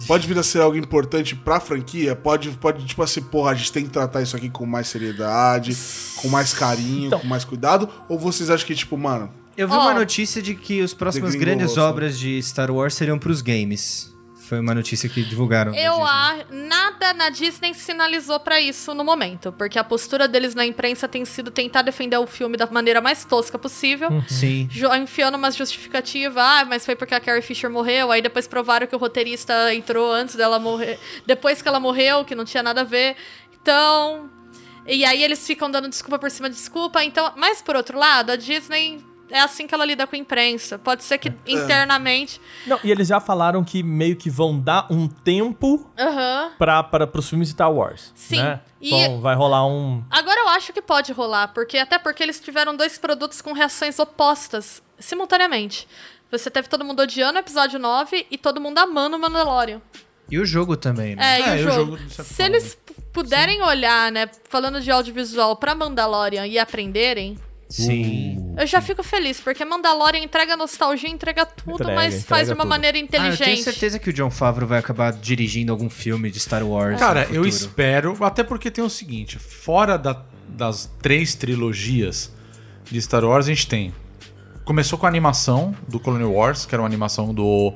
Pode 0.06 0.26
vir 0.26 0.38
a 0.38 0.42
ser 0.42 0.60
algo 0.62 0.76
importante 0.78 1.34
pra 1.36 1.60
franquia? 1.60 2.16
Pode, 2.16 2.48
pode 2.52 2.86
tipo 2.86 3.02
assim, 3.02 3.20
porra, 3.20 3.50
a 3.50 3.54
gente 3.54 3.70
tem 3.72 3.84
que 3.84 3.90
tratar 3.90 4.22
isso 4.22 4.34
aqui 4.36 4.48
com 4.48 4.64
mais 4.64 4.88
seriedade, 4.88 5.76
com 6.16 6.28
mais 6.28 6.54
carinho, 6.54 7.06
Então- 7.08 7.18
com 7.20 7.26
mais 7.26 7.44
cuidado? 7.44 7.88
Ou 8.08 8.18
vocês 8.18 8.48
acham 8.48 8.66
que, 8.66 8.74
tipo, 8.74 8.96
mano, 8.96 9.30
Eu 9.56 9.68
vi 9.68 9.74
Ó. 9.74 9.80
uma 9.82 9.94
notícia 9.94 10.40
de 10.42 10.54
que 10.54 10.80
as 10.80 10.92
próximas 10.94 11.32
Degringolou, 11.32 11.58
grandes 11.58 11.74
sabe? 11.76 11.86
obras 11.88 12.18
de 12.18 12.42
Star 12.42 12.70
Wars 12.72 12.94
seriam 12.94 13.18
pros 13.18 13.40
games. 13.42 14.13
Foi 14.48 14.60
uma 14.60 14.74
notícia 14.74 15.08
que 15.08 15.22
divulgaram. 15.22 15.74
Eu 15.74 16.04
acho. 16.04 16.44
Nada 16.50 17.14
na 17.14 17.30
Disney 17.30 17.72
sinalizou 17.74 18.38
pra 18.40 18.60
isso 18.60 18.94
no 18.94 19.02
momento. 19.04 19.52
Porque 19.52 19.78
a 19.78 19.84
postura 19.84 20.28
deles 20.28 20.54
na 20.54 20.66
imprensa 20.66 21.08
tem 21.08 21.24
sido 21.24 21.50
tentar 21.50 21.82
defender 21.82 22.18
o 22.18 22.26
filme 22.26 22.56
da 22.56 22.66
maneira 22.66 23.00
mais 23.00 23.24
tosca 23.24 23.58
possível. 23.58 24.08
Sim. 24.28 24.66
jo- 24.70 24.94
Enfiando 24.94 25.36
umas 25.36 25.56
justificativas, 25.56 26.36
ah, 26.36 26.64
mas 26.68 26.84
foi 26.84 26.94
porque 26.94 27.14
a 27.14 27.20
Carrie 27.20 27.42
Fisher 27.42 27.70
morreu. 27.70 28.10
Aí 28.12 28.20
depois 28.20 28.46
provaram 28.46 28.86
que 28.86 28.94
o 28.94 28.98
roteirista 28.98 29.74
entrou 29.74 30.12
antes 30.12 30.34
dela 30.36 30.58
morrer. 30.58 30.98
Depois 31.26 31.62
que 31.62 31.68
ela 31.68 31.80
morreu, 31.80 32.24
que 32.24 32.34
não 32.34 32.44
tinha 32.44 32.62
nada 32.62 32.82
a 32.82 32.84
ver. 32.84 33.16
Então. 33.60 34.30
E 34.86 35.04
aí 35.04 35.22
eles 35.24 35.46
ficam 35.46 35.70
dando 35.70 35.88
desculpa 35.88 36.18
por 36.18 36.30
cima 36.30 36.50
de 36.50 36.56
desculpa. 36.56 37.02
Então, 37.02 37.32
mas 37.36 37.62
por 37.62 37.74
outro 37.76 37.98
lado, 37.98 38.30
a 38.30 38.36
Disney 38.36 39.02
é 39.34 39.40
assim 39.40 39.66
que 39.66 39.74
ela 39.74 39.84
lida 39.84 40.06
com 40.06 40.14
a 40.14 40.18
imprensa. 40.18 40.78
Pode 40.78 41.02
ser 41.04 41.18
que 41.18 41.32
internamente. 41.46 42.40
Não, 42.66 42.78
e 42.84 42.90
eles 42.90 43.08
já 43.08 43.20
falaram 43.20 43.64
que 43.64 43.82
meio 43.82 44.16
que 44.16 44.30
vão 44.30 44.58
dar 44.58 44.86
um 44.90 45.08
tempo 45.08 45.90
Aham. 45.98 46.52
pra, 46.58 46.82
para 46.82 47.06
pros 47.06 47.28
filmes 47.28 47.48
de 47.48 47.52
Star 47.54 47.72
Wars. 47.72 48.12
Sim, 48.14 48.38
Né? 48.42 48.60
e- 48.80 48.90
Bom, 48.90 49.20
vai 49.20 49.34
rolar 49.34 49.66
um. 49.66 50.04
Agora 50.10 50.40
eu 50.40 50.48
acho 50.50 50.72
que 50.72 50.80
pode 50.80 51.12
rolar, 51.12 51.48
porque 51.48 51.76
até 51.78 51.98
porque 51.98 52.22
eles 52.22 52.38
tiveram 52.40 52.76
dois 52.76 52.96
produtos 52.96 53.40
com 53.42 53.52
reações 53.52 53.98
opostas 53.98 54.82
simultaneamente. 54.98 55.88
Você 56.30 56.50
teve 56.50 56.68
todo 56.68 56.84
mundo 56.84 57.00
odiando 57.02 57.36
o 57.36 57.40
episódio 57.40 57.78
9 57.78 58.26
e 58.30 58.38
todo 58.38 58.60
mundo 58.60 58.78
amando 58.78 59.16
o 59.16 59.20
Mandalorian. 59.20 59.80
E 60.30 60.38
o 60.38 60.46
jogo 60.46 60.76
também, 60.76 61.14
né? 61.14 61.22
É, 61.22 61.42
É, 61.42 61.56
e 61.58 61.60
e 61.60 61.64
o 61.64 61.68
o 61.68 61.70
jogo. 61.72 61.90
jogo, 61.92 61.96
de 61.98 62.14
certa 62.14 62.24
Se 62.24 62.34
forma, 62.34 62.56
eles 62.56 62.78
puderem 63.12 63.62
olhar, 63.62 64.10
né, 64.10 64.28
falando 64.48 64.80
de 64.80 64.90
audiovisual 64.90 65.54
pra 65.56 65.74
Mandalorian 65.74 66.46
e 66.46 66.58
aprenderem, 66.58 67.36
Sim. 67.68 68.38
Eu 68.56 68.66
já 68.66 68.80
fico 68.80 69.02
feliz, 69.02 69.40
porque 69.40 69.64
Mandalorian 69.64 70.20
entrega 70.20 70.56
nostalgia, 70.56 71.08
entrega 71.08 71.44
tudo, 71.46 71.74
Entrega, 71.74 71.94
mas 71.94 72.14
entrega 72.14 72.28
faz 72.28 72.48
de 72.48 72.54
uma 72.54 72.62
tudo. 72.62 72.68
maneira 72.70 72.96
Ah, 72.96 73.00
eu 73.00 73.04
inteligente. 73.04 73.44
tenho 73.44 73.64
certeza 73.64 73.98
que 73.98 74.10
o 74.10 74.12
John 74.12 74.30
Favreau 74.30 74.68
vai 74.68 74.78
acabar 74.78 75.12
dirigindo 75.12 75.72
algum 75.72 75.90
filme 75.90 76.30
de 76.30 76.38
Star 76.40 76.64
Wars. 76.64 76.98
Cara, 76.98 77.26
no 77.28 77.34
eu 77.34 77.46
espero, 77.46 78.16
até 78.24 78.42
porque 78.44 78.70
tem 78.70 78.82
o 78.84 78.90
seguinte, 78.90 79.38
fora 79.38 79.96
da- 79.96 80.22
das 80.48 80.90
três 81.02 81.34
trilogias 81.34 82.30
de 82.90 83.00
Star 83.02 83.24
Wars, 83.24 83.46
a 83.46 83.48
gente 83.48 83.66
tem. 83.66 83.92
Começou 84.64 84.98
com 84.98 85.06
a 85.06 85.08
animação 85.08 85.74
do 85.88 85.98
Clone 86.00 86.24
Wars, 86.24 86.64
que 86.64 86.74
era 86.74 86.80
uma 86.82 86.88
animação 86.88 87.34
do. 87.34 87.74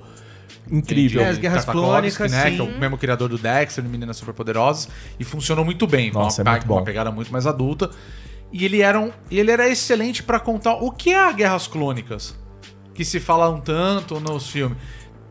Incrível. 0.71 1.23
É, 1.23 1.29
as 1.31 1.39
Guerras 1.39 1.65
Clônicas, 1.65 2.31
né? 2.31 2.51
sim. 2.51 2.57
Que 2.57 2.61
é 2.61 2.65
o 2.65 2.79
mesmo 2.79 2.99
criador 2.99 3.29
do 3.29 3.39
Dexter, 3.39 3.83
do 3.83 3.89
Meninas 3.91 4.17
Superpoderosas. 4.19 4.89
E 5.19 5.25
funcionou 5.25 5.65
muito 5.65 5.87
bem. 5.87 6.11
Nossa, 6.13 6.43
uma, 6.43 6.51
é 6.51 6.53
muito 6.55 6.67
pe- 6.67 6.73
uma 6.73 6.79
bom. 6.81 6.85
pegada 6.85 7.11
muito 7.11 7.33
mais 7.33 7.47
adulta. 7.47 7.91
E 8.53 8.65
ele 8.65 8.81
era, 8.81 8.99
um, 8.99 9.11
ele 9.31 9.51
era 9.51 9.69
excelente 9.69 10.23
pra 10.23 10.41
contar 10.41 10.75
o 10.75 10.91
que 10.91 11.11
é 11.11 11.19
a 11.19 11.33
Guerras 11.33 11.67
Clônicas. 11.67 12.35
Que 12.95 13.05
se 13.05 13.21
fala 13.21 13.49
um 13.51 13.61
tanto 13.61 14.19
nos 14.21 14.49
filmes. 14.49 14.77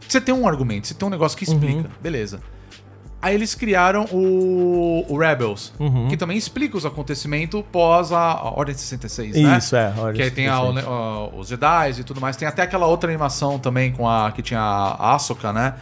Você 0.08 0.22
tem 0.22 0.34
um 0.34 0.48
argumento, 0.48 0.88
você 0.88 0.94
tem 0.94 1.06
um 1.08 1.12
negócio 1.12 1.38
que 1.38 1.44
explica. 1.44 1.90
Beleza. 2.02 2.40
Aí 3.20 3.34
eles 3.34 3.56
criaram 3.56 4.06
o, 4.12 5.04
o 5.10 5.18
Rebels, 5.18 5.74
Uhum. 5.80 6.08
que 6.08 6.16
também 6.16 6.38
explica 6.38 6.78
os 6.78 6.86
acontecimentos 6.86 7.64
pós 7.72 8.12
a, 8.12 8.20
a 8.34 8.52
Ordem 8.52 8.76
66, 8.76 9.36
né? 9.36 9.58
Isso, 9.58 9.76
é. 9.76 9.92
olha, 9.98 10.14
Que 10.14 10.22
aí 10.22 10.30
tem 10.32 10.48
a- 10.48 10.56
a- 10.58 11.28
os 11.36 11.48
Jedi 11.48 12.00
e 12.00 12.04
tudo 12.04 12.22
mais. 12.22 12.38
Tem 12.38 12.48
até 12.48 12.62
aquela 12.62 12.86
outra 12.86 13.10
animação 13.10 13.58
também 13.58 13.92
com 13.92 14.08
a 14.08 14.32
que 14.32 14.44
tinha 14.44 14.60
a 14.62 15.16
Ahsoka, 15.16 15.52
né? 15.52 15.74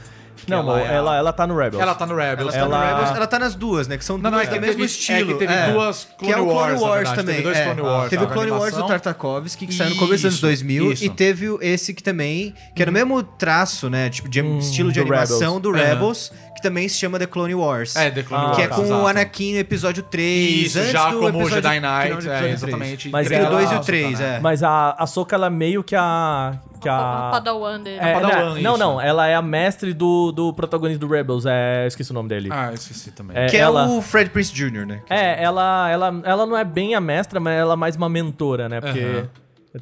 Não, 0.47 0.59
ela, 0.59 0.79
é 0.81 0.87
a- 0.87 0.91
ela, 0.93 1.17
ela 1.17 1.33
tá 1.33 1.47
no 1.47 1.57
Rebels. 1.57 1.81
ela 1.81 1.95
tá 1.95 2.05
no 2.05 2.15
Rebels. 2.15 2.53
Ela, 2.53 2.63
tá 2.63 2.67
no 2.67 2.75
Ela- 2.75 2.87
Rebels, 2.97 3.15
ela 3.17 3.27
tá 3.27 3.39
nas 3.39 3.55
duas, 3.55 3.87
né? 3.87 3.97
Que 3.97 4.05
são 4.05 4.17
Não, 4.17 4.23
não, 4.31 4.37
duas 4.37 4.43
é 4.43 4.47
que 4.51 4.55
do 4.55 4.61
mesmo 4.61 4.75
teve- 4.81 4.85
estilo. 4.85 5.31
é 5.31 5.33
que 5.33 5.39
teve 5.39 5.71
duas 5.71 6.07
que 6.17 6.25
é 6.31 6.37
o 6.37 6.45
Clone 6.45 6.45
Clone 6.45 6.71
Wars, 6.71 6.81
Wars 6.81 7.09
também. 7.11 7.35
Teve 7.35 7.43
dois 7.43 7.57
é. 7.57 7.63
Clone 7.65 7.81
Wars, 7.81 8.09
Teve 8.09 8.23
o 8.23 8.27
tá, 8.27 8.33
Clone 8.33 8.51
Wars 8.51 8.73
do. 8.75 8.87
Tartakovsky, 8.87 9.67
que 9.67 9.73
saiu 9.73 9.89
no 9.91 9.95
começo 9.97 10.13
dos 10.15 10.23
anos 10.25 10.35
Isso, 10.35 10.41
2000. 10.41 10.91
isso. 10.91 11.03
E 11.05 11.09
teve 11.09 11.49
o- 11.49 11.59
esse 11.61 11.93
que 11.93 12.03
também, 12.03 12.53
que 12.75 12.81
era 12.81 12.89
o 12.91 12.93
mesmo 12.93 13.21
traço, 13.23 13.89
né? 13.89 14.09
Tipo, 14.09 14.29
de 14.29 14.39
estilo 14.59 14.91
de 14.91 14.99
do 14.99 15.01
animação 15.01 15.55
Rebels. 15.55 15.61
do. 15.61 15.71
Rebels, 15.71 16.31
que 16.55 16.61
também 16.61 16.87
se 16.87 16.95
chama 16.97 17.19
The 17.19 17.25
Clone 17.27 17.53
Wars. 17.55 17.95
É, 17.95 18.09
The 18.11 18.23
Clone 18.23 18.43
Ah, 18.43 18.47
Wars. 18.47 18.57
que 18.57 18.63
é 18.63 18.67
com 18.67 18.81
exato. 18.83 19.01
o 19.01 19.07
Anakin 19.07 19.53
no 19.53 19.59
episódio 19.59 20.03
3. 20.03 20.65
Isso, 20.67 20.79
antes 20.79 20.91
já 20.91 21.09
do 21.09 21.19
como 21.19 21.23
o 21.23 21.41
episódio 21.41 21.55
Jedi 21.55 21.79
Knight, 21.79 22.05
episódio 22.13 22.31
é, 22.31 22.37
3. 22.39 22.53
exatamente. 22.53 23.09
Mas 23.09 23.25
Entre 23.27 23.37
o 23.37 23.39
ela- 23.41 23.49
2 23.49 23.61
e 23.63 23.65
o 23.65 23.67
Ahsoka, 23.69 23.85
3, 23.85 24.19
né? 24.19 24.35
é. 24.37 24.39
Mas 24.39 24.63
a, 24.63 24.95
a 24.97 25.07
Soka, 25.07 25.35
ela 25.35 25.47
é 25.47 25.49
meio 25.49 25.83
que 25.83 25.95
a. 25.95 26.53
Que 26.85 26.89
A 26.89 27.27
a... 27.27 27.31
Padawan 27.31 27.81
dele. 27.81 27.99
É, 27.99 28.13
Padawan, 28.13 28.61
não, 28.61 28.73
isso. 28.73 28.77
não, 28.77 29.01
ela 29.01 29.27
é 29.27 29.35
a 29.35 29.41
mestre 29.41 29.93
do, 29.93 30.31
do 30.31 30.53
protagonista 30.53 30.99
do 30.99 31.07
Rebels, 31.07 31.45
é, 31.45 31.87
esqueci 31.87 32.11
o 32.11 32.13
nome 32.13 32.29
dele. 32.29 32.49
Ah, 32.51 32.67
eu 32.69 32.75
esqueci 32.75 33.11
também. 33.11 33.35
É, 33.35 33.47
Que 33.47 33.57
ela- 33.57 33.85
é 33.85 33.87
o 33.87 34.01
Fred 34.01 34.29
Prince 34.29 34.53
Jr., 34.53 34.85
né? 34.85 35.01
É, 35.09 35.43
ela, 35.43 35.89
ela, 35.89 36.21
ela 36.23 36.45
não 36.45 36.55
é 36.55 36.63
bem 36.63 36.93
a 36.95 37.01
mestra, 37.01 37.39
mas 37.39 37.53
ela 37.53 37.73
é 37.73 37.75
mais 37.75 37.95
uma 37.95 38.07
mentora, 38.09 38.69
né? 38.69 38.79
Porque. 38.79 39.25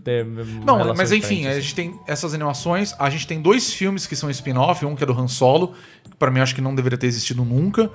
Tem 0.04 0.24
Não, 0.66 0.96
mas 0.96 1.12
enfim, 1.12 1.46
a 1.46 1.60
gente 1.60 1.76
tem 1.76 2.00
essas 2.08 2.34
animações. 2.34 2.96
A 2.98 3.10
gente 3.12 3.28
tem 3.28 3.40
dois 3.40 3.72
filmes 3.72 4.08
que 4.08 4.16
são 4.16 4.28
spin-off. 4.30 4.84
Um 4.86 4.96
que 4.96 5.04
é 5.04 5.06
do 5.06 5.14
Han 5.14 5.28
Solo, 5.28 5.76
que 6.10 6.16
pra 6.18 6.32
mim 6.32 6.40
acho 6.40 6.56
que 6.56 6.62
não 6.62 6.74
deveria 6.74 6.98
ter 6.98 7.06
existido 7.06 7.46
nunca. 7.46 7.92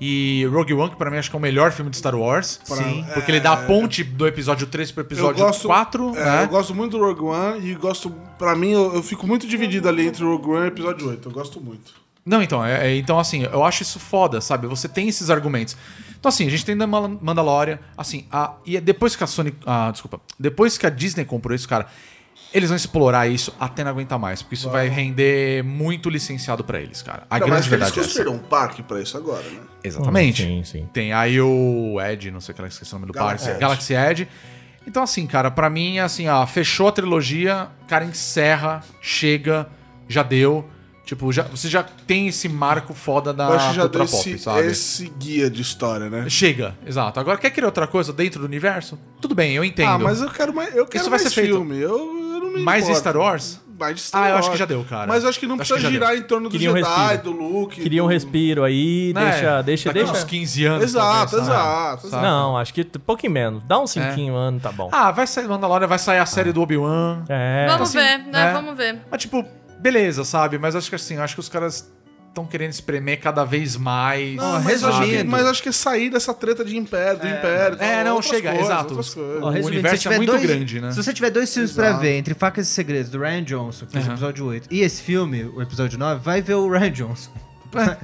E 0.00 0.46
Rogue 0.52 0.72
One, 0.74 0.90
que 0.90 0.96
pra 0.96 1.10
mim 1.10 1.16
acho 1.16 1.28
que 1.28 1.34
é 1.36 1.38
o 1.38 1.42
melhor 1.42 1.72
filme 1.72 1.90
de 1.90 1.96
Star 1.96 2.14
Wars. 2.14 2.60
Sim. 2.64 3.04
Porque 3.14 3.30
ele 3.32 3.40
dá 3.40 3.52
a 3.52 3.56
ponte 3.56 4.04
do 4.04 4.26
episódio 4.26 4.66
3 4.66 4.92
pro 4.92 5.02
Eu 5.02 5.06
episódio 5.06 5.44
gosto, 5.44 5.66
4, 5.66 6.16
é, 6.16 6.24
né? 6.24 6.44
eu 6.44 6.48
gosto 6.48 6.74
muito 6.74 6.96
do 6.96 7.04
Rogue 7.04 7.22
One 7.24 7.68
e 7.70 7.74
gosto. 7.74 8.10
Pra 8.38 8.54
mim, 8.54 8.70
eu, 8.70 8.94
eu 8.94 9.02
fico 9.02 9.26
muito 9.26 9.46
dividido 9.46 9.88
ali 9.88 10.06
entre 10.06 10.22
o 10.24 10.28
Rogue 10.36 10.50
One 10.50 10.60
e 10.60 10.64
o 10.64 10.66
episódio 10.68 11.08
8. 11.08 11.28
Eu 11.28 11.32
gosto 11.32 11.60
muito. 11.60 11.92
Não, 12.24 12.42
então, 12.42 12.64
é, 12.64 12.88
é- 12.88 12.96
então 12.96 13.18
assim, 13.18 13.42
eu 13.44 13.64
acho 13.64 13.82
isso 13.82 13.98
foda, 13.98 14.40
sabe? 14.40 14.66
Você 14.66 14.86
tem 14.88 15.08
esses 15.08 15.30
argumentos. 15.30 15.76
Então 16.20 16.28
assim, 16.28 16.46
a 16.46 16.50
gente 16.50 16.64
tem 16.64 16.76
The 16.76 16.84
Mal- 16.86 17.18
Mandalorian, 17.20 17.78
assim, 17.96 18.26
a, 18.30 18.54
e 18.66 18.78
depois 18.80 19.16
que 19.16 19.24
a 19.24 19.26
Sony, 19.26 19.54
ah, 19.64 19.90
desculpa, 19.90 20.20
depois 20.38 20.76
que 20.76 20.86
a 20.86 20.90
Disney 20.90 21.24
comprou 21.24 21.54
isso, 21.54 21.68
cara, 21.68 21.86
eles 22.52 22.70
vão 22.70 22.76
explorar 22.76 23.26
isso 23.26 23.54
até 23.60 23.84
não 23.84 23.90
aguentar 23.90 24.18
mais, 24.18 24.42
porque 24.42 24.54
isso 24.54 24.70
vai 24.70 24.88
render 24.88 25.62
muito 25.64 26.08
licenciado 26.08 26.64
pra 26.64 26.80
eles, 26.80 27.02
cara. 27.02 27.24
A 27.28 27.38
Não, 27.38 27.46
grande 27.46 27.60
mas 27.60 27.68
que 27.68 27.74
eles 27.74 27.84
verdade 27.84 28.00
é 28.00 28.02
construíram 28.02 28.34
um 28.34 28.38
parque 28.38 28.82
pra 28.82 29.00
isso 29.00 29.16
agora, 29.16 29.42
né? 29.42 29.60
Exatamente. 29.84 30.42
Sim, 30.42 30.64
sim. 30.64 30.88
Tem 30.92 31.12
aí 31.12 31.40
o 31.40 31.96
Ed, 32.00 32.30
não 32.30 32.40
sei 32.40 32.52
o 32.52 32.56
que 32.56 32.62
lá, 32.62 32.68
esqueci 32.68 32.90
o 32.92 32.94
nome 32.94 33.06
do 33.06 33.12
Galaxy 33.12 33.44
parque, 33.44 33.50
Edge. 33.50 33.60
Galaxy 33.60 33.94
Edge. 33.94 34.28
Então, 34.86 35.02
assim, 35.02 35.26
cara, 35.26 35.50
pra 35.50 35.68
mim, 35.68 35.98
assim, 35.98 36.28
ó, 36.28 36.46
fechou 36.46 36.88
a 36.88 36.92
trilogia, 36.92 37.68
cara, 37.86 38.04
encerra, 38.04 38.82
chega, 39.02 39.68
já 40.08 40.22
deu. 40.22 40.66
Tipo, 41.08 41.32
já, 41.32 41.42
você 41.44 41.70
já 41.70 41.82
tem 41.82 42.28
esse 42.28 42.50
marco 42.50 42.92
foda 42.92 43.32
da 43.32 43.44
Eu 43.48 43.52
acho 43.54 43.70
que 43.70 43.76
já 43.76 43.86
deu 43.86 44.00
cultura 44.02 44.06
pop, 44.10 44.30
esse, 44.30 44.38
sabe? 44.44 44.66
esse 44.66 45.10
guia 45.18 45.48
de 45.48 45.62
história, 45.62 46.10
né? 46.10 46.28
Chega, 46.28 46.76
exato. 46.86 47.18
Agora, 47.18 47.38
quer 47.38 47.48
querer 47.48 47.64
outra 47.64 47.86
coisa 47.86 48.12
dentro 48.12 48.40
do 48.40 48.44
universo? 48.44 48.98
Tudo 49.18 49.34
bem, 49.34 49.54
eu 49.54 49.64
entendo. 49.64 49.88
Ah, 49.88 49.98
mas 49.98 50.20
eu 50.20 50.28
quero 50.28 50.54
mais, 50.54 50.68
eu 50.76 50.84
quero 50.84 51.00
Isso 51.00 51.08
vai 51.08 51.18
mais 51.18 51.22
ser 51.32 51.40
feito. 51.40 51.54
filme. 51.54 51.78
Eu, 51.78 51.88
eu 51.96 52.40
não 52.40 52.50
me 52.52 52.60
Mais 52.60 52.84
importo. 52.84 53.00
Star 53.00 53.16
Wars? 53.16 53.58
Mais 53.80 53.96
de 53.96 54.02
Star 54.02 54.22
Ah, 54.22 54.28
eu 54.28 54.32
Wars. 54.34 54.40
acho 54.44 54.50
que 54.52 54.58
já 54.58 54.66
deu, 54.66 54.84
cara. 54.84 55.06
Mas 55.06 55.22
eu 55.22 55.30
acho 55.30 55.40
que 55.40 55.46
não 55.46 55.54
Acho 55.54 55.60
precisa 55.60 55.80
já 55.80 55.88
girar 55.90 56.10
deu. 56.10 56.18
em 56.18 56.22
torno 56.24 56.48
do 56.50 56.52
Queria 56.52 56.70
um 56.72 56.76
Jedi, 56.76 56.90
respiro. 56.90 57.22
do 57.22 57.30
Luke. 57.30 57.80
Queria 57.80 58.04
um 58.04 58.06
do... 58.06 58.12
respiro 58.12 58.64
aí, 58.64 59.12
Né? 59.14 59.30
deixa, 59.30 59.62
deixa, 59.62 59.88
Daqui 59.88 59.98
deixa. 60.00 60.12
uns 60.12 60.24
15 60.24 60.64
anos. 60.66 60.84
Exato, 60.84 61.30
talvez, 61.30 61.30
sabe? 61.30 61.68
exato, 61.70 62.06
exato. 62.08 62.22
Não, 62.22 62.58
acho 62.58 62.74
que 62.74 62.82
um 62.82 63.00
pouquinho 63.00 63.32
menos. 63.32 63.64
Dá 63.64 63.78
uns 63.78 63.92
cinquinho 63.92 64.36
anos, 64.36 64.62
tá 64.62 64.70
bom. 64.70 64.90
Ah, 64.92 65.10
vai 65.10 65.26
sair 65.26 65.48
Mandalorian, 65.48 65.86
vai 65.86 65.98
sair 65.98 66.18
a 66.18 66.26
série 66.26 66.52
do 66.52 66.60
Obi-Wan. 66.60 67.24
É. 67.30 67.66
Vamos 67.70 67.88
assim, 67.88 67.96
ver, 67.98 68.18
né? 68.18 68.30
né? 68.30 68.52
Vamos 68.52 68.76
ver. 68.76 68.98
Mas, 69.10 69.22
tipo, 69.22 69.42
beleza, 69.80 70.24
sabe? 70.24 70.58
Mas 70.58 70.74
acho 70.76 70.88
que 70.88 70.96
assim, 70.96 71.16
acho 71.18 71.34
que 71.34 71.40
os 71.40 71.48
caras 71.48 71.90
estão 72.28 72.44
querendo 72.46 72.70
espremer 72.70 73.20
cada 73.20 73.44
vez 73.44 73.76
mais. 73.76 74.36
Não, 74.36 74.52
mas, 74.62 74.66
resumindo. 74.66 74.96
acho 75.02 75.10
que, 75.10 75.24
mas 75.24 75.46
acho 75.46 75.62
que 75.62 75.68
é 75.70 75.72
sair 75.72 76.10
dessa 76.10 76.32
treta 76.32 76.64
de 76.64 76.76
império, 76.76 77.18
do 77.20 77.26
império. 77.26 77.76
É, 77.80 78.04
tal, 78.04 78.14
não, 78.14 78.22
chega, 78.22 78.50
coisas, 78.50 78.66
exato. 78.66 79.00
Ó, 79.42 79.50
O 79.50 79.66
universo 79.66 80.08
é 80.12 80.16
muito 80.16 80.30
dois- 80.30 80.42
grande, 80.42 80.80
né? 80.80 80.92
Se 80.92 81.02
você 81.02 81.12
tiver 81.12 81.30
dois 81.30 81.52
filmes 81.52 81.72
pra 81.72 81.88
Exato. 81.88 82.00
ver, 82.02 82.16
entre 82.16 82.34
Facas 82.34 82.68
e 82.68 82.70
Segredos, 82.70 83.10
do 83.10 83.18
Ryan 83.18 83.42
Johnson, 83.42 83.86
que 83.86 83.92
fez 83.92 84.04
o 84.04 84.08
Aham. 84.08 84.14
episódio 84.14 84.46
8, 84.46 84.68
e 84.70 84.80
esse 84.82 85.02
filme, 85.02 85.44
o 85.44 85.60
episódio 85.62 85.98
9, 85.98 86.20
vai 86.22 86.40
ver 86.40 86.54
o 86.54 86.68
Ryan 86.70 86.90
Johnson. 86.92 87.30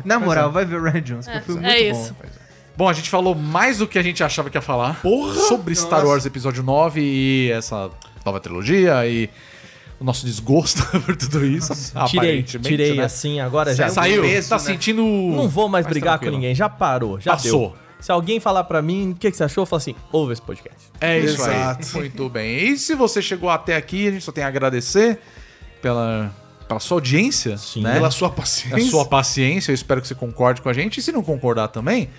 Na 0.05 0.19
moral, 0.19 0.51
vai 0.51 0.65
ver 0.65 0.77
o 0.77 0.83
Ryan 0.83 1.03
Johnson, 1.03 1.31
que 1.31 1.37
é 1.37 1.41
um 1.41 1.43
filme 1.45 1.65
é 1.67 1.85
muito 1.85 2.01
isso. 2.05 2.15
bom. 2.15 2.29
Bom, 2.77 2.89
a 2.89 2.93
gente 2.93 3.09
falou 3.09 3.37
mais 3.37 3.79
do 3.79 3.87
que 3.87 3.97
a 3.99 4.03
gente 4.03 4.23
achava 4.25 4.51
que 4.51 4.57
ia 4.59 4.63
falar. 4.63 5.01
Porra! 5.01 5.33
Sobre 5.35 5.75
Star 5.77 6.01
Nossa. 6.01 6.07
Wars 6.07 6.27
Episódio 6.27 6.61
9 6.65 7.01
e 7.01 7.51
essa 7.53 7.89
nova 8.27 8.41
trilogia 8.41 9.07
e 9.07 9.31
o 10.05 10.07
nosso 10.07 10.27
desgosto 10.27 10.85
por 11.01 11.17
tudo 11.17 11.45
isso. 11.45 11.75
Tirei, 11.75 12.03
aparentemente, 12.03 12.69
tirei 12.69 12.95
né? 12.95 13.05
assim, 13.05 13.41
agora 13.41 13.75
já. 13.75 13.89
Saiu, 13.89 14.21
peso, 14.23 14.51
tá 14.51 14.57
né? 14.57 14.63
sentindo. 14.63 15.03
Não 15.03 15.49
vou 15.49 15.69
mais 15.69 15.87
brigar 15.87 16.19
tranquilo. 16.19 16.33
com 16.33 16.41
ninguém, 16.41 16.55
já 16.55 16.69
parou, 16.69 17.19
já 17.19 17.33
Passou. 17.33 17.71
deu. 17.71 17.85
Se 18.01 18.13
alguém 18.13 18.39
falar 18.39 18.65
pra 18.65 18.83
mim, 18.83 19.13
o 19.13 19.15
que, 19.15 19.31
que 19.31 19.37
você 19.37 19.45
achou, 19.45 19.63
eu 19.63 19.67
falo 19.67 19.79
assim, 19.79 19.95
ouve 20.13 20.35
esse 20.35 20.43
podcast. 20.43 20.79
É 21.01 21.19
isso 21.19 21.41
Exato. 21.41 21.87
aí. 21.97 22.01
Muito 22.03 22.29
bem. 22.29 22.69
E 22.69 22.77
se 22.77 22.95
você 22.95 23.23
chegou 23.23 23.49
até 23.49 23.77
aqui, 23.77 24.07
a 24.07 24.11
gente 24.11 24.23
só 24.23 24.31
tem 24.31 24.45
a 24.45 24.49
agradecer 24.49 25.19
pela, 25.81 26.31
pela 26.69 26.79
sua 26.81 26.99
audiência, 26.99 27.57
Sim. 27.57 27.81
né? 27.81 27.95
Pela 27.95 28.11
sua 28.11 28.29
a 28.29 28.31
paciência. 28.31 28.91
sua 28.91 29.07
paciência. 29.07 29.71
Eu 29.71 29.75
espero 29.75 30.03
que 30.03 30.09
você 30.09 30.15
concorde 30.15 30.61
com 30.61 30.69
a 30.69 30.75
gente. 30.75 31.01
E 31.01 31.03
se 31.03 31.13
não 31.13 31.23
concordar 31.23 31.69
também, 31.69 32.11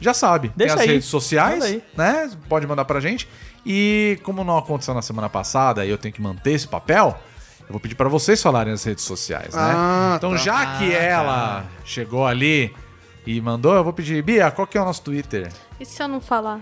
já 0.00 0.14
sabe. 0.14 0.48
Uhum. 0.48 0.54
Deixa 0.56 0.74
tem 0.74 0.82
as 0.84 0.88
aí. 0.88 0.94
redes 0.94 1.08
sociais, 1.08 1.58
Manda 1.58 1.66
aí. 1.66 1.82
né? 1.96 2.30
Pode 2.48 2.66
mandar 2.66 2.84
pra 2.84 3.00
gente. 3.00 3.28
E 3.64 4.18
como 4.22 4.44
não 4.44 4.56
aconteceu 4.56 4.94
na 4.94 5.02
semana 5.02 5.28
passada 5.28 5.84
e 5.84 5.90
eu 5.90 5.98
tenho 5.98 6.14
que 6.14 6.22
manter 6.22 6.52
esse 6.52 6.68
papel, 6.68 7.18
eu 7.60 7.72
vou 7.72 7.80
pedir 7.80 7.96
pra 7.96 8.08
vocês 8.08 8.40
falarem 8.40 8.72
nas 8.72 8.84
redes 8.84 9.04
sociais, 9.04 9.54
né? 9.54 9.60
Ah, 9.60 10.14
então, 10.16 10.30
tá. 10.30 10.36
já 10.36 10.78
que 10.78 10.92
ela 10.92 11.64
chegou 11.84 12.26
ali 12.26 12.72
e 13.26 13.40
mandou, 13.40 13.74
eu 13.74 13.82
vou 13.82 13.92
pedir, 13.92 14.22
Bia, 14.22 14.48
qual 14.52 14.68
que 14.68 14.78
é 14.78 14.80
o 14.80 14.84
nosso 14.84 15.02
Twitter? 15.02 15.50
E 15.80 15.84
se 15.84 16.00
eu 16.00 16.06
não 16.06 16.20
falar? 16.20 16.60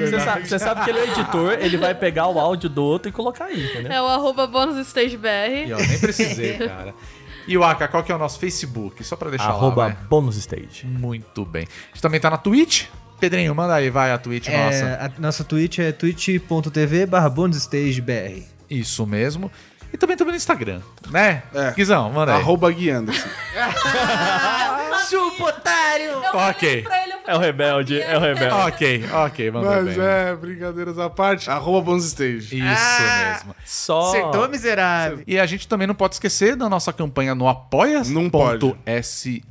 Você 0.00 0.20
sabe, 0.20 0.48
você 0.48 0.58
sabe 0.58 0.84
que 0.84 0.90
ele 0.90 0.98
é 0.98 1.04
editor, 1.04 1.52
ele 1.60 1.76
vai 1.76 1.94
pegar 1.94 2.26
o 2.26 2.40
áudio 2.40 2.68
do 2.68 2.82
outro 2.82 3.08
e 3.08 3.12
colocar 3.12 3.44
aí, 3.46 3.64
entendeu? 3.64 3.92
É 3.92 4.02
o 4.02 4.06
arroba 4.06 4.48
bonusstagebr. 4.48 5.68
E 5.68 5.72
ó, 5.72 5.78
nem 5.78 5.98
precisei, 6.00 6.58
cara. 6.58 6.92
E 7.46 7.56
o 7.58 7.64
Aka, 7.64 7.88
qual 7.88 8.02
que 8.02 8.10
é 8.10 8.14
o 8.14 8.18
nosso 8.18 8.38
Facebook? 8.38 9.02
Só 9.04 9.16
pra 9.16 9.30
deixar 9.30 9.48
Arroba 9.48 9.82
lá, 9.82 9.88
vai. 9.88 9.96
bônus 10.08 10.36
stage. 10.36 10.86
Muito 10.86 11.44
bem. 11.44 11.64
A 11.64 11.88
gente 11.88 12.02
também 12.02 12.20
tá 12.20 12.30
na 12.30 12.38
Twitch. 12.38 12.86
Pedrinho, 13.20 13.54
manda 13.54 13.74
aí, 13.74 13.90
vai 13.90 14.12
a 14.12 14.18
Twitch 14.18 14.48
nossa. 14.48 14.84
É, 14.84 15.04
a 15.04 15.10
nossa 15.18 15.44
Twitch 15.44 15.78
é 15.78 15.92
twitch.tv 15.92 17.06
barra 17.06 17.28
bonusstagebr. 17.28 18.42
Isso 18.68 19.06
mesmo. 19.06 19.50
E 19.92 19.96
também 19.96 20.14
estamos 20.14 20.32
no 20.32 20.36
Instagram, 20.36 20.80
né? 21.10 21.44
É. 21.54 21.70
Guizão, 21.72 22.10
manda 22.10 22.34
aí. 22.34 22.40
Arroba 22.40 22.70
guiando. 22.72 23.12
assim. 23.12 23.28
Chupa, 25.14 25.44
otário! 25.44 26.12
Ok. 26.50 26.84
É 27.26 27.34
o 27.34 27.38
rebelde, 27.38 28.00
é 28.00 28.16
o 28.16 28.20
rebelde. 28.20 28.54
Ok, 28.54 29.04
ok, 29.12 29.50
manda 29.50 29.82
Mas 29.82 29.96
bem. 29.96 30.04
é, 30.04 30.34
brincadeiras 30.36 30.98
à 30.98 31.08
parte. 31.08 31.48
Arroba 31.48 31.80
Bons 31.92 32.04
Stage. 32.04 32.56
Isso 32.58 32.62
Ah. 32.66 33.32
mesmo. 33.34 33.56
Só. 33.64 34.08
Acertou, 34.08 34.48
miserável. 34.48 35.22
E 35.26 35.38
a 35.38 35.46
gente 35.46 35.66
também 35.68 35.86
não 35.86 35.94
pode 35.94 36.14
esquecer 36.16 36.56
da 36.56 36.68
nossa 36.68 36.92
campanha 36.92 37.34
no 37.34 37.44
Não 37.44 38.28
pode. 38.28 38.66
apoia.se 38.66 39.42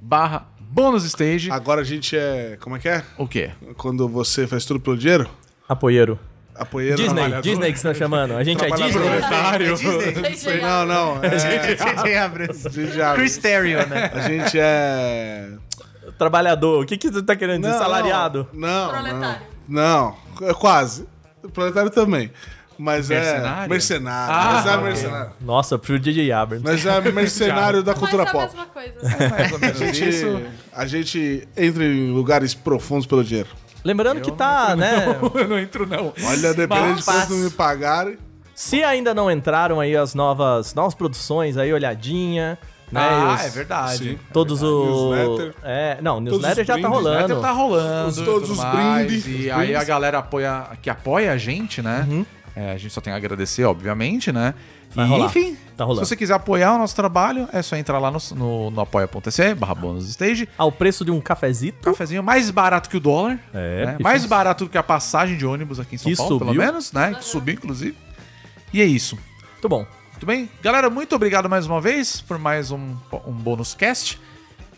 barra 0.00 0.46
bônus 0.60 1.04
stage. 1.04 1.50
Agora 1.50 1.80
a 1.80 1.84
gente 1.84 2.16
é. 2.16 2.56
Como 2.60 2.76
é 2.76 2.78
que 2.78 2.88
é? 2.88 3.02
O 3.18 3.26
quê? 3.26 3.50
Quando 3.76 4.08
você 4.08 4.46
faz 4.46 4.64
tudo 4.64 4.78
pelo 4.80 4.96
dinheiro? 4.96 5.28
Apoieiro. 5.68 6.18
Apoieiro. 6.60 6.96
Disney, 6.96 7.14
trabalhador. 7.14 7.42
Disney 7.42 7.70
que 7.72 7.76
estão 7.78 7.94
chamando. 7.94 8.36
A 8.36 8.44
gente 8.44 8.62
é. 8.64 8.70
Disney. 8.70 9.18
Otário. 9.18 9.76
Gente, 9.76 10.60
Não, 10.60 10.84
não. 10.86 11.24
É, 11.24 11.28
a 11.34 12.70
gente 12.70 12.92
já- 12.94 13.14
Chris 13.14 13.38
Terrio, 13.38 13.86
né? 13.88 14.10
A 14.14 14.20
gente 14.28 14.58
é. 14.60 15.48
Trabalhador. 16.18 16.82
O 16.82 16.86
que, 16.86 16.98
que 16.98 17.10
você 17.10 17.22
tá 17.22 17.34
querendo 17.34 17.62
dizer? 17.62 17.72
Não, 17.72 17.78
Salariado? 17.78 18.46
Não. 18.52 18.68
não 18.68 18.88
Proletário. 18.90 19.46
Não, 19.66 20.16
é 20.42 20.52
quase. 20.54 21.06
Proletário 21.54 21.90
também. 21.90 22.30
Mas 22.76 23.08
Mercenário? 23.08 23.64
é. 23.64 23.68
Mercenário. 23.68 24.34
Ah, 24.34 24.52
mas 24.54 24.66
é 24.66 24.70
ok. 24.70 24.84
mercenário. 24.84 25.30
Nossa, 25.40 25.74
eu 25.74 25.78
prefiro 25.78 25.98
DJ 25.98 26.32
Abrams. 26.32 26.64
Mas 26.66 26.84
é 26.86 27.00
mercenário 27.12 27.82
da 27.82 27.92
Mas 27.92 28.00
cultura 28.00 28.22
é 28.22 28.26
a 28.26 28.32
pop. 28.32 28.44
mesma 28.46 28.66
coisa. 28.66 28.94
Mais 29.30 29.52
ou 29.52 29.56
A 29.58 29.60
menos 29.60 29.78
gente, 29.78 30.08
isso. 30.08 30.42
a 30.72 30.86
gente 30.86 31.48
entra 31.56 31.84
em 31.84 32.10
lugares 32.10 32.54
profundos 32.54 33.06
pelo 33.06 33.22
dinheiro. 33.24 33.48
Lembrando 33.84 34.20
que 34.20 34.30
tá, 34.32 34.74
né? 34.76 35.06
Eu 35.34 35.48
não 35.48 35.58
entro, 35.58 35.86
não. 35.86 36.12
Olha, 36.26 36.54
dependendo 36.54 36.94
de 37.00 37.02
Mas- 37.06 37.26
quanto 37.26 37.32
me 37.34 37.50
pagarem. 37.50 38.18
Se 38.54 38.84
ainda 38.84 39.14
não 39.14 39.30
entraram 39.30 39.80
aí 39.80 39.96
as 39.96 40.14
novas, 40.14 40.74
novas 40.74 40.94
produções 40.94 41.56
aí, 41.56 41.72
olhadinha, 41.72 42.58
né? 42.92 43.00
Ah, 43.00 43.34
os- 43.38 43.46
é 43.46 43.48
verdade. 43.48 43.96
Sim. 44.10 44.18
Todos 44.32 44.62
os. 44.62 45.16
Newsletter. 45.16 45.54
É, 45.62 45.98
não, 46.02 46.20
newsletter 46.20 46.64
já 46.66 46.74
tá 46.74 46.80
brindes. 46.80 46.90
rolando. 46.90 47.18
Newsletter 47.28 47.42
tá 47.42 47.50
rolando. 47.52 48.08
Os- 48.08 48.16
todos 48.20 48.50
os 48.50 48.58
mais, 48.58 49.06
brindes, 49.06 49.26
E 49.26 49.30
os 49.46 49.50
aí 49.52 49.66
brindes. 49.68 49.76
a 49.76 49.84
galera 49.84 50.18
apoia, 50.18 50.66
que 50.82 50.90
apoia 50.90 51.32
a 51.32 51.38
gente, 51.38 51.80
né? 51.80 52.06
É, 52.54 52.72
a 52.72 52.76
gente 52.76 52.92
só 52.92 53.00
tem 53.00 53.12
a 53.12 53.16
agradecer, 53.16 53.64
obviamente, 53.64 54.30
né? 54.30 54.52
Vai 54.94 55.06
e, 55.06 55.08
rolar. 55.08 55.26
enfim, 55.26 55.56
Tá 55.76 55.84
rolando. 55.84 56.04
se 56.04 56.08
você 56.10 56.16
quiser 56.16 56.34
apoiar 56.34 56.74
o 56.74 56.78
nosso 56.78 56.94
trabalho, 56.96 57.48
é 57.52 57.62
só 57.62 57.76
entrar 57.76 57.98
lá 57.98 58.10
no, 58.10 58.18
no, 58.34 58.70
no 58.70 58.80
apoia.se 58.80 59.54
barra 59.54 59.74
bônus 59.74 60.08
stage. 60.08 60.48
Ao 60.58 60.70
preço 60.72 61.04
de 61.04 61.10
um 61.10 61.20
cafezito. 61.20 61.78
Cafezinho 61.90 62.22
mais 62.22 62.50
barato 62.50 62.90
que 62.90 62.96
o 62.96 63.00
dólar. 63.00 63.38
É, 63.54 63.86
né? 63.86 63.96
Mais 64.00 64.22
isso- 64.22 64.28
barato 64.28 64.64
do 64.64 64.70
que 64.70 64.76
a 64.78 64.82
passagem 64.82 65.36
de 65.36 65.46
ônibus 65.46 65.78
aqui 65.80 65.94
em 65.94 65.98
São 65.98 66.10
Que 66.10 66.16
Paulo, 66.16 66.38
pelo 66.38 66.50
subiu. 66.50 66.62
menos, 66.66 66.92
né? 66.92 67.14
Que 67.14 67.24
subiu, 67.24 67.54
inclusive. 67.54 67.96
E 68.72 68.80
é 68.80 68.84
isso. 68.84 69.16
Muito 69.52 69.68
bom. 69.68 69.86
Muito 70.12 70.26
bem? 70.26 70.50
Galera, 70.62 70.90
muito 70.90 71.14
obrigado 71.16 71.48
mais 71.48 71.66
uma 71.66 71.80
vez 71.80 72.20
por 72.20 72.38
mais 72.38 72.70
um, 72.70 72.94
um 73.26 73.32
bônus 73.32 73.74
cast. 73.74 74.20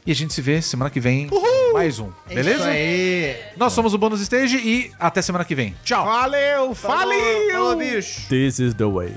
E 0.07 0.11
a 0.13 0.15
gente 0.15 0.35
se 0.35 0.41
vê 0.43 0.61
semana 0.61 0.91
que 0.91 0.99
vem 1.01 1.29
com 1.29 1.73
mais 1.73 1.99
um. 2.01 2.07
Isso 2.27 2.35
Beleza? 2.35 2.65
aí. 2.69 3.37
Nós 3.57 3.73
somos 3.73 3.95
o 3.95 3.99
Bônus 3.99 4.21
Stage 4.21 4.57
e 4.57 4.91
até 4.99 5.23
semana 5.23 5.45
que 5.45 5.55
vem. 5.55 5.77
Tchau! 5.85 6.05
Valeu, 6.05 6.73
valeu! 6.75 7.51
Falou, 7.53 7.77
bicho. 7.77 8.29
This 8.29 8.59
is 8.59 8.75
the 8.75 8.85
way. 8.85 9.15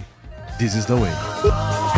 This 0.57 0.73
is 0.73 0.85
the 0.85 0.95
way. 0.95 1.94